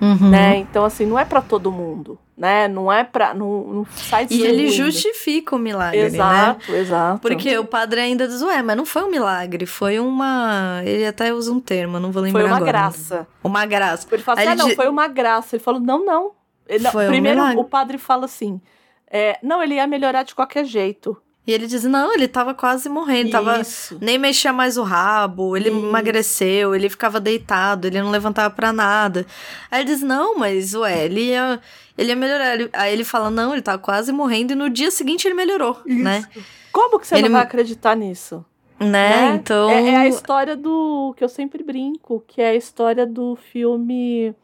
Uhum. 0.00 0.30
né? 0.30 0.56
Então 0.56 0.82
assim, 0.84 1.04
não 1.04 1.18
é 1.18 1.26
pra 1.26 1.42
todo 1.42 1.70
mundo, 1.70 2.18
né? 2.34 2.66
Não 2.68 2.90
é 2.90 3.04
para 3.04 3.34
não, 3.34 3.64
não 3.64 3.86
sai 3.94 4.26
E 4.30 4.40
ele 4.42 4.62
distribuindo. 4.64 4.72
justifica 4.92 5.54
o 5.54 5.58
milagre, 5.58 6.00
né? 6.00 6.06
Exato, 6.06 6.72
exato. 6.72 7.20
Porque 7.20 7.58
o 7.58 7.66
padre 7.66 8.00
ainda 8.00 8.26
diz, 8.26 8.40
ué, 8.40 8.62
mas 8.62 8.78
não 8.78 8.86
foi 8.86 9.02
um 9.02 9.10
milagre, 9.10 9.66
foi 9.66 10.00
uma. 10.00 10.80
Ele 10.86 11.04
até 11.06 11.34
usa 11.34 11.52
um 11.52 11.60
termo, 11.60 11.98
eu 11.98 12.00
não 12.00 12.10
vou 12.12 12.22
lembrar 12.22 12.40
foi 12.40 12.48
uma 12.48 12.56
agora. 12.56 12.72
graça. 12.72 13.28
Uma 13.44 13.66
graça. 13.66 14.06
Ele 14.10 14.22
fala 14.22 14.40
assim, 14.40 14.48
ah, 14.48 14.54
não, 14.54 14.70
foi 14.70 14.88
uma 14.88 15.06
graça. 15.06 15.56
Ele 15.56 15.62
falou, 15.62 15.78
não, 15.80 16.02
não. 16.02 16.30
Ele- 16.66 16.88
um 16.88 16.90
primeiro 16.92 17.38
milagre. 17.40 17.58
o 17.60 17.64
padre 17.64 17.98
fala 17.98 18.24
assim, 18.24 18.58
é, 19.10 19.38
não, 19.42 19.62
ele 19.62 19.74
ia 19.74 19.86
melhorar 19.86 20.22
de 20.22 20.34
qualquer 20.34 20.64
jeito. 20.64 21.16
E 21.46 21.52
ele 21.52 21.66
diz, 21.66 21.82
não, 21.84 22.12
ele 22.14 22.28
tava 22.28 22.54
quase 22.54 22.88
morrendo, 22.88 23.30
tava. 23.30 23.60
Isso. 23.60 23.98
Nem 24.00 24.18
mexia 24.18 24.52
mais 24.52 24.76
o 24.76 24.82
rabo, 24.82 25.56
ele 25.56 25.68
Isso. 25.70 25.78
emagreceu, 25.78 26.74
ele 26.74 26.88
ficava 26.88 27.18
deitado, 27.18 27.86
ele 27.86 28.00
não 28.00 28.10
levantava 28.10 28.54
pra 28.54 28.72
nada. 28.72 29.26
Aí 29.70 29.80
ele 29.80 29.90
diz, 29.90 30.02
não, 30.02 30.38
mas 30.38 30.74
ué, 30.74 31.06
ele 31.06 31.28
ia, 31.30 31.58
ele 31.98 32.10
ia 32.10 32.16
melhorar. 32.16 32.68
Aí 32.74 32.92
ele 32.92 33.04
fala, 33.04 33.30
não, 33.30 33.52
ele 33.52 33.62
tava 33.62 33.78
quase 33.78 34.12
morrendo, 34.12 34.52
e 34.52 34.54
no 34.56 34.70
dia 34.70 34.90
seguinte 34.90 35.26
ele 35.26 35.34
melhorou, 35.34 35.80
né? 35.86 36.24
Como 36.70 37.00
que 37.00 37.06
você 37.06 37.16
Ele- 37.16 37.24
não 37.24 37.32
vai 37.32 37.42
acreditar 37.42 37.96
nisso? 37.96 38.44
Né? 38.78 38.86
né? 38.88 39.34
Então. 39.34 39.68
É, 39.68 39.88
é 39.90 39.96
a 39.96 40.08
história 40.08 40.56
do. 40.56 41.14
que 41.16 41.22
eu 41.24 41.28
sempre 41.28 41.62
brinco, 41.62 42.22
que 42.26 42.40
é 42.40 42.50
a 42.50 42.54
história 42.54 43.06
do 43.06 43.36
filme. 43.36 44.34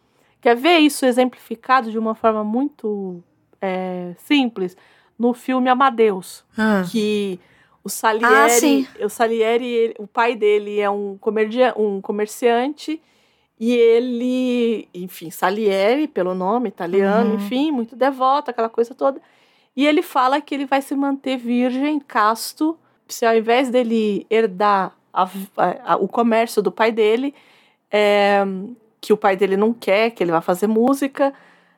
Quer 0.42 0.54
ver 0.56 0.78
isso 0.78 1.06
exemplificado 1.06 1.90
de 1.90 1.98
uma 1.98 2.14
forma 2.14 2.44
muito 2.44 3.22
é, 3.60 4.12
simples? 4.18 4.76
No 5.18 5.32
filme 5.34 5.68
Amadeus. 5.68 6.44
Ah, 6.56 6.84
Que 6.90 7.40
o 7.82 7.88
Ah, 7.88 7.90
Salieri. 7.90 8.50
sim. 8.52 8.86
o 9.02 9.08
Salieri, 9.08 9.66
ele- 9.66 9.94
o 9.98 10.06
pai 10.06 10.34
dele 10.34 10.78
é 10.80 10.90
um, 10.90 11.16
comerdia, 11.18 11.72
um 11.76 12.00
comerciante. 12.00 13.00
E 13.58 13.72
ele, 13.72 14.88
enfim, 14.92 15.30
Salieri, 15.30 16.06
pelo 16.06 16.34
nome 16.34 16.68
italiano, 16.68 17.30
Uhum. 17.30 17.36
enfim, 17.36 17.70
muito 17.70 17.96
devoto, 17.96 18.50
aquela 18.50 18.68
coisa 18.68 18.94
toda. 18.94 19.20
E 19.74 19.86
ele 19.86 20.02
fala 20.02 20.40
que 20.40 20.54
ele 20.54 20.66
vai 20.66 20.82
se 20.82 20.94
manter 20.94 21.36
virgem, 21.38 21.98
casto, 22.00 22.78
se 23.08 23.24
ao 23.24 23.34
invés 23.34 23.70
dele 23.70 24.26
herdar 24.28 24.92
a- 25.12 25.24
a- 25.56 25.92
a- 25.94 25.96
o 25.96 26.06
comércio 26.08 26.60
do 26.60 26.70
pai 26.70 26.92
dele, 26.92 27.34
é, 27.90 28.44
que 29.00 29.12
o 29.12 29.16
pai 29.16 29.36
dele 29.36 29.56
não 29.56 29.72
quer, 29.72 30.10
que 30.10 30.22
ele 30.22 30.32
vai 30.32 30.42
fazer 30.42 30.66
música, 30.66 31.32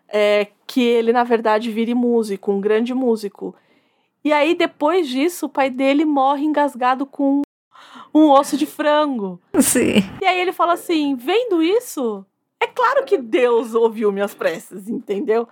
é, 0.08 0.48
que 0.66 0.82
ele, 0.82 1.12
na 1.12 1.24
verdade, 1.24 1.70
vire 1.70 1.94
músico, 1.94 2.52
um 2.52 2.60
grande 2.60 2.94
músico. 2.94 3.54
E 4.24 4.32
aí, 4.32 4.54
depois 4.54 5.08
disso, 5.08 5.46
o 5.46 5.48
pai 5.48 5.70
dele 5.70 6.04
morre 6.04 6.44
engasgado 6.44 7.06
com 7.06 7.42
um 8.14 8.30
osso 8.30 8.56
de 8.56 8.66
frango. 8.66 9.40
Sim. 9.60 10.02
E 10.20 10.26
aí 10.26 10.40
ele 10.40 10.52
fala 10.52 10.72
assim: 10.72 11.14
vendo 11.14 11.62
isso, 11.62 12.24
é 12.60 12.66
claro 12.66 13.04
que 13.04 13.18
Deus 13.18 13.74
ouviu 13.74 14.10
minhas 14.10 14.34
preces, 14.34 14.88
entendeu? 14.88 15.48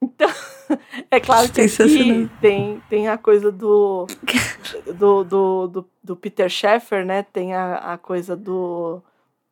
Então, 0.00 0.28
é 1.10 1.18
claro 1.20 1.50
que 1.50 1.62
aqui 1.62 2.30
tem, 2.40 2.82
tem 2.88 3.08
a 3.08 3.16
coisa 3.16 3.50
do, 3.50 4.06
do, 4.98 5.24
do, 5.24 5.66
do, 5.66 5.88
do 6.02 6.16
Peter 6.16 6.48
Sheffer, 6.48 7.04
né? 7.04 7.22
Tem 7.22 7.54
a, 7.54 7.76
a 7.94 7.98
coisa 7.98 8.36
do, 8.36 9.02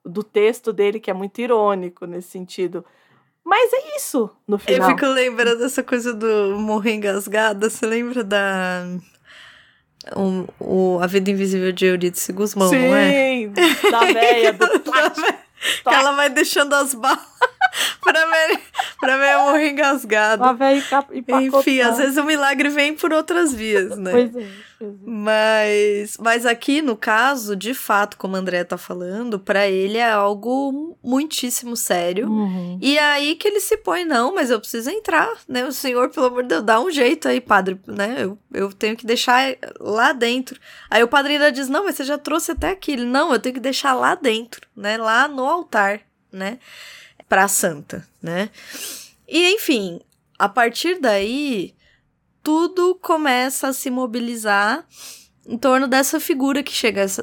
do 0.04 0.22
texto 0.22 0.72
dele 0.72 1.00
que 1.00 1.10
é 1.10 1.14
muito 1.14 1.40
irônico 1.40 2.06
nesse 2.06 2.28
sentido. 2.28 2.84
Mas 3.44 3.72
é 3.72 3.96
isso 3.96 4.30
no 4.48 4.56
Eu 4.56 4.58
final. 4.58 4.88
fico 4.90 5.06
lembrando 5.06 5.58
dessa 5.58 5.82
coisa 5.82 6.14
do 6.14 6.56
morrer 6.58 6.94
engasgada. 6.94 7.68
Você 7.68 7.84
lembra 7.86 8.24
da. 8.24 8.86
O, 10.16 10.46
o- 10.58 10.98
a 11.02 11.06
Vida 11.06 11.30
Invisível 11.30 11.72
de 11.72 11.86
Euridice 11.86 12.32
Guzmão, 12.32 12.68
Sim, 12.68 12.78
não 12.88 12.94
é? 12.94 13.46
da 13.90 14.00
véia, 14.00 14.52
do 14.52 14.66
Que 15.82 15.88
ela 15.94 16.12
vai 16.12 16.28
deixando 16.28 16.74
as 16.74 16.92
balas 16.94 17.20
pra 18.02 18.26
ver, 18.26 18.60
pra 19.00 19.16
ver 19.16 19.36
morrer 19.38 19.72
da 20.36 20.52
véia 20.52 20.78
encap- 20.78 21.10
Enfim, 21.60 21.80
às 21.80 21.98
vezes 21.98 22.16
o 22.16 22.24
milagre 22.24 22.68
vem 22.68 22.94
por 22.94 23.12
outras 23.12 23.52
vias, 23.52 23.96
né? 23.98 24.10
Pois 24.12 24.36
é, 24.36 24.48
pois 24.78 24.90
é. 24.94 24.96
Mas, 25.06 26.16
mas 26.18 26.44
aqui, 26.46 26.82
no 26.82 26.96
caso, 26.96 27.56
de 27.56 27.72
fato, 27.72 28.16
como 28.18 28.36
a 28.36 28.38
André 28.38 28.64
tá 28.64 28.76
falando, 28.76 29.38
pra 29.38 29.66
ele 29.66 29.96
é 29.98 30.10
algo 30.10 30.96
muitíssimo 31.02 31.76
sério. 31.76 32.28
Uhum. 32.28 32.78
E 32.82 32.98
é 32.98 33.02
aí 33.04 33.34
que 33.36 33.48
ele 33.48 33.60
se 33.60 33.76
põe, 33.78 34.04
não, 34.04 34.34
mas 34.34 34.50
eu 34.50 34.60
preciso 34.60 34.90
entrar, 34.90 35.30
né? 35.48 35.64
O 35.64 35.72
senhor, 35.72 36.10
pelo 36.10 36.26
amor 36.26 36.42
de 36.42 36.50
Deus, 36.50 36.62
dá 36.62 36.80
um 36.80 36.90
jeito 36.90 37.28
aí, 37.28 37.40
padre, 37.40 37.80
né? 37.86 38.16
Eu, 38.18 38.38
eu 38.52 38.72
tenho 38.72 38.96
que 38.96 39.06
deixar 39.06 39.56
lá 39.80 40.12
dentro. 40.12 40.60
Aí 40.90 41.02
o 41.02 41.08
padre 41.08 41.34
ainda 41.34 41.50
diz, 41.50 41.68
não, 41.68 41.84
mas 41.84 41.94
você 41.96 42.04
já 42.04 42.18
trouxe 42.18 42.52
até 42.52 42.70
aqui. 42.70 42.92
Ele, 42.92 43.04
não, 43.06 43.32
eu 43.32 43.38
tenho 43.38 43.54
que 43.54 43.60
deixar 43.60 43.94
lá 43.94 44.14
dentro, 44.14 44.68
né? 44.76 44.96
Lá 44.98 45.26
no 45.28 45.44
altar, 45.44 46.00
né? 46.30 46.58
Pra 47.28 47.48
santa, 47.48 48.06
né? 48.22 48.50
E, 49.28 49.54
enfim, 49.54 50.00
a 50.38 50.48
partir 50.48 51.00
daí, 51.00 51.74
tudo 52.42 52.94
começa 53.00 53.68
a 53.68 53.72
se 53.72 53.90
mobilizar 53.90 54.84
em 55.46 55.56
torno 55.58 55.86
dessa 55.86 56.18
figura 56.20 56.62
que 56.62 56.72
chega 56.72 57.04
à 57.04 57.08
ci- 57.08 57.20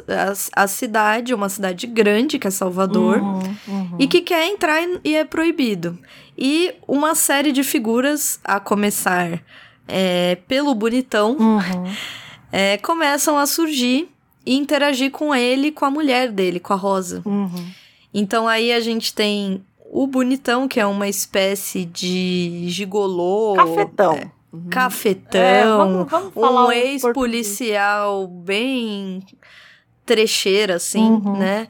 à, 0.55 0.63
à 0.63 0.67
cidade, 0.67 1.33
uma 1.33 1.49
cidade 1.49 1.87
grande, 1.87 2.37
que 2.39 2.47
é 2.47 2.51
Salvador, 2.51 3.17
Uhum, 3.21 3.55
uhum. 3.67 3.95
e 3.99 4.07
que 4.07 4.21
quer 4.21 4.47
entrar 4.47 4.79
e- 5.03 5.15
é 5.15 5.23
proibido. 5.23 5.97
E 6.37 6.73
uma 6.87 7.15
série 7.15 7.51
de 7.51 7.63
figuras, 7.63 8.39
a 8.43 8.59
começar 8.59 9.41
é, 9.87 10.35
pelo 10.47 10.73
bonitão, 10.75 11.35
Uhum. 11.37 11.91
é, 12.51 12.77
começam 12.77 13.37
a 13.37 13.45
surgir 13.45 14.07
e 14.45 14.55
interagir 14.55 15.11
com 15.11 15.33
ele 15.35 15.71
com 15.71 15.85
a 15.85 15.91
mulher 15.91 16.31
dele, 16.31 16.59
com 16.59 16.73
a 16.73 16.75
Rosa. 16.75 17.21
Uhum. 17.25 17.71
Então 18.13 18.47
aí 18.47 18.71
a 18.71 18.79
gente 18.79 19.13
tem 19.13 19.63
o 19.93 20.07
bonitão, 20.07 20.67
que 20.69 20.79
é 20.79 20.85
uma 20.85 21.07
espécie 21.09 21.83
de 21.85 22.63
gigolô. 22.69 23.55
Cafetão. 23.55 24.13
é, 24.13 24.31
Uhum. 24.53 24.67
Cafetão. 24.69 25.41
É, 25.41 25.63
vamos- 25.65 26.09
vamos 26.11 26.33
falar 26.33 26.63
um 26.65 26.67
um 26.67 26.71
ex-policial 26.73 28.27
bem 28.27 29.21
trecheira, 30.05 30.75
assim, 30.75 31.03
Uhum. 31.09 31.37
né? 31.37 31.67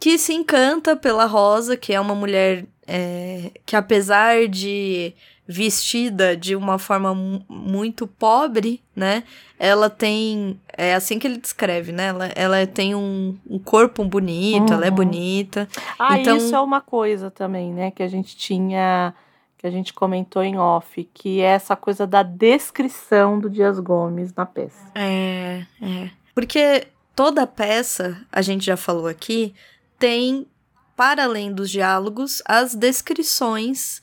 Que 0.00 0.18
se 0.18 0.32
encanta 0.34 0.96
pela 0.96 1.26
Rosa, 1.26 1.76
que 1.76 1.92
é 1.92 2.00
uma 2.00 2.14
mulher 2.14 2.64
é, 2.86 3.52
que, 3.64 3.76
apesar 3.76 4.48
de 4.48 5.14
vestida 5.46 6.36
de 6.36 6.54
uma 6.56 6.78
forma 6.78 7.14
mu- 7.14 7.44
muito 7.48 8.06
pobre, 8.06 8.82
né? 8.94 9.24
Ela 9.58 9.90
tem. 9.90 10.60
É 10.76 10.94
assim 10.94 11.18
que 11.18 11.26
ele 11.26 11.36
descreve, 11.38 11.92
né? 11.92 12.06
Ela, 12.06 12.26
ela 12.34 12.66
tem 12.66 12.94
um, 12.94 13.36
um 13.48 13.58
corpo 13.58 14.04
bonito, 14.04 14.72
ela 14.72 14.86
é 14.86 14.88
Uhum. 14.88 14.94
bonita. 14.96 15.68
Ah, 15.98 16.18
Então- 16.18 16.36
isso 16.36 16.54
é 16.54 16.60
uma 16.60 16.80
coisa 16.80 17.30
também, 17.30 17.72
né? 17.72 17.90
Que 17.90 18.02
a 18.02 18.08
gente 18.08 18.36
tinha. 18.36 19.14
que 19.58 19.66
a 19.68 19.70
gente 19.70 19.92
comentou 19.94 20.42
em 20.42 20.58
off, 20.58 21.08
que 21.14 21.40
é 21.40 21.44
essa 21.44 21.76
coisa 21.76 22.04
da 22.04 22.24
descrição 22.24 23.38
do 23.38 23.48
Dias 23.48 23.78
Gomes 23.78 24.34
na 24.34 24.44
peça. 24.44 24.90
É, 24.92 25.64
é. 25.80 26.10
Porque 26.34 26.88
toda 27.14 27.46
peça, 27.46 28.20
a 28.32 28.42
gente 28.42 28.64
já 28.66 28.76
falou 28.76 29.06
aqui, 29.06 29.54
tem, 30.00 30.48
para 30.96 31.22
além 31.22 31.52
dos 31.52 31.70
diálogos, 31.70 32.42
as 32.44 32.74
descrições 32.74 34.01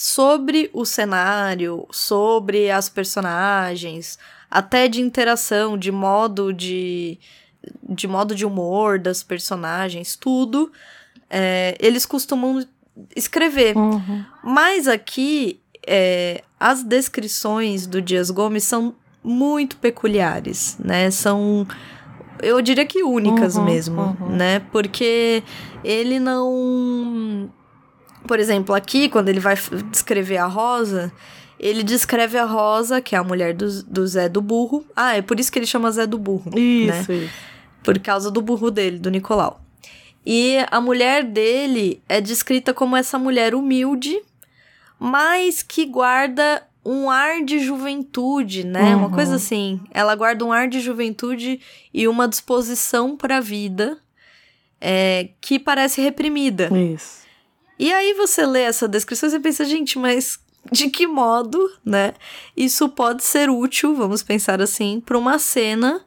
sobre 0.00 0.70
o 0.72 0.84
cenário, 0.84 1.84
sobre 1.90 2.70
as 2.70 2.88
personagens, 2.88 4.16
até 4.48 4.86
de 4.86 5.00
interação, 5.00 5.76
de 5.76 5.90
modo 5.90 6.52
de, 6.52 7.18
de 7.82 8.06
modo 8.06 8.32
de 8.32 8.46
humor 8.46 9.00
das 9.00 9.24
personagens, 9.24 10.14
tudo. 10.14 10.70
É, 11.28 11.76
eles 11.80 12.06
costumam 12.06 12.64
escrever. 13.16 13.76
Uhum. 13.76 14.24
Mas 14.44 14.86
aqui, 14.86 15.58
é, 15.84 16.44
as 16.60 16.84
descrições 16.84 17.84
do 17.84 18.00
Dias 18.00 18.30
Gomes 18.30 18.62
são 18.62 18.94
muito 19.20 19.78
peculiares, 19.78 20.76
né? 20.78 21.10
São, 21.10 21.66
eu 22.40 22.62
diria 22.62 22.86
que 22.86 23.02
únicas 23.02 23.56
Uhum, 23.56 23.64
mesmo, 23.64 24.16
uhum. 24.20 24.28
né? 24.28 24.60
Porque 24.70 25.42
ele 25.82 26.20
não. 26.20 27.50
Por 28.28 28.38
exemplo, 28.38 28.74
aqui, 28.74 29.08
quando 29.08 29.28
ele 29.30 29.40
vai 29.40 29.56
descrever 29.90 30.36
a 30.36 30.46
Rosa, 30.46 31.10
ele 31.58 31.82
descreve 31.82 32.38
a 32.38 32.44
Rosa, 32.44 33.00
que 33.00 33.16
é 33.16 33.18
a 33.18 33.24
mulher 33.24 33.54
do, 33.54 33.82
do 33.82 34.06
Zé 34.06 34.28
do 34.28 34.40
Burro. 34.40 34.84
Ah, 34.94 35.16
é 35.16 35.22
por 35.22 35.40
isso 35.40 35.50
que 35.50 35.58
ele 35.58 35.66
chama 35.66 35.90
Zé 35.90 36.06
do 36.06 36.18
Burro. 36.18 36.50
né? 36.54 36.60
Isso, 36.60 37.10
isso. 37.12 37.32
por 37.82 37.98
causa 37.98 38.30
do 38.30 38.40
burro 38.42 38.70
dele, 38.70 38.98
do 38.98 39.10
Nicolau. 39.10 39.60
E 40.26 40.58
a 40.70 40.80
mulher 40.80 41.24
dele 41.24 42.02
é 42.08 42.20
descrita 42.20 42.74
como 42.74 42.94
essa 42.96 43.18
mulher 43.18 43.54
humilde, 43.54 44.20
mas 44.98 45.62
que 45.62 45.86
guarda 45.86 46.62
um 46.84 47.10
ar 47.10 47.42
de 47.44 47.58
juventude, 47.60 48.64
né? 48.64 48.94
Uma 48.94 49.06
Uhum. 49.08 49.12
coisa 49.14 49.36
assim. 49.36 49.80
Ela 49.92 50.14
guarda 50.14 50.44
um 50.44 50.52
ar 50.52 50.68
de 50.68 50.80
juventude 50.80 51.60
e 51.92 52.06
uma 52.08 52.26
disposição 52.28 53.16
para 53.16 53.38
a 53.38 53.40
vida 53.40 53.98
é, 54.80 55.30
que 55.40 55.58
parece 55.58 56.00
reprimida. 56.00 56.68
Isso. 56.94 57.26
E 57.78 57.92
aí 57.92 58.12
você 58.14 58.44
lê 58.44 58.62
essa 58.62 58.88
descrição 58.88 59.28
e 59.28 59.32
você 59.32 59.40
pensa, 59.40 59.64
gente, 59.64 59.98
mas 59.98 60.38
de 60.72 60.90
que 60.90 61.06
modo, 61.06 61.70
né? 61.84 62.12
Isso 62.56 62.88
pode 62.88 63.22
ser 63.24 63.48
útil, 63.48 63.94
vamos 63.94 64.22
pensar 64.22 64.60
assim, 64.60 65.00
para 65.04 65.16
uma 65.16 65.38
cena 65.38 66.00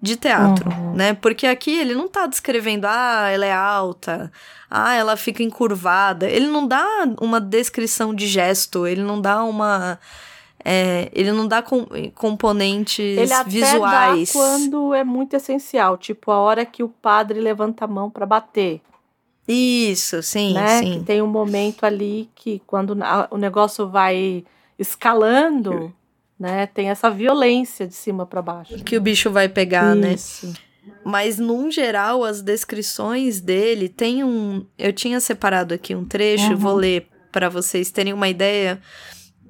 de 0.00 0.16
teatro, 0.16 0.70
Uhum. 0.70 0.94
né? 0.94 1.12
Porque 1.14 1.46
aqui 1.46 1.70
ele 1.76 1.94
não 1.94 2.08
tá 2.08 2.26
descrevendo, 2.26 2.86
ah, 2.86 3.28
ela 3.30 3.44
é 3.44 3.52
alta, 3.52 4.32
ah, 4.70 4.94
ela 4.94 5.16
fica 5.16 5.42
encurvada. 5.42 6.28
Ele 6.28 6.46
não 6.46 6.66
dá 6.66 6.86
uma 7.20 7.40
descrição 7.40 8.14
de 8.14 8.26
gesto, 8.26 8.86
ele 8.86 9.02
não 9.02 9.20
dá 9.20 9.42
uma. 9.44 9.98
é, 10.64 11.08
ele 11.12 11.30
não 11.32 11.46
dá 11.46 11.62
com- 11.62 11.86
componentes 12.14 12.98
Ele 13.18 13.32
até 13.32 13.48
visuais. 13.48 14.28
dá 14.28 14.32
quando 14.32 14.92
é 14.94 15.04
muito 15.04 15.34
essencial, 15.34 15.96
tipo 15.96 16.30
a 16.30 16.38
hora 16.38 16.64
que 16.66 16.82
o 16.82 16.88
padre 16.88 17.40
levanta 17.40 17.84
a 17.84 17.88
mão 17.88 18.10
para 18.10 18.26
bater, 18.26 18.80
Isso, 19.48 20.22
sim, 20.22 20.52
né? 20.52 20.78
sim. 20.80 20.98
Que 20.98 21.04
tem 21.06 21.22
um 21.22 21.26
momento 21.26 21.84
ali 21.84 22.28
que 22.34 22.60
quando 22.66 22.96
o 23.30 23.38
negócio 23.38 23.88
vai 23.88 24.44
escalando, 24.78 25.92
né? 26.38 26.66
Tem 26.66 26.90
essa 26.90 27.10
violência 27.10 27.86
de 27.86 27.94
cima 27.94 28.26
para 28.26 28.42
baixo. 28.42 28.76
Que 28.84 28.96
o 28.96 29.00
bicho 29.00 29.30
vai 29.30 29.48
pegar, 29.48 29.94
né? 29.94 30.12
Isso. 30.12 30.52
Mas, 31.04 31.38
num 31.38 31.70
geral, 31.70 32.24
as 32.24 32.42
descrições 32.42 33.40
dele 33.40 33.88
tem 33.88 34.22
um. 34.24 34.64
Eu 34.78 34.92
tinha 34.92 35.20
separado 35.20 35.74
aqui 35.74 35.94
um 35.94 36.04
trecho, 36.04 36.50
Uhum. 36.50 36.56
vou 36.56 36.74
ler 36.74 37.08
para 37.32 37.48
vocês 37.48 37.90
terem 37.90 38.12
uma 38.12 38.28
ideia, 38.28 38.80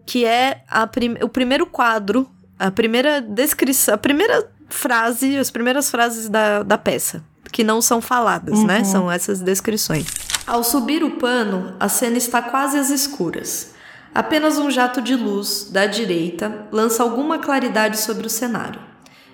que 0.06 0.24
é 0.24 0.62
a 0.68 0.86
prim... 0.86 1.16
o 1.22 1.28
primeiro 1.28 1.66
quadro, 1.66 2.28
a 2.58 2.70
primeira 2.70 3.20
descrição, 3.20 3.94
a 3.94 3.98
primeira 3.98 4.50
frase, 4.68 5.36
as 5.36 5.50
primeiras 5.50 5.90
frases 5.90 6.28
da, 6.28 6.62
da 6.62 6.76
peça, 6.76 7.24
que 7.52 7.64
não 7.64 7.80
são 7.80 8.00
faladas, 8.00 8.62
né? 8.62 8.78
Uhum. 8.78 8.84
São 8.84 9.10
essas 9.10 9.40
descrições. 9.40 10.06
Ao 10.46 10.64
subir 10.64 11.04
o 11.04 11.12
pano, 11.12 11.74
a 11.78 11.88
cena 11.88 12.16
está 12.16 12.40
quase 12.40 12.78
às 12.78 12.90
escuras. 12.90 13.72
Apenas 14.14 14.58
um 14.58 14.70
jato 14.70 15.02
de 15.02 15.14
luz, 15.14 15.68
da 15.70 15.86
direita, 15.86 16.66
lança 16.72 17.02
alguma 17.02 17.38
claridade 17.38 17.98
sobre 17.98 18.26
o 18.26 18.30
cenário. 18.30 18.80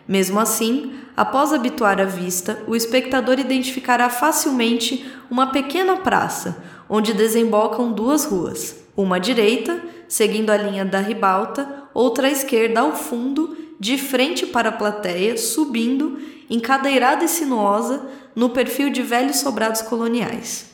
Mesmo 0.06 0.38
assim, 0.38 0.92
após 1.16 1.52
habituar 1.52 2.00
a 2.00 2.04
vista, 2.04 2.58
o 2.66 2.76
espectador 2.76 3.38
identificará 3.38 4.10
facilmente 4.10 5.10
uma 5.30 5.46
pequena 5.46 5.96
praça, 5.96 6.62
onde 6.88 7.14
desembocam 7.14 7.92
duas 7.92 8.24
ruas, 8.24 8.76
uma 8.96 9.16
à 9.16 9.18
direita, 9.18 9.80
seguindo 10.08 10.50
a 10.50 10.56
linha 10.56 10.84
da 10.84 11.00
ribalta, 11.00 11.84
outra 11.94 12.28
à 12.28 12.30
esquerda 12.30 12.80
ao 12.80 12.94
fundo, 12.94 13.56
de 13.78 13.98
frente 13.98 14.46
para 14.46 14.68
a 14.68 14.72
plateia, 14.72 15.36
subindo, 15.36 16.18
encadeirada 16.48 17.24
e 17.24 17.28
sinuosa, 17.28 18.06
no 18.34 18.50
perfil 18.50 18.90
de 18.90 19.02
velhos 19.02 19.36
sobrados 19.36 19.82
coloniais. 19.82 20.66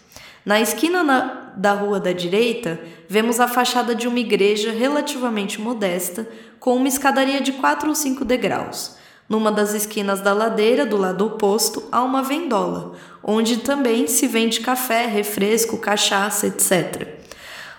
Na 0.44 0.60
esquina 0.60 1.02
na- 1.02 1.52
da 1.56 1.72
rua 1.72 2.00
da 2.00 2.12
direita, 2.12 2.80
vemos 3.08 3.40
a 3.40 3.48
fachada 3.48 3.94
de 3.94 4.08
uma 4.08 4.18
igreja 4.18 4.70
relativamente 4.72 5.60
modesta, 5.60 6.28
com 6.58 6.76
uma 6.76 6.88
escadaria 6.88 7.40
de 7.40 7.52
4 7.52 7.88
ou 7.88 7.94
5 7.94 8.24
degraus. 8.24 8.96
Numa 9.28 9.52
das 9.52 9.74
esquinas 9.74 10.20
da 10.20 10.32
ladeira, 10.32 10.84
do 10.86 10.96
lado 10.96 11.24
oposto, 11.26 11.84
há 11.92 12.02
uma 12.02 12.22
vendola, 12.22 12.92
onde 13.22 13.58
também 13.58 14.06
se 14.06 14.26
vende 14.26 14.60
café, 14.60 15.06
refresco, 15.06 15.78
cachaça, 15.78 16.46
etc. 16.46 17.06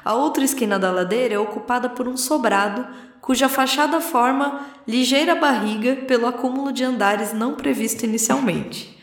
A 0.03 0.14
outra 0.15 0.43
esquina 0.43 0.80
da 0.80 0.91
ladeira 0.91 1.34
é 1.35 1.39
ocupada 1.39 1.89
por 1.89 2.07
um 2.07 2.15
sobrado, 2.15 2.88
cuja 3.22 3.48
fachada 3.48 4.02
forma 4.02 4.65
ligeira 4.88 5.35
barriga 5.35 5.95
pelo 6.07 6.26
acúmulo 6.26 6.72
de 6.73 6.84
andares 6.84 7.34
não 7.34 7.53
previsto 7.53 8.03
inicialmente. 8.03 8.98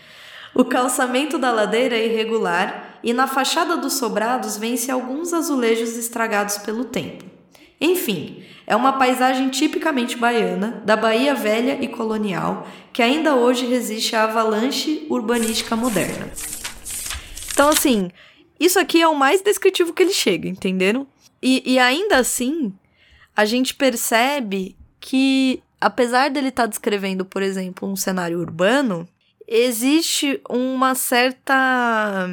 O 0.55 0.65
calçamento 0.65 1.39
da 1.39 1.53
ladeira 1.53 1.97
é 1.97 2.07
irregular 2.07 2.99
e 3.03 3.13
na 3.13 3.27
fachada 3.27 3.77
dos 3.77 3.95
sobrados 3.95 4.57
vêm-se 4.57 4.91
alguns 4.91 5.33
azulejos 5.33 5.97
estragados 5.97 6.59
pelo 6.59 6.85
tempo. 6.85 7.25
Enfim, 7.81 8.43
é 8.67 8.75
uma 8.75 8.95
paisagem 8.95 9.49
tipicamente 9.51 10.17
baiana, 10.17 10.83
da 10.85 10.97
Bahia 10.97 11.35
velha 11.35 11.79
e 11.81 11.87
colonial, 11.87 12.67
que 12.93 13.01
ainda 13.01 13.37
hoje 13.37 13.67
resiste 13.67 14.17
à 14.17 14.25
avalanche 14.25 15.07
urbanística 15.09 15.77
moderna. 15.77 16.29
Então, 17.53 17.69
assim, 17.69 18.11
isso 18.59 18.79
aqui 18.79 19.01
é 19.01 19.07
o 19.07 19.15
mais 19.15 19.41
descritivo 19.41 19.93
que 19.93 20.03
ele 20.03 20.13
chega, 20.13 20.49
entenderam? 20.49 21.07
E, 21.41 21.63
e 21.65 21.79
ainda 21.79 22.19
assim, 22.19 22.73
a 23.39 23.45
gente 23.45 23.73
percebe 23.73 24.77
que, 24.99 25.63
apesar 25.81 26.29
dele 26.29 26.49
estar 26.49 26.67
descrevendo, 26.67 27.25
por 27.25 27.41
exemplo, 27.41 27.89
um 27.89 27.95
cenário 27.95 28.41
urbano, 28.41 29.07
existe 29.47 30.41
uma 30.51 30.95
certa. 30.97 32.29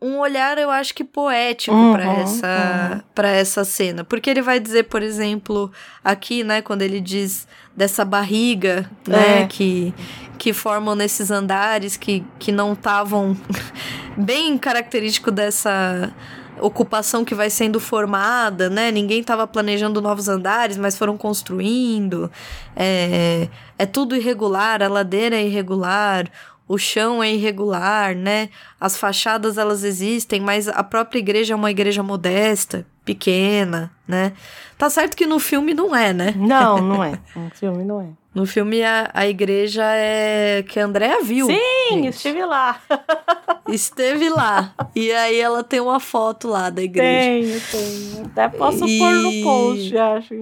um- 0.00 0.18
olhar, 0.18 0.56
eu 0.56 0.70
acho 0.70 0.94
que 0.94 1.02
poético 1.02 1.76
Uhum, 1.76 1.92
para 1.92 2.04
essa, 2.12 3.04
pra 3.12 3.28
essa 3.28 3.64
cena. 3.64 4.04
Porque 4.04 4.30
ele 4.30 4.40
vai 4.40 4.60
dizer, 4.60 4.84
por 4.84 5.02
exemplo, 5.02 5.70
aqui, 6.02 6.44
né, 6.44 6.62
quando 6.62 6.82
ele 6.82 7.00
diz 7.00 7.46
dessa 7.76 8.04
barriga, 8.04 8.88
né, 9.06 9.42
É. 9.42 9.46
que, 9.48 9.92
que 10.38 10.52
formam 10.52 10.94
nesses 10.94 11.28
andares 11.30 11.96
que, 11.96 12.24
que 12.38 12.52
não 12.52 12.72
estavam 12.74 13.36
bem 14.16 14.56
característico 14.56 15.32
dessa 15.32 16.14
ocupação 16.60 17.24
que 17.24 17.34
vai 17.34 17.50
sendo 17.50 17.80
formada, 17.80 18.70
né? 18.70 18.90
Ninguém 18.90 19.20
estava 19.20 19.46
planejando 19.46 20.00
novos 20.00 20.28
andares, 20.28 20.76
mas 20.76 20.96
foram 20.96 21.16
construindo. 21.16 22.30
É, 22.76 23.48
é 23.78 23.86
tudo 23.86 24.16
irregular, 24.16 24.82
a 24.82 24.88
ladeira 24.88 25.36
é 25.36 25.44
irregular, 25.44 26.30
o 26.66 26.78
chão 26.78 27.22
é 27.22 27.32
irregular, 27.32 28.14
né? 28.14 28.48
As 28.80 28.96
fachadas 28.96 29.58
elas 29.58 29.84
existem, 29.84 30.40
mas 30.40 30.68
a 30.68 30.82
própria 30.82 31.18
igreja 31.18 31.52
é 31.52 31.56
uma 31.56 31.70
igreja 31.70 32.02
modesta, 32.02 32.86
pequena, 33.04 33.90
né? 34.08 34.32
Tá 34.78 34.88
certo 34.90 35.16
que 35.16 35.26
no 35.26 35.38
filme 35.38 35.74
não 35.74 35.94
é, 35.94 36.12
né? 36.12 36.34
Não, 36.36 36.78
não 36.80 37.02
é. 37.04 37.18
Um 37.36 37.50
filme 37.50 37.84
não 37.84 38.00
é. 38.00 38.06
No 38.34 38.46
filme 38.46 38.82
a, 38.82 39.10
a 39.14 39.28
igreja 39.28 39.84
é 39.94 40.64
que 40.68 40.80
a 40.80 40.84
Andrea 40.86 41.22
viu. 41.22 41.46
Sim, 41.46 41.56
gente. 41.90 42.08
estive 42.08 42.44
lá. 42.44 42.80
Esteve 43.68 44.28
lá. 44.28 44.74
E 44.94 45.12
aí 45.12 45.38
ela 45.38 45.62
tem 45.62 45.78
uma 45.80 46.00
foto 46.00 46.48
lá 46.48 46.68
da 46.68 46.82
igreja. 46.82 47.60
Tenho, 47.70 48.12
tenho. 48.14 48.26
Até 48.26 48.48
posso 48.48 48.84
E- 48.86 48.98
pôr 48.98 49.12
no 49.12 49.42
post, 49.42 49.96
acho. 49.96 50.34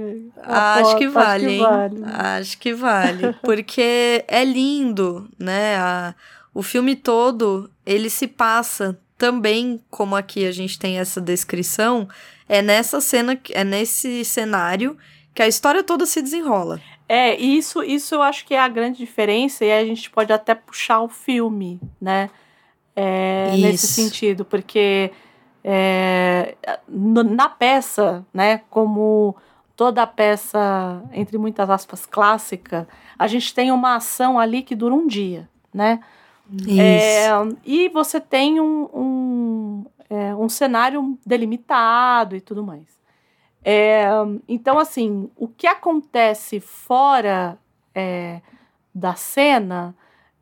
Acho 0.43 0.85
foto, 0.91 0.99
que 0.99 1.09
vale, 1.09 1.45
acho 1.45 1.49
hein? 1.49 1.59
que 1.59 1.65
vale. 1.65 2.03
Acho 2.17 2.59
que 2.59 2.75
vale. 2.75 3.37
Porque 3.45 4.25
é 4.27 4.43
lindo, 4.45 5.29
né? 5.39 5.77
A- 5.77 6.15
o 6.55 6.63
filme 6.63 6.97
todo, 6.97 7.71
ele 7.85 8.09
se 8.11 8.27
passa 8.27 8.99
também, 9.19 9.81
como 9.91 10.17
aqui 10.17 10.47
a 10.47 10.53
gente 10.53 10.79
tem 10.79 10.99
essa 10.99 11.21
descrição, 11.21 12.09
é 12.57 12.61
nessa 12.63 13.01
cena, 13.01 13.33
é 13.51 13.65
nesse 13.65 14.25
cenário 14.25 14.97
que 15.35 15.43
a 15.43 15.49
história 15.49 15.83
toda 15.83 16.05
se 16.07 16.21
desenrola. 16.21 16.81
É, 17.09 17.35
isso, 17.41 17.83
isso 17.83 18.15
eu 18.15 18.23
acho 18.23 18.45
que 18.47 18.55
é 18.55 18.61
a 18.61 18.69
grande 18.69 18.99
diferença, 18.99 19.65
e 19.65 19.73
a 19.73 19.85
gente 19.85 20.11
pode 20.11 20.33
até 20.33 20.55
puxar 20.55 21.01
o 21.01 21.09
filme, 21.09 21.81
né? 22.01 22.29
É, 22.95 23.57
nesse 23.57 23.87
Isso. 23.87 23.95
sentido, 23.95 24.45
porque 24.45 25.11
É, 25.65 26.57
na 26.89 27.49
peça, 27.49 28.27
né, 28.35 28.61
como 28.69 29.37
toda 29.77 30.03
a 30.03 30.07
peça, 30.07 31.01
entre 31.13 31.39
muitas 31.39 31.71
aspas, 31.71 32.05
clássica, 32.05 32.89
a 33.17 33.29
gente 33.29 33.55
tem 33.55 33.71
uma 33.71 33.95
ação 33.95 34.39
ali 34.41 34.63
que 34.63 34.75
dura 34.75 34.93
um 34.93 35.07
dia, 35.07 35.49
né? 35.73 36.01
É, 36.77 37.29
e 37.65 37.89
você 37.91 38.21
tem 38.21 38.61
um, 38.61 38.89
um, 38.93 39.85
é, 40.13 40.35
um, 40.35 40.47
cenário 40.47 41.19
delimitado 41.25 42.37
e 42.37 42.41
tudo 42.41 42.63
mais. 42.63 43.01
É, 43.65 44.05
então, 44.47 44.79
assim, 44.79 45.31
o 45.37 45.49
que 45.49 45.67
acontece 45.67 46.61
fora 46.61 47.59
é, 47.95 48.43
da 48.95 49.15
cena 49.15 49.95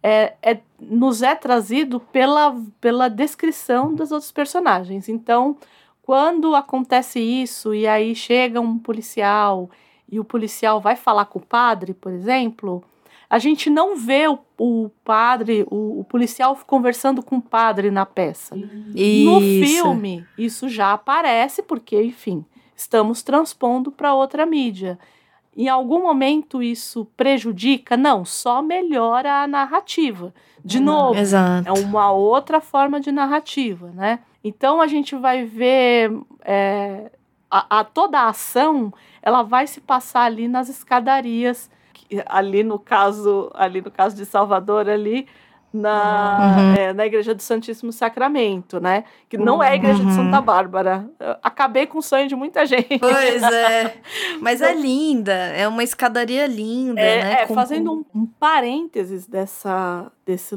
é, 0.02 0.34
é, 0.42 0.58
nos 0.80 1.22
é 1.22 1.36
trazido 1.36 2.00
pela, 2.00 2.60
pela 2.80 3.08
descrição 3.08 3.94
dos 3.94 4.10
outros 4.10 4.32
personagens. 4.32 5.08
Então, 5.08 5.56
quando 6.02 6.56
acontece 6.56 7.20
isso 7.20 7.72
e 7.72 7.86
aí 7.86 8.12
chega 8.16 8.60
um 8.60 8.76
policial 8.76 9.70
e 10.10 10.18
o 10.18 10.24
policial 10.24 10.80
vai 10.80 10.96
falar 10.96 11.26
com 11.26 11.38
o 11.38 11.46
padre, 11.46 11.94
por 11.94 12.10
exemplo, 12.10 12.82
a 13.30 13.38
gente 13.38 13.70
não 13.70 13.96
vê 13.96 14.26
o, 14.26 14.40
o 14.58 14.90
padre, 15.04 15.64
o, 15.70 16.00
o, 16.00 16.04
policial 16.04 16.58
conversando 16.66 17.22
com 17.22 17.36
o 17.36 17.40
padre 17.40 17.88
na 17.88 18.04
peça. 18.04 18.56
Isso. 18.92 19.30
No 19.30 19.40
filme, 19.40 20.26
isso 20.36 20.68
já 20.68 20.92
aparece, 20.92 21.62
porque, 21.62 22.02
enfim, 22.02 22.44
estamos 22.74 23.22
transpondo 23.22 23.92
para 23.92 24.12
outra 24.12 24.44
mídia. 24.44 24.98
Em 25.56 25.68
algum 25.68 26.02
momento 26.02 26.60
isso 26.60 27.04
prejudica? 27.16 27.96
Não, 27.96 28.24
só 28.24 28.60
melhora 28.60 29.42
a 29.42 29.46
narrativa. 29.46 30.34
De 30.64 30.80
novo, 30.80 31.18
exato. 31.18 31.68
é 31.68 31.72
uma 31.72 32.10
outra 32.10 32.60
forma 32.60 33.00
de 33.00 33.12
narrativa, 33.12 33.92
né? 33.94 34.18
Então 34.42 34.80
a 34.80 34.88
gente 34.88 35.14
vai 35.14 35.44
ver 35.44 36.12
é, 36.44 37.12
a, 37.48 37.80
a, 37.80 37.84
toda 37.84 38.20
a 38.20 38.28
ação, 38.28 38.92
ela 39.22 39.42
vai 39.42 39.66
se 39.66 39.80
passar 39.80 40.22
ali 40.22 40.48
nas 40.48 40.68
escadarias, 40.68 41.70
ali 42.26 42.62
no 42.62 42.78
caso, 42.78 43.50
ali 43.54 43.80
no 43.80 43.90
caso 43.90 44.16
de 44.16 44.24
Salvador 44.24 44.88
ali, 44.88 45.26
na, 45.72 46.56
uhum. 46.56 46.74
é, 46.74 46.92
na 46.92 47.06
Igreja 47.06 47.34
do 47.34 47.42
Santíssimo 47.42 47.92
Sacramento, 47.92 48.80
né? 48.80 49.04
Que 49.28 49.38
não 49.38 49.62
é 49.62 49.70
a 49.70 49.74
Igreja 49.76 50.02
uhum. 50.02 50.08
de 50.08 50.14
Santa 50.14 50.40
Bárbara. 50.40 51.08
Eu 51.18 51.36
acabei 51.42 51.86
com 51.86 51.98
o 51.98 52.02
sonho 52.02 52.26
de 52.26 52.34
muita 52.34 52.66
gente. 52.66 52.98
Pois 52.98 53.42
é. 53.42 53.96
Mas 54.40 54.60
é 54.60 54.74
linda, 54.74 55.32
é 55.32 55.68
uma 55.68 55.84
escadaria 55.84 56.46
linda, 56.46 57.00
é, 57.00 57.22
né? 57.22 57.42
É, 57.42 57.46
com... 57.46 57.54
fazendo 57.54 57.92
um, 57.92 58.04
um, 58.14 58.26
parênteses 58.26 59.26
dessa, 59.26 60.10
desse, 60.26 60.56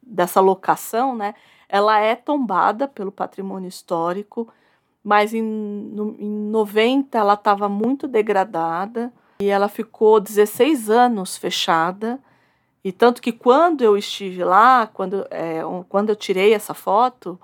dessa 0.00 0.40
locação, 0.40 1.16
né? 1.16 1.34
Ela 1.68 1.98
é 1.98 2.14
tombada 2.14 2.86
pelo 2.86 3.10
patrimônio 3.10 3.68
histórico, 3.68 4.46
mas 5.02 5.34
em, 5.34 5.42
no, 5.42 6.14
em 6.18 6.30
90 6.50 7.18
ela 7.18 7.34
estava 7.34 7.68
muito 7.68 8.06
degradada 8.06 9.12
e 9.42 9.48
ela 9.48 9.68
ficou 9.68 10.20
16 10.20 10.90
anos 10.90 11.36
fechada 11.36 12.20
e 12.84 12.90
tanto 12.90 13.22
que 13.22 13.30
quando 13.30 13.82
eu 13.82 13.96
estive 13.96 14.42
lá, 14.42 14.86
quando, 14.86 15.26
é, 15.30 15.60
quando 15.88 16.10
eu 16.10 16.16
tirei 16.16 16.52
essa 16.52 16.74
foto, 16.74 17.38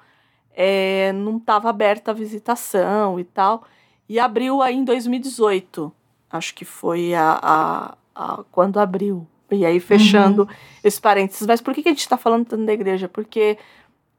é, 0.53 1.13
não 1.13 1.37
estava 1.37 1.71
aberta 1.71 2.11
a 2.11 2.15
visitação 2.15 3.21
e 3.21 3.25
tal. 3.25 3.65
E 4.09 4.19
abriu 4.19 4.61
aí 4.63 4.75
em 4.75 4.85
2018. 4.85 5.93
Acho 6.31 6.55
que 6.55 6.65
foi 6.65 7.15
a, 7.15 7.39
a, 7.41 7.97
a 8.15 8.45
quando 8.51 8.81
abriu. 8.81 9.27
E 9.51 9.65
aí, 9.65 9.79
fechando 9.81 10.43
uhum. 10.43 10.49
esse 10.83 11.01
parênteses. 11.01 11.47
Mas 11.47 11.61
por 11.61 11.73
que, 11.73 11.83
que 11.83 11.89
a 11.89 11.93
gente 11.93 12.01
está 12.01 12.19
falando 12.19 12.47
tanto 12.47 12.67
da 12.67 12.73
igreja? 12.73 13.09
Porque 13.09 13.57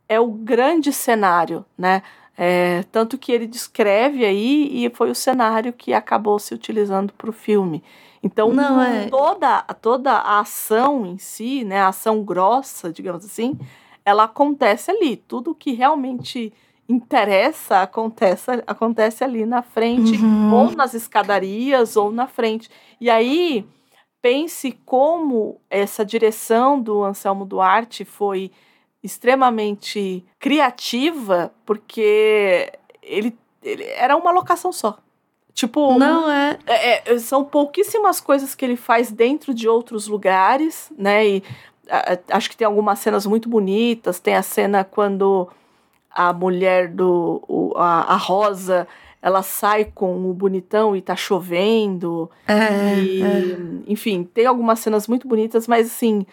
é 0.07 0.19
o 0.19 0.31
grande 0.31 0.91
cenário, 0.91 1.65
né? 1.77 2.01
É, 2.41 2.83
tanto 2.89 3.17
que 3.17 3.33
ele 3.33 3.45
descreve 3.45 4.23
aí 4.23 4.85
e 4.85 4.89
foi 4.91 5.11
o 5.11 5.15
cenário 5.15 5.73
que 5.73 5.93
acabou 5.93 6.39
se 6.39 6.53
utilizando 6.53 7.11
para 7.11 7.29
o 7.29 7.33
filme. 7.33 7.83
Então, 8.23 8.53
Não, 8.53 8.81
é... 8.81 9.09
toda, 9.09 9.61
toda 9.81 10.13
a 10.13 10.39
ação 10.39 11.05
em 11.05 11.17
si, 11.17 11.65
né, 11.65 11.81
a 11.81 11.89
ação 11.89 12.23
grossa, 12.23 12.93
digamos 12.93 13.25
assim, 13.25 13.59
ela 14.05 14.23
acontece 14.23 14.89
ali. 14.89 15.17
Tudo 15.17 15.53
que 15.53 15.73
realmente 15.73 16.53
interessa 16.87 17.81
acontece, 17.81 18.63
acontece 18.65 19.21
ali 19.21 19.45
na 19.45 19.61
frente, 19.61 20.15
uhum. 20.15 20.53
ou 20.53 20.71
nas 20.71 20.93
escadarias, 20.93 21.97
ou 21.97 22.09
na 22.09 22.25
frente. 22.25 22.69
E 23.01 23.09
aí, 23.09 23.67
pense 24.21 24.71
como 24.85 25.59
essa 25.69 26.05
direção 26.05 26.81
do 26.81 27.03
Anselmo 27.03 27.43
Duarte 27.43 28.05
foi 28.05 28.49
extremamente 29.03 30.25
criativa, 30.39 31.51
porque 31.65 32.71
ele, 33.01 33.37
ele 33.63 33.83
era 33.83 34.15
uma 34.15 34.31
locação 34.31 34.71
só. 34.71 34.97
Tipo, 35.53 35.97
não 35.97 36.31
é. 36.31 36.57
é, 36.65 37.13
é 37.13 37.19
são 37.19 37.43
pouquíssimas 37.43 38.21
coisas 38.21 38.55
que 38.55 38.63
ele 38.63 38.77
faz 38.77 39.11
dentro 39.11 39.53
de 39.53 39.67
outros 39.67 40.07
lugares, 40.07 40.89
né? 40.97 41.27
E 41.27 41.43
a, 41.89 42.17
acho 42.37 42.49
que 42.49 42.55
tem 42.55 42.65
algumas 42.65 42.99
cenas 42.99 43.25
muito 43.25 43.49
bonitas. 43.49 44.19
Tem 44.19 44.35
a 44.35 44.43
cena 44.43 44.83
quando 44.83 45.49
a 46.09 46.31
mulher 46.31 46.87
do. 46.87 47.43
O, 47.47 47.73
a, 47.75 48.13
a 48.13 48.15
Rosa 48.15 48.87
ela 49.21 49.43
sai 49.43 49.83
com 49.83 50.29
o 50.29 50.33
bonitão 50.33 50.95
e 50.95 51.01
tá 51.01 51.15
chovendo. 51.15 52.29
É, 52.47 52.97
e, 52.97 53.21
é. 53.21 53.57
Enfim, 53.87 54.23
tem 54.23 54.45
algumas 54.45 54.79
cenas 54.79 55.07
muito 55.07 55.27
bonitas, 55.27 55.67
mas 55.67 55.87
assim, 55.87 56.19
é 56.21 56.25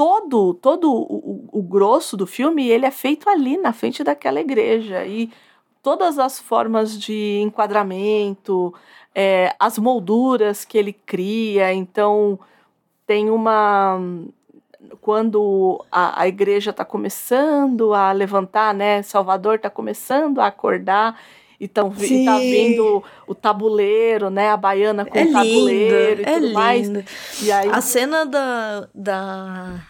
todo 0.00 0.54
todo 0.54 0.90
o, 0.90 1.50
o, 1.52 1.58
o 1.58 1.62
grosso 1.62 2.16
do 2.16 2.26
filme 2.26 2.66
ele 2.66 2.86
é 2.86 2.90
feito 2.90 3.28
ali 3.28 3.58
na 3.58 3.70
frente 3.70 4.02
daquela 4.02 4.40
igreja. 4.40 5.04
E 5.04 5.30
todas 5.82 6.18
as 6.18 6.40
formas 6.40 6.98
de 6.98 7.40
enquadramento, 7.42 8.72
é, 9.14 9.54
as 9.58 9.76
molduras 9.78 10.64
que 10.64 10.78
ele 10.78 10.94
cria. 10.94 11.74
Então, 11.74 12.38
tem 13.06 13.28
uma. 13.28 14.00
Quando 15.02 15.84
a, 15.92 16.22
a 16.22 16.26
igreja 16.26 16.70
está 16.70 16.82
começando 16.84 17.92
a 17.92 18.10
levantar, 18.10 18.72
né? 18.72 19.02
Salvador 19.02 19.56
está 19.56 19.68
começando 19.68 20.38
a 20.40 20.46
acordar. 20.46 21.20
E 21.60 21.68
tá 21.68 21.82
vindo 21.84 23.04
o 23.26 23.34
tabuleiro, 23.34 24.30
né? 24.30 24.48
A 24.48 24.56
baiana 24.56 25.04
com 25.04 25.18
é 25.18 25.24
o 25.24 25.32
tabuleiro 25.32 26.22
lindo, 26.22 26.30
e 26.30 26.34
tudo 26.34 26.46
é 26.46 26.52
mais. 26.52 26.86
Lindo. 26.88 27.04
E 27.42 27.52
aí... 27.52 27.68
A 27.68 27.80
cena 27.82 28.24
da, 28.24 28.88
da 28.94 29.80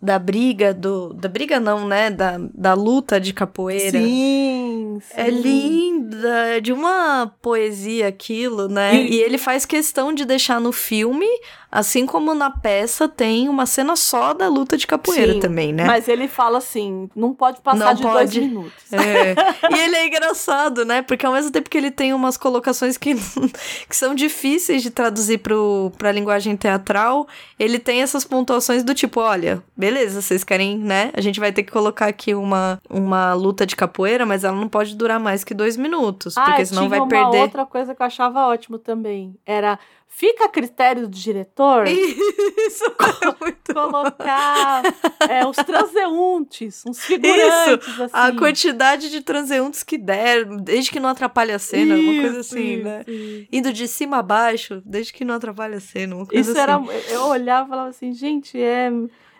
da 0.00 0.18
briga 0.18 0.72
do 0.72 1.12
da 1.14 1.28
briga 1.28 1.58
não, 1.58 1.88
né, 1.88 2.10
da, 2.10 2.36
da 2.54 2.74
luta 2.74 3.18
de 3.20 3.32
capoeira. 3.32 3.98
Sim, 3.98 4.98
sim. 5.02 5.20
É 5.20 5.28
linda, 5.28 5.95
é 6.24 6.60
de 6.60 6.72
uma 6.72 7.32
poesia 7.40 8.08
aquilo, 8.08 8.68
né? 8.68 8.94
E... 8.94 9.14
e 9.14 9.22
ele 9.22 9.38
faz 9.38 9.64
questão 9.64 10.12
de 10.12 10.24
deixar 10.24 10.60
no 10.60 10.72
filme 10.72 11.26
Assim 11.70 12.06
como 12.06 12.32
na 12.32 12.48
peça 12.48 13.06
tem 13.06 13.50
uma 13.50 13.66
cena 13.66 13.96
só 13.96 14.32
da 14.32 14.48
luta 14.48 14.78
de 14.78 14.86
capoeira 14.86 15.34
Sim, 15.34 15.40
também, 15.40 15.74
né? 15.74 15.84
Mas 15.84 16.08
ele 16.08 16.26
fala 16.26 16.56
assim, 16.56 17.10
não 17.14 17.34
pode 17.34 17.60
passar 17.60 17.84
não 17.86 17.94
de 17.94 18.02
pode. 18.02 18.14
dois 18.14 18.48
minutos. 18.48 18.92
É. 18.92 19.34
e 19.70 19.78
ele 19.80 19.96
é 19.96 20.06
engraçado, 20.06 20.86
né? 20.86 21.02
Porque 21.02 21.26
ao 21.26 21.32
mesmo 21.32 21.50
tempo 21.50 21.68
que 21.68 21.76
ele 21.76 21.90
tem 21.90 22.14
umas 22.14 22.38
colocações 22.38 22.96
que, 22.96 23.14
que 23.88 23.94
são 23.94 24.14
difíceis 24.14 24.80
de 24.80 24.90
traduzir 24.90 25.38
pro, 25.38 25.92
pra 25.98 26.12
linguagem 26.12 26.56
teatral, 26.56 27.26
ele 27.58 27.78
tem 27.78 28.00
essas 28.00 28.24
pontuações 28.24 28.82
do 28.82 28.94
tipo, 28.94 29.20
olha, 29.20 29.62
beleza, 29.76 30.22
vocês 30.22 30.44
querem, 30.44 30.78
né? 30.78 31.10
A 31.14 31.20
gente 31.20 31.38
vai 31.38 31.52
ter 31.52 31.62
que 31.62 31.72
colocar 31.72 32.06
aqui 32.06 32.32
uma, 32.34 32.80
uma 32.88 33.34
luta 33.34 33.66
de 33.66 33.74
capoeira, 33.74 34.24
mas 34.24 34.44
ela 34.44 34.56
não 34.56 34.68
pode 34.68 34.94
durar 34.94 35.20
mais 35.20 35.44
que 35.44 35.52
dois 35.52 35.76
minutos, 35.76 35.95
ah, 36.36 36.44
porque 36.44 36.66
senão 36.66 36.88
vai 36.88 37.06
perder. 37.06 37.38
outra 37.38 37.66
coisa 37.66 37.94
que 37.94 38.02
eu 38.02 38.06
achava 38.06 38.46
ótimo 38.46 38.78
também, 38.78 39.36
era 39.44 39.78
Fica 40.08 40.46
a 40.46 40.48
critério 40.48 41.02
do 41.02 41.14
diretor 41.14 41.84
Isso, 41.86 42.84
é 42.86 43.44
muito 43.44 43.74
colocar 43.74 44.82
é, 45.28 45.46
os 45.46 45.56
transeuntes, 45.56 46.84
uns 46.86 47.04
figurantes, 47.04 47.86
Isso, 47.86 48.02
assim. 48.04 48.14
A 48.14 48.32
quantidade 48.32 49.10
de 49.10 49.20
transeuntes 49.20 49.82
que 49.82 49.98
der, 49.98 50.46
desde 50.62 50.90
que 50.90 50.98
não 50.98 51.10
atrapalhe 51.10 51.52
a 51.52 51.58
cena, 51.58 51.96
isso, 51.96 52.10
uma 52.10 52.22
coisa 52.22 52.40
assim, 52.40 52.74
isso, 52.76 52.84
né? 52.84 53.04
Indo 53.52 53.72
de 53.74 53.86
cima 53.86 54.18
a 54.18 54.22
baixo, 54.22 54.82
desde 54.86 55.12
que 55.12 55.22
não 55.22 55.34
atrapalhe 55.34 55.74
a 55.74 55.80
cena, 55.80 56.16
uma 56.16 56.24
coisa 56.24 56.40
isso 56.40 56.50
assim. 56.52 56.60
Era, 56.60 56.82
eu 57.10 57.24
olhava 57.26 57.66
e 57.66 57.68
falava 57.68 57.88
assim, 57.90 58.12
gente, 58.14 58.58
é... 58.58 58.90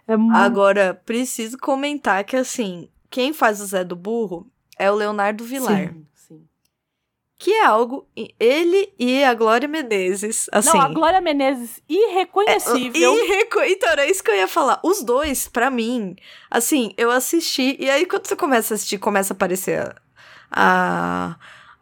é 0.06 0.14
Agora, 0.34 1.00
preciso 1.06 1.56
comentar 1.56 2.22
que, 2.24 2.36
assim, 2.36 2.86
quem 3.08 3.32
faz 3.32 3.62
o 3.62 3.66
Zé 3.66 3.82
do 3.82 3.96
Burro 3.96 4.46
é 4.78 4.90
o 4.90 4.94
Leonardo 4.94 5.42
Vilar. 5.42 5.88
Sim 5.94 6.06
que 7.38 7.52
é 7.52 7.66
algo 7.66 8.06
ele 8.40 8.92
e 8.98 9.22
a 9.22 9.34
Glória 9.34 9.68
Menezes, 9.68 10.48
assim. 10.50 10.76
Não, 10.76 10.80
a 10.80 10.88
Glória 10.88 11.20
Menezes 11.20 11.82
irreconhecível. 11.88 13.12
É, 13.12 13.24
irreco... 13.24 13.60
Então 13.60 13.90
era 13.90 14.06
isso 14.06 14.24
que 14.24 14.30
eu 14.30 14.36
ia 14.36 14.48
falar. 14.48 14.80
Os 14.82 15.02
dois, 15.02 15.46
para 15.46 15.70
mim, 15.70 16.16
assim, 16.50 16.94
eu 16.96 17.10
assisti 17.10 17.76
e 17.78 17.90
aí 17.90 18.06
quando 18.06 18.26
você 18.26 18.36
começa 18.36 18.72
a 18.72 18.76
assistir, 18.76 18.98
começa 18.98 19.34
a 19.34 19.36
aparecer 19.36 19.94
a, 20.50 21.36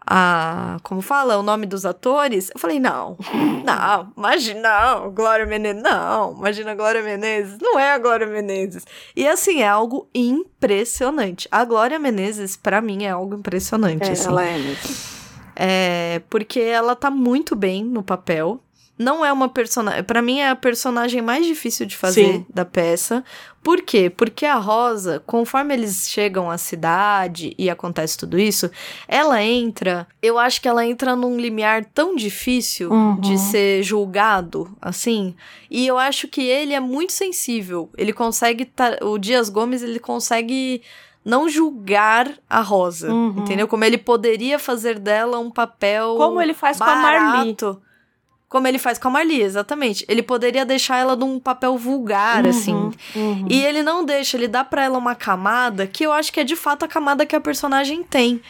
a. 0.04 0.76
Como 0.82 1.00
fala? 1.00 1.38
O 1.38 1.42
nome 1.42 1.66
dos 1.66 1.86
atores. 1.86 2.50
Eu 2.52 2.58
falei, 2.58 2.80
não, 2.80 3.16
não, 3.64 4.12
imagina, 4.16 4.60
não, 4.60 5.10
Glória 5.12 5.46
Menezes, 5.46 5.82
não, 5.84 6.36
imagina 6.36 6.74
Glória 6.74 7.00
Menezes, 7.00 7.58
não 7.62 7.78
é 7.78 7.92
a 7.92 7.98
Glória 7.98 8.26
Menezes. 8.26 8.84
E 9.14 9.24
assim, 9.24 9.62
é 9.62 9.68
algo 9.68 10.08
impressionante. 10.12 11.46
A 11.48 11.64
Glória 11.64 11.98
Menezes, 12.00 12.56
para 12.56 12.80
mim, 12.80 13.04
é 13.04 13.10
algo 13.10 13.36
impressionante. 13.36 14.08
É, 14.08 14.12
assim. 14.12 14.26
ela 14.26 14.44
é 14.44 14.58
mesmo. 14.58 15.13
É, 15.56 16.20
porque 16.30 16.60
ela 16.60 16.94
tá 16.96 17.10
muito 17.10 17.54
bem 17.56 17.84
no 17.84 18.02
papel. 18.02 18.60
Não 18.96 19.24
é 19.24 19.32
uma 19.32 19.48
personagem. 19.48 20.04
Para 20.04 20.22
mim, 20.22 20.38
é 20.38 20.50
a 20.50 20.54
personagem 20.54 21.20
mais 21.20 21.44
difícil 21.44 21.84
de 21.84 21.96
fazer 21.96 22.24
Sim. 22.34 22.46
da 22.48 22.64
peça. 22.64 23.24
Por 23.60 23.82
quê? 23.82 24.08
Porque 24.08 24.46
a 24.46 24.54
Rosa, 24.54 25.20
conforme 25.26 25.74
eles 25.74 26.08
chegam 26.08 26.48
à 26.48 26.56
cidade 26.56 27.52
e 27.58 27.68
acontece 27.68 28.16
tudo 28.16 28.38
isso, 28.38 28.70
ela 29.08 29.42
entra. 29.42 30.06
Eu 30.22 30.38
acho 30.38 30.60
que 30.60 30.68
ela 30.68 30.86
entra 30.86 31.16
num 31.16 31.36
limiar 31.40 31.84
tão 31.86 32.14
difícil 32.14 32.92
Uhum. 32.92 33.18
de 33.20 33.36
ser 33.36 33.82
julgado, 33.82 34.72
assim. 34.80 35.34
E 35.68 35.84
eu 35.84 35.98
acho 35.98 36.28
que 36.28 36.42
ele 36.42 36.72
é 36.72 36.78
muito 36.78 37.12
sensível. 37.12 37.90
Ele 37.98 38.12
consegue. 38.12 38.70
o 39.02 39.18
Dias 39.18 39.48
Gomes, 39.48 39.82
ele 39.82 39.98
consegue 39.98 40.82
não 41.24 41.48
julgar 41.48 42.30
a 42.48 42.60
Rosa. 42.60 43.10
Uhum. 43.10 43.36
Entendeu? 43.38 43.66
Como 43.66 43.84
ele 43.84 43.96
poderia 43.96 44.58
fazer 44.58 44.98
dela 44.98 45.38
um 45.38 45.50
papel. 45.50 46.14
Como 46.16 46.40
ele 46.40 46.52
faz 46.52 46.78
com 46.78 46.84
a 46.84 46.96
Marli. 46.96 47.54
barato. 47.54 47.80
Como 48.48 48.68
ele 48.68 48.78
faz 48.78 48.98
com 48.98 49.08
a 49.08 49.10
Marli, 49.10 49.40
exatamente. 49.40 50.04
Ele 50.08 50.22
poderia 50.22 50.64
deixar 50.64 50.98
ela 50.98 51.16
num 51.16 51.40
papel 51.40 51.76
vulgar, 51.76 52.46
assim. 52.46 52.92
Uhum. 53.16 53.46
E 53.48 53.64
ele 53.64 53.82
não 53.82 54.04
deixa, 54.04 54.36
ele 54.36 54.46
dá 54.46 54.62
pra 54.62 54.84
ela 54.84 54.98
uma 54.98 55.14
camada 55.14 55.86
que 55.86 56.04
eu 56.04 56.12
acho 56.12 56.32
que 56.32 56.38
é 56.38 56.44
de 56.44 56.54
fato 56.54 56.84
a 56.84 56.88
camada 56.88 57.26
que 57.26 57.34
a 57.34 57.40
personagem 57.40 58.04
tem. 58.04 58.40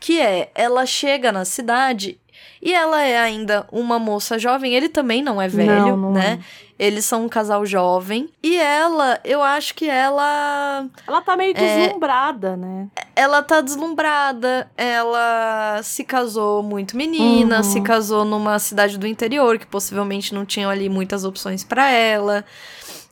Que 0.00 0.20
é, 0.20 0.50
ela 0.54 0.84
chega 0.86 1.30
na 1.30 1.44
cidade 1.44 2.18
e 2.62 2.72
ela 2.72 3.02
é 3.02 3.18
ainda 3.18 3.66
uma 3.72 3.98
moça 3.98 4.38
jovem, 4.38 4.74
ele 4.74 4.88
também 4.88 5.22
não 5.22 5.40
é 5.40 5.48
velho, 5.48 5.70
Não, 5.70 5.96
não 5.96 6.12
né? 6.12 6.38
Eles 6.76 7.04
são 7.04 7.24
um 7.24 7.28
casal 7.28 7.64
jovem. 7.64 8.28
E 8.42 8.56
ela, 8.56 9.20
eu 9.24 9.40
acho 9.40 9.76
que 9.76 9.88
ela. 9.88 10.84
Ela 11.06 11.20
tá 11.22 11.36
meio 11.36 11.52
É. 11.56 11.86
deslumbrada, 11.86 12.56
né? 12.56 12.88
Ela 13.14 13.42
tá 13.44 13.60
deslumbrada, 13.60 14.68
ela 14.76 15.80
se 15.84 16.02
casou 16.02 16.64
muito 16.64 16.96
menina, 16.96 17.58
Uhum. 17.58 17.62
se 17.62 17.80
casou 17.80 18.24
numa 18.24 18.58
cidade 18.58 18.98
do 18.98 19.06
interior 19.06 19.56
que 19.56 19.66
possivelmente 19.66 20.34
não 20.34 20.44
tinham 20.44 20.68
ali 20.68 20.88
muitas 20.88 21.24
opções 21.24 21.62
pra 21.62 21.88
ela. 21.90 22.44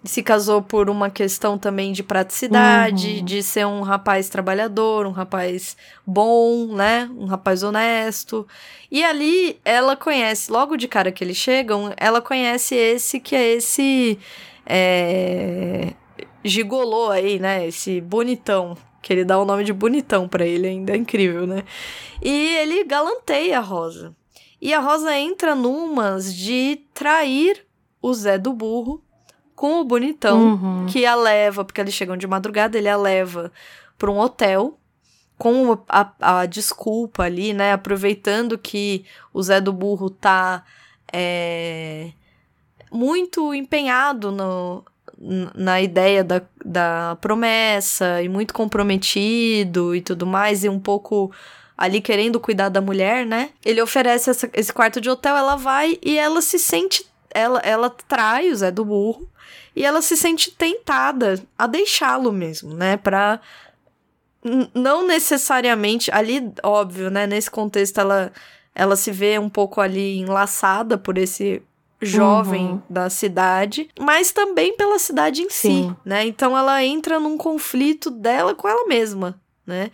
Se 0.05 0.21
casou 0.21 0.61
por 0.61 0.91
uma 0.91 1.09
questão 1.11 1.57
também 1.57 1.93
de 1.93 2.03
praticidade, 2.03 3.19
Uhum. 3.19 3.25
de 3.25 3.41
ser 3.43 3.65
um 3.67 3.83
rapaz 3.83 4.29
trabalhador, 4.29 5.07
um 5.07 5.13
rapaz 5.13 5.77
bom, 6.05 6.75
né? 6.75 7.09
Um 7.17 7.27
rapaz 7.27 7.63
honesto. 7.63 8.47
E 8.91 9.05
ali 9.05 9.61
ela 9.65 9.95
conhece, 9.97 10.51
logo 10.51 10.77
de 10.77 10.89
cara 10.89 11.13
que 11.13 11.23
eles 11.23 11.37
chegam, 11.37 11.93
ela 11.97 12.21
conhece 12.21 12.75
esse 12.75 13.21
que 13.21 13.37
é 13.37 13.53
esse 13.53 14.19
é, 14.67 15.93
gigolô 16.45 17.11
aí, 17.11 17.39
né? 17.39 17.67
Esse 17.67 18.01
bonitão. 18.01 18.77
Que 19.01 19.13
ele 19.13 19.25
dá 19.25 19.39
o 19.39 19.45
nome 19.45 19.65
de 19.65 19.73
bonitão 19.73 20.29
pra 20.29 20.45
ele 20.47 20.67
ainda, 20.67 20.93
é 20.93 20.97
incrível, 20.97 21.47
né? 21.47 21.65
E 22.21 22.57
ele 22.57 22.85
galanteia 22.85 23.59
a 23.59 23.61
Rosa. 23.61 24.15
E 24.61 24.73
a 24.73 24.79
Rosa 24.81 25.17
entra 25.17 25.55
numas 25.57 26.33
de 26.35 26.81
trair 26.95 27.65
o 28.01 28.13
Zé 28.15 28.39
do 28.39 28.53
Burro 28.53 29.03
com 29.63 29.81
o 29.81 29.85
bonitão, 29.85 30.55
Uhum. 30.55 30.87
que 30.91 31.07
a 31.07 31.15
leva, 31.15 31.65
porque 31.65 31.81
eles 31.81 31.95
chegam 31.95 32.17
de 32.17 32.27
madrugada, 32.27 32.77
ele 32.77 32.89
a 32.89 32.97
leva 32.97 33.53
pra 33.97 34.11
um 34.11 34.19
hotel 34.19 34.77
com 35.39 35.79
a, 35.89 36.11
a 36.41 36.47
desculpa 36.47 37.23
ali, 37.23 37.53
né? 37.53 37.73
Aproveitando 37.73 38.59
que 38.59 39.05
o 39.33 39.41
Zé 39.41 39.61
do 39.61 39.73
Burro 39.73 40.11
tá 40.11 40.65
é, 41.13 42.11
muito 42.91 43.55
empenhado 43.55 44.33
no, 44.33 44.85
na 45.55 45.81
ideia 45.81 46.25
da, 46.25 46.43
da 46.65 47.17
promessa 47.21 48.21
e 48.21 48.29
muito 48.29 48.53
comprometido 48.53 49.95
e 49.95 50.01
tudo 50.01 50.27
mais, 50.27 50.65
e 50.65 50.69
um 50.69 50.81
pouco 50.81 51.31
ali 51.79 52.01
querendo 52.01 52.41
cuidar 52.41 52.69
da 52.69 52.81
mulher, 52.81 53.25
né? 53.25 53.51
Ele 53.65 53.81
oferece 53.81 54.29
essa- 54.29 54.51
esse 54.55 54.73
quarto 54.73 55.01
de 55.01 55.09
hotel, 55.09 55.37
ela 55.37 55.55
vai 55.55 55.99
e 56.03 56.19
ela 56.19 56.41
se 56.43 56.59
sente. 56.59 57.07
Ela, 57.35 57.61
ela 57.61 57.89
trai 57.91 58.51
o 58.51 58.57
Zé 58.57 58.71
do 58.73 58.85
Burro 58.85 59.27
e 59.75 59.85
ela 59.85 60.03
se 60.03 60.17
sente 60.17 60.51
tentada 60.51 61.43
a 61.59 61.67
deixá-lo 61.67 62.31
mesmo, 62.33 62.75
né? 62.75 62.97
Pra. 62.97 63.41
Não 64.75 65.07
necessariamente. 65.07 66.11
Ali, 66.13 66.53
óbvio, 66.63 67.11
né? 67.11 67.27
Nesse 67.27 67.51
contexto, 67.51 67.99
ela, 67.99 68.33
ela 68.75 68.97
se 68.97 69.11
vê 69.11 69.39
um 69.39 69.49
pouco 69.49 69.81
ali 69.81 70.19
enlaçada 70.19 70.99
por 70.99 71.17
esse 71.17 71.63
jovem 72.01 72.67
Uhum. 72.73 72.83
da 72.91 73.09
cidade, 73.09 73.89
mas 74.01 74.33
também 74.33 74.77
pela 74.77 74.99
cidade 74.99 75.43
em 75.43 75.49
si, 75.49 75.69
Sim. 75.69 75.97
né? 76.05 76.27
Então 76.27 76.59
ela 76.59 76.85
entra 76.85 77.21
num 77.21 77.39
conflito 77.39 78.11
dela 78.11 78.57
com 78.57 78.69
ela 78.69 78.89
mesma, 78.89 79.41
né? 79.65 79.89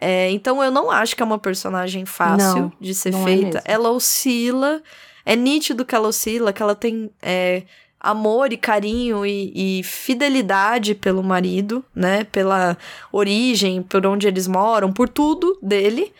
É, 0.00 0.30
então 0.30 0.64
eu 0.64 0.70
não 0.70 0.90
acho 0.90 1.14
que 1.14 1.22
é 1.22 1.26
uma 1.26 1.38
personagem 1.38 2.06
fácil 2.06 2.62
Não, 2.62 2.72
de 2.80 2.94
ser 2.94 3.14
é 3.14 3.24
feita. 3.24 3.44
mesmo. 3.44 3.60
ela 3.66 3.90
oscila, 3.90 4.82
é 5.26 5.36
nítido 5.36 5.84
que 5.84 5.94
ela 5.94 6.08
oscila, 6.08 6.50
que 6.50 6.62
ela 6.62 6.74
tem 6.74 7.10
é, 7.20 7.62
amor 8.04 8.52
e 8.52 8.56
carinho 8.56 9.24
e, 9.24 9.78
e 9.80 9.82
fidelidade 9.82 10.94
pelo 10.94 11.22
marido, 11.22 11.84
né? 11.94 12.24
Pela 12.24 12.76
origem, 13.10 13.82
por 13.82 14.06
onde 14.06 14.28
eles 14.28 14.46
moram, 14.46 14.92
por 14.92 15.08
tudo 15.08 15.58
dele. 15.62 16.12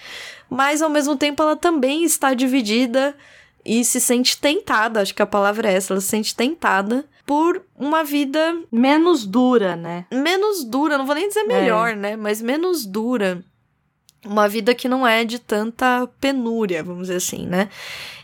Mas 0.48 0.80
ao 0.80 0.88
mesmo 0.88 1.16
tempo 1.16 1.42
ela 1.42 1.56
também 1.56 2.04
está 2.04 2.32
dividida 2.32 3.14
e 3.64 3.84
se 3.84 4.00
sente 4.00 4.38
tentada, 4.38 5.00
acho 5.00 5.14
que 5.14 5.22
a 5.22 5.26
palavra 5.26 5.70
é 5.70 5.74
essa, 5.74 5.92
ela 5.92 6.00
se 6.00 6.08
sente 6.08 6.34
tentada 6.34 7.04
por 7.26 7.62
uma 7.78 8.04
vida 8.04 8.58
Menos 8.70 9.24
dura, 9.24 9.74
né? 9.76 10.04
menos 10.12 10.62
dura, 10.64 10.98
não 10.98 11.06
vou 11.06 11.14
nem 11.14 11.28
dizer 11.28 11.44
melhor, 11.44 11.96
né? 11.96 12.16
Mas 12.16 12.42
menos 12.42 12.84
dura. 12.84 13.42
Uma 14.24 14.48
vida 14.48 14.74
que 14.74 14.88
não 14.88 15.06
é 15.06 15.22
de 15.24 15.38
tanta 15.38 16.08
penúria, 16.18 16.82
vamos 16.82 17.02
dizer 17.08 17.16
assim, 17.16 17.46
né? 17.46 17.68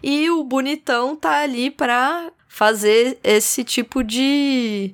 E 0.02 0.30
o 0.30 0.42
bonitão 0.44 1.14
tá 1.14 1.40
ali 1.40 1.70
pra 1.70 2.30
fazer 2.52 3.16
esse 3.22 3.62
tipo 3.62 4.02
de 4.02 4.92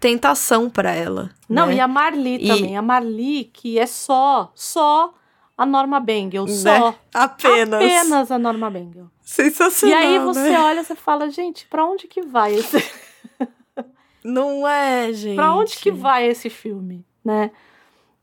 tentação 0.00 0.70
pra 0.70 0.90
ela. 0.92 1.30
Não, 1.46 1.66
né? 1.66 1.74
e 1.74 1.80
a 1.80 1.86
Marli 1.86 2.36
E- 2.42 2.48
também. 2.48 2.76
A 2.78 2.82
Marli, 2.82 3.44
que 3.52 3.78
é 3.78 3.84
só, 3.84 4.50
só 4.54 5.12
a 5.56 5.66
Norma 5.66 6.00
Bengel. 6.00 6.46
Né? 6.46 6.52
Só. 6.52 6.94
Apenas. 7.12 7.74
Apenas 7.84 8.30
a 8.30 8.38
Norma 8.38 8.70
Bengel. 8.70 9.04
E 9.22 9.30
Sensacional. 9.30 9.98
aí 9.98 10.18
você 10.18 10.50
né? 10.50 10.58
olha 10.60 10.80
e 10.80 10.94
fala, 10.96 11.30
gente, 11.30 11.66
pra 11.66 11.84
onde 11.84 12.08
que 12.08 12.22
vai 12.22 12.54
esse... 12.54 12.82
Não 14.24 14.66
é, 14.66 15.12
gente. 15.12 15.36
pra 15.36 15.54
onde 15.54 15.76
que 15.76 15.90
vai 15.90 16.26
esse 16.26 16.48
filme, 16.48 17.04
né? 17.22 17.50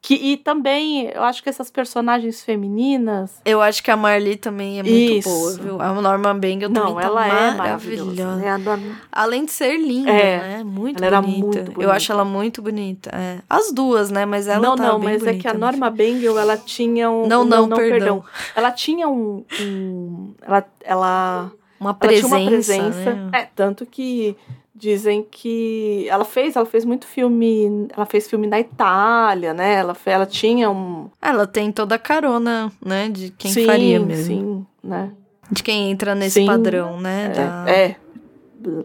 Que, 0.01 0.13
e 0.15 0.37
também, 0.37 1.09
eu 1.13 1.21
acho 1.23 1.43
que 1.43 1.49
essas 1.49 1.69
personagens 1.69 2.41
femininas... 2.41 3.41
Eu 3.43 3.61
acho 3.61 3.83
que 3.83 3.91
a 3.91 3.97
Marli 3.97 4.37
também 4.37 4.79
é 4.79 4.83
muito 4.83 5.13
Isso. 5.13 5.29
boa, 5.29 5.53
viu? 5.57 5.81
A 5.81 5.91
Norma 6.01 6.33
Bengel 6.33 6.69
Não, 6.69 6.81
também 6.81 6.95
tá 7.01 7.07
ela 7.07 7.27
é 7.27 7.51
maravilhosa. 7.51 8.35
né? 8.37 8.57
Norma- 8.57 8.97
Além 9.11 9.43
de 9.43 9.51
ser 9.51 9.75
linda, 9.77 10.09
É, 10.09 10.37
né? 10.57 10.63
Muito 10.63 10.97
ela 10.97 11.05
era 11.05 11.21
bonita. 11.21 11.45
muito 11.45 11.57
Eu 11.57 11.73
bonita. 11.73 11.91
acho 11.93 12.11
ela 12.13 12.23
muito 12.23 12.61
bonita. 12.61 13.09
é. 13.13 13.39
As 13.49 13.73
duas, 13.73 14.09
né? 14.09 14.25
Mas 14.25 14.47
ela 14.47 14.61
não, 14.65 14.75
tá 14.77 14.83
não, 14.83 14.99
mas 14.99 15.15
é 15.15 15.17
que 15.17 15.31
bonita 15.31 15.49
a 15.49 15.53
no 15.53 15.59
Norma 15.59 15.89
Bengel, 15.89 16.39
ela 16.39 16.55
tinha 16.55 17.09
um... 17.11 17.27
Não, 17.27 17.43
não, 17.43 17.67
perdão. 17.69 18.23
Ela 18.55 18.71
tinha 18.71 19.07
um... 19.09 19.43
um- 19.61 20.33
ela, 20.41 20.65
ela, 20.81 21.51
Uma 21.77 21.89
ela 21.89 21.93
presença, 21.93 22.27
tinha 22.37 22.39
uma 22.39 22.49
presença. 22.49 23.13
né? 23.15 23.29
É, 23.33 23.47
tanto 23.53 23.85
que 23.85 24.37
dizem 24.79 25.25
que 25.29 26.07
ela 26.09 26.23
fez, 26.23 26.55
ela 26.55 26.65
fez 26.65 26.85
muito 26.85 27.05
filme, 27.05 27.87
ela 27.95 28.05
fez 28.05 28.29
filme 28.29 28.47
na 28.47 28.59
Itália, 28.59 29.53
né? 29.53 29.73
Ela, 29.75 29.95
ela 30.05 30.25
tinha 30.25 30.71
um... 30.71 31.09
Ela 31.21 31.45
tem 31.45 31.71
toda 31.71 31.95
a 31.95 31.99
carona, 31.99 32.71
né? 32.83 33.09
De 33.09 33.29
quem 33.31 33.51
sim, 33.51 33.65
faria 33.65 33.99
mesmo. 33.99 34.25
Sim, 34.25 34.65
né? 34.81 35.11
De 35.51 35.61
quem 35.61 35.91
entra 35.91 36.15
nesse 36.15 36.39
Sim. 36.41 36.45
padrão, 36.45 36.99
né? 36.99 37.29
da... 37.29 37.69
É, 37.69 37.81
é, 37.81 37.95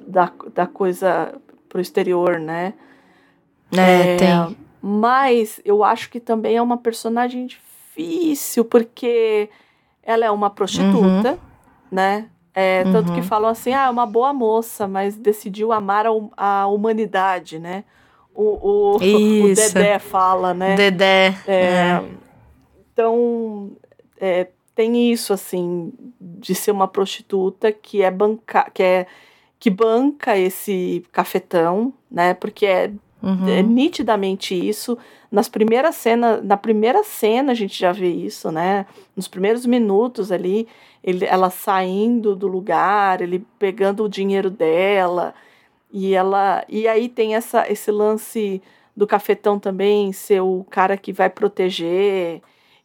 da, 0.07 0.33
da 0.53 0.67
coisa 0.67 1.33
pro 1.69 1.81
exterior, 1.81 2.41
né? 2.41 2.75
É, 3.73 4.15
É, 4.15 4.17
tem. 4.17 4.57
Mas 4.83 5.61
eu 5.65 5.83
acho 5.83 6.11
que 6.11 6.21
também 6.21 6.57
é 6.57 6.63
uma 6.63 6.77
personagem 6.77 7.47
difícil, 7.47 8.65
porque 8.65 9.49
ela 10.03 10.25
é 10.25 10.31
uma 10.31 10.51
prostituta, 10.51 11.39
né? 11.91 12.29
É, 12.55 12.85
Tanto 12.85 13.09
Uhum. 13.09 13.15
que 13.15 13.23
falam 13.23 13.51
assim, 13.51 13.73
ah, 13.73 13.87
é 13.87 13.91
uma 13.91 14.07
boa 14.07 14.33
moça, 14.33 14.87
mas 14.87 15.17
decidiu 15.17 15.73
amar 15.73 16.07
a, 16.07 16.13
hum- 16.13 16.31
humanidade, 16.73 17.59
né? 17.59 17.85
O, 18.35 18.43
o, 18.43 18.97
o. 19.45 19.55
Dedé 19.55 19.99
fala, 19.99 20.55
né? 20.55 20.77
Dedé. 20.77 21.35
É, 21.47 22.01
Então, 22.93 23.73
é, 24.21 24.49
tem 24.75 25.11
isso, 25.13 25.33
assim, 25.33 25.93
de 26.21 26.55
ser 26.55 26.71
uma 26.71 26.87
prostituta 26.89 27.73
que 27.73 28.03
é 28.03 28.11
banca, 28.11 28.71
que 28.73 28.83
é 28.83 29.07
que 29.59 29.71
banca 29.71 30.37
esse 30.37 31.05
cafetão, 31.11 31.93
né? 32.11 32.35
Porque 32.35 32.67
é 32.67 32.93
Uhum. 33.23 33.49
é 33.49 33.63
nitidamente 33.63 34.55
isso. 34.55 34.99
Nas 35.33 35.49
primeiras 35.49 35.95
cenas, 35.95 36.45
na 36.45 36.59
primeira 36.59 37.03
cena 37.03 37.53
a 37.53 37.55
gente 37.55 37.79
já 37.79 37.91
vê 37.91 38.11
isso, 38.11 38.53
né? 38.53 38.85
Nos 39.17 39.27
primeiros 39.27 39.65
minutos 39.65 40.31
ali, 40.31 40.69
ele, 41.05 41.27
ela 41.27 41.51
saindo 41.51 42.35
do 42.35 42.49
lugar, 42.49 43.21
ele 43.21 43.47
pegando 43.59 44.05
o 44.05 44.09
dinheiro 44.09 44.49
dela, 44.49 45.35
e 45.93 46.15
ela. 46.15 46.65
E 46.67 46.89
aí 46.89 47.11
tem 47.11 47.35
essa, 47.35 47.71
esse 47.71 47.91
lance 47.91 48.63
do 48.97 49.07
cafetão 49.07 49.59
também 49.59 50.13
ser 50.13 50.41
o 50.41 50.65
cara 50.71 50.97
que 50.97 51.13
vai 51.13 51.29
proteger. 51.29 52.41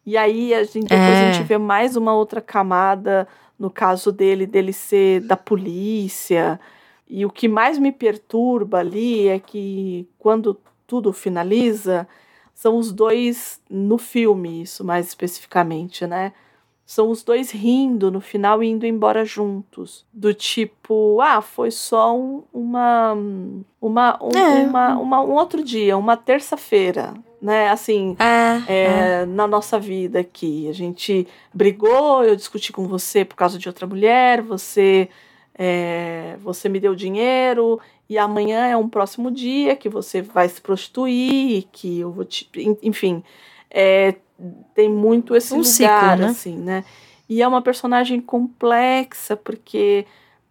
E 0.06 0.18
aí 0.18 0.54
a 0.54 0.64
gente, 0.64 0.88
depois 0.90 1.00
É. 1.00 1.30
a 1.30 1.32
gente 1.32 1.48
vê 1.48 1.58
mais 1.58 1.96
uma 1.96 2.14
outra 2.14 2.42
camada 2.42 3.26
no 3.58 3.70
caso 3.70 4.12
dele, 4.12 4.46
dele 4.46 4.74
ser 4.74 5.22
da 5.22 5.38
polícia. 5.38 6.60
E 7.08 7.26
o 7.26 7.30
que 7.30 7.48
mais 7.48 7.78
me 7.80 7.92
perturba 7.92 8.80
ali 8.80 9.28
é 9.30 9.40
que 9.40 10.08
quando 10.18 10.60
tudo 10.86 11.14
finaliza, 11.14 12.08
são 12.54 12.78
os 12.78 12.92
dois 12.92 13.62
no 13.70 13.98
filme, 13.98 14.64
isso 14.64 14.84
mais 14.84 15.08
especificamente, 15.08 16.06
né? 16.06 16.34
São 16.92 17.12
os 17.12 17.22
dois 17.22 17.52
rindo 17.52 18.10
no 18.10 18.20
final 18.20 18.64
e 18.64 18.68
indo 18.68 18.84
embora 18.84 19.24
juntos. 19.24 20.04
Do 20.12 20.34
tipo, 20.34 21.22
ah, 21.22 21.40
foi 21.40 21.70
só 21.70 22.18
um, 22.18 22.42
uma, 22.52 23.16
uma, 23.80 24.18
um, 24.24 24.36
É. 24.36 24.66
uma, 24.66 24.98
uma- 24.98 25.22
um 25.22 25.34
outro 25.34 25.64
dia, 25.64 25.96
uma 25.96 26.18
terça-feira, 26.18 27.14
né? 27.40 27.70
Assim, 27.70 28.18
É, 28.20 28.64
é, 28.66 29.26
na 29.28 29.46
nossa 29.46 29.78
vida 29.80 30.20
aqui. 30.22 30.68
A 30.68 30.74
gente 30.74 31.28
brigou, 31.54 32.24
eu 32.24 32.36
discuti 32.36 32.72
com 32.74 32.88
você 32.88 33.24
por 33.24 33.36
causa 33.36 33.60
de 33.60 33.68
outra 33.70 33.86
mulher, 33.86 34.42
você, 34.42 35.10
é, 35.54 36.38
você 36.42 36.68
me 36.68 36.80
deu 36.80 36.96
dinheiro, 36.96 37.80
e 38.10 38.18
amanhã 38.18 38.66
é 38.66 38.76
um 38.76 38.90
próximo 38.90 39.30
dia 39.30 39.76
que 39.76 39.90
você 39.90 40.24
vai 40.24 40.50
se 40.50 40.60
prostituir, 40.60 41.66
que 41.72 42.00
eu 42.00 42.12
vou 42.12 42.26
te. 42.26 42.50
en- 42.58 42.78
Enfim, 42.82 43.24
é, 43.72 44.16
tem 44.74 44.90
muito 44.90 45.36
esse 45.36 45.54
Um 45.54 45.58
lugar, 45.58 45.70
ciclo, 45.72 46.16
né? 46.18 46.26
assim, 46.28 46.58
né? 46.58 46.84
E 47.28 47.42
é 47.42 47.48
uma 47.48 47.62
personagem 47.62 48.20
complexa, 48.20 49.36
porque 49.38 50.06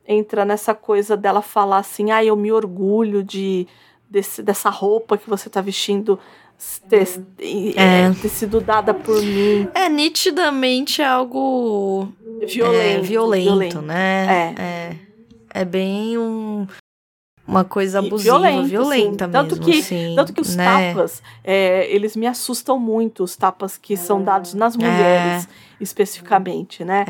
entra 0.07 0.45
nessa 0.45 0.75
coisa 0.75 1.17
dela 1.17 1.43
falar 1.43 1.79
assim, 1.79 2.11
ah, 2.11 2.25
eu 2.25 2.37
me 2.37 2.53
orgulho 2.53 3.23
de 3.23 3.67
desse, 4.09 4.43
dessa 4.43 4.71
roupa 4.71 5.19
que 5.19 5.29
você 5.29 5.51
tá 5.51 5.61
vestindo 5.61 6.19
ter, 6.89 7.07
É. 7.77 8.11
ter 8.21 8.29
sido 8.29 8.61
dada 8.61 8.95
por 8.95 9.21
mim. 9.23 9.69
É 9.75 9.89
nitidamente 9.89 11.03
algo 11.03 12.09
Violento. 12.47 12.75
é, 12.81 13.01
violento, 13.01 13.45
violento. 13.45 13.83
né? 13.83 14.55
É. 14.57 15.61
é. 15.61 15.65
bem 15.65 16.17
um, 16.17 16.67
uma 17.49 17.65
coisa 17.65 17.99
abusiva, 18.01 18.39
violento, 18.39 18.69
violenta 18.69 19.25
sim. 19.27 19.33
Tanto 19.33 19.57
mesmo. 19.57 19.65
que- 19.73 19.79
assim, 19.79 20.13
Tanto 20.15 20.33
que 20.35 20.41
os 20.43 20.55
né? 20.55 20.65
tapas, 20.93 21.23
é, 21.43 21.91
eles 21.91 22.15
me 22.15 22.27
assustam 22.27 22.79
muito, 22.79 23.25
os 23.25 23.35
tapas 23.37 23.77
que 23.79 23.97
são 23.97 24.23
dados 24.23 24.53
nas 24.55 24.77
mulheres, 24.77 25.49
especificamente, 25.81 26.85
né? 26.85 27.05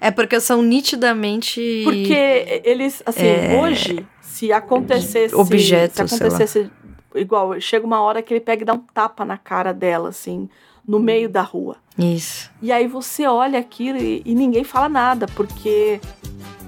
É 0.00 0.10
porque 0.12 0.38
são 0.40 0.62
nitidamente. 0.62 1.82
Porque 1.84 2.60
eles, 2.64 3.02
assim, 3.04 3.26
É, 3.26 3.58
hoje, 3.60 4.06
se 4.22 4.52
acontecesse. 4.52 5.34
objetos, 5.34 5.96
Se 5.96 6.02
acontecesse. 6.02 6.70
Igual, 7.14 7.60
chega 7.60 7.84
uma 7.84 8.00
hora 8.00 8.22
que 8.22 8.32
ele 8.32 8.40
pega 8.40 8.62
e 8.62 8.64
dá 8.64 8.74
um 8.74 8.78
tapa 8.94 9.24
na 9.24 9.36
cara 9.36 9.72
dela, 9.74 10.10
assim, 10.10 10.48
no 10.86 11.00
meio 11.00 11.28
da 11.28 11.42
rua. 11.42 11.76
Isso. 11.98 12.48
E 12.62 12.70
aí 12.70 12.86
você 12.86 13.26
olha 13.26 13.58
aquilo 13.58 13.98
e, 13.98 14.22
e 14.24 14.34
ninguém 14.34 14.62
fala 14.62 14.88
nada, 14.88 15.26
porque 15.34 16.00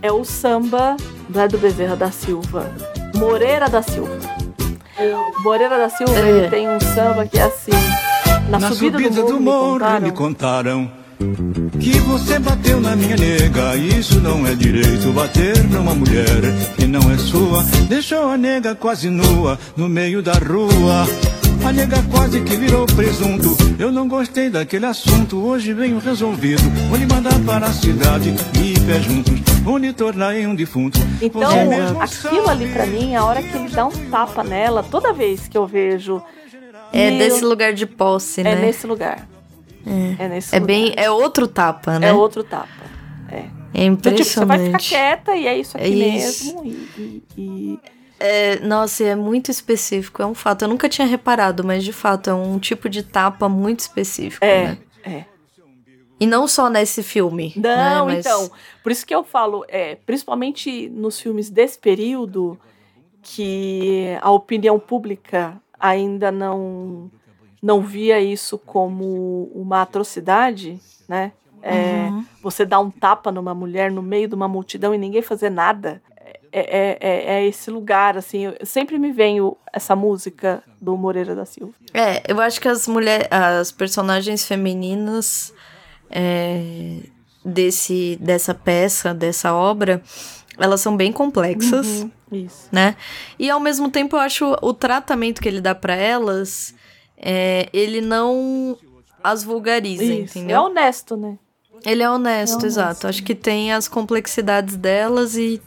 é 0.02 0.10
o 0.12 0.24
samba, 0.24 0.96
não 1.28 1.42
é 1.42 1.48
do 1.48 1.58
Bezerra 1.58 1.96
da 1.96 2.10
Silva, 2.10 2.70
Moreira 3.14 3.68
da 3.68 3.82
Silva. 3.82 4.16
Moreira 5.42 5.78
da 5.78 5.88
Silva, 5.88 6.14
É. 6.14 6.28
ele 6.28 6.48
tem 6.48 6.68
um 6.68 6.78
samba 6.80 7.26
que 7.26 7.38
é 7.38 7.42
assim, 7.42 7.70
na, 8.48 8.58
Na 8.58 8.72
subida, 8.72 9.22
do 9.22 9.40
morro, 9.40 9.74
me 9.74 9.78
contaram, 9.78 10.00
me 10.00 10.12
contaram 10.12 10.90
que 11.78 11.98
você 12.00 12.38
bateu 12.38 12.80
na 12.80 12.96
minha 12.96 13.16
nega. 13.16 13.76
Isso 13.76 14.20
não 14.20 14.46
é 14.46 14.54
direito, 14.54 15.12
bater 15.12 15.62
numa 15.64 15.94
mulher 15.94 16.26
que 16.76 16.86
não 16.86 17.00
é 17.10 17.16
sua. 17.18 17.62
Deixou 17.88 18.30
a 18.30 18.36
nega 18.36 18.74
quase 18.74 19.08
nua 19.10 19.58
no 19.76 19.88
meio 19.88 20.22
da 20.22 20.32
rua. 20.34 21.06
A 21.66 21.72
nega 21.72 22.02
quase 22.10 22.42
que 22.42 22.56
virou 22.56 22.86
presunto. 22.86 23.56
Eu 23.78 23.92
não 23.92 24.08
gostei 24.08 24.48
daquele 24.50 24.86
assunto. 24.86 25.38
Hoje 25.44 25.72
venho 25.72 25.98
resolvido. 25.98 26.62
Vou 26.88 26.96
lhe 26.98 27.06
mandar 27.06 27.38
para 27.44 27.66
a 27.66 27.72
cidade 27.72 28.30
e 28.62 28.80
pé 28.80 29.00
juntos. 29.00 29.38
Vou 29.62 29.76
lhe 29.76 29.92
tornar 29.92 30.34
em 30.36 30.46
um 30.46 30.54
defunto. 30.54 30.98
Então, 31.20 31.50
aquilo 32.00 32.48
ali 32.48 32.68
pra 32.72 32.84
sabe. 32.86 32.96
mim, 32.98 33.14
a 33.14 33.24
hora 33.24 33.42
que 33.42 33.56
ele 33.56 33.68
dá 33.68 33.86
um 33.86 33.90
tapa 34.10 34.42
nela, 34.42 34.82
toda 34.82 35.12
vez 35.12 35.46
que 35.48 35.56
eu 35.56 35.66
vejo. 35.66 36.22
É 36.92 37.10
meu, 37.10 37.18
desse 37.18 37.44
lugar 37.44 37.72
de 37.72 37.86
posse, 37.86 38.40
É 38.40 38.44
né? 38.44 38.54
nesse 38.56 38.86
lugar. 38.86 39.28
É, 40.18 40.28
nesse 40.28 40.54
É 40.54 40.58
lugar. 40.58 40.66
bem. 40.66 40.92
É 40.96 41.10
outro 41.10 41.46
tapa, 41.46 41.98
né? 41.98 42.08
É 42.08 42.12
outro 42.12 42.42
tapa. 42.42 42.68
É. 43.30 43.44
É 43.72 43.88
Do 43.90 43.96
tipo, 44.10 44.24
você 44.24 44.44
vai 44.44 44.58
ficar 44.58 44.68
impressionante. 44.70 44.88
quieta 44.88 45.36
e 45.36 45.46
é 45.46 45.56
isso 45.58 45.76
aqui 45.76 46.02
É 46.02 46.16
isso. 46.16 46.44
mesmo. 46.46 46.64
E, 46.64 46.68
e- 46.98 47.22
e- 47.38 47.78
É, 48.20 48.58
nossa, 48.60 49.02
é 49.02 49.14
muito 49.16 49.50
específico, 49.50 50.20
é 50.22 50.26
um 50.26 50.34
fato. 50.34 50.62
Eu 50.62 50.68
nunca 50.68 50.88
tinha 50.88 51.06
reparado, 51.06 51.64
mas 51.64 51.82
de 51.82 51.92
fato 51.92 52.28
é 52.28 52.34
um 52.34 52.58
tipo 52.58 52.88
de 52.88 53.02
tapa 53.02 53.48
muito 53.48 53.80
específico, 53.80 54.44
É, 54.44 54.64
né? 54.64 54.78
é. 55.04 55.24
E 56.20 56.26
não 56.26 56.46
só 56.46 56.68
nesse 56.68 57.02
filme. 57.02 57.54
Não, 57.56 58.06
né, 58.06 58.14
mas- 58.14 58.26
então. 58.26 58.50
Por 58.82 58.92
isso 58.92 59.06
que 59.06 59.14
eu 59.14 59.24
falo, 59.24 59.64
é, 59.68 59.94
principalmente 60.04 60.86
nos 60.90 61.18
filmes 61.18 61.48
desse 61.48 61.78
período, 61.78 62.58
que 63.22 64.16
a 64.20 64.30
opinião 64.30 64.78
pública 64.78 65.56
ainda 65.78 66.30
não, 66.30 67.10
não 67.62 67.80
via 67.80 68.20
isso 68.20 68.58
como 68.58 69.50
uma 69.54 69.82
atrocidade, 69.82 70.78
né? 71.08 71.32
É, 71.62 72.08
Uhum. 72.10 72.24
Você 72.42 72.64
dar 72.64 72.80
um 72.80 72.90
tapa 72.90 73.30
numa 73.30 73.54
mulher 73.54 73.90
no 73.90 74.00
meio 74.02 74.26
de 74.28 74.34
uma 74.34 74.48
multidão 74.48 74.94
e 74.94 74.98
ninguém 74.98 75.20
fazer 75.20 75.50
nada. 75.50 76.02
É, 76.52 76.60
é, 76.60 76.98
é, 77.00 77.34
é 77.34 77.46
esse 77.46 77.70
lugar, 77.70 78.16
assim. 78.16 78.52
sempre 78.64 78.98
me 78.98 79.12
vem 79.12 79.40
o- 79.40 79.56
essa 79.72 79.94
música 79.94 80.62
do 80.80 80.96
Moreira 80.96 81.34
da 81.34 81.44
Silva. 81.44 81.72
É, 81.94 82.22
eu 82.26 82.40
acho 82.40 82.60
que 82.60 82.66
as 82.68 82.88
mulheres, 82.88 83.28
as 83.30 83.70
personagens 83.70 84.44
femininas 84.46 85.52
é, 86.10 87.00
desse, 87.44 88.16
dessa 88.20 88.54
peça, 88.54 89.14
dessa 89.14 89.54
obra, 89.54 90.02
elas 90.58 90.80
são 90.80 90.96
bem 90.96 91.12
complexas, 91.12 92.06
Isso. 92.32 92.68
né? 92.72 92.96
E 93.38 93.48
ao 93.48 93.60
mesmo 93.60 93.88
tempo 93.90 94.16
eu 94.16 94.20
acho 94.20 94.56
o 94.60 94.74
tratamento 94.74 95.40
que 95.40 95.48
ele 95.48 95.60
dá 95.60 95.74
pra 95.74 95.94
elas, 95.94 96.74
é, 97.16 97.68
ele 97.72 98.00
não 98.00 98.76
as 99.22 99.44
vulgariza, 99.44 100.02
Isso. 100.02 100.38
entendeu? 100.38 100.56
É 100.56 100.60
honesto, 100.60 101.16
né? 101.16 101.38
Ele 101.86 102.02
é 102.02 102.10
honesto, 102.10 102.54
É 102.54 102.56
honesto. 102.56 102.66
exato. 102.66 103.06
Acho 103.06 103.22
que 103.22 103.34
tem 103.34 103.72
as 103.72 103.88
complexidades 103.88 104.76
delas 104.76 105.36
e 105.36 105.62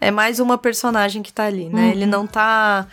é 0.00 0.10
mais 0.10 0.40
uma 0.40 0.56
personagem 0.58 1.22
que 1.22 1.32
tá 1.32 1.44
ali, 1.44 1.68
né? 1.68 1.82
Uhum. 1.86 1.90
Ele 1.90 2.06
não 2.06 2.26
tá. 2.26 2.86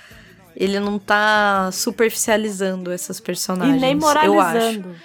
Ele 0.55 0.80
não 0.80 0.99
tá 0.99 1.69
superficializando 1.71 2.91
essas 2.91 3.17
E 3.17 3.21
personagens. 3.23 3.81
nem 3.81 3.93
Eu 3.93 3.97
acho. 3.97 4.27
moralizando. 4.27 4.95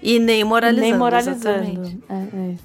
E 0.00 0.18
nem 0.20 0.44
moralizando. 0.44 0.80
nem 0.86 0.96
moralizando. 0.96 2.02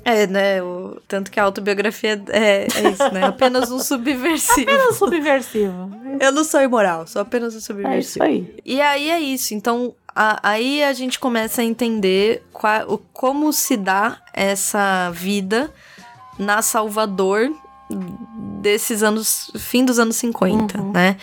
É, 0.06 0.12
é. 0.12 0.24
É, 0.24 0.28
né? 0.28 0.62
O, 0.62 1.02
tanto 1.08 1.32
que 1.32 1.40
a 1.40 1.44
autobiografia 1.44 2.22
é, 2.30 2.68
é 2.68 2.90
isso, 2.92 3.10
né? 3.12 3.24
Apenas 3.26 3.72
um 3.72 3.80
subversivo. 3.82 4.70
Apenas 4.70 4.96
subversivo. 4.98 5.90
Eu 6.20 6.32
não 6.32 6.44
sou 6.44 6.62
imoral, 6.62 7.08
sou 7.08 7.22
apenas 7.22 7.54
um 7.54 7.56
É 7.56 7.60
isso 7.60 7.66
subversivo. 7.68 8.24
aí. 8.26 8.56
E 8.64 8.80
aí 8.82 9.10
é 9.10 9.20
isso. 9.20 9.56
Então, 9.56 9.96
a- 10.16 10.40
aí 10.44 10.84
a 10.84 10.94
gente 10.94 11.20
começa 11.20 11.62
a 11.62 11.66
entender 11.66 12.44
qua- 12.54 12.86
o, 12.88 12.98
como 13.00 13.52
se 13.52 13.78
dá 13.78 14.18
essa 14.34 15.10
vida 15.12 15.72
na 16.38 16.62
Salvador 16.62 17.50
desses 18.64 19.04
anos, 19.04 19.52
fim 19.58 19.84
dos 19.86 20.00
anos 20.00 20.16
50, 20.16 20.82
Uhum. 20.82 20.92
né? 20.92 21.18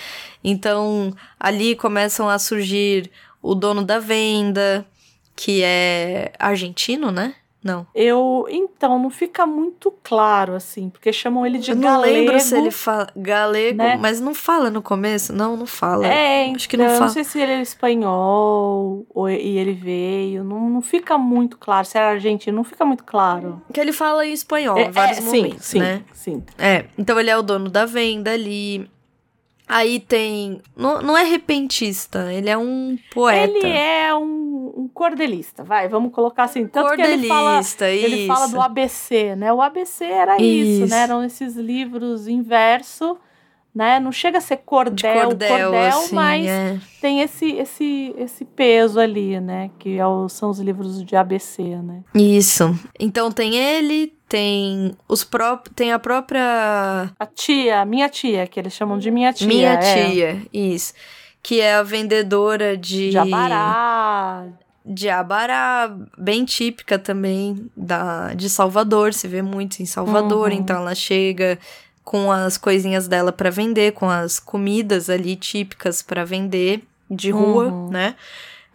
Então, 0.44 1.12
ali 1.38 1.74
começam 1.74 2.28
a 2.28 2.38
surgir 2.38 3.10
o 3.42 3.54
dono 3.54 3.82
da 3.82 3.98
venda, 3.98 4.86
que 5.34 5.62
é 5.62 6.32
argentino, 6.38 7.10
né? 7.10 7.34
Não. 7.62 7.86
Eu, 7.94 8.46
então, 8.48 8.98
não 8.98 9.10
fica 9.10 9.46
muito 9.46 9.92
claro, 10.02 10.54
assim, 10.54 10.88
porque 10.88 11.12
chamam 11.12 11.44
ele 11.44 11.58
de 11.58 11.70
Eu 11.72 11.76
não 11.76 11.82
galego. 11.82 12.14
lembro 12.14 12.40
se 12.40 12.56
ele 12.56 12.70
fala 12.70 13.08
galego, 13.14 13.76
né? 13.78 13.98
mas 14.00 14.18
não 14.20 14.32
fala 14.34 14.70
no 14.70 14.80
começo? 14.80 15.32
Não, 15.32 15.56
não 15.56 15.66
fala. 15.66 16.06
É, 16.06 16.50
Acho 16.54 16.68
que 16.68 16.76
não 16.76 16.84
então, 16.84 16.94
eu 16.94 16.98
fala. 16.98 17.06
não 17.08 17.12
sei 17.14 17.24
se 17.24 17.38
ele 17.38 17.52
é 17.52 17.60
espanhol 17.60 19.04
ou, 19.14 19.28
e 19.28 19.58
ele 19.58 19.72
veio. 19.72 20.42
Não, 20.42 20.70
não 20.70 20.80
fica 20.82 21.16
muito 21.18 21.58
claro. 21.58 21.86
Se 21.86 21.98
era 21.98 22.10
argentino, 22.10 22.56
não 22.56 22.64
fica 22.64 22.84
muito 22.84 23.04
claro. 23.04 23.60
Que 23.72 23.80
ele 23.80 23.92
fala 23.92 24.26
em 24.26 24.32
espanhol 24.32 24.78
É, 24.78 24.84
em 24.86 24.90
vários 24.90 25.18
é, 25.18 25.20
sim, 25.20 25.26
momentos, 25.42 25.64
sim, 25.66 25.78
né? 25.78 26.02
sim. 26.12 26.42
É, 26.58 26.86
então 26.98 27.18
ele 27.20 27.30
é 27.30 27.36
o 27.36 27.42
dono 27.42 27.68
da 27.68 27.84
venda 27.84 28.30
ali. 28.32 28.90
Aí 29.72 30.00
tem. 30.00 30.60
Não, 30.76 31.00
não 31.00 31.16
é 31.16 31.22
repentista, 31.22 32.32
ele 32.32 32.50
é 32.50 32.58
um 32.58 32.98
poeta. 33.14 33.56
Ele 33.56 33.68
é 33.68 34.12
um, 34.12 34.74
um 34.76 34.90
cordelista, 34.92 35.62
vai, 35.62 35.86
vamos 35.86 36.12
colocar 36.12 36.42
assim. 36.42 36.66
Tanto 36.66 36.96
que 36.96 37.00
ele 37.00 37.28
fala, 37.28 37.50
Cordelista, 37.50 37.88
ele 37.88 38.16
isso. 38.16 38.26
fala 38.26 38.48
do 38.48 38.60
ABC, 38.60 39.36
né? 39.36 39.52
O 39.52 39.62
ABC 39.62 40.04
era 40.04 40.42
isso, 40.42 40.84
Isso. 40.86 40.90
né? 40.90 41.02
Eram 41.02 41.22
esses 41.22 41.54
livros 41.54 42.26
em 42.26 42.42
verso 42.42 43.16
né? 43.74 44.00
Não 44.00 44.10
chega 44.10 44.38
a 44.38 44.40
ser 44.40 44.58
cordel, 44.58 45.26
cordel, 45.28 45.48
cordel, 45.48 45.88
assim, 45.98 46.14
mas 46.14 46.46
é. 46.46 46.78
tem 47.00 47.20
esse, 47.20 47.52
esse, 47.52 48.14
esse 48.18 48.44
peso 48.44 48.98
ali, 48.98 49.38
né? 49.40 49.70
Que 49.78 49.98
é 49.98 50.02
são 50.28 50.50
os 50.50 50.58
livros 50.58 51.04
de 51.04 51.14
ABC, 51.14 51.62
né? 51.62 52.02
Isso. 52.14 52.74
Então 52.98 53.30
tem 53.30 53.56
ele, 53.56 54.12
tem 54.28 54.96
os 55.08 55.22
pró 55.22 55.56
tem 55.74 55.92
a 55.92 55.98
própria 55.98 57.10
A 57.18 57.26
tia, 57.26 57.84
minha 57.84 58.08
tia, 58.08 58.46
que 58.46 58.58
eles 58.58 58.72
chamam 58.72 58.98
de 58.98 59.10
minha 59.10 59.32
tia. 59.32 59.46
minha 59.46 59.72
é. 59.74 59.78
tia, 59.78 60.42
isso, 60.52 60.92
que 61.42 61.60
é 61.60 61.74
a 61.74 61.82
vendedora 61.82 62.76
de 62.76 63.12
Jabará. 63.12 64.46
de 64.84 65.08
abará, 65.08 65.94
bem 66.18 66.44
típica 66.44 66.98
também 66.98 67.70
da 67.76 68.34
de 68.34 68.50
Salvador, 68.50 69.14
se 69.14 69.28
vê 69.28 69.42
muito 69.42 69.80
em 69.80 69.86
Salvador, 69.86 70.50
Uhum. 70.50 70.56
então 70.56 70.76
ela 70.78 70.94
chega 70.94 71.58
com 72.10 72.32
as 72.32 72.58
coisinhas 72.58 73.06
dela 73.06 73.30
pra 73.30 73.50
vender, 73.50 73.92
com 73.92 74.10
as 74.10 74.40
comidas 74.40 75.08
ali 75.08 75.36
típicas 75.36 76.02
pra 76.02 76.24
vender 76.24 76.82
de 77.08 77.30
rua, 77.30 77.66
Uhum. 77.66 77.88
né? 77.88 78.16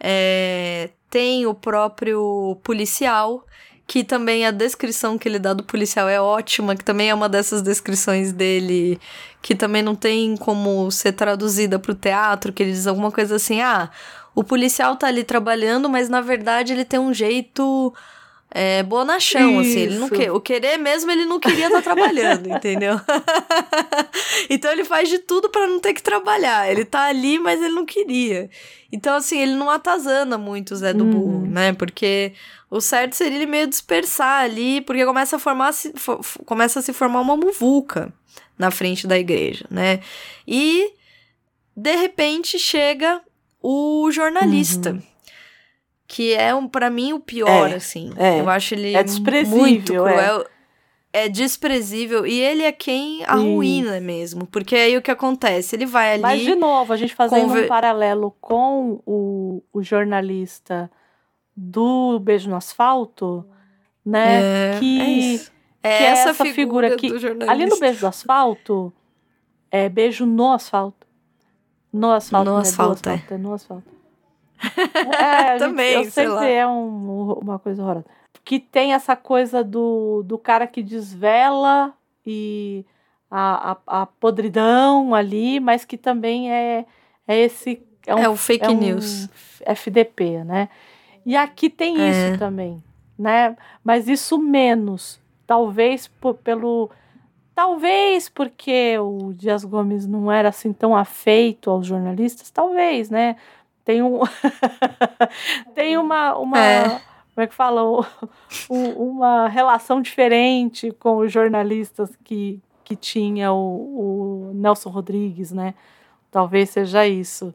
É, 0.00 0.88
tem 1.10 1.44
o 1.44 1.52
próprio 1.52 2.56
policial, 2.62 3.44
que 3.86 4.02
também 4.02 4.46
a 4.46 4.50
descrição 4.50 5.18
que 5.18 5.28
ele 5.28 5.38
dá 5.38 5.52
do 5.52 5.62
policial 5.62 6.08
é 6.08 6.18
ótima, 6.18 6.74
que 6.74 6.82
também 6.82 7.10
é 7.10 7.14
uma 7.14 7.28
dessas 7.28 7.60
descrições 7.60 8.32
dele 8.32 8.98
que 9.42 9.54
também 9.54 9.82
não 9.82 9.94
tem 9.94 10.34
como 10.38 10.90
ser 10.90 11.12
traduzida 11.12 11.78
pro 11.78 11.94
teatro, 11.94 12.54
que 12.54 12.62
ele 12.62 12.72
diz 12.72 12.86
alguma 12.86 13.12
coisa 13.12 13.36
assim, 13.36 13.60
ah, 13.60 13.90
o 14.34 14.42
policial 14.42 14.96
tá 14.96 15.08
ali 15.08 15.22
trabalhando, 15.22 15.90
mas 15.90 16.08
na 16.08 16.22
verdade 16.22 16.72
ele 16.72 16.86
tem 16.86 16.98
um 16.98 17.12
jeito 17.12 17.92
é, 18.50 18.82
bonachão, 18.82 19.58
assim, 19.58 19.78
ele 19.80 19.98
não 19.98 20.06
Isso. 20.06 20.14
quer, 20.14 20.30
o 20.32 20.40
querer 20.40 20.78
mesmo 20.78 21.10
ele 21.10 21.24
não 21.26 21.38
queria 21.40 21.66
estar 21.66 21.82
trabalhando, 21.82 22.48
entendeu? 22.54 22.98
então 24.48 24.70
ele 24.72 24.84
faz 24.84 25.08
de 25.08 25.18
tudo 25.18 25.48
pra 25.50 25.66
não 25.66 25.80
ter 25.80 25.92
que 25.94 26.02
trabalhar, 26.02 26.70
ele 26.70 26.84
tá 26.84 27.04
ali, 27.06 27.38
mas 27.38 27.60
ele 27.60 27.74
não 27.74 27.84
queria. 27.84 28.48
Então, 28.92 29.14
assim, 29.16 29.38
ele 29.38 29.54
não 29.54 29.68
atazana 29.68 30.38
muito 30.38 30.72
o 30.72 30.76
Zé 30.76 30.92
do 30.94 31.04
Uhum. 31.04 31.10
Burro, 31.10 31.46
né? 31.46 31.72
Porque 31.72 32.32
o 32.70 32.80
certo 32.80 33.14
seria 33.14 33.36
ele 33.36 33.46
meio 33.46 33.66
dispersar 33.66 34.44
ali, 34.44 34.80
porque 34.80 35.04
começa 35.04 35.36
a 35.36 35.38
formar 35.38 35.72
se, 35.72 35.92
fo- 35.96 36.22
fo- 36.22 36.42
começa 36.44 36.78
a 36.78 36.82
se 36.82 36.92
formar 36.92 37.20
uma 37.20 37.36
muvuca 37.36 38.12
na 38.58 38.70
frente 38.70 39.06
da 39.06 39.18
igreja, 39.18 39.66
né? 39.70 40.00
E 40.46 40.92
de 41.76 41.94
repente 41.96 42.58
chega 42.58 43.20
o 43.62 44.08
jornalista, 44.10 44.92
Uhum. 44.92 45.02
Que 46.06 46.32
é 46.34 46.54
um 46.54 46.68
para 46.68 46.88
mim 46.90 47.12
o 47.12 47.20
pior, 47.20 47.70
É, 47.70 47.74
assim. 47.74 48.12
é. 48.16 48.40
Eu 48.40 48.48
acho 48.48 48.74
ele 48.74 48.94
É 48.94 49.02
desprezível, 49.02 49.58
muito 49.58 49.92
é. 49.92 49.96
cruel. 49.96 50.46
É. 51.12 51.28
desprezível 51.30 52.26
e 52.26 52.38
ele 52.38 52.62
é 52.62 52.70
quem 52.70 53.24
arruína 53.24 53.98
mesmo, 54.00 54.46
porque 54.46 54.76
aí 54.76 54.96
o 54.98 55.00
que 55.02 55.10
acontece? 55.10 55.74
Ele 55.74 55.86
vai 55.86 56.12
ali 56.12 56.22
Mas, 56.22 56.42
de 56.42 56.54
novo, 56.54 56.92
a 56.92 56.96
gente 56.96 57.14
fazendo 57.14 57.46
conver- 57.48 57.64
um 57.64 57.68
paralelo 57.68 58.36
com 58.38 59.00
o, 59.06 59.62
o 59.72 59.82
jornalista 59.82 60.90
do 61.56 62.18
Beijo 62.20 62.50
no 62.50 62.56
Asfalto, 62.56 63.46
né? 64.04 64.74
é, 64.74 64.78
que, 64.78 65.00
é. 65.82 65.90
É 65.90 65.98
que 65.98 66.04
é 66.04 66.06
essa, 66.08 66.30
essa 66.30 66.44
figura, 66.44 66.98
figura 66.98 67.34
que- 67.34 67.44
ali 67.50 67.64
no 67.64 67.78
Beijo 67.78 68.00
do 68.00 68.06
Asfalto, 68.08 68.92
é 69.70 69.88
beijo 69.88 70.26
no 70.26 70.52
asfalto. 70.52 71.06
No 71.92 72.10
asfalto, 72.12 72.50
No 72.50 72.58
é 72.58 72.60
do 72.62 72.68
asfalto, 72.68 73.08
é. 73.08 73.12
asfalto, 73.14 73.34
é 73.34 73.38
no 73.38 73.54
asfalto. 73.54 73.95
É, 75.18 75.24
a 75.52 75.58
gente- 75.58 75.58
Também, 75.58 75.92
eu 75.94 76.02
sei 76.04 76.10
sei 76.10 76.28
lá. 76.28 76.40
que 76.40 76.46
é 76.52 76.66
um- 76.66 77.32
uma 77.42 77.58
coisa 77.58 77.82
horrorosa. 77.82 78.06
Que 78.44 78.60
tem 78.60 78.92
essa 78.94 79.16
coisa 79.16 79.62
do, 79.64 80.22
do 80.24 80.38
cara 80.38 80.66
que 80.66 80.82
desvela 80.82 81.92
e 82.24 82.84
a, 83.30 83.72
a, 83.86 84.02
a 84.02 84.06
podridão 84.06 85.14
ali, 85.14 85.58
mas 85.58 85.84
que 85.84 85.96
também 85.98 86.52
é, 86.52 86.84
é 87.26 87.38
esse. 87.38 87.82
É, 88.06 88.14
um, 88.14 88.18
É 88.18 88.28
o 88.28 88.36
fake 88.36 88.64
é 88.64 88.68
um 88.70 88.78
news. 88.78 89.28
FDP, 89.66 90.44
né? 90.44 90.68
E 91.24 91.36
aqui 91.36 91.68
tem 91.68 92.00
É. 92.00 92.08
isso 92.30 92.38
também, 92.38 92.80
né? 93.18 93.56
Mas 93.82 94.06
isso 94.08 94.38
menos. 94.38 95.18
Talvez 95.44 96.06
por- 96.06 96.34
pelo. 96.34 96.88
Talvez 97.54 98.28
porque 98.28 98.96
o 98.98 99.32
Dias 99.32 99.64
Gomes 99.64 100.06
não 100.06 100.30
era 100.30 100.50
assim 100.50 100.72
tão 100.72 100.94
afeito 100.94 101.70
aos 101.70 101.86
jornalistas, 101.86 102.50
talvez, 102.50 103.08
né? 103.10 103.36
Tem 103.86 104.02
um. 104.02 104.20
tem 105.74 105.96
uma. 105.96 106.36
uma 106.36 106.58
É. 106.58 106.82
Como 107.34 107.44
é 107.44 107.46
que 107.46 107.54
fala? 107.54 107.82
Um- 108.68 108.92
uma 109.10 109.46
relação 109.46 110.02
diferente 110.02 110.90
com 110.98 111.18
os 111.18 111.30
jornalistas 111.30 112.10
que, 112.24 112.60
que 112.82 112.96
tinha 112.96 113.52
o, 113.52 114.48
o 114.48 114.52
Nelson 114.54 114.90
Rodrigues, 114.90 115.52
né? 115.52 115.74
Talvez 116.32 116.70
seja 116.70 117.06
isso. 117.06 117.54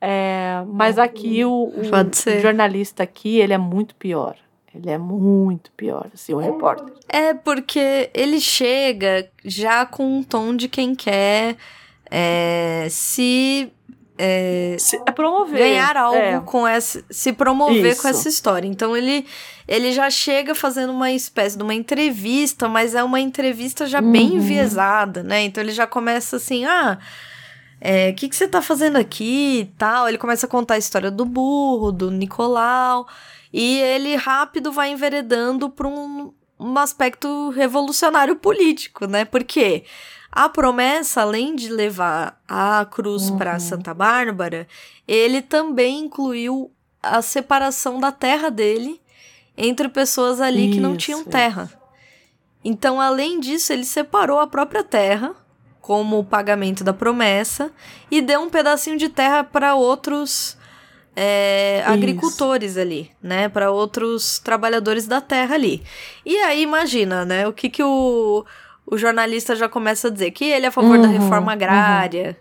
É, 0.00 0.62
mas 0.66 0.98
aqui 0.98 1.44
o, 1.44 1.72
o 1.74 2.40
jornalista 2.40 3.02
aqui, 3.02 3.38
ele 3.38 3.52
é 3.54 3.58
muito 3.58 3.94
pior. 3.94 4.36
Ele 4.74 4.90
é 4.90 4.98
muito 4.98 5.70
pior, 5.72 6.08
assim, 6.12 6.34
o 6.34 6.38
repórter. 6.38 6.92
É 7.08 7.34
porque 7.34 8.10
ele 8.14 8.40
chega 8.40 9.30
já 9.44 9.84
com 9.86 10.04
um 10.18 10.22
tom 10.22 10.54
de 10.54 10.68
quem 10.68 10.94
quer 10.94 11.56
é, 12.10 12.86
se 12.90 13.72
é, 14.22 14.76
É 15.06 15.10
promover. 15.12 15.58
ganhar 15.58 15.96
algo 15.96 16.16
É. 16.16 16.40
com 16.44 16.66
essa, 16.66 17.02
se 17.10 17.32
promover 17.32 17.92
Isso. 17.92 18.02
com 18.02 18.08
essa 18.08 18.28
história. 18.28 18.68
Então 18.68 18.96
ele 18.96 19.26
ele 19.66 19.92
já 19.92 20.10
chega 20.10 20.54
fazendo 20.54 20.90
uma 20.92 21.12
espécie 21.12 21.56
de 21.56 21.62
uma 21.62 21.72
entrevista, 21.74 22.68
mas 22.68 22.94
é 22.94 23.02
uma 23.04 23.20
entrevista 23.20 23.86
já 23.86 24.00
bem 24.00 24.30
Uhum. 24.30 24.36
enviesada, 24.36 25.22
né? 25.22 25.42
Então 25.44 25.62
ele 25.62 25.72
já 25.72 25.86
começa 25.86 26.36
assim, 26.36 26.64
ah, 26.64 26.98
o 28.10 28.14
que, 28.14 28.28
que 28.28 28.34
você 28.36 28.46
tá 28.48 28.60
fazendo 28.60 28.96
aqui 28.96 29.60
e 29.60 29.64
tal. 29.78 30.08
Ele 30.08 30.18
começa 30.18 30.46
a 30.46 30.48
contar 30.48 30.74
a 30.74 30.78
história 30.78 31.10
do 31.10 31.24
burro, 31.24 31.92
do 31.92 32.10
Nicolau, 32.10 33.06
e 33.52 33.78
ele 33.78 34.16
rápido 34.16 34.70
vai 34.72 34.90
enveredando 34.90 35.70
para 35.70 35.86
um, 35.88 36.32
um 36.58 36.76
aspecto 36.78 37.50
revolucionário 37.50 38.36
político, 38.36 39.06
né? 39.06 39.24
Porque 39.24 39.84
a 40.32 40.48
promessa, 40.48 41.22
além 41.22 41.56
de 41.56 41.68
levar 41.68 42.40
a 42.48 42.86
cruz 42.90 43.30
para 43.30 43.54
Uhum. 43.54 43.60
Santa 43.60 43.92
Bárbara, 43.92 44.66
ele 45.06 45.42
também 45.42 46.00
incluiu 46.04 46.70
a 47.02 47.20
separação 47.22 47.98
da 47.98 48.12
terra 48.12 48.50
dele 48.50 49.00
entre 49.56 49.88
pessoas 49.88 50.40
ali 50.40 50.70
que 50.70 50.80
não 50.80 50.90
Isso, 50.90 50.98
tinham 50.98 51.20
isso. 51.20 51.30
terra. 51.30 51.70
Então, 52.64 53.00
além 53.00 53.40
disso, 53.40 53.72
ele 53.72 53.84
separou 53.84 54.38
a 54.38 54.46
própria 54.46 54.84
terra 54.84 55.34
como 55.80 56.18
o 56.18 56.24
pagamento 56.24 56.84
da 56.84 56.92
promessa 56.92 57.72
e 58.10 58.20
deu 58.20 58.40
um 58.42 58.50
pedacinho 58.50 58.96
de 58.96 59.08
terra 59.08 59.42
para 59.42 59.74
outros 59.74 60.56
é, 61.16 61.80
Isso. 61.80 61.90
agricultores 61.90 62.76
ali, 62.76 63.10
né? 63.22 63.48
Para 63.48 63.70
outros 63.70 64.38
trabalhadores 64.38 65.06
da 65.06 65.20
terra 65.20 65.54
ali. 65.54 65.82
E 66.24 66.36
aí, 66.36 66.62
imagina, 66.62 67.24
né? 67.24 67.48
O 67.48 67.52
que 67.52 67.68
que 67.68 67.82
o, 67.82 68.44
o 68.90 68.98
jornalista 68.98 69.54
já 69.56 69.68
começa 69.68 70.08
a 70.08 70.10
dizer? 70.10 70.30
Que 70.32 70.44
ele 70.44 70.66
é 70.66 70.68
a 70.68 70.72
favor 70.72 70.98
da 70.98 71.08
Uhum, 71.08 71.18
reforma 71.18 71.52
agrária. 71.52 72.36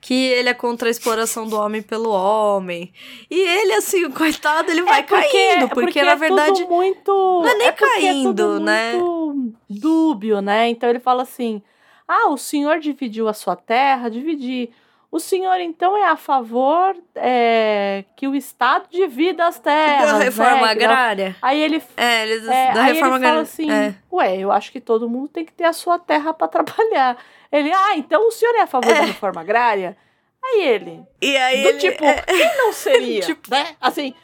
Que 0.00 0.14
ele 0.14 0.48
é 0.48 0.54
contra 0.54 0.88
a 0.88 0.90
exploração 0.90 1.46
do 1.46 1.56
homem 1.56 1.80
pelo 1.80 2.10
homem. 2.10 2.92
E 3.30 3.38
ele, 3.40 3.72
assim, 3.74 4.10
coitado, 4.10 4.70
ele 4.70 4.82
vai 4.82 5.00
É 5.00 5.02
porque- 5.04 5.28
caindo. 5.30 5.68
Porque, 5.68 6.02
na 6.02 6.12
é 6.12 6.16
verdade, 6.16 6.62
tudo 6.62 6.74
muito. 6.74 7.12
não 7.12 7.48
é 7.48 7.54
nem 7.54 7.72
porque 7.72 7.86
caindo, 7.86 8.28
tudo 8.34 8.60
né? 8.60 8.92
Muito 8.94 9.54
dúbio, 9.70 10.40
né? 10.40 10.68
Então 10.68 10.88
ele 10.90 10.98
fala 10.98 11.22
assim: 11.22 11.62
ah, 12.08 12.28
o 12.30 12.36
senhor 12.36 12.80
dividiu 12.80 13.28
a 13.28 13.32
sua 13.32 13.54
terra, 13.54 14.08
dividi. 14.08 14.70
O 15.12 15.20
senhor, 15.20 15.60
então, 15.60 15.94
é 15.94 16.06
a 16.08 16.16
favor 16.16 16.96
é, 17.14 18.02
que 18.16 18.26
o 18.26 18.34
Estado 18.34 18.88
divida 18.90 19.46
as 19.46 19.58
terras. 19.58 20.10
da 20.10 20.18
reforma 20.18 20.66
né? 20.68 20.74
Que 20.74 20.80
não- 20.86 20.90
agrária. 20.90 21.36
Aí 21.42 21.60
ele, 21.60 21.82
É, 21.98 22.22
eles, 22.22 22.48
é, 22.48 22.72
da 22.72 22.82
aí 22.84 22.92
reforma 22.94 22.94
ele 22.94 22.98
fala 23.00 23.16
agrária. 23.16 23.40
assim: 23.42 23.70
é. 23.70 23.94
ué, 24.10 24.38
eu 24.38 24.50
acho 24.50 24.72
que 24.72 24.80
todo 24.80 25.10
mundo 25.10 25.28
tem 25.28 25.44
que 25.44 25.52
ter 25.52 25.64
a 25.64 25.72
sua 25.74 25.98
terra 25.98 26.32
para 26.32 26.48
trabalhar. 26.48 27.18
Ele, 27.52 27.70
ah, 27.70 27.94
então 27.96 28.26
o 28.26 28.30
senhor 28.30 28.54
é 28.56 28.62
a 28.62 28.66
favor 28.66 28.88
da 28.90 29.00
É. 29.02 29.04
reforma 29.04 29.42
agrária? 29.42 29.96
Aí 30.42 30.62
ele, 30.66 31.02
E 31.20 31.36
aí 31.36 31.62
do 31.62 31.68
ele, 31.68 31.78
tipo, 31.78 32.02
é, 32.04 32.14
quem 32.22 32.56
não 32.56 32.72
seria? 32.72 33.20
Tipo, 33.20 33.50
né? 33.50 33.76
Assim, 33.80 34.14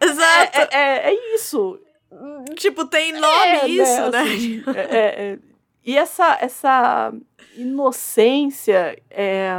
exato. 0.00 0.58
é, 0.72 1.10
é, 1.12 1.34
isso. 1.36 1.78
tipo, 2.56 2.84
tem 2.84 3.12
nome 3.12 3.46
É, 3.46 3.66
isso, 3.68 4.10
né? 4.10 4.20
assim, 4.22 4.62
e 5.86 5.96
essa, 5.96 6.36
essa 6.40 7.12
inocência 7.56 9.00
é, 9.08 9.50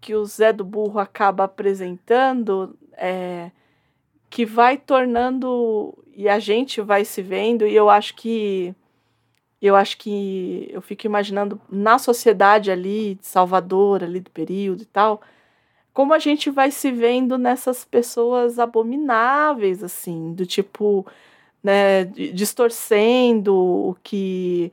que 0.00 0.14
o 0.14 0.24
Zé 0.24 0.52
do 0.52 0.64
Burro 0.64 0.98
acaba 0.98 1.44
apresentando, 1.44 2.76
é, 2.92 3.50
que 4.30 4.44
vai 4.46 4.76
tornando. 4.76 5.96
E 6.14 6.28
a 6.28 6.38
gente 6.38 6.80
vai 6.80 7.04
se 7.04 7.22
vendo, 7.22 7.66
e 7.66 7.74
eu 7.74 7.88
acho 7.90 8.14
que. 8.14 8.74
Eu 9.60 9.74
acho 9.74 9.98
que 9.98 10.68
eu 10.70 10.80
fico 10.80 11.04
imaginando 11.06 11.60
na 11.68 11.98
sociedade 11.98 12.70
ali, 12.70 13.16
de 13.16 13.26
Salvador, 13.26 14.04
ali 14.04 14.20
do 14.20 14.30
período 14.30 14.82
e 14.82 14.86
tal, 14.86 15.20
como 15.92 16.14
a 16.14 16.18
gente 16.20 16.48
vai 16.50 16.70
se 16.70 16.92
vendo 16.92 17.36
nessas 17.36 17.84
pessoas 17.84 18.58
abomináveis, 18.60 19.82
assim, 19.82 20.32
do 20.32 20.46
tipo, 20.46 21.04
né, 21.62 22.04
di- 22.04 22.32
distorcendo 22.32 23.54
o 23.56 23.96
que 24.02 24.72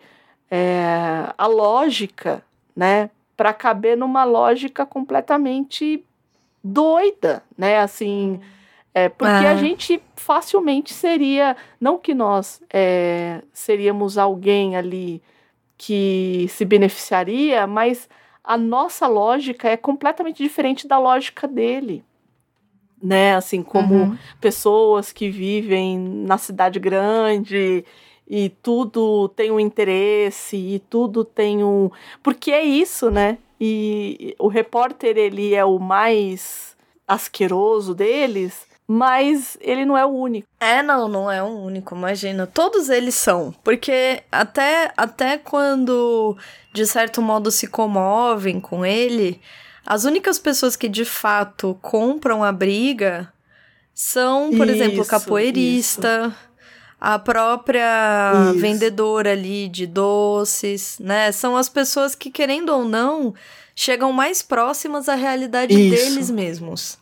é 0.51 1.33
a 1.37 1.47
lógica, 1.47 2.43
né, 2.75 3.09
para 3.35 3.53
caber 3.53 3.97
numa 3.97 4.23
lógica 4.23 4.85
completamente 4.85 6.03
doida, 6.63 7.43
né? 7.57 7.79
Assim, 7.79 8.39
é, 8.93 9.09
porque 9.09 9.45
a 9.45 9.53
É. 9.53 9.57
gente 9.57 10.01
facilmente 10.15 10.93
seria, 10.93 11.55
não 11.79 11.97
que 11.97 12.13
nós 12.13 12.61
é, 12.73 13.41
seríamos 13.53 14.17
alguém 14.17 14.75
ali 14.75 15.21
que 15.77 16.47
se 16.49 16.63
beneficiaria, 16.65 17.67
mas 17.67 18.07
a 18.43 18.57
nossa 18.57 19.07
lógica 19.07 19.67
é 19.69 19.75
completamente 19.77 20.41
diferente 20.41 20.87
da 20.87 20.97
lógica 20.97 21.47
dele. 21.47 22.03
Né? 23.01 23.35
Assim, 23.35 23.61
como 23.61 23.93
Uhum. 23.93 24.17
pessoas 24.39 25.11
que 25.11 25.29
vivem 25.29 25.99
na 25.99 26.37
cidade 26.37 26.79
grande 26.79 27.83
e 28.27 28.49
tudo 28.49 29.29
tem 29.29 29.51
um 29.51 29.59
interesse 29.59 30.55
e 30.55 30.79
tudo 30.79 31.23
tem 31.23 31.63
um. 31.63 31.89
Porque 32.23 32.51
é 32.51 32.63
isso, 32.63 33.09
né? 33.11 33.37
E 33.59 34.35
o 34.39 34.47
repórter, 34.47 35.17
ele 35.17 35.53
é 35.53 35.63
o 35.63 35.79
mais 35.79 36.75
asqueroso 37.07 37.93
deles, 37.93 38.67
mas 38.87 39.57
ele 39.61 39.85
não 39.85 39.97
é 39.97 40.05
o 40.05 40.09
único. 40.09 40.47
É, 40.59 40.81
não, 40.83 41.07
não 41.07 41.31
é 41.31 41.41
um 41.43 41.63
único, 41.63 41.95
imagina. 41.95 42.45
Todos 42.45 42.89
eles 42.89 43.15
são. 43.15 43.53
Porque 43.63 44.23
até, 44.31 44.91
até 44.97 45.37
quando, 45.37 46.37
de 46.73 46.85
certo 46.85 47.21
modo, 47.21 47.51
se 47.51 47.67
comovem 47.67 48.59
com 48.59 48.85
ele, 48.85 49.39
as 49.85 50.03
únicas 50.03 50.39
pessoas 50.39 50.75
que 50.75 50.89
de 50.89 51.05
fato 51.05 51.77
compram 51.81 52.43
a 52.43 52.51
briga 52.51 53.31
são, 53.93 54.49
por 54.55 54.67
exemplo, 54.67 54.99
o 54.99 55.01
Isso, 55.01 55.09
capoeirista. 55.09 56.35
A 57.07 57.19
própria 57.19 58.31
Isso. 58.49 58.59
vendedora 58.59 59.31
ali 59.31 59.67
de 59.67 59.85
doces, 59.85 60.97
né? 60.99 61.31
São 61.31 61.55
as 61.55 61.69
pessoas 61.69 62.15
que, 62.15 62.31
querendo 62.31 62.69
ou 62.69 62.83
não, 62.83 63.33
chegam 63.75 64.11
mais 64.11 64.41
próximas 64.41 65.07
à 65.07 65.13
realidade 65.13 65.73
Isso. 65.73 65.89
deles 65.95 66.31
mesmos. 66.31 66.97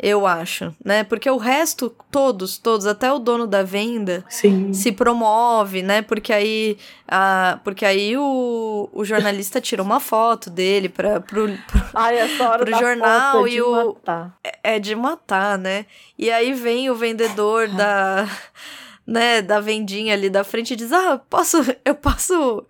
Eu 0.00 0.26
acho, 0.26 0.72
né? 0.84 1.02
Porque 1.02 1.28
o 1.28 1.38
resto, 1.38 1.92
todos, 2.10 2.56
todos, 2.56 2.86
até 2.86 3.10
o 3.12 3.18
dono 3.18 3.46
da 3.48 3.62
venda, 3.64 4.24
Sim. 4.28 4.72
se 4.72 4.92
promove, 4.92 5.82
né? 5.82 6.02
Porque 6.02 6.32
aí, 6.32 6.76
a, 7.08 7.58
porque 7.64 7.84
aí 7.84 8.16
o, 8.16 8.88
o 8.92 9.04
jornalista 9.04 9.60
tira 9.60 9.82
uma 9.82 9.98
foto 9.98 10.50
dele 10.50 10.88
para 10.88 11.20
pro, 11.20 11.48
pro- 11.48 11.82
Ai, 11.94 12.16
essa 12.18 12.48
hora 12.48 12.58
pro 12.64 12.70
da 12.70 12.78
jornal 12.78 13.32
foto 13.32 13.46
é 13.46 13.50
e 13.50 13.54
de 13.54 13.62
o- 13.62 13.86
matar. 13.86 14.38
é 14.62 14.78
de 14.78 14.94
matar, 14.94 15.58
né? 15.58 15.84
E 16.16 16.30
aí 16.30 16.52
vem 16.52 16.88
o 16.90 16.94
vendedor 16.94 17.66
da, 17.66 18.28
né, 19.08 19.40
da 19.40 19.58
vendinha 19.58 20.12
ali 20.12 20.28
da 20.28 20.44
frente 20.44 20.74
e 20.74 20.76
diz: 20.76 20.92
"Ah, 20.92 21.18
posso, 21.30 21.56
eu 21.82 21.94
posso 21.94 22.62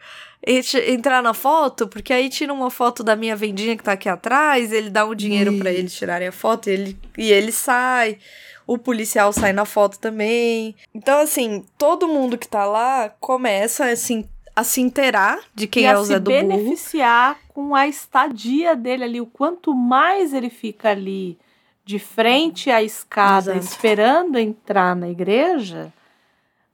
ent- 0.47 0.75
entrar 0.87 1.21
na 1.23 1.35
foto, 1.35 1.89
porque 1.89 2.13
aí 2.13 2.29
tira 2.29 2.53
uma 2.55 2.71
foto 2.71 3.03
da 3.03 3.17
minha 3.17 3.35
vendinha 3.35 3.77
que 3.77 3.83
tá 3.83 3.93
aqui 3.93 4.09
atrás, 4.09 4.73
ele 4.73 4.89
dá 4.89 5.05
um 5.05 5.15
dinheiro 5.17 5.59
pra 5.59 5.73
eles 5.73 5.93
tirarem 5.93 6.29
a 6.29 6.33
foto 6.33 6.69
e 6.71 6.73
ele 6.73 6.99
e 7.19 7.33
ele 7.33 7.51
sai. 7.51 8.19
O 8.67 8.77
policial 8.79 9.33
sai 9.33 9.53
na 9.53 9.65
foto 9.65 9.99
também. 9.99 10.77
Então 10.95 11.19
assim, 11.21 11.65
todo 11.79 12.07
mundo 12.07 12.37
que 12.39 12.47
tá 12.47 12.65
lá 12.67 13.09
começa 13.19 13.87
assim 13.87 14.29
a 14.55 14.63
se 14.63 14.81
inteirar 14.81 15.41
de 15.55 15.67
quem 15.67 15.85
e 15.85 15.87
é 15.87 15.97
o 15.99 16.05
Zé 16.05 16.19
do 16.21 16.31
Burro. 16.31 16.47
beneficiar 16.47 17.39
com 17.49 17.75
a 17.75 17.89
estadia 17.89 18.77
dele 18.77 19.05
ali. 19.05 19.21
O 19.23 19.27
quanto 19.27 19.75
mais 19.75 20.35
ele 20.35 20.51
fica 20.51 20.91
ali 20.91 21.39
de 21.85 21.99
frente 21.99 22.71
à 22.71 22.83
escada, 22.83 23.53
Exato. 23.57 23.67
esperando 23.75 24.39
entrar 24.39 24.95
na 24.95 25.09
igreja, 25.09 25.91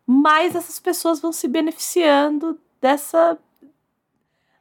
mais 0.06 0.54
essas 0.54 0.78
pessoas 0.78 1.20
vão 1.20 1.32
se 1.32 1.48
beneficiando 1.48 2.58
dessa 2.80 3.38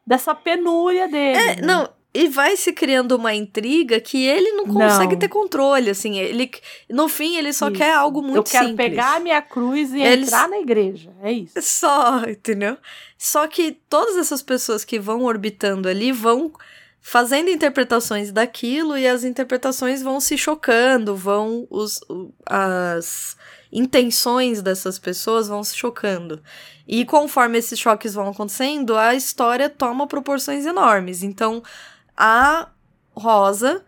dessa 0.05 0.35
penúria 0.35 1.07
dele. 1.07 1.37
É, 1.37 1.55
né? 1.55 1.61
não, 1.61 1.89
e 2.13 2.27
vai 2.27 2.55
se 2.55 2.73
criando 2.73 3.13
uma 3.13 3.33
intriga 3.33 3.99
que 3.99 4.25
ele 4.25 4.51
não 4.51 4.65
consegue 4.65 5.13
Não. 5.13 5.19
ter 5.19 5.29
controle, 5.29 5.89
assim, 5.89 6.19
ele 6.19 6.51
no 6.89 7.07
fim 7.07 7.37
ele 7.37 7.51
só 7.51 7.69
Isso. 7.69 7.77
quer 7.77 7.93
algo 7.93 8.21
muito 8.21 8.37
Eu 8.37 8.43
quero 8.43 8.67
simples. 8.67 8.89
pegar 8.89 9.15
a 9.15 9.19
minha 9.19 9.41
cruz 9.41 9.91
e 9.93 10.01
entrar 10.01 10.47
na 10.47 10.59
igreja. 10.59 11.11
É 11.23 11.31
isso. 11.31 11.53
Só, 11.61 12.23
entendeu? 12.27 12.77
Só 13.17 13.47
que 13.47 13.71
todas 13.89 14.17
essas 14.17 14.43
pessoas 14.43 14.85
que 14.85 14.99
vão 14.99 15.23
orbitando 15.23 15.87
ali 15.89 16.11
vão 16.11 16.51
fazendo 17.01 17.49
interpretações 17.49 18.31
daquilo 18.31 18.97
e 18.97 19.07
as 19.07 19.23
interpretações 19.23 20.01
vão 20.01 20.19
se 20.19 20.37
chocando, 20.37 21.15
vão 21.15 21.65
os 21.69 21.99
as 22.45 23.35
intenções 23.73 24.61
dessas 24.61 24.99
pessoas 24.99 25.47
vão 25.47 25.63
se 25.63 25.75
chocando. 25.75 26.41
E 26.87 27.03
conforme 27.03 27.57
esses 27.57 27.79
choques 27.79 28.13
vão 28.13 28.29
acontecendo, 28.29 28.95
a 28.95 29.15
história 29.15 29.69
toma 29.69 30.05
proporções 30.05 30.65
enormes. 30.65 31.23
Então, 31.23 31.63
a 32.15 32.69
Rosa 33.15 33.83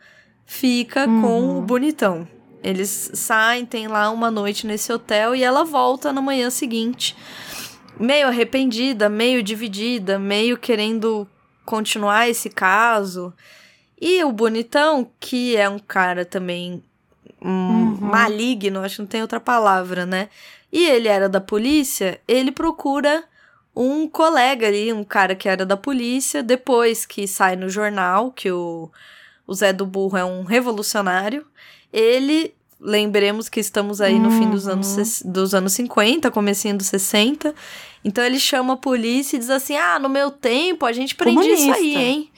fica 0.46 1.06
com 1.06 1.12
Uhum. 1.42 1.60
o 1.60 1.62
bonitão. 1.62 2.28
Eles 2.64 3.12
saem, 3.14 3.66
tem 3.66 3.88
lá 3.88 4.10
uma 4.10 4.32
noite 4.32 4.66
nesse 4.66 4.92
hotel 4.92 5.36
e 5.36 5.44
ela 5.44 5.64
volta 5.64 6.12
na 6.12 6.22
manhã 6.22 6.50
seguinte 6.50 7.16
meio 8.00 8.28
arrependida, 8.28 9.08
meio 9.10 9.42
dividida, 9.42 10.20
meio 10.20 10.58
querendo 10.58 11.28
continuar 11.66 12.30
esse 12.30 12.50
caso. 12.50 13.34
E 14.00 14.24
o 14.24 14.32
bonitão, 14.32 15.10
que 15.20 15.56
é 15.56 15.70
um 15.70 15.80
cara 15.80 16.26
também 16.26 16.84
hum, 17.46 17.98
Uhum. 18.02 18.10
maligno, 18.10 18.82
acho 18.82 18.96
que 18.96 19.02
não 19.02 19.08
tem 19.08 19.22
outra 19.22 19.40
palavra, 19.40 20.06
né? 20.06 20.30
E 20.72 20.86
ele 20.88 21.08
era 21.08 21.30
da 21.30 21.40
polícia, 21.40 22.20
ele 22.28 22.52
procura 22.52 23.24
um 23.76 24.08
colega 24.08 24.68
ali, 24.68 24.92
um 24.92 25.04
cara 25.04 25.36
que 25.36 25.48
era 25.48 25.66
da 25.66 25.78
polícia, 25.78 26.42
depois 26.42 27.06
que 27.06 27.28
sai 27.28 27.56
no 27.56 27.70
jornal 27.70 28.32
que 28.32 28.50
o, 28.52 28.90
o 29.46 29.54
Zé 29.54 29.72
do 29.74 29.86
Burro 29.86 30.18
é 30.18 30.26
um 30.26 30.44
revolucionário, 30.44 31.46
ele, 31.94 32.54
lembremos 32.80 33.48
que 33.50 33.60
estamos 33.60 34.02
aí 34.02 34.20
no 34.20 34.30
fim 34.30 34.50
dos 34.50 34.66
Uhum. 34.66 34.74
anos, 34.74 34.88
ses- 34.88 35.22
dos 35.26 35.54
anos 35.54 35.74
50, 35.74 36.32
comecinho 36.32 36.78
dos 36.78 36.88
60, 36.88 37.54
então 38.04 38.24
ele 38.24 38.40
chama 38.40 38.74
a 38.74 38.78
polícia 38.78 39.36
e 39.36 39.40
diz 39.40 39.50
assim, 39.50 39.76
ah, 39.76 40.00
no 40.00 40.10
meu 40.10 40.32
tempo 40.32 40.86
a 40.86 40.92
gente 40.94 41.16
prendia 41.16 41.54
isso 41.54 41.72
aí, 41.72 41.96
hein? 41.98 42.32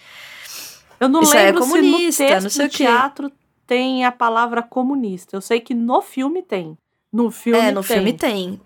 Eu 0.99 1.07
não 1.09 1.21
Isso 1.21 1.35
é 1.37 1.45
lembro 1.45 1.61
comunista, 1.61 2.11
se 2.13 2.23
no 2.23 2.29
não 2.29 2.41
texto 2.49 2.55
sei 2.57 2.65
do 2.65 2.69
o 2.69 2.71
quê. 2.71 2.83
teatro 2.85 3.31
tem 3.67 4.05
a 4.05 4.11
palavra 4.11 4.63
comunista. 4.63 5.35
Eu 5.35 5.41
sei 5.41 5.59
que 5.59 5.73
no 5.73 6.01
filme 6.01 6.41
tem. 6.41 6.77
No 7.13 7.29
filme 7.29 7.59
é, 7.59 7.71
no 7.71 7.81
tem. 7.83 7.97
filme 7.97 8.13
tem. 8.13 8.61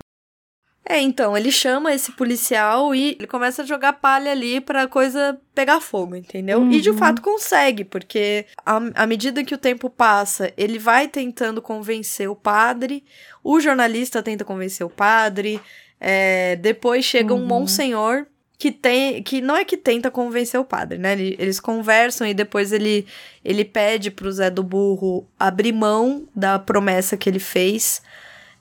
É, 0.83 0.99
então, 0.99 1.37
ele 1.37 1.51
chama 1.51 1.93
esse 1.93 2.11
policial 2.13 2.93
e 2.93 3.11
ele 3.11 3.27
começa 3.27 3.61
a 3.61 3.65
jogar 3.65 3.93
palha 3.93 4.31
ali 4.31 4.59
pra 4.59 4.87
coisa 4.87 5.39
pegar 5.53 5.79
fogo, 5.79 6.15
entendeu? 6.15 6.69
E 6.71 6.81
de 6.81 6.89
Uhum. 6.89 6.97
fato 6.97 7.21
consegue, 7.21 7.85
porque 7.85 8.45
à, 8.65 9.05
medida 9.05 9.43
que 9.43 9.53
o 9.53 9.59
tempo 9.59 9.89
passa, 9.91 10.51
ele 10.57 10.79
vai 10.79 11.07
tentando 11.07 11.61
convencer 11.61 12.27
o 12.29 12.35
padre, 12.35 13.03
o 13.43 13.59
jornalista 13.59 14.23
tenta 14.23 14.43
convencer 14.43 14.85
o 14.85 14.89
padre, 14.89 15.61
é, 15.99 16.55
depois 16.55 17.05
chega 17.05 17.31
um 17.33 17.37
Uhum. 17.41 17.45
monsenhor 17.45 18.25
que 18.61 18.71
tem 18.71 19.23
que 19.23 19.41
não 19.41 19.55
é 19.57 19.65
que 19.65 19.75
tenta 19.75 20.11
convencer 20.11 20.59
o 20.59 20.63
padre, 20.63 20.99
né? 20.99 21.13
Ele- 21.13 21.35
Eles 21.39 21.59
conversam 21.59 22.27
e 22.27 22.33
depois 22.33 22.71
ele 22.71 23.07
ele 23.43 23.65
pede 23.65 24.11
pro 24.11 24.31
Zé 24.31 24.51
do 24.51 24.61
Burro 24.61 25.25
abrir 25.39 25.71
mão 25.73 26.27
da 26.35 26.59
promessa 26.59 27.17
que 27.17 27.27
ele 27.27 27.39
fez 27.39 28.03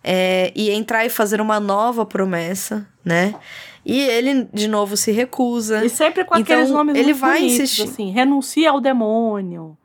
é, 0.02 0.50
e 0.56 0.70
entrar 0.70 1.04
e 1.04 1.10
fazer 1.10 1.38
uma 1.38 1.60
nova 1.60 2.06
promessa, 2.06 2.86
né? 3.04 3.34
E 3.84 4.00
ele 4.00 4.48
de 4.54 4.66
novo 4.68 4.96
se 4.96 5.12
recusa. 5.12 5.84
E 5.84 5.90
sempre 5.90 6.24
com 6.24 6.34
Então, 6.38 6.54
aqueles 6.56 6.70
nomes 6.70 6.96
ele 6.96 7.12
vai 7.12 7.40
bonitos, 7.40 7.60
insistir. 7.60 7.82
assim, 7.82 8.10
renuncia 8.10 8.70
ao 8.70 8.80
demônio. 8.80 9.76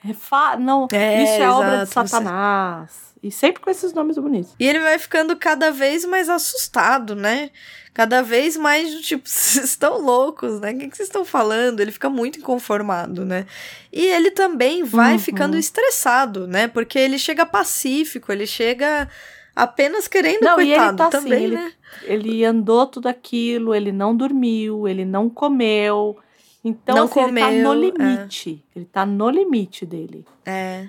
Refa... 0.00 0.54
Não, 0.56 0.86
É, 0.92 1.22
isso 1.24 1.42
é 1.42 1.50
obra 1.50 1.76
de 1.78 1.82
exato, 1.90 2.08
Satanás. 2.08 3.07
E 3.22 3.30
sempre 3.32 3.60
com 3.62 3.68
esses 3.70 3.92
nomes 3.92 4.16
bonitos. 4.16 4.54
E 4.60 4.66
ele 4.66 4.78
vai 4.80 4.98
ficando 4.98 5.34
cada 5.36 5.70
vez 5.72 6.04
mais 6.04 6.28
assustado, 6.28 7.16
né? 7.16 7.50
Cada 7.92 8.22
vez 8.22 8.56
mais, 8.56 8.94
do 8.94 9.02
tipo, 9.02 9.22
vocês 9.28 9.64
estão 9.64 10.00
loucos, 10.00 10.60
né? 10.60 10.72
O 10.72 10.78
que 10.78 10.84
vocês 10.96 11.08
estão 11.08 11.24
falando? 11.24 11.80
Ele 11.80 11.90
fica 11.90 12.08
muito 12.08 12.38
inconformado, 12.38 13.24
né? 13.24 13.44
E 13.92 14.06
ele 14.06 14.30
também 14.30 14.84
vai 14.84 15.14
Uhum. 15.14 15.18
ficando 15.18 15.56
estressado, 15.56 16.46
né? 16.46 16.68
Porque 16.68 16.96
ele 16.98 17.18
chega 17.18 17.44
pacífico, 17.44 18.30
ele 18.30 18.46
chega 18.46 19.08
apenas 19.56 20.06
querendo, 20.06 20.42
Não, 20.42 20.60
e 20.60 20.70
ele 20.70 20.76
coitado, 20.76 20.96
tá 20.96 21.08
assim, 21.08 21.18
também, 21.28 21.44
ele- 21.44 21.54
né? 21.56 21.72
Ele 22.04 22.44
andou 22.44 22.86
tudo 22.86 23.08
aquilo, 23.08 23.74
ele 23.74 23.90
não 23.90 24.16
dormiu, 24.16 24.86
ele 24.86 25.04
não 25.04 25.28
comeu. 25.28 26.16
Então, 26.62 26.94
Não 26.96 27.04
assim, 27.04 27.20
ele 27.20 27.32
tá 27.40 27.46
comeu, 27.46 27.62
no 27.64 27.72
é. 27.72 27.76
limite. 27.90 28.64
Ele 28.76 28.84
tá 28.84 29.06
no 29.06 29.30
limite 29.30 29.84
dele. 29.86 30.24
É. 30.44 30.86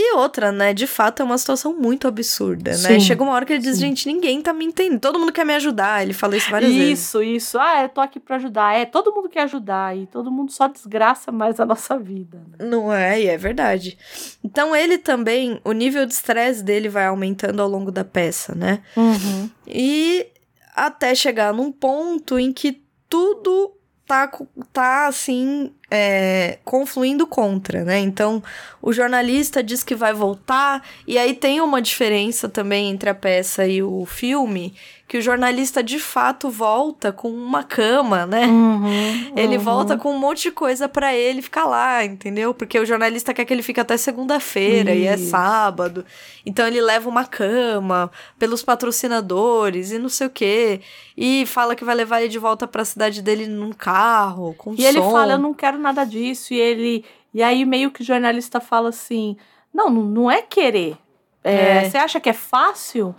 E 0.00 0.14
outra, 0.14 0.52
né? 0.52 0.72
De 0.72 0.86
fato, 0.86 1.20
é 1.22 1.24
uma 1.24 1.36
situação 1.36 1.74
muito 1.76 2.06
absurda, 2.06 2.70
né? 2.70 2.76
Sim, 2.76 3.00
Chega 3.00 3.20
uma 3.20 3.32
hora 3.32 3.44
que 3.44 3.52
ele 3.52 3.62
diz, 3.62 3.74
sim. 3.78 3.86
gente, 3.88 4.06
ninguém 4.06 4.40
tá 4.40 4.52
me 4.52 4.64
entendendo. 4.64 5.00
Todo 5.00 5.18
mundo 5.18 5.32
quer 5.32 5.44
me 5.44 5.54
ajudar. 5.56 6.04
Ele 6.04 6.12
fala 6.12 6.36
isso 6.36 6.48
várias 6.52 6.72
vezes. 6.72 7.00
Isso, 7.00 7.20
isso. 7.20 7.58
Ah, 7.58 7.82
eu 7.82 7.88
tô 7.88 8.00
aqui 8.00 8.20
pra 8.20 8.36
ajudar. 8.36 8.76
É, 8.76 8.84
todo 8.84 9.12
mundo 9.12 9.28
quer 9.28 9.42
ajudar 9.42 9.96
e 9.96 10.06
todo 10.06 10.30
mundo 10.30 10.52
só 10.52 10.68
desgraça 10.68 11.32
mais 11.32 11.58
a 11.58 11.66
nossa 11.66 11.98
vida. 11.98 12.38
né? 12.56 12.64
Não 12.64 12.92
é, 12.92 13.20
e 13.20 13.26
é 13.26 13.36
verdade. 13.36 13.98
Então 14.44 14.76
ele 14.76 14.98
também, 14.98 15.60
o 15.64 15.72
nível 15.72 16.06
de 16.06 16.12
estresse 16.12 16.62
dele 16.62 16.88
vai 16.88 17.06
aumentando 17.06 17.60
ao 17.60 17.68
longo 17.68 17.90
da 17.90 18.04
peça, 18.04 18.54
né? 18.54 18.80
Uhum. 18.96 19.50
E 19.66 20.28
até 20.76 21.12
chegar 21.12 21.52
num 21.52 21.72
ponto 21.72 22.38
em 22.38 22.52
que 22.52 22.84
tudo 23.08 23.72
tá, 24.08 24.30
tá 24.72 25.06
assim, 25.06 25.70
é, 25.90 26.58
confluindo 26.64 27.26
contra, 27.26 27.84
né? 27.84 27.98
Então, 27.98 28.42
o 28.80 28.90
jornalista 28.90 29.62
diz 29.62 29.84
que 29.84 29.94
vai 29.94 30.14
voltar, 30.14 30.82
e 31.06 31.18
aí 31.18 31.34
tem 31.34 31.60
uma 31.60 31.82
diferença 31.82 32.48
também 32.48 32.88
entre 32.88 33.10
a 33.10 33.14
peça 33.14 33.66
e 33.66 33.82
o 33.82 34.06
filme, 34.06 34.74
que 35.08 35.16
o 35.16 35.22
jornalista 35.22 35.82
de 35.82 35.98
fato 35.98 36.50
volta 36.50 37.10
com 37.10 37.30
uma 37.30 37.64
cama, 37.64 38.26
né? 38.26 38.46
Uhum, 38.46 39.32
ele 39.34 39.56
uhum. 39.56 39.62
volta 39.64 39.96
com 39.96 40.12
um 40.12 40.18
monte 40.18 40.42
de 40.42 40.50
coisa 40.50 40.86
para 40.86 41.14
ele 41.14 41.40
ficar 41.40 41.64
lá, 41.64 42.04
entendeu? 42.04 42.52
Porque 42.52 42.78
o 42.78 42.84
jornalista 42.84 43.32
quer 43.32 43.46
que 43.46 43.54
ele 43.54 43.62
fique 43.62 43.80
até 43.80 43.96
segunda-feira 43.96 44.94
e 44.94 45.06
é 45.06 45.16
sábado. 45.16 46.04
Então 46.44 46.66
ele 46.66 46.82
leva 46.82 47.08
uma 47.08 47.24
cama 47.24 48.10
pelos 48.38 48.62
patrocinadores 48.62 49.92
e 49.92 49.98
não 49.98 50.10
sei 50.10 50.26
o 50.26 50.30
quê. 50.30 50.82
E 51.16 51.46
fala 51.46 51.74
que 51.74 51.86
vai 51.86 51.94
levar 51.94 52.20
ele 52.20 52.28
de 52.28 52.38
volta 52.38 52.68
para 52.68 52.82
a 52.82 52.84
cidade 52.84 53.22
dele 53.22 53.46
num 53.46 53.72
carro, 53.72 54.54
com 54.58 54.74
E 54.74 54.84
ele 54.84 54.98
som. 55.00 55.10
fala, 55.10 55.32
eu 55.32 55.38
não 55.38 55.54
quero 55.54 55.78
nada 55.78 56.04
disso. 56.04 56.52
E 56.52 56.60
ele. 56.60 57.02
E 57.32 57.42
aí 57.42 57.64
meio 57.64 57.90
que 57.90 58.02
o 58.02 58.04
jornalista 58.04 58.60
fala 58.60 58.90
assim: 58.90 59.38
Não, 59.72 59.88
não, 59.88 60.02
não 60.02 60.30
é 60.30 60.42
querer. 60.42 60.98
É, 61.42 61.54
É. 61.54 61.88
Você 61.88 61.96
acha 61.96 62.20
que 62.20 62.28
é 62.28 62.34
fácil? 62.34 63.14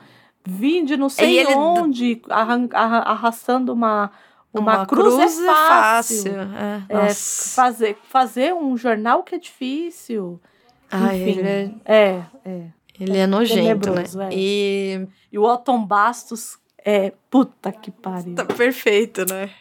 Vir 0.50 0.86
de 0.86 0.98
não 0.98 1.10
sei 1.10 1.40
ele- 1.40 1.54
onde, 1.56 2.22
arrastando 2.30 3.72
uma, 3.74 4.12
uma, 4.54 4.86
cruz, 4.86 5.40
é 5.40 5.46
fácil. 5.46 6.34
É, 6.40 6.84
É, 6.90 6.96
nossa. 7.04 7.56
fazer, 7.56 7.98
fazer 8.10 8.54
um 8.54 8.76
jornal 8.78 9.24
que 9.24 9.36
é 9.36 9.38
difícil. 9.38 10.40
Ai, 10.92 11.22
Enfim, 11.22 11.40
ele 11.40 11.48
é, 11.48 11.72
é, 11.86 12.24
é. 12.46 12.64
ele 13.00 13.18
é 13.18 13.28
nojento, 13.28 13.92
né? 13.92 14.04
é. 14.26 14.30
E 14.34 15.08
E 15.32 15.38
o 15.38 15.44
Otton 15.44 15.86
Bastos 15.86 16.58
é. 16.84 17.14
Puta 17.30 17.72
que 17.72 17.92
pariu. 17.92 18.34
tá 18.36 18.44
perfeito, 18.46 19.24
né? 19.32 19.52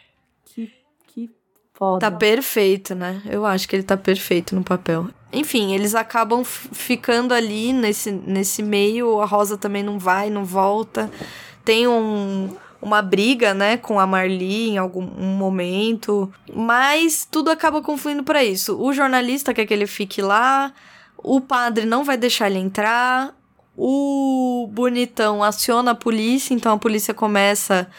Foda. 1.79 2.11
Tá 2.11 2.17
perfeito, 2.17 2.93
né? 2.93 3.21
Eu 3.25 3.45
acho 3.45 3.65
que 3.67 3.73
ele 3.73 3.83
tá 3.83 3.95
perfeito 3.95 4.53
no 4.53 4.61
papel. 4.61 5.07
Enfim, 5.31 5.73
eles 5.73 5.95
acabam 5.95 6.43
ficando 6.43 7.33
ali 7.33 7.71
nesse, 7.71 8.11
nesse 8.11 8.61
meio. 8.61 9.21
A 9.21 9.25
Rosa 9.25 9.57
também 9.57 9.81
não 9.81 9.97
vai, 9.97 10.29
não 10.29 10.43
volta. 10.43 11.09
Tem 11.63 11.87
um, 11.87 12.49
uma 12.81 13.01
briga, 13.01 13.53
né, 13.53 13.77
com 13.77 13.97
a 13.97 14.05
Marli 14.05 14.71
em 14.71 14.77
algum 14.77 15.03
um 15.03 15.37
momento. 15.37 16.29
Mas 16.53 17.25
tudo 17.29 17.49
acaba 17.49 17.81
confluindo 17.81 18.23
pra 18.23 18.43
isso. 18.43 18.77
O 18.77 18.91
jornalista 18.91 19.53
quer 19.53 19.65
que 19.65 19.73
ele 19.73 19.87
fique 19.87 20.21
lá. 20.21 20.73
O 21.17 21.39
padre 21.39 21.85
não 21.85 22.03
vai 22.03 22.17
deixar 22.17 22.49
ele 22.49 22.59
entrar. 22.59 23.33
O 23.77 24.67
bonitão 24.69 25.41
aciona 25.41 25.91
a 25.91 25.95
polícia, 25.95 26.53
então 26.53 26.73
a 26.73 26.77
polícia 26.77 27.13
começa 27.13 27.89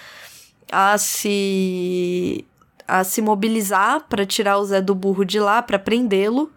a 0.71 0.99
se 0.99 2.45
a 2.99 3.05
se 3.05 3.23
mobilizar 3.23 4.05
para 4.09 4.27
tirar 4.27 4.59
o 4.59 4.65
Zé 4.65 4.81
do 4.81 4.95
burro 4.95 5.25
de 5.25 5.39
lá, 5.41 5.63
para 5.63 5.79
prendê-lo. 5.79 6.51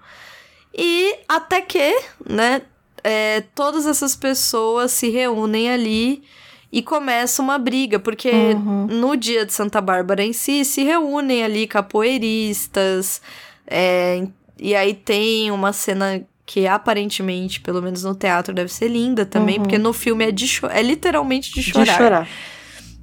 E 0.76 1.16
até 1.28 1.62
que, 1.62 1.96
né, 2.28 2.62
é, 3.04 3.42
todas 3.54 3.86
essas 3.86 4.16
pessoas 4.16 4.92
se 4.92 5.10
reúnem 5.10 5.70
ali 5.70 6.24
e 6.72 6.82
começa 6.82 7.42
uma 7.42 7.60
briga, 7.60 8.00
porque 8.00 8.32
Uhum. 8.32 8.88
no 8.88 9.16
dia 9.16 9.46
de 9.46 9.54
Santa 9.54 9.80
Bárbara 9.80 10.24
em 10.24 10.34
si 10.34 10.66
se 10.66 10.84
reúnem 10.84 11.44
ali 11.44 11.68
capoeiristas, 11.68 13.22
é, 13.68 14.26
e 14.60 14.74
aí 14.76 14.94
tem 14.94 15.52
uma 15.52 15.72
cena 15.72 16.24
que 16.46 16.68
aparentemente, 16.68 17.62
pelo 17.62 17.82
menos 17.82 18.04
no 18.04 18.16
teatro, 18.16 18.54
deve 18.54 18.72
ser 18.72 18.88
linda 18.88 19.26
também, 19.26 19.58
Uhum. 19.58 19.64
porque 19.64 19.78
no 19.78 19.94
filme 19.94 20.26
é 20.26 20.32
de 20.32 20.60
é 20.72 20.82
literalmente 20.82 21.52
de 21.54 21.62
de 21.62 21.72
chorar. 21.72 21.98
chorar. 21.98 22.28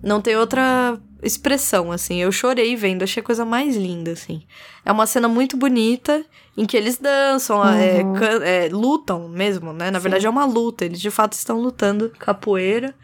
Não 0.02 0.20
tem 0.20 0.36
outra 0.36 0.98
expressão, 1.22 1.90
assim. 1.92 2.20
Eu 2.20 2.30
chorei 2.32 2.74
vendo, 2.76 3.02
achei 3.02 3.20
a 3.20 3.24
coisa 3.24 3.44
mais 3.44 3.76
linda, 3.76 4.12
assim. 4.12 4.42
É 4.84 4.90
uma 4.92 5.06
cena 5.06 5.28
muito 5.28 5.56
bonita, 5.56 6.24
em 6.56 6.64
que 6.66 6.76
eles 6.76 6.98
dançam, 6.98 7.62
é, 7.68 8.02
Uhum. 8.02 8.14
can- 8.14 8.44
é, 8.44 8.68
lutam 8.70 9.28
mesmo, 9.28 9.72
né? 9.72 9.90
Na 9.90 9.98
Sim. 9.98 10.02
verdade 10.04 10.26
é 10.26 10.30
uma 10.30 10.44
luta, 10.44 10.84
eles 10.84 11.00
de 11.00 11.10
fato 11.10 11.32
estão 11.34 11.58
lutando 11.60 12.10
capoeira. 12.18 12.94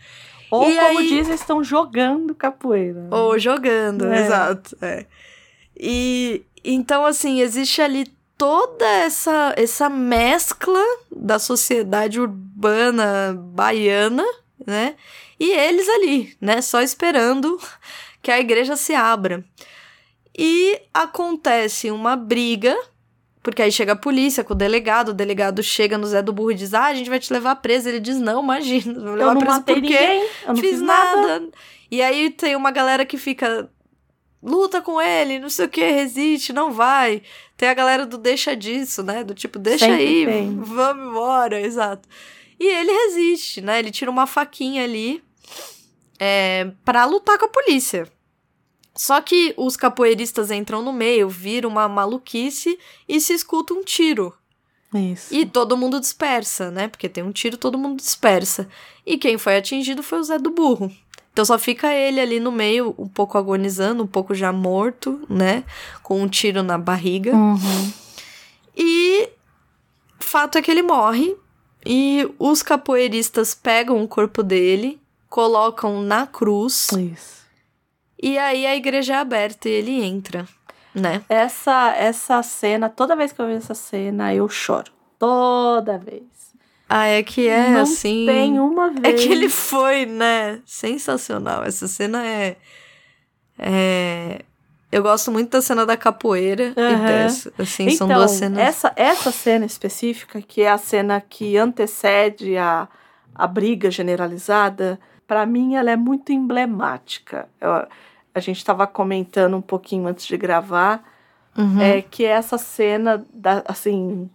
Ou, 0.51 0.71
E 0.71 0.77
como 0.77 0.99
aí- 1.01 1.09
dizem, 1.09 1.35
estão 1.35 1.63
jogando 1.65 2.35
capoeira. 2.35 3.07
Ou 3.11 3.39
jogando, 3.39 4.07
É. 4.07 4.25
exato. 4.25 4.77
É. 4.81 5.07
E 5.77 6.43
então, 6.65 7.05
assim, 7.05 7.41
existe 7.41 7.81
ali 7.83 8.07
toda 8.39 8.85
essa, 8.87 9.55
essa 9.57 9.89
mescla 9.89 10.81
da 11.11 11.39
sociedade 11.39 12.21
urbana 12.21 13.35
baiana, 13.39 14.25
né? 14.67 14.95
E 15.39 15.51
eles 15.53 15.89
ali, 15.89 16.37
né? 16.41 16.61
Só 16.63 16.81
esperando 16.81 17.59
que 18.27 18.31
a 18.33 18.41
igreja 18.41 18.75
se 18.75 18.93
abra. 18.93 19.45
E 20.37 20.81
acontece 20.93 21.93
uma 21.93 22.17
briga, 22.17 22.77
porque 23.41 23.63
aí 23.63 23.71
chega 23.71 23.93
a 23.93 23.97
polícia 23.97 24.43
com 24.43 24.53
o 24.53 24.57
delegado, 24.57 25.11
o 25.11 25.15
delegado 25.15 25.63
chega 25.63 25.97
no 25.97 26.09
Zé 26.09 26.21
do 26.23 26.33
Burro 26.33 26.51
e 26.51 26.57
diz: 26.57 26.75
Ah, 26.75 26.87
a 26.87 26.95
gente 26.95 27.09
vai 27.09 27.21
te 27.21 27.33
levar 27.33 27.55
preso. 27.55 27.89
Ele 27.89 28.01
diz: 28.01 28.19
Não, 28.19 28.43
imagina, 28.43 28.95
vou 28.95 29.11
eu 29.11 29.15
levar 29.15 29.35
não 29.35 29.41
preso 29.41 29.57
matei 29.59 29.75
por 29.77 29.83
quê? 29.83 29.89
ninguém, 29.89 30.23
eu 30.43 30.49
não 30.49 30.57
fiz, 30.57 30.71
fiz 30.71 30.81
nada. 30.81 31.49
E 31.89 32.03
aí 32.03 32.31
tem 32.31 32.57
uma 32.57 32.73
galera 32.73 33.07
que 33.07 33.17
fica. 33.17 33.71
Luta 34.43 34.83
com 34.83 35.01
ele, 35.01 35.39
não 35.39 35.49
sei 35.49 35.67
o 35.67 35.69
que, 35.69 35.81
resiste, 35.89 36.53
não 36.53 36.73
vai. 36.73 37.23
Tem 37.57 37.69
a 37.69 37.75
galera 37.75 38.05
do 38.05 38.19
deixa 38.19 38.57
disso, 38.57 39.05
né? 39.05 39.23
Do 39.23 39.35
tipo, 39.35 39.57
deixa 39.57 39.87
Sempre 39.87 40.03
aí, 40.03 40.27
tem. 40.27 40.57
vamos 40.61 41.11
embora, 41.11 41.61
exato. 41.61 42.09
E 42.59 42.67
ele 42.67 42.91
resiste, 42.91 43.61
né? 43.61 43.79
Ele 43.79 43.93
tira 43.93 44.11
uma 44.11 44.27
faquinha 44.27 44.83
ali 44.83 45.23
é, 46.19 46.71
pra 46.85 47.05
lutar 47.05 47.39
com 47.39 47.47
a 47.47 47.49
polícia. 47.49 48.09
Só 48.97 49.21
que 49.21 49.55
os 49.57 49.77
capoeiristas 49.77 50.51
entram 50.51 50.83
no 50.83 50.93
meio, 50.93 51.29
viram 51.29 51.69
uma 51.69 51.89
maluquice 51.89 52.79
e 53.07 53.21
se 53.21 53.35
escuta 53.35 53.75
um 53.75 53.85
tiro. 53.85 54.35
Isso. 54.95 55.35
E 55.35 55.45
todo 55.45 55.77
mundo 55.77 56.01
dispersa, 56.01 56.71
né? 56.71 56.89
Porque 56.89 57.09
tem 57.09 57.23
um 57.23 57.33
tiro, 57.33 57.59
todo 57.59 57.79
mundo 57.79 57.99
dispersa. 57.99 58.69
E 59.05 59.19
quem 59.19 59.37
foi 59.37 59.57
atingido 59.57 60.03
foi 60.03 60.21
o 60.21 60.25
Zé 60.25 60.39
do 60.39 60.51
Burro. 60.51 60.91
Então 61.33 61.45
só 61.45 61.59
fica 61.59 61.93
ele 61.93 62.19
ali 62.19 62.41
no 62.41 62.51
meio, 62.51 62.95
um 62.97 63.07
pouco 63.07 63.37
agonizando, 63.37 64.03
um 64.03 64.07
pouco 64.07 64.35
já 64.35 64.51
morto, 64.51 65.21
né? 65.29 65.65
Com 66.03 66.23
um 66.23 66.29
tiro 66.29 66.63
na 66.63 66.79
barriga. 66.79 67.35
Uhum. 67.35 67.93
E 68.75 69.29
fato 70.19 70.57
é 70.57 70.63
que 70.63 70.71
ele 70.71 70.83
morre. 70.83 71.37
E 71.85 72.29
os 72.39 72.63
capoeiristas 72.63 73.55
pegam 73.55 74.03
o 74.03 74.09
corpo 74.09 74.43
dele, 74.43 74.99
colocam 75.29 76.01
na 76.03 76.27
cruz. 76.27 76.89
Isso. 76.93 77.46
E 78.23 78.39
aí 78.39 78.67
a 78.67 78.75
igreja 78.75 79.15
é 79.15 79.17
aberta 79.17 79.69
e 79.69 79.73
ele 79.73 80.03
entra, 80.03 80.47
né? 80.95 81.23
Essa, 81.29 81.95
essa 81.97 82.43
cena, 82.43 82.89
toda 82.89 83.15
vez 83.17 83.33
que 83.33 83.41
eu 83.41 83.47
vejo 83.47 83.59
essa 83.59 83.75
cena, 83.75 84.35
eu 84.35 84.49
choro. 84.49 84.91
Toda 85.19 85.99
vez. 85.99 86.23
Ah, 86.89 87.07
é 87.07 87.23
que 87.23 87.49
é 87.49 87.71
não 87.71 87.81
assim. 87.83 88.25
tem 88.27 88.61
uma 88.61 88.87
É 89.03 89.11
vez. 89.13 89.25
que 89.25 89.33
ele 89.33 89.49
foi, 89.49 90.07
né? 90.07 90.61
Sensacional. 90.65 91.65
Essa 91.65 91.89
cena 91.89 92.25
é. 92.25 92.57
É. 93.59 94.43
Eu 94.91 95.03
gosto 95.03 95.33
muito 95.33 95.51
da 95.51 95.61
cena 95.61 95.85
da 95.85 95.97
capoeira 95.97 96.73
e 96.77 96.81
Aham. 96.81 97.05
dessa. 97.07 97.53
Assim, 97.59 97.91
são 97.91 98.07
então, 98.07 98.19
duas 98.19 98.31
cenas. 98.31 98.59
essa, 98.59 98.93
essa 98.95 99.33
cena 99.33 99.67
específica, 99.67 100.41
que 100.41 100.63
é 100.63 100.71
a 100.71 100.79
cena 100.79 101.21
que 101.21 101.57
antecede 101.57 102.57
a, 102.57 102.89
a 103.35 103.47
briga 103.49 103.91
generalizada, 103.91 104.99
pra 105.27 105.45
mim 105.45 105.75
ela 105.75 105.91
é 105.91 105.97
muito 105.97 106.33
emblemática. 106.33 107.49
Eu- 107.61 107.87
a 108.37 108.41
gente 108.41 108.59
estava 108.59 108.87
comentando 108.87 109.57
um 109.57 109.63
pouquinho 109.63 110.07
antes 110.07 110.27
de 110.27 110.37
gravar, 110.37 111.03
Uhum. 111.57 111.81
é 111.81 112.03
que 112.03 112.23
é 112.25 112.29
essa 112.29 112.59
cena 112.59 113.25
da, 113.33 113.63
assim 113.67 114.29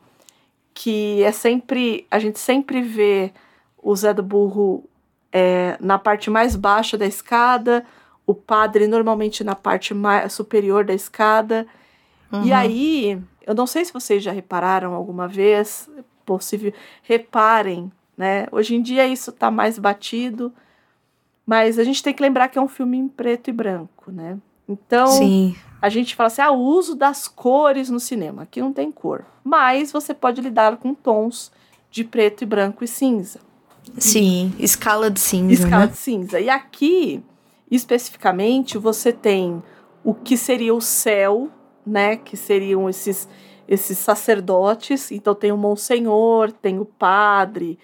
que 0.73 1.21
é 1.23 1.31
sempre 1.31 2.07
a 2.09 2.17
gente 2.17 2.39
sempre 2.39 2.81
vê 2.81 3.31
o 3.77 3.95
Zé 3.95 4.11
do 4.11 4.23
Burro 4.23 4.83
é, 5.31 5.77
na 5.79 5.99
parte 5.99 6.31
mais 6.31 6.55
baixa 6.55 6.97
da 6.97 7.05
escada, 7.05 7.85
o 8.25 8.33
padre 8.33 8.87
normalmente 8.87 9.43
na 9.43 9.53
parte 9.55 9.93
mais 9.93 10.33
superior 10.33 10.83
da 10.83 10.93
escada. 10.95 11.67
E 12.31 12.35
Uhum. 12.35 12.55
aí, 12.55 13.21
eu 13.45 13.53
não 13.53 13.67
sei 13.67 13.85
se 13.85 13.93
vocês 13.93 14.23
já 14.23 14.31
repararam 14.31 14.93
alguma 14.95 15.27
vez, 15.27 15.87
possível, 16.25 16.73
reparem, 17.03 17.91
né? 18.17 18.47
Hoje 18.51 18.73
em 18.75 18.81
dia 18.81 19.05
isso 19.05 19.31
tá 19.31 19.51
mais 19.51 19.77
batido, 19.77 20.51
mas 21.51 21.77
a 21.77 21.83
gente 21.83 22.01
tem 22.01 22.13
que 22.13 22.23
lembrar 22.23 22.47
que 22.47 22.57
é 22.57 22.61
um 22.61 22.67
filme 22.69 22.97
em 22.97 23.09
preto 23.09 23.49
e 23.49 23.51
branco, 23.51 24.09
né? 24.09 24.37
Então, 24.69 25.07
Sim. 25.07 25.53
a 25.81 25.89
gente 25.89 26.15
fala 26.15 26.27
assim, 26.27 26.41
ah, 26.41 26.49
o 26.49 26.57
uso 26.57 26.95
das 26.95 27.27
cores 27.27 27.89
no 27.89 27.99
cinema. 27.99 28.43
Aqui 28.43 28.61
não 28.61 28.71
tem 28.71 28.89
cor. 28.89 29.25
Mas 29.43 29.91
você 29.91 30.13
pode 30.13 30.39
lidar 30.39 30.77
com 30.77 30.93
tons 30.93 31.51
de 31.89 32.05
preto 32.05 32.43
e 32.43 32.45
branco 32.45 32.85
e 32.85 32.87
cinza. 32.87 33.41
Sim. 33.97 34.53
Escala 34.59 35.11
de 35.11 35.19
cinza. 35.19 35.51
Escala 35.51 35.87
né? 35.87 35.91
de 35.91 35.97
cinza. 35.97 36.39
E 36.39 36.49
aqui, 36.49 37.21
especificamente, 37.69 38.77
você 38.77 39.11
tem 39.11 39.61
o 40.05 40.13
que 40.13 40.37
seria 40.37 40.73
o 40.73 40.79
céu, 40.79 41.49
né? 41.85 42.15
Que 42.15 42.37
seriam 42.37 42.89
esses, 42.89 43.27
esses 43.67 43.97
sacerdotes. 43.97 45.11
Então 45.11 45.35
tem 45.35 45.51
o 45.51 45.57
monsenhor, 45.57 46.49
tem 46.49 46.79
o 46.79 46.85
padre, 46.85 47.77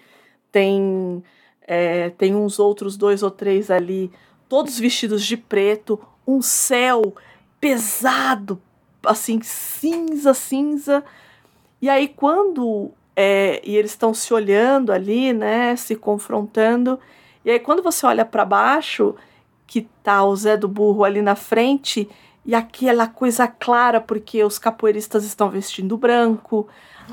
tem, 0.50 1.22
é, 1.68 2.08
tem 2.08 2.34
uns 2.34 2.58
outros 2.58 2.96
dois 2.96 3.22
ou 3.22 3.30
três 3.30 3.70
ali, 3.70 4.10
todos 4.48 4.78
vestidos 4.78 5.22
de 5.22 5.36
preto, 5.36 6.00
um 6.26 6.40
céu 6.40 7.14
pesado, 7.60 8.58
assim, 9.04 9.40
cinza, 9.42 10.32
cinza. 10.32 11.04
E 11.80 11.90
aí, 11.90 12.08
quando. 12.08 12.90
É, 13.14 13.60
e 13.64 13.76
eles 13.76 13.90
estão 13.90 14.14
se 14.14 14.32
olhando 14.32 14.92
ali, 14.92 15.32
né? 15.34 15.76
Se 15.76 15.94
confrontando. 15.94 16.98
E 17.44 17.50
aí, 17.50 17.60
quando 17.60 17.82
você 17.82 18.06
olha 18.06 18.24
para 18.24 18.44
baixo, 18.44 19.14
que 19.66 19.82
tá 20.02 20.24
o 20.24 20.34
Zé 20.34 20.56
do 20.56 20.68
Burro 20.68 21.04
ali 21.04 21.20
na 21.20 21.34
frente, 21.34 22.08
e 22.46 22.54
aquela 22.54 23.06
coisa 23.06 23.46
clara, 23.46 24.00
porque 24.00 24.42
os 24.42 24.58
capoeiristas 24.58 25.24
estão 25.24 25.50
vestindo 25.50 25.98
branco, 25.98 26.66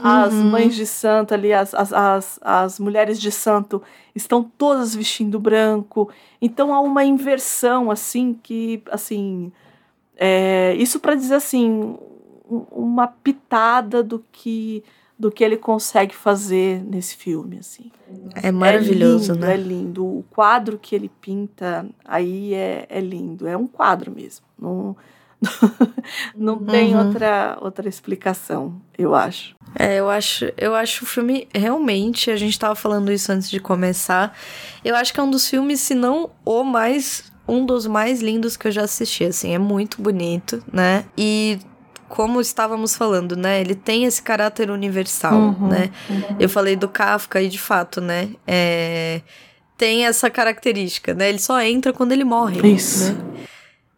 as 0.03 0.33
Uhum. 0.33 0.49
mães 0.49 0.75
de 0.75 0.85
santo 0.85 1.33
ali, 1.33 1.53
as, 1.53 1.73
as, 1.73 1.91
as, 1.93 2.39
as 2.41 2.79
mulheres 2.79 3.19
de 3.19 3.31
santo 3.31 3.81
estão 4.13 4.43
todas 4.57 4.93
vestindo 4.95 5.39
branco. 5.39 6.09
Então 6.41 6.73
há 6.73 6.79
uma 6.79 7.03
inversão, 7.03 7.89
assim, 7.91 8.37
que, 8.41 8.81
assim, 8.91 9.51
é, 10.17 10.73
isso 10.77 10.99
para 10.99 11.15
dizer 11.15 11.35
assim, 11.35 11.97
um- 12.49 12.65
uma 12.71 13.07
pitada 13.07 14.01
do 14.03 14.23
que 14.31 14.83
do 15.17 15.31
que 15.31 15.45
ele 15.45 15.55
consegue 15.55 16.13
fazer 16.13 16.83
nesse 16.83 17.15
filme, 17.15 17.59
assim. 17.59 17.89
É 18.43 18.51
maravilhoso, 18.51 19.31
é 19.31 19.35
lindo, 19.35 19.45
né? 19.47 19.53
É 19.53 19.57
lindo. 19.57 20.05
O 20.05 20.25
quadro 20.29 20.77
que 20.77 20.93
ele 20.93 21.09
pinta 21.21 21.85
aí 22.03 22.53
é, 22.53 22.85
é 22.89 22.99
lindo. 22.99 23.47
É 23.47 23.55
um 23.55 23.65
quadro 23.65 24.11
mesmo. 24.11 24.45
Não, 24.59 24.93
não 26.35 26.57
tem 26.57 26.95
Uhum. 26.95 27.07
outra, 27.07 27.57
outra 27.61 27.87
explicação, 27.89 28.81
eu 28.97 29.13
acho. 29.15 29.55
É, 29.77 29.95
eu 29.99 30.09
acho, 30.09 30.51
eu 30.57 30.73
acho 30.75 31.03
o 31.03 31.07
filme 31.07 31.47
realmente, 31.53 32.31
a 32.31 32.35
gente 32.37 32.57
tava 32.57 32.75
falando 32.75 33.11
isso 33.11 33.31
antes 33.31 33.49
de 33.49 33.59
começar. 33.59 34.37
Eu 34.83 34.95
acho 34.95 35.13
que 35.13 35.19
é 35.19 35.23
um 35.23 35.29
dos 35.29 35.49
filmes, 35.49 35.81
se 35.81 35.93
não 35.95 36.29
o 36.45 36.63
mais 36.63 37.31
um 37.47 37.63
dos 37.65 37.85
mais 37.85 38.21
lindos 38.21 38.57
que 38.57 38.67
eu 38.67 38.71
já 38.71 38.83
assisti, 38.83 39.23
assim, 39.25 39.53
é 39.53 39.59
muito 39.59 40.01
bonito, 40.01 40.63
né? 40.73 41.05
E 41.17 41.59
como 42.09 42.39
estávamos 42.41 42.95
falando, 42.95 43.35
né? 43.35 43.61
Ele 43.61 43.75
tem 43.75 44.05
esse 44.05 44.21
caráter 44.21 44.71
universal, 44.71 45.33
Uhum, 45.33 45.67
né? 45.67 45.91
Eu 46.39 46.49
falei 46.49 46.75
do 46.75 46.87
Kafka 46.87 47.41
e 47.41 47.47
de 47.49 47.59
fato, 47.59 47.99
né? 48.01 48.29
É, 48.47 49.21
tem 49.77 50.05
essa 50.05 50.29
característica, 50.29 51.13
né? 51.13 51.29
Ele 51.29 51.37
só 51.39 51.59
entra 51.61 51.91
quando 51.93 52.13
ele 52.13 52.23
morre. 52.23 52.65
Isso. 52.67 53.11
né? 53.13 53.45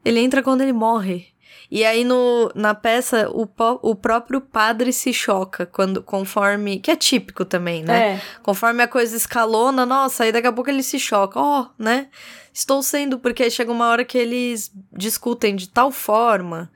Ele 0.04 0.20
entra 0.20 0.42
quando 0.42 0.62
ele 0.62 0.74
morre. 0.74 1.28
E 1.70 1.84
aí 1.84 2.04
no, 2.04 2.50
na 2.56 2.74
peça 2.74 3.30
o, 3.30 3.48
o 3.82 3.96
próprio 3.96 4.40
padre 4.40 4.94
se 4.94 5.12
choca 5.12 5.66
quando 5.66 6.02
conforme 6.02 6.80
que 6.80 6.90
é 6.90 6.96
típico 6.96 7.44
também, 7.44 7.84
né? 7.84 8.14
É, 8.14 8.22
Conforme 8.42 8.82
a 8.84 8.88
coisa 8.88 9.16
escalona, 9.16 9.86
nossa, 9.86 10.24
aí 10.24 10.32
daqui 10.32 10.48
a 10.48 10.54
pouco 10.54 10.70
ele 10.70 10.84
se 10.84 10.98
choca. 10.98 11.40
Ó, 11.40 11.68
né? 11.78 12.08
Estou 12.54 12.82
sendo 12.82 13.20
porque 13.20 13.44
aí 13.44 13.52
chega 13.52 13.72
uma 13.72 13.90
hora 13.90 14.06
que 14.06 14.18
eles 14.18 14.72
discutem 14.94 15.56
de 15.56 15.68
tal 15.68 15.92
forma 15.92 16.72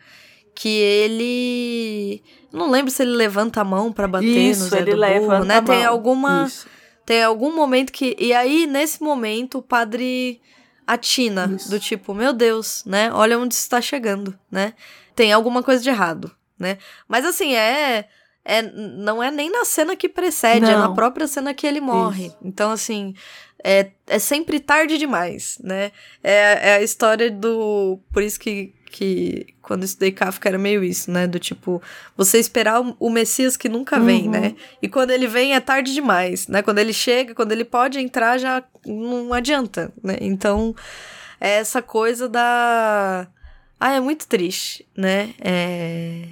que 0.54 0.70
ele 0.70 2.22
não 2.52 2.70
lembro 2.70 2.92
se 2.92 3.02
ele 3.02 3.12
levanta 3.12 3.62
a 3.62 3.64
mão 3.64 3.92
pra 3.92 4.08
bater 4.08 4.26
no 4.28 4.52
isso, 4.52 4.66
Zé 4.66 4.80
ele 4.80 4.92
do 4.92 4.98
leva 4.98 5.38
Burro, 5.38 5.46
né? 5.46 5.62
Tem 5.62 5.86
alguma 5.86 6.46
Isso. 6.46 6.68
tem 7.06 7.24
algum 7.24 7.56
momento 7.56 7.92
que. 7.92 8.16
E 8.20 8.34
aí, 8.34 8.68
nesse 8.68 9.02
momento, 9.02 9.60
o 9.60 9.62
padre 9.62 10.42
atina, 10.94 11.52
Isso. 11.56 11.70
do 11.70 11.80
tipo, 11.80 12.14
meu 12.14 12.34
Deus, 12.34 12.84
né? 12.86 13.12
Olha 13.14 13.40
onde 13.40 13.54
está 13.54 13.82
chegando, 13.82 14.38
né? 14.50 14.74
Tem 15.16 15.32
alguma 15.32 15.64
coisa 15.64 15.82
de 15.82 15.90
errado, 15.90 16.32
né? 16.60 16.78
Mas 17.08 17.26
assim, 17.26 17.56
é. 17.56 18.08
é 18.44 18.62
não 18.62 19.22
é 19.22 19.32
nem 19.32 19.50
na 19.52 19.66
cena 19.66 19.96
que 19.96 20.10
precede, 20.10 20.66
é 20.66 20.76
na 20.76 20.90
Não. 20.90 20.94
própria 20.94 21.28
cena 21.28 21.54
que 21.54 21.66
ele 21.66 21.82
morre. 21.82 22.28
Isso. 22.28 22.38
Então, 22.44 22.72
assim. 22.72 23.14
É, 23.64 23.92
é 24.08 24.18
sempre 24.18 24.60
tarde 24.60 24.98
demais, 24.98 25.60
né? 25.64 25.92
É, 26.24 26.70
é 26.70 26.74
a 26.78 26.82
história 26.82 27.30
do. 27.30 28.00
Por 28.12 28.24
isso 28.24 28.40
que, 28.40 28.74
que 28.92 29.48
quando 29.62 29.82
eu 29.82 29.86
estudei 29.86 30.12
Kafka 30.12 30.50
era 30.50 30.58
meio 30.58 30.84
isso, 30.84 31.10
né? 31.10 31.26
Do 31.26 31.40
tipo, 31.40 31.82
você 32.16 32.38
esperar 32.38 32.82
o- 32.82 32.96
o 33.00 33.10
Messias 33.10 33.56
que 33.58 33.70
nunca 33.70 34.00
vem, 34.00 34.26
Uhum. 34.26 34.32
né? 34.32 34.56
E 34.82 34.88
quando 34.88 35.12
ele 35.12 35.28
vem 35.28 35.54
é 35.56 35.60
tarde 35.60 35.94
demais, 35.94 36.48
né? 36.48 36.62
Quando 36.62 36.80
ele 36.80 36.94
chega, 36.94 37.34
quando 37.34 37.52
ele 37.52 37.64
pode 37.66 37.98
entrar, 38.00 38.38
já 38.38 38.64
não 38.86 39.34
adianta, 39.34 39.92
né? 40.04 40.18
Então, 40.22 40.76
é 41.40 41.52
essa 41.52 41.82
coisa 41.82 42.28
da. 42.30 43.28
Ah, 43.80 43.94
é 43.94 44.00
muito 44.00 44.28
triste, 44.28 44.86
né? 44.96 45.30
É. 45.40 46.26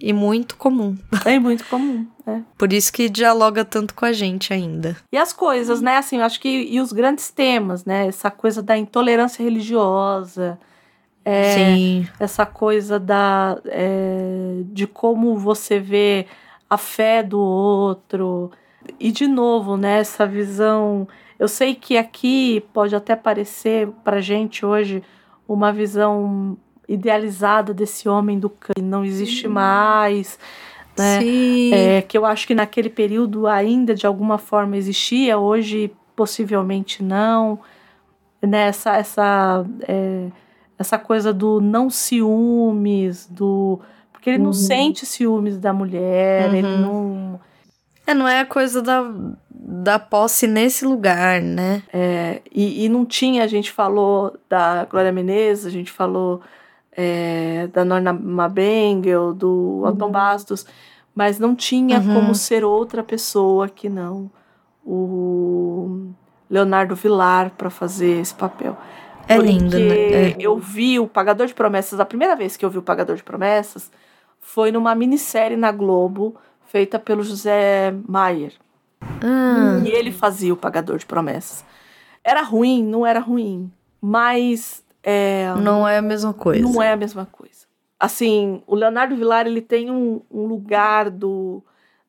E 0.00 0.12
muito 0.12 0.56
comum. 0.56 0.96
É 1.24 1.40
muito 1.40 1.64
comum. 1.64 2.06
É. 2.24 2.40
Por 2.56 2.72
isso 2.72 2.92
que 2.92 3.08
dialoga 3.08 3.64
tanto 3.64 3.94
com 3.94 4.04
a 4.04 4.12
gente 4.12 4.52
ainda. 4.52 4.96
E 5.10 5.16
as 5.18 5.32
coisas, 5.32 5.80
né? 5.80 5.96
Assim, 5.96 6.18
eu 6.18 6.22
acho 6.24 6.38
que. 6.38 6.48
E 6.48 6.80
os 6.80 6.92
grandes 6.92 7.30
temas, 7.30 7.84
né? 7.84 8.06
Essa 8.06 8.30
coisa 8.30 8.62
da 8.62 8.76
intolerância 8.78 9.42
religiosa. 9.42 10.56
É, 11.24 11.54
Sim. 11.54 12.08
essa 12.18 12.46
coisa 12.46 12.98
da 12.98 13.60
é, 13.66 14.62
de 14.64 14.86
como 14.86 15.36
você 15.36 15.78
vê 15.78 16.26
a 16.70 16.78
fé 16.78 17.22
do 17.22 17.38
outro 17.38 18.50
e 18.98 19.10
de 19.10 19.26
novo 19.26 19.76
né 19.76 19.98
essa 19.98 20.26
visão 20.26 21.06
eu 21.38 21.46
sei 21.46 21.74
que 21.74 21.98
aqui 21.98 22.64
pode 22.72 22.96
até 22.96 23.14
parecer 23.14 23.88
pra 24.02 24.20
gente 24.20 24.64
hoje 24.64 25.02
uma 25.46 25.70
visão 25.70 26.56
idealizada 26.88 27.74
desse 27.74 28.08
homem 28.08 28.38
do 28.38 28.48
que 28.48 28.80
não 28.80 29.04
existe 29.04 29.46
mais 29.48 30.38
né 30.96 31.20
Sim. 31.20 31.74
é, 31.74 32.00
que 32.00 32.16
eu 32.16 32.24
acho 32.24 32.46
que 32.46 32.54
naquele 32.54 32.88
período 32.88 33.46
ainda 33.46 33.94
de 33.94 34.06
alguma 34.06 34.38
forma 34.38 34.76
existia, 34.78 35.36
hoje 35.36 35.92
possivelmente 36.18 37.00
não. 37.00 37.60
Né, 38.42 38.66
essa, 38.68 38.96
essa, 38.96 39.64
é, 39.86 40.26
essa 40.78 40.98
coisa 40.98 41.32
do 41.32 41.60
não 41.60 41.90
ciúmes, 41.90 43.26
do. 43.30 43.80
Porque 44.12 44.30
ele 44.30 44.38
não 44.38 44.52
sente 44.52 45.04
ciúmes 45.06 45.58
da 45.58 45.72
mulher, 45.72 46.52
ele 46.54 46.66
Uhum. 46.66 46.80
não. 46.80 47.40
É, 48.06 48.14
não 48.14 48.26
é 48.26 48.40
a 48.40 48.46
coisa 48.46 48.80
da, 48.80 49.04
da 49.50 49.98
posse 49.98 50.46
nesse 50.46 50.84
lugar, 50.86 51.42
né? 51.42 51.82
é, 51.92 52.40
e, 52.50 52.84
e 52.84 52.88
não 52.88 53.04
tinha, 53.04 53.44
a 53.44 53.46
gente 53.46 53.70
falou 53.70 54.34
da 54.48 54.86
Glória 54.86 55.12
Menezes, 55.12 55.66
a 55.66 55.70
gente 55.70 55.92
falou 55.92 56.40
é, 56.90 57.68
da 57.70 57.84
Norma 57.84 58.12
Mabengel, 58.14 59.34
do 59.34 59.82
Alton 59.84 60.10
Bastos, 60.10 60.64
mas 61.14 61.38
não 61.38 61.54
tinha 61.54 61.98
Uhum. 62.00 62.14
como 62.14 62.34
ser 62.34 62.64
outra 62.64 63.02
pessoa 63.02 63.68
que 63.68 63.88
não 63.90 64.30
o 64.84 66.06
Leonardo 66.48 66.94
Vilar 66.96 67.50
para 67.58 67.68
fazer 67.68 68.20
esse 68.20 68.34
papel. 68.34 68.74
É 69.28 69.36
Porque 69.36 69.52
lindo, 69.52 69.78
né? 69.78 70.30
É. 70.30 70.36
eu 70.40 70.56
vi 70.58 70.98
o 70.98 71.06
Pagador 71.06 71.46
de 71.46 71.54
Promessas, 71.54 72.00
a 72.00 72.04
primeira 72.06 72.34
vez 72.34 72.56
que 72.56 72.64
eu 72.64 72.70
vi 72.70 72.78
o 72.78 72.82
Pagador 72.82 73.14
de 73.14 73.22
Promessas 73.22 73.90
foi 74.40 74.72
numa 74.72 74.94
minissérie 74.94 75.56
na 75.56 75.70
Globo, 75.70 76.34
feita 76.66 76.98
pelo 76.98 77.22
José 77.22 77.94
Maier. 78.08 78.54
Ah, 79.22 79.80
E 79.84 79.88
ele 79.90 80.10
fazia 80.10 80.52
o 80.52 80.56
Pagador 80.56 80.96
de 80.96 81.06
Promessas. 81.06 81.64
Era 82.24 82.42
ruim, 82.42 82.82
não 82.82 83.06
era 83.06 83.20
ruim, 83.20 83.70
mas 84.00 84.82
é, 85.02 85.52
não 85.60 85.86
é 85.86 85.98
a 85.98 86.02
mesma 86.02 86.32
coisa. 86.32 86.62
não 86.62 86.82
é 86.82 86.92
a 86.92 86.96
mesma 86.96 87.26
coisa. 87.26 87.66
Assim, 88.00 88.62
o 88.66 88.74
Leonardo 88.74 89.16
Vilar 89.16 89.46
ele 89.46 89.60
tem 89.60 89.90
um, 89.90 90.22
um 90.30 90.46
lugar 90.46 91.10
do 91.10 91.62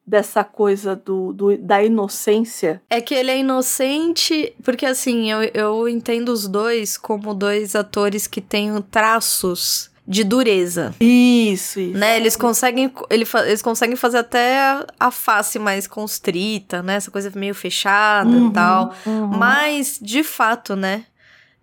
dessa 0.10 0.44
coisa 0.44 0.96
do, 0.96 1.32
do- 1.34 1.58
da 1.58 1.84
inocência. 1.84 2.82
É 2.90 3.00
que 3.00 3.14
ele 3.14 3.30
é 3.30 3.38
inocente, 3.40 4.54
porque 4.64 4.86
assim, 4.86 5.30
eu, 5.32 5.44
eu 5.54 5.88
entendo 5.88 6.30
os 6.30 6.48
dois 6.48 6.98
como 6.98 7.34
dois 7.36 7.76
atores 7.76 8.26
que 8.26 8.42
têm 8.42 8.82
traços 8.90 9.92
de 10.08 10.24
dureza. 10.24 10.96
Isso, 11.00 11.80
isso. 11.80 11.96
Né, 11.98 12.18
eles 12.18 12.36
conseguem, 12.36 12.92
ele, 13.12 13.26
eles 13.46 13.62
conseguem 13.62 13.96
fazer 13.96 14.18
até 14.18 14.60
a- 14.60 14.88
a 15.00 15.12
face 15.12 15.60
mais 15.60 15.86
constrita, 15.86 16.82
né? 16.82 16.96
Essa 16.96 17.12
coisa 17.12 17.32
meio 17.36 17.54
fechada 17.54 18.28
Uhum, 18.30 18.50
e 18.50 18.54
tal. 18.54 18.92
uhum. 19.06 19.28
Mas, 19.28 20.00
de 20.02 20.24
fato, 20.24 20.76
né? 20.76 21.06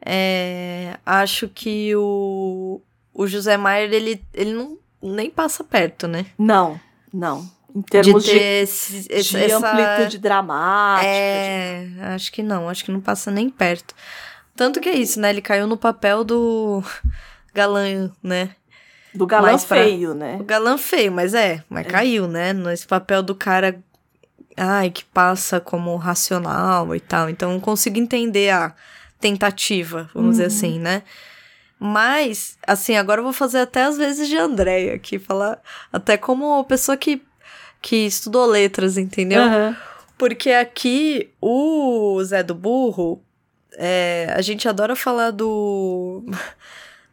é, 0.08 0.96
acho 1.04 1.48
que 1.48 1.92
o, 1.96 2.80
o 3.12 3.26
José 3.26 3.56
Maier, 3.56 3.92
ele, 3.92 4.22
ele 4.32 4.52
não 4.52 4.78
nem 5.02 5.28
passa 5.28 5.64
perto, 5.64 6.06
né? 6.06 6.26
Não, 6.38 6.78
não. 7.12 7.48
Em 7.76 7.80
De 7.80 7.86
termos 7.90 8.24
ter 8.24 8.30
de, 8.32 8.38
esse, 8.62 9.06
esse- 9.10 9.30
de 9.36 9.44
essa... 9.44 9.70
amplitude 9.70 10.18
dramática. 10.18 11.06
É, 11.06 11.88
acho 12.14 12.32
que 12.32 12.42
não, 12.42 12.68
acho 12.70 12.82
que 12.84 12.90
não 12.90 13.00
passa 13.02 13.30
nem 13.30 13.50
perto. 13.50 13.94
Tanto 14.54 14.80
que 14.80 14.88
é 14.88 14.94
isso, 14.94 15.20
né? 15.20 15.28
Ele 15.28 15.42
caiu 15.42 15.66
no 15.66 15.76
papel 15.76 16.24
do 16.24 16.82
galã, 17.54 18.10
né? 18.22 18.46
de- 19.12 19.18
do 19.18 19.26
galã 19.26 19.50
pra- 19.50 19.58
feio, 19.58 20.14
né? 20.14 20.38
O 20.40 20.44
galã 20.44 20.78
feio, 20.78 21.12
mas 21.12 21.34
é, 21.34 21.62
mas 21.68 21.86
caiu, 21.86 22.26
né? 22.26 22.52
Nesse 22.54 22.86
papel 22.86 23.22
do 23.22 23.34
cara, 23.34 23.78
ai, 24.56 24.90
que 24.90 25.04
passa 25.04 25.60
como 25.60 25.94
racional 25.96 26.94
e 26.94 27.00
tal. 27.00 27.28
Então 27.28 27.52
eu 27.52 27.60
consigo 27.60 27.98
entender 27.98 28.50
a 28.50 28.74
tentativa, 29.20 30.08
vamos 30.14 30.32
dizer 30.32 30.46
assim, 30.46 30.78
né? 30.78 31.02
Mas, 31.78 32.56
assim, 32.66 32.96
agora 32.96 33.20
eu 33.20 33.24
vou 33.24 33.32
fazer 33.34 33.58
até 33.58 33.82
as 33.84 33.98
vezes 33.98 34.28
de 34.28 34.36
Andréia 34.38 34.94
aqui, 34.94 35.18
falar 35.18 35.58
até 35.92 36.16
como 36.16 36.64
pessoa 36.64 36.96
que, 36.96 37.22
que 37.82 37.96
estudou 38.06 38.46
letras, 38.46 38.96
entendeu? 38.98 39.42
Aham. 39.42 39.76
Porque 40.18 40.50
aqui 40.50 41.28
o 41.40 42.18
Zé 42.24 42.42
do 42.42 42.54
Burro, 42.54 43.22
é, 43.76 44.32
a 44.34 44.40
gente 44.40 44.66
adora 44.68 44.96
falar 44.96 45.30
do 45.30 46.24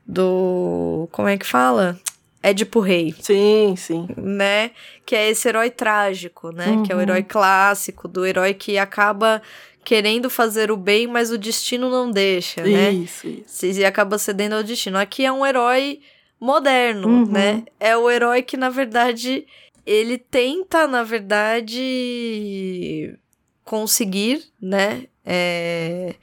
do. 0.06 1.08
Como 1.12 1.28
é 1.28 1.38
que 1.38 1.46
fala? 1.46 1.98
Édipo 2.42 2.82
Rei, 2.82 3.16
Sim, 3.22 3.74
sim. 3.78 4.06
né? 4.18 4.72
Que 5.06 5.16
é 5.16 5.30
esse 5.30 5.48
herói 5.48 5.70
trágico, 5.70 6.52
né? 6.52 6.82
Que 6.86 6.92
é 6.92 6.96
o 6.96 6.98
Uhum. 6.98 7.04
herói 7.04 7.24
clássico, 7.24 8.06
do 8.08 8.26
herói 8.26 8.54
que 8.54 8.78
acaba 8.78 9.42
querendo 9.86 10.30
fazer 10.30 10.70
o 10.72 10.76
bem, 10.78 11.08
mas 11.08 11.32
o 11.32 11.38
destino 11.38 11.90
não 11.90 12.12
deixa, 12.12 12.62
né? 12.64 12.92
Isso, 12.92 13.28
isso. 13.28 13.66
E 13.66 13.86
acaba 13.86 14.18
cedendo 14.18 14.56
ao 14.56 14.64
destino. 14.64 14.98
Aqui 14.98 15.26
é 15.26 15.32
um 15.32 15.46
herói 15.46 16.02
moderno, 16.40 17.08
Uhum. 17.08 17.26
né? 17.28 17.64
É 17.80 17.96
o 17.96 18.10
herói 18.12 18.42
que, 18.42 18.58
na 18.58 18.70
verdade, 18.70 19.46
ele 19.86 20.18
tenta, 20.18 20.88
na 20.88 21.04
verdade, 21.04 23.18
conseguir, 23.64 24.44
né? 24.62 25.06
É, 25.26 26.16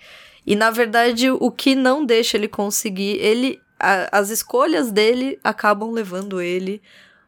E, 0.46 0.56
na 0.56 0.70
verdade, 0.70 1.30
o 1.30 1.50
que 1.50 1.74
não 1.74 2.04
deixa 2.04 2.36
ele 2.36 2.48
conseguir, 2.48 3.18
ele... 3.20 3.60
a- 3.78 4.08
as 4.18 4.30
escolhas 4.30 4.90
dele 4.90 5.38
acabam 5.44 5.90
levando 5.92 6.40
ele 6.40 6.82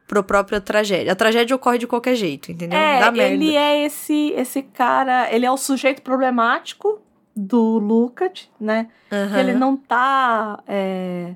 pro 0.08 0.22
própria 0.24 0.60
tragédia. 0.60 1.12
A 1.12 1.16
tragédia 1.16 1.54
ocorre 1.56 1.78
de 1.78 1.86
qualquer 1.86 2.14
jeito, 2.16 2.50
entendeu? 2.50 2.78
É, 2.78 3.00
Dá 3.00 3.10
merda. 3.10 3.32
ele 3.34 3.54
é 3.56 3.84
esse, 3.84 4.32
esse 4.36 4.62
cara, 4.62 5.32
ele 5.32 5.46
é 5.46 5.50
o 5.50 5.56
sujeito 5.56 6.02
problemático 6.02 7.00
do 7.34 7.78
Lucat, 7.78 8.50
né? 8.60 8.88
Que 9.08 9.38
ele 9.40 9.52
não 9.54 9.76
tá 9.76 10.62
é, 10.66 11.34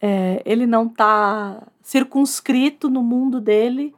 é, 0.00 0.42
ele 0.44 0.66
não 0.66 0.88
tá 0.88 1.66
circunscrito 1.82 2.88
no 2.90 3.02
mundo 3.02 3.40
dele 3.40 3.94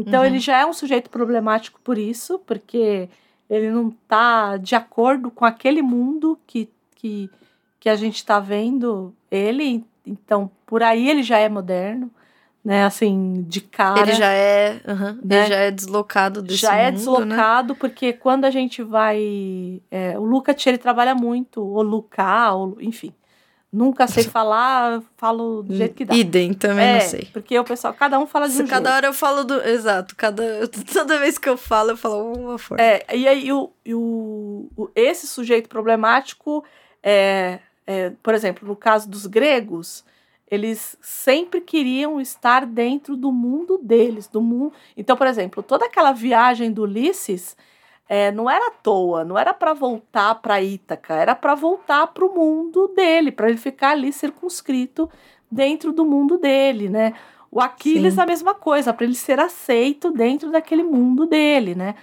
então 0.00 0.20
Uhum. 0.20 0.26
ele 0.26 0.38
já 0.38 0.58
é 0.60 0.66
um 0.66 0.72
sujeito 0.72 1.08
problemático 1.10 1.80
por 1.84 1.96
isso 1.98 2.38
porque 2.46 3.08
ele 3.48 3.70
não 3.70 3.90
tá 4.08 4.56
de 4.56 4.74
acordo 4.74 5.30
com 5.30 5.44
aquele 5.44 5.82
mundo 5.82 6.38
que 6.46 6.68
que, 6.96 7.30
que 7.78 7.88
a 7.88 7.96
gente 7.96 8.24
tá 8.24 8.38
vendo 8.40 9.14
ele 9.30 9.84
então 10.06 10.50
por 10.66 10.82
aí 10.82 11.08
ele 11.08 11.22
já 11.22 11.38
é 11.38 11.48
moderno 11.48 12.10
né 12.62 12.84
assim 12.84 13.42
de 13.48 13.60
cara 13.62 14.02
Ele 14.02 14.12
já 14.12 14.30
é, 14.32 14.80
aham, 14.86 15.18
né? 15.24 15.38
ele 15.40 15.46
já 15.48 15.56
é 15.56 15.70
deslocado 15.70 16.42
desse 16.42 16.60
já 16.60 16.74
é 16.76 16.90
mundo, 16.90 16.92
né? 16.92 16.96
deslocado, 17.26 17.74
porque 17.74 18.12
quando 18.12 18.44
a 18.44 18.50
gente 18.50 18.82
vai. 18.82 19.80
é, 19.90 20.18
o 20.18 20.22
Lucat, 20.24 20.68
ele 20.68 20.76
trabalha 20.76 21.14
muito, 21.14 21.62
ou 21.64 21.80
Luca, 21.82 22.52
ou, 22.52 22.76
enfim. 22.80 23.14
Nunca 23.72 24.06
sei 24.08 24.24
falar, 24.30 25.00
falo 25.16 25.62
do 25.62 25.74
jeito 25.76 25.94
que 25.94 26.04
dá. 26.04 26.14
Idem, 26.14 26.52
também 26.52 26.84
é, 26.84 26.94
não 26.94 27.00
sei. 27.08 27.28
Porque 27.32 27.56
o 27.58 27.62
pessoal, 27.64 27.94
cada 27.94 28.18
um 28.18 28.26
fala 28.26 28.48
de 28.48 28.54
Se 28.54 28.62
um 28.62 28.66
cada 28.66 28.88
jeito. 28.90 28.96
hora 28.96 29.06
eu 29.06 29.12
falo 29.14 29.44
do. 29.44 29.60
Exato, 29.62 30.16
cada, 30.16 30.66
toda 30.92 31.18
vez 31.18 31.38
que 31.38 31.48
eu 31.48 31.56
falo, 31.56 31.90
eu 31.90 31.96
falo 31.96 32.32
uma 32.34 32.58
forma. 32.58 32.82
É, 32.82 33.04
e 33.16 33.28
aí 33.28 33.52
o, 33.52 33.70
o, 33.88 34.68
o- 34.76 34.90
esse 34.94 35.26
sujeito 35.28 35.68
problemático, 35.68 36.64
é, 37.02 37.60
é, 37.86 38.10
por 38.22 38.34
exemplo, 38.34 38.66
no 38.66 38.74
caso 38.74 39.08
dos 39.08 39.26
gregos, 39.26 40.04
eles 40.50 40.96
sempre 41.00 41.60
queriam 41.60 42.20
estar 42.20 42.66
dentro 42.66 43.16
do 43.16 43.30
mundo 43.30 43.78
deles, 43.80 44.26
do 44.26 44.40
mundo. 44.40 44.72
Então, 44.96 45.16
por 45.16 45.28
exemplo, 45.28 45.62
toda 45.62 45.86
aquela 45.86 46.10
viagem 46.10 46.72
do 46.72 46.82
Ulisses 46.82 47.56
é, 48.12 48.32
não 48.32 48.50
era 48.50 48.66
à 48.66 48.70
toa, 48.72 49.24
não 49.24 49.38
era 49.38 49.54
para 49.54 49.72
voltar 49.72 50.34
para 50.34 50.60
Ítaca, 50.60 51.14
era 51.14 51.32
para 51.32 51.54
voltar 51.54 52.08
para 52.08 52.26
o 52.26 52.34
mundo 52.34 52.88
dele, 52.88 53.30
para 53.30 53.48
ele 53.48 53.56
ficar 53.56 53.90
ali 53.90 54.12
circunscrito 54.12 55.08
dentro 55.48 55.92
do 55.92 56.04
mundo 56.04 56.36
dele, 56.36 56.88
né? 56.88 57.14
O 57.52 57.60
Aquiles 57.60 58.14
Sim. 58.14 58.20
a 58.20 58.26
mesma 58.26 58.52
coisa, 58.52 58.92
para 58.92 59.04
ele 59.04 59.14
ser 59.14 59.38
aceito 59.38 60.10
dentro 60.10 60.50
daquele 60.50 60.82
mundo 60.82 61.24
dele, 61.24 61.76
né? 61.76 61.94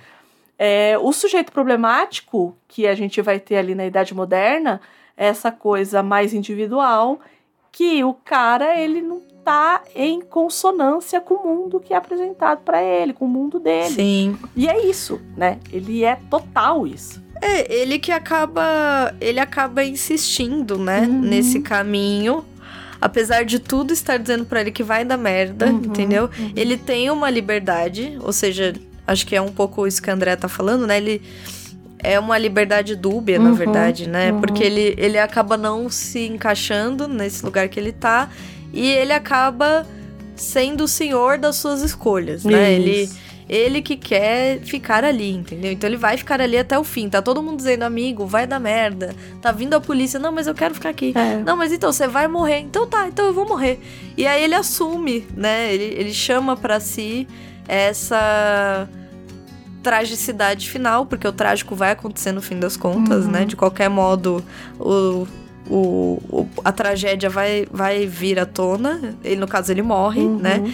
É, 0.57 0.97
o 0.97 1.11
sujeito 1.11 1.51
problemático 1.51 2.55
que 2.69 2.87
a 2.87 2.95
gente 2.95 3.21
vai 3.21 3.37
ter 3.37 3.57
ali 3.57 3.75
na 3.75 3.85
Idade 3.85 4.15
Moderna 4.15 4.79
é 5.17 5.27
essa 5.27 5.51
coisa 5.51 6.01
mais 6.01 6.33
individual 6.33 7.19
que 7.69 8.01
o 8.05 8.13
cara 8.13 8.79
ele 8.79 9.01
não 9.01 9.21
tá 9.47 9.81
em 9.95 10.19
consonância 10.19 11.21
com 11.21 11.35
o 11.35 11.47
mundo 11.47 11.79
que 11.79 11.93
é 11.93 11.95
apresentado 11.95 12.59
para 12.65 12.83
ele, 12.83 13.13
com 13.13 13.23
o 13.23 13.29
mundo 13.29 13.59
dele. 13.61 13.89
Sim. 13.95 14.37
E 14.53 14.67
é 14.67 14.85
isso, 14.85 15.21
né? 15.37 15.57
Ele 15.71 16.03
é 16.03 16.17
total 16.29 16.85
isso. 16.85 17.23
É, 17.41 17.73
ele 17.73 17.97
que 17.97 18.11
acaba. 18.11 19.13
Ele 19.21 19.39
acaba 19.39 19.85
insistindo, 19.85 20.77
né? 20.77 21.07
Uhum. 21.07 21.21
Nesse 21.21 21.61
caminho. 21.61 22.43
Apesar 22.99 23.45
de 23.45 23.57
tudo 23.59 23.93
estar 23.93 24.17
dizendo 24.17 24.43
pra 24.43 24.59
ele 24.59 24.71
que 24.71 24.83
vai 24.83 25.05
dar 25.05 25.17
merda, 25.17 25.67
Uhum, 25.67 25.77
entendeu? 25.77 26.29
Ele 26.53 26.75
tem 26.75 27.09
uma 27.09 27.29
liberdade, 27.29 28.17
ou 28.21 28.33
seja, 28.33 28.73
acho 29.05 29.25
que 29.25 29.33
é 29.35 29.41
um 29.41 29.51
pouco 29.51 29.87
isso 29.87 30.01
que 30.01 30.09
a 30.09 30.13
André 30.13 30.35
tá 30.35 30.49
falando, 30.49 30.85
né? 30.85 30.97
Ele 30.97 31.21
é 31.99 32.19
uma 32.19 32.37
liberdade 32.37 32.95
dúbia, 32.97 33.39
na 33.39 33.49
Uhum, 33.51 33.55
verdade, 33.55 34.09
né? 34.09 34.31
uhum. 34.33 34.41
Porque 34.41 34.61
ele, 34.63 34.93
ele 34.97 35.17
acaba 35.17 35.55
não 35.55 35.89
se 35.89 36.25
encaixando 36.27 37.07
nesse 37.07 37.45
lugar 37.45 37.69
que 37.69 37.79
ele 37.79 37.91
tá 37.93 38.29
e 38.73 38.89
ele 38.91 39.13
acaba 39.13 39.85
sendo 40.35 40.83
o 40.83 40.87
senhor 40.87 41.37
das 41.37 41.55
suas 41.55 41.81
escolhas, 41.81 42.43
né? 42.45 42.73
Ele, 42.73 43.09
ele 43.49 43.81
que 43.81 43.95
quer 43.95 44.59
ficar 44.59 45.03
ali, 45.03 45.31
entendeu? 45.31 45.71
Então 45.71 45.89
ele 45.89 45.97
vai 45.97 46.15
ficar 46.17 46.39
ali 46.41 46.57
até 46.57 46.77
o 46.77 46.83
fim. 46.83 47.09
Tá 47.09 47.21
todo 47.21 47.41
mundo 47.41 47.57
dizendo, 47.57 47.83
amigo, 47.83 48.25
vai 48.27 48.45
dar 48.45 48.59
merda. 48.59 49.15
Tá 49.41 49.51
vindo 49.51 49.73
a 49.73 49.79
polícia, 49.79 50.19
não, 50.19 50.31
mas 50.31 50.45
eu 50.47 50.53
quero 50.53 50.73
ficar 50.75 50.89
aqui. 50.89 51.13
É. 51.15 51.37
Não, 51.37 51.55
mas 51.57 51.71
então 51.71 51.91
você 51.91 52.07
vai 52.07 52.27
morrer. 52.27 52.59
Então 52.59 52.85
tá, 52.85 53.07
então 53.07 53.25
eu 53.25 53.33
vou 53.33 53.47
morrer. 53.47 53.79
E 54.15 54.27
aí 54.27 54.43
ele 54.43 54.53
assume, 54.55 55.25
né? 55.35 55.73
Ele, 55.73 55.85
ele 55.97 56.13
chama 56.13 56.55
pra 56.57 56.79
si 56.79 57.27
essa 57.67 58.87
tragicidade 59.81 60.69
final, 60.69 61.05
porque 61.05 61.27
o 61.27 61.31
trágico 61.31 61.75
vai 61.75 61.91
acontecer 61.91 62.31
no 62.31 62.41
fim 62.41 62.59
das 62.59 62.75
contas, 62.75 63.25
Uhum. 63.25 63.31
né? 63.31 63.45
De 63.45 63.55
qualquer 63.55 63.89
modo, 63.89 64.43
o, 64.79 65.25
o, 65.69 66.19
o- 66.29 66.47
a 66.63 66.71
tragédia 66.71 67.29
vai, 67.29 67.65
vai 67.71 68.05
vir 68.05 68.39
à 68.39 68.45
tona. 68.45 69.15
Ele, 69.23 69.37
no 69.39 69.47
caso, 69.47 69.71
ele 69.71 69.81
morre, 69.81 70.21
Uhum. 70.21 70.37
né? 70.37 70.73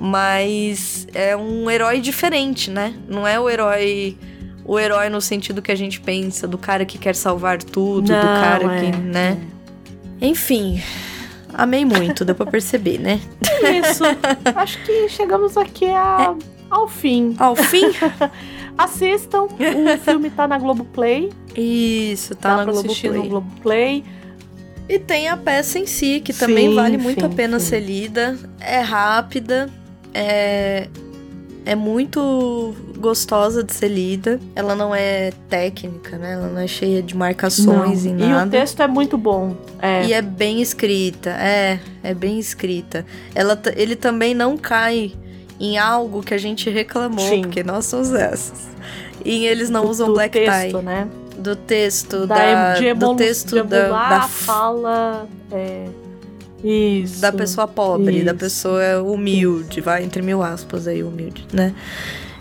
Mas 0.00 1.06
é 1.14 1.36
um 1.36 1.70
herói 1.70 2.00
diferente, 2.00 2.70
né? 2.70 2.94
Não 3.08 3.26
é 3.26 3.38
o 3.38 3.48
herói. 3.48 4.16
O 4.64 4.78
herói 4.78 5.08
no 5.08 5.20
sentido 5.20 5.62
que 5.62 5.70
a 5.72 5.76
gente 5.76 6.00
pensa, 6.00 6.46
do 6.46 6.58
cara 6.58 6.84
que 6.84 6.98
quer 6.98 7.14
salvar 7.14 7.58
tudo, 7.62 8.06
do 8.06 8.12
Não, 8.12 8.20
cara 8.22 8.74
é, 8.76 8.90
que, 8.90 8.96
né? 8.96 9.38
Enfim, 10.20 10.80
amei 11.52 11.84
muito, 11.84 12.24
deu 12.24 12.34
pra 12.34 12.46
perceber, 12.46 12.98
né? 12.98 13.20
É 13.62 13.78
isso. 13.78 14.04
Acho 14.54 14.78
que 14.84 15.08
chegamos 15.08 15.56
aqui 15.56 15.86
a- 15.86 16.34
ao 16.70 16.86
fim. 16.88 17.34
Ao 17.38 17.56
fim, 17.56 17.86
Assistam. 18.78 19.42
O 19.44 19.98
filme 20.02 20.30
tá 20.30 20.48
na 20.48 20.58
Globoplay. 20.58 21.30
isso, 21.56 22.34
tá 22.34 22.50
dá 22.50 22.56
na 22.58 22.62
pra 22.64 22.72
assistir 22.72 23.10
no 23.10 23.22
Globoplay. 23.28 24.02
E 24.88 24.98
tem 24.98 25.28
a 25.28 25.36
peça 25.36 25.78
em 25.78 25.86
si, 25.86 26.20
que 26.24 26.32
também 26.32 26.68
Sim, 26.70 26.74
vale 26.74 26.98
muito 26.98 27.20
sim, 27.20 27.26
a 27.26 27.28
pena 27.28 27.58
sim. 27.60 27.66
ser 27.66 27.80
lida. 27.80 28.38
É 28.60 28.80
rápida, 28.80 29.68
é, 30.12 30.88
é 31.64 31.74
muito 31.74 32.74
gostosa 32.98 33.62
de 33.62 33.72
ser 33.72 33.88
lida. 33.88 34.38
Ela 34.54 34.74
não 34.74 34.94
é 34.94 35.32
técnica, 35.48 36.18
né? 36.18 36.32
Ela 36.34 36.48
não 36.48 36.60
é 36.60 36.66
cheia 36.66 37.02
de 37.02 37.16
marcações 37.16 38.04
Não. 38.04 38.18
e 38.18 38.22
E 38.22 38.24
o 38.24 38.28
nada. 38.30 38.50
texto 38.50 38.82
é 38.82 38.86
muito 38.88 39.16
bom. 39.16 39.56
É. 39.80 40.04
E 40.06 40.12
é 40.12 40.20
bem 40.20 40.60
escrita, 40.60 41.30
é, 41.30 41.78
é 42.02 42.12
bem 42.14 42.38
escrita. 42.38 43.06
Ela, 43.34 43.60
ele 43.76 43.96
também 43.96 44.34
não 44.34 44.56
cai 44.56 45.12
em 45.60 45.78
algo 45.78 46.22
que 46.22 46.34
a 46.34 46.38
gente 46.38 46.68
reclamou, 46.68 47.28
Sim. 47.28 47.42
porque 47.42 47.62
nós 47.62 47.86
somos 47.86 48.12
essas. 48.12 48.68
E 49.24 49.46
eles 49.46 49.70
não 49.70 49.86
usam 49.86 50.12
black 50.12 50.36
texto, 50.36 50.78
tie. 50.78 50.82
né? 50.82 51.08
Do 51.38 51.56
texto, 51.56 52.26
Da, 52.26 52.74
da, 52.74 52.94
do 52.94 53.16
texto 53.16 53.62
da, 53.64 53.88
da, 53.88 54.28
fala. 54.28 55.26
É, 55.50 55.86
isso. 56.62 57.20
da 57.20 57.32
pessoa 57.32 57.66
pobre, 57.66 58.22
da 58.22 58.30
Isso. 58.30 58.38
pessoa 58.40 59.02
humilde, 59.02 59.80
vai 59.80 60.04
entre 60.04 60.22
mil 60.22 60.42
aspas 60.42 60.86
aí, 60.86 61.02
humilde, 61.02 61.44
né? 61.52 61.74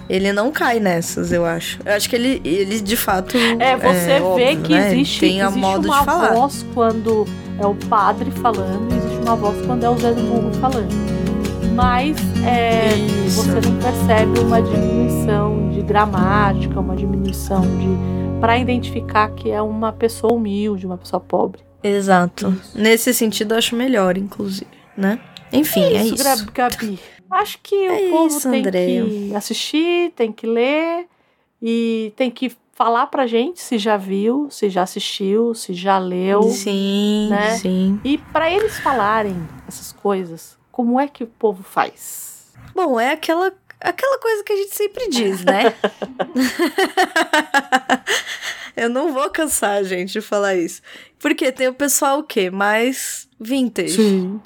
Ele 0.09 0.33
não 0.33 0.51
cai 0.51 0.79
nessas, 0.79 1.31
eu 1.31 1.45
acho. 1.45 1.79
Eu 1.85 1.93
acho 1.93 2.09
que 2.09 2.15
ele, 2.15 2.41
ele 2.43 2.81
de 2.81 2.97
fato. 2.97 3.35
É, 3.37 3.77
você 3.77 4.19
vê 4.19 4.21
óbvio, 4.21 4.61
que 4.61 4.73
né? 4.73 4.93
existe, 4.93 5.19
Tem 5.21 5.41
a 5.41 5.45
existe 5.45 5.59
modo 5.59 5.87
uma 5.87 5.99
de 5.99 6.05
falar. 6.05 6.33
voz 6.33 6.65
quando 6.73 7.25
é 7.59 7.65
o 7.65 7.73
padre 7.73 8.29
falando, 8.31 8.93
e 8.93 8.97
existe 8.97 9.17
uma 9.21 9.35
voz 9.35 9.65
quando 9.65 9.83
é 9.85 9.89
o 9.89 9.97
Zé 9.97 10.11
do 10.13 10.21
Morro 10.21 10.53
falando. 10.55 11.20
Mas 11.75 12.17
é, 12.45 12.93
Isso. 13.25 13.43
você 13.43 13.61
não 13.69 13.77
percebe 13.79 14.39
uma 14.39 14.61
diminuição 14.61 15.69
de 15.69 15.81
gramática, 15.81 16.79
uma 16.79 16.95
diminuição 16.95 17.61
de. 17.61 18.39
para 18.39 18.57
identificar 18.57 19.29
que 19.31 19.49
é 19.49 19.61
uma 19.61 19.91
pessoa 19.91 20.33
humilde, 20.33 20.85
uma 20.85 20.97
pessoa 20.97 21.19
pobre. 21.19 21.61
Exato. 21.83 22.53
Nesse 22.75 23.13
sentido, 23.13 23.53
eu 23.53 23.57
acho 23.57 23.75
melhor, 23.75 24.17
inclusive, 24.17 24.67
né? 24.97 25.19
Enfim, 25.51 25.81
é 25.83 26.03
isso. 26.05 26.15
Gra- 26.23 26.69
Gabi. 26.69 26.99
Acho 27.29 27.57
que 27.63 27.75
É 27.75 28.07
o 28.07 28.09
povo 28.11 28.27
isso, 28.27 28.49
tem 28.51 28.61
que 28.63 29.33
assistir, 29.35 30.11
tem 30.15 30.31
que 30.31 30.45
ler 30.45 31.05
e 31.61 32.11
tem 32.17 32.29
que 32.29 32.51
falar 32.73 33.07
pra 33.07 33.25
gente 33.25 33.61
se 33.61 33.77
já 33.77 33.95
viu, 33.95 34.47
se 34.49 34.69
já 34.69 34.83
assistiu, 34.83 35.55
se 35.55 35.73
já 35.73 35.97
leu. 35.97 36.43
Sim, 36.43 37.29
né? 37.29 37.51
sim. 37.51 37.99
E 38.03 38.17
pra 38.17 38.51
eles 38.51 38.77
falarem 38.79 39.35
essas 39.67 39.93
coisas, 39.93 40.57
como 40.71 40.99
é 40.99 41.07
que 41.07 41.23
o 41.23 41.27
povo 41.27 41.63
faz? 41.63 42.51
Bom, 42.73 42.99
é 42.99 43.11
aquela, 43.11 43.53
aquela 43.79 44.19
coisa 44.19 44.43
que 44.43 44.53
a 44.53 44.55
gente 44.55 44.75
sempre 44.75 45.09
diz, 45.09 45.43
né? 45.43 45.75
Eu 48.75 48.89
não 48.89 49.13
vou 49.13 49.29
cansar, 49.29 49.83
gente, 49.83 50.13
de 50.13 50.21
falar 50.21 50.55
isso. 50.55 50.81
Porque 51.19 51.51
tem 51.51 51.67
o 51.67 51.73
pessoal 51.73 52.19
o 52.19 52.23
quê? 52.23 52.49
Mais 52.49 53.27
vintage. 53.39 53.95
Sim. 53.95 54.41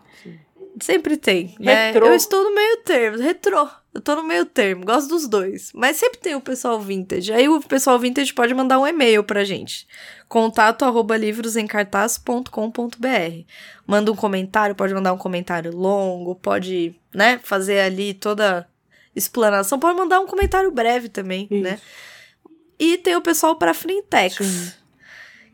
Sempre 0.82 1.16
tem, 1.16 1.56
né? 1.60 1.92
Retrô. 1.92 2.08
Eu 2.08 2.16
estou 2.16 2.44
no 2.44 2.54
meio 2.54 2.78
termo, 2.78 3.20
retrô. 3.20 3.68
Eu 3.96 4.02
tô 4.02 4.14
no 4.14 4.24
meio 4.24 4.46
termo, 4.46 4.84
gosto 4.84 5.08
dos 5.08 5.26
dois. 5.26 5.72
Mas 5.74 5.96
sempre 5.96 6.20
tem 6.20 6.36
o 6.36 6.42
pessoal 6.42 6.78
vintage. 6.82 7.32
Aí 7.32 7.48
o 7.48 7.62
pessoal 7.62 7.98
vintage 7.98 8.34
pode 8.34 8.54
mandar 8.54 8.78
um 8.78 8.86
e-mail 8.86 9.24
pra 9.24 9.46
gente. 9.46 9.88
Contato 10.28 10.84
arroba 10.84 11.16
livrosemcartaz.com.br 11.16 13.46
Manda 13.88 14.12
um 14.12 14.16
comentário, 14.16 14.76
pode 14.76 14.94
mandar 14.94 15.14
um 15.14 15.18
comentário 15.18 15.74
longo, 15.74 16.36
pode, 16.36 16.94
né, 17.14 17.40
fazer 17.42 17.80
ali 17.80 18.14
toda 18.14 18.68
explanação. 19.16 19.80
Pode 19.80 19.98
mandar 19.98 20.20
um 20.20 20.28
comentário 20.28 20.70
breve 20.72 21.08
também, 21.08 21.48
né? 21.50 21.80
E 22.78 22.98
tem 22.98 23.16
o 23.16 23.22
pessoal 23.22 23.56
para 23.56 23.74
Flintex. 23.74 24.36
Sim. 24.36 24.72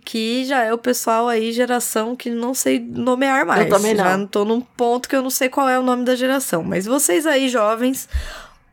Que 0.04 0.46
já 0.46 0.64
é 0.64 0.74
o 0.74 0.78
pessoal 0.78 1.28
aí, 1.28 1.52
geração 1.52 2.16
que 2.16 2.30
não 2.30 2.54
sei 2.54 2.80
nomear 2.80 3.46
mais. 3.46 3.70
também 3.70 3.94
não. 3.94 4.04
Já 4.04 4.18
não 4.18 4.28
tô 4.28 4.44
num 4.44 4.62
ponto 4.62 5.08
que 5.08 5.16
eu 5.16 5.22
não 5.22 5.30
sei 5.30 5.50
qual 5.50 5.70
é 5.70 5.80
o 5.80 5.84
nome 5.84 6.04
da 6.04 6.16
geração. 6.16 6.64
Mas 6.64 6.86
vocês 6.86 7.26
aí, 7.26 7.48
jovens, 7.50 8.10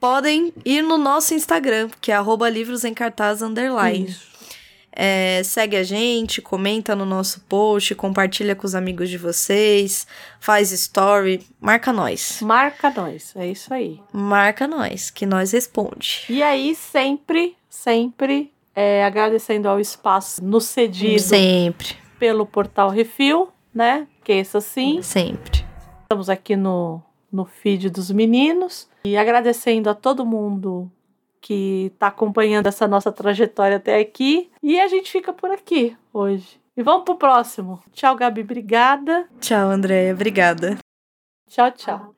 podem 0.01 0.53
ir 0.65 0.83
no 0.83 0.97
nosso 0.97 1.35
Instagram, 1.35 1.91
que 2.01 2.11
é 2.11 2.15
arroba 2.15 2.49
livros 2.49 2.85
em 2.85 2.95
cartaz 2.95 3.43
underline. 3.43 4.15
É, 5.01 5.43
segue 5.45 5.77
a 5.77 5.85
gente, 5.85 6.43
comenta 6.43 6.97
no 6.97 7.07
nosso 7.07 7.41
post, 7.43 7.95
compartilha 7.95 8.57
com 8.57 8.67
os 8.67 8.75
amigos 8.75 9.09
de 9.09 9.17
vocês, 9.17 10.05
faz 10.41 10.73
story, 10.73 11.47
marca 11.61 11.93
nós. 11.93 12.41
Marca 12.43 12.91
nós, 12.91 13.33
é 13.37 13.47
isso 13.47 13.73
aí. 13.73 14.01
Marca 14.13 14.67
nós, 14.67 15.09
que 15.09 15.25
nós 15.25 15.53
responde. 15.53 16.25
E 16.29 16.43
aí, 16.43 16.75
sempre, 16.75 17.57
sempre 17.71 18.51
é, 18.79 19.05
agradecendo 19.05 19.69
ao 19.69 19.81
espaço 19.81 20.43
nos 20.45 20.67
cedido 20.67 21.19
Sempre, 21.19 21.97
pelo 22.17 22.47
Portal 22.47 22.89
Refil, 22.91 23.49
né? 23.75 24.07
Que 24.23 24.31
é 24.31 24.41
isso 24.41 24.57
assim. 24.57 25.03
sempre. 25.03 25.65
Estamos 26.03 26.31
aqui 26.31 26.55
no, 26.55 27.03
no 27.31 27.45
feed 27.45 27.91
dos 27.91 28.09
meninos. 28.13 28.89
E 29.05 29.17
agradecendo 29.17 29.91
a 29.91 29.95
todo 29.95 30.25
mundo 30.25 30.89
que 31.41 31.91
está 31.93 32.07
acompanhando 32.07 32.69
essa 32.69 32.87
nossa 32.87 33.11
trajetória 33.11 33.79
até 33.79 33.99
aqui. 33.99 34.49
E 34.63 34.81
a 34.81 34.87
gente 34.87 35.11
fica 35.11 35.33
por 35.33 35.51
aqui 35.51 35.97
hoje. 36.13 36.61
E 36.77 36.83
vamos 36.83 37.05
pro 37.05 37.17
próximo. 37.17 37.83
Tchau, 37.93 38.15
Gabi. 38.15 38.43
Obrigada. 38.43 39.29
Tchau, 39.41 39.71
Andréia. 39.71 40.15
Obrigada. 40.15 40.79
Tchau, 41.51 41.73
tchau. 41.73 42.15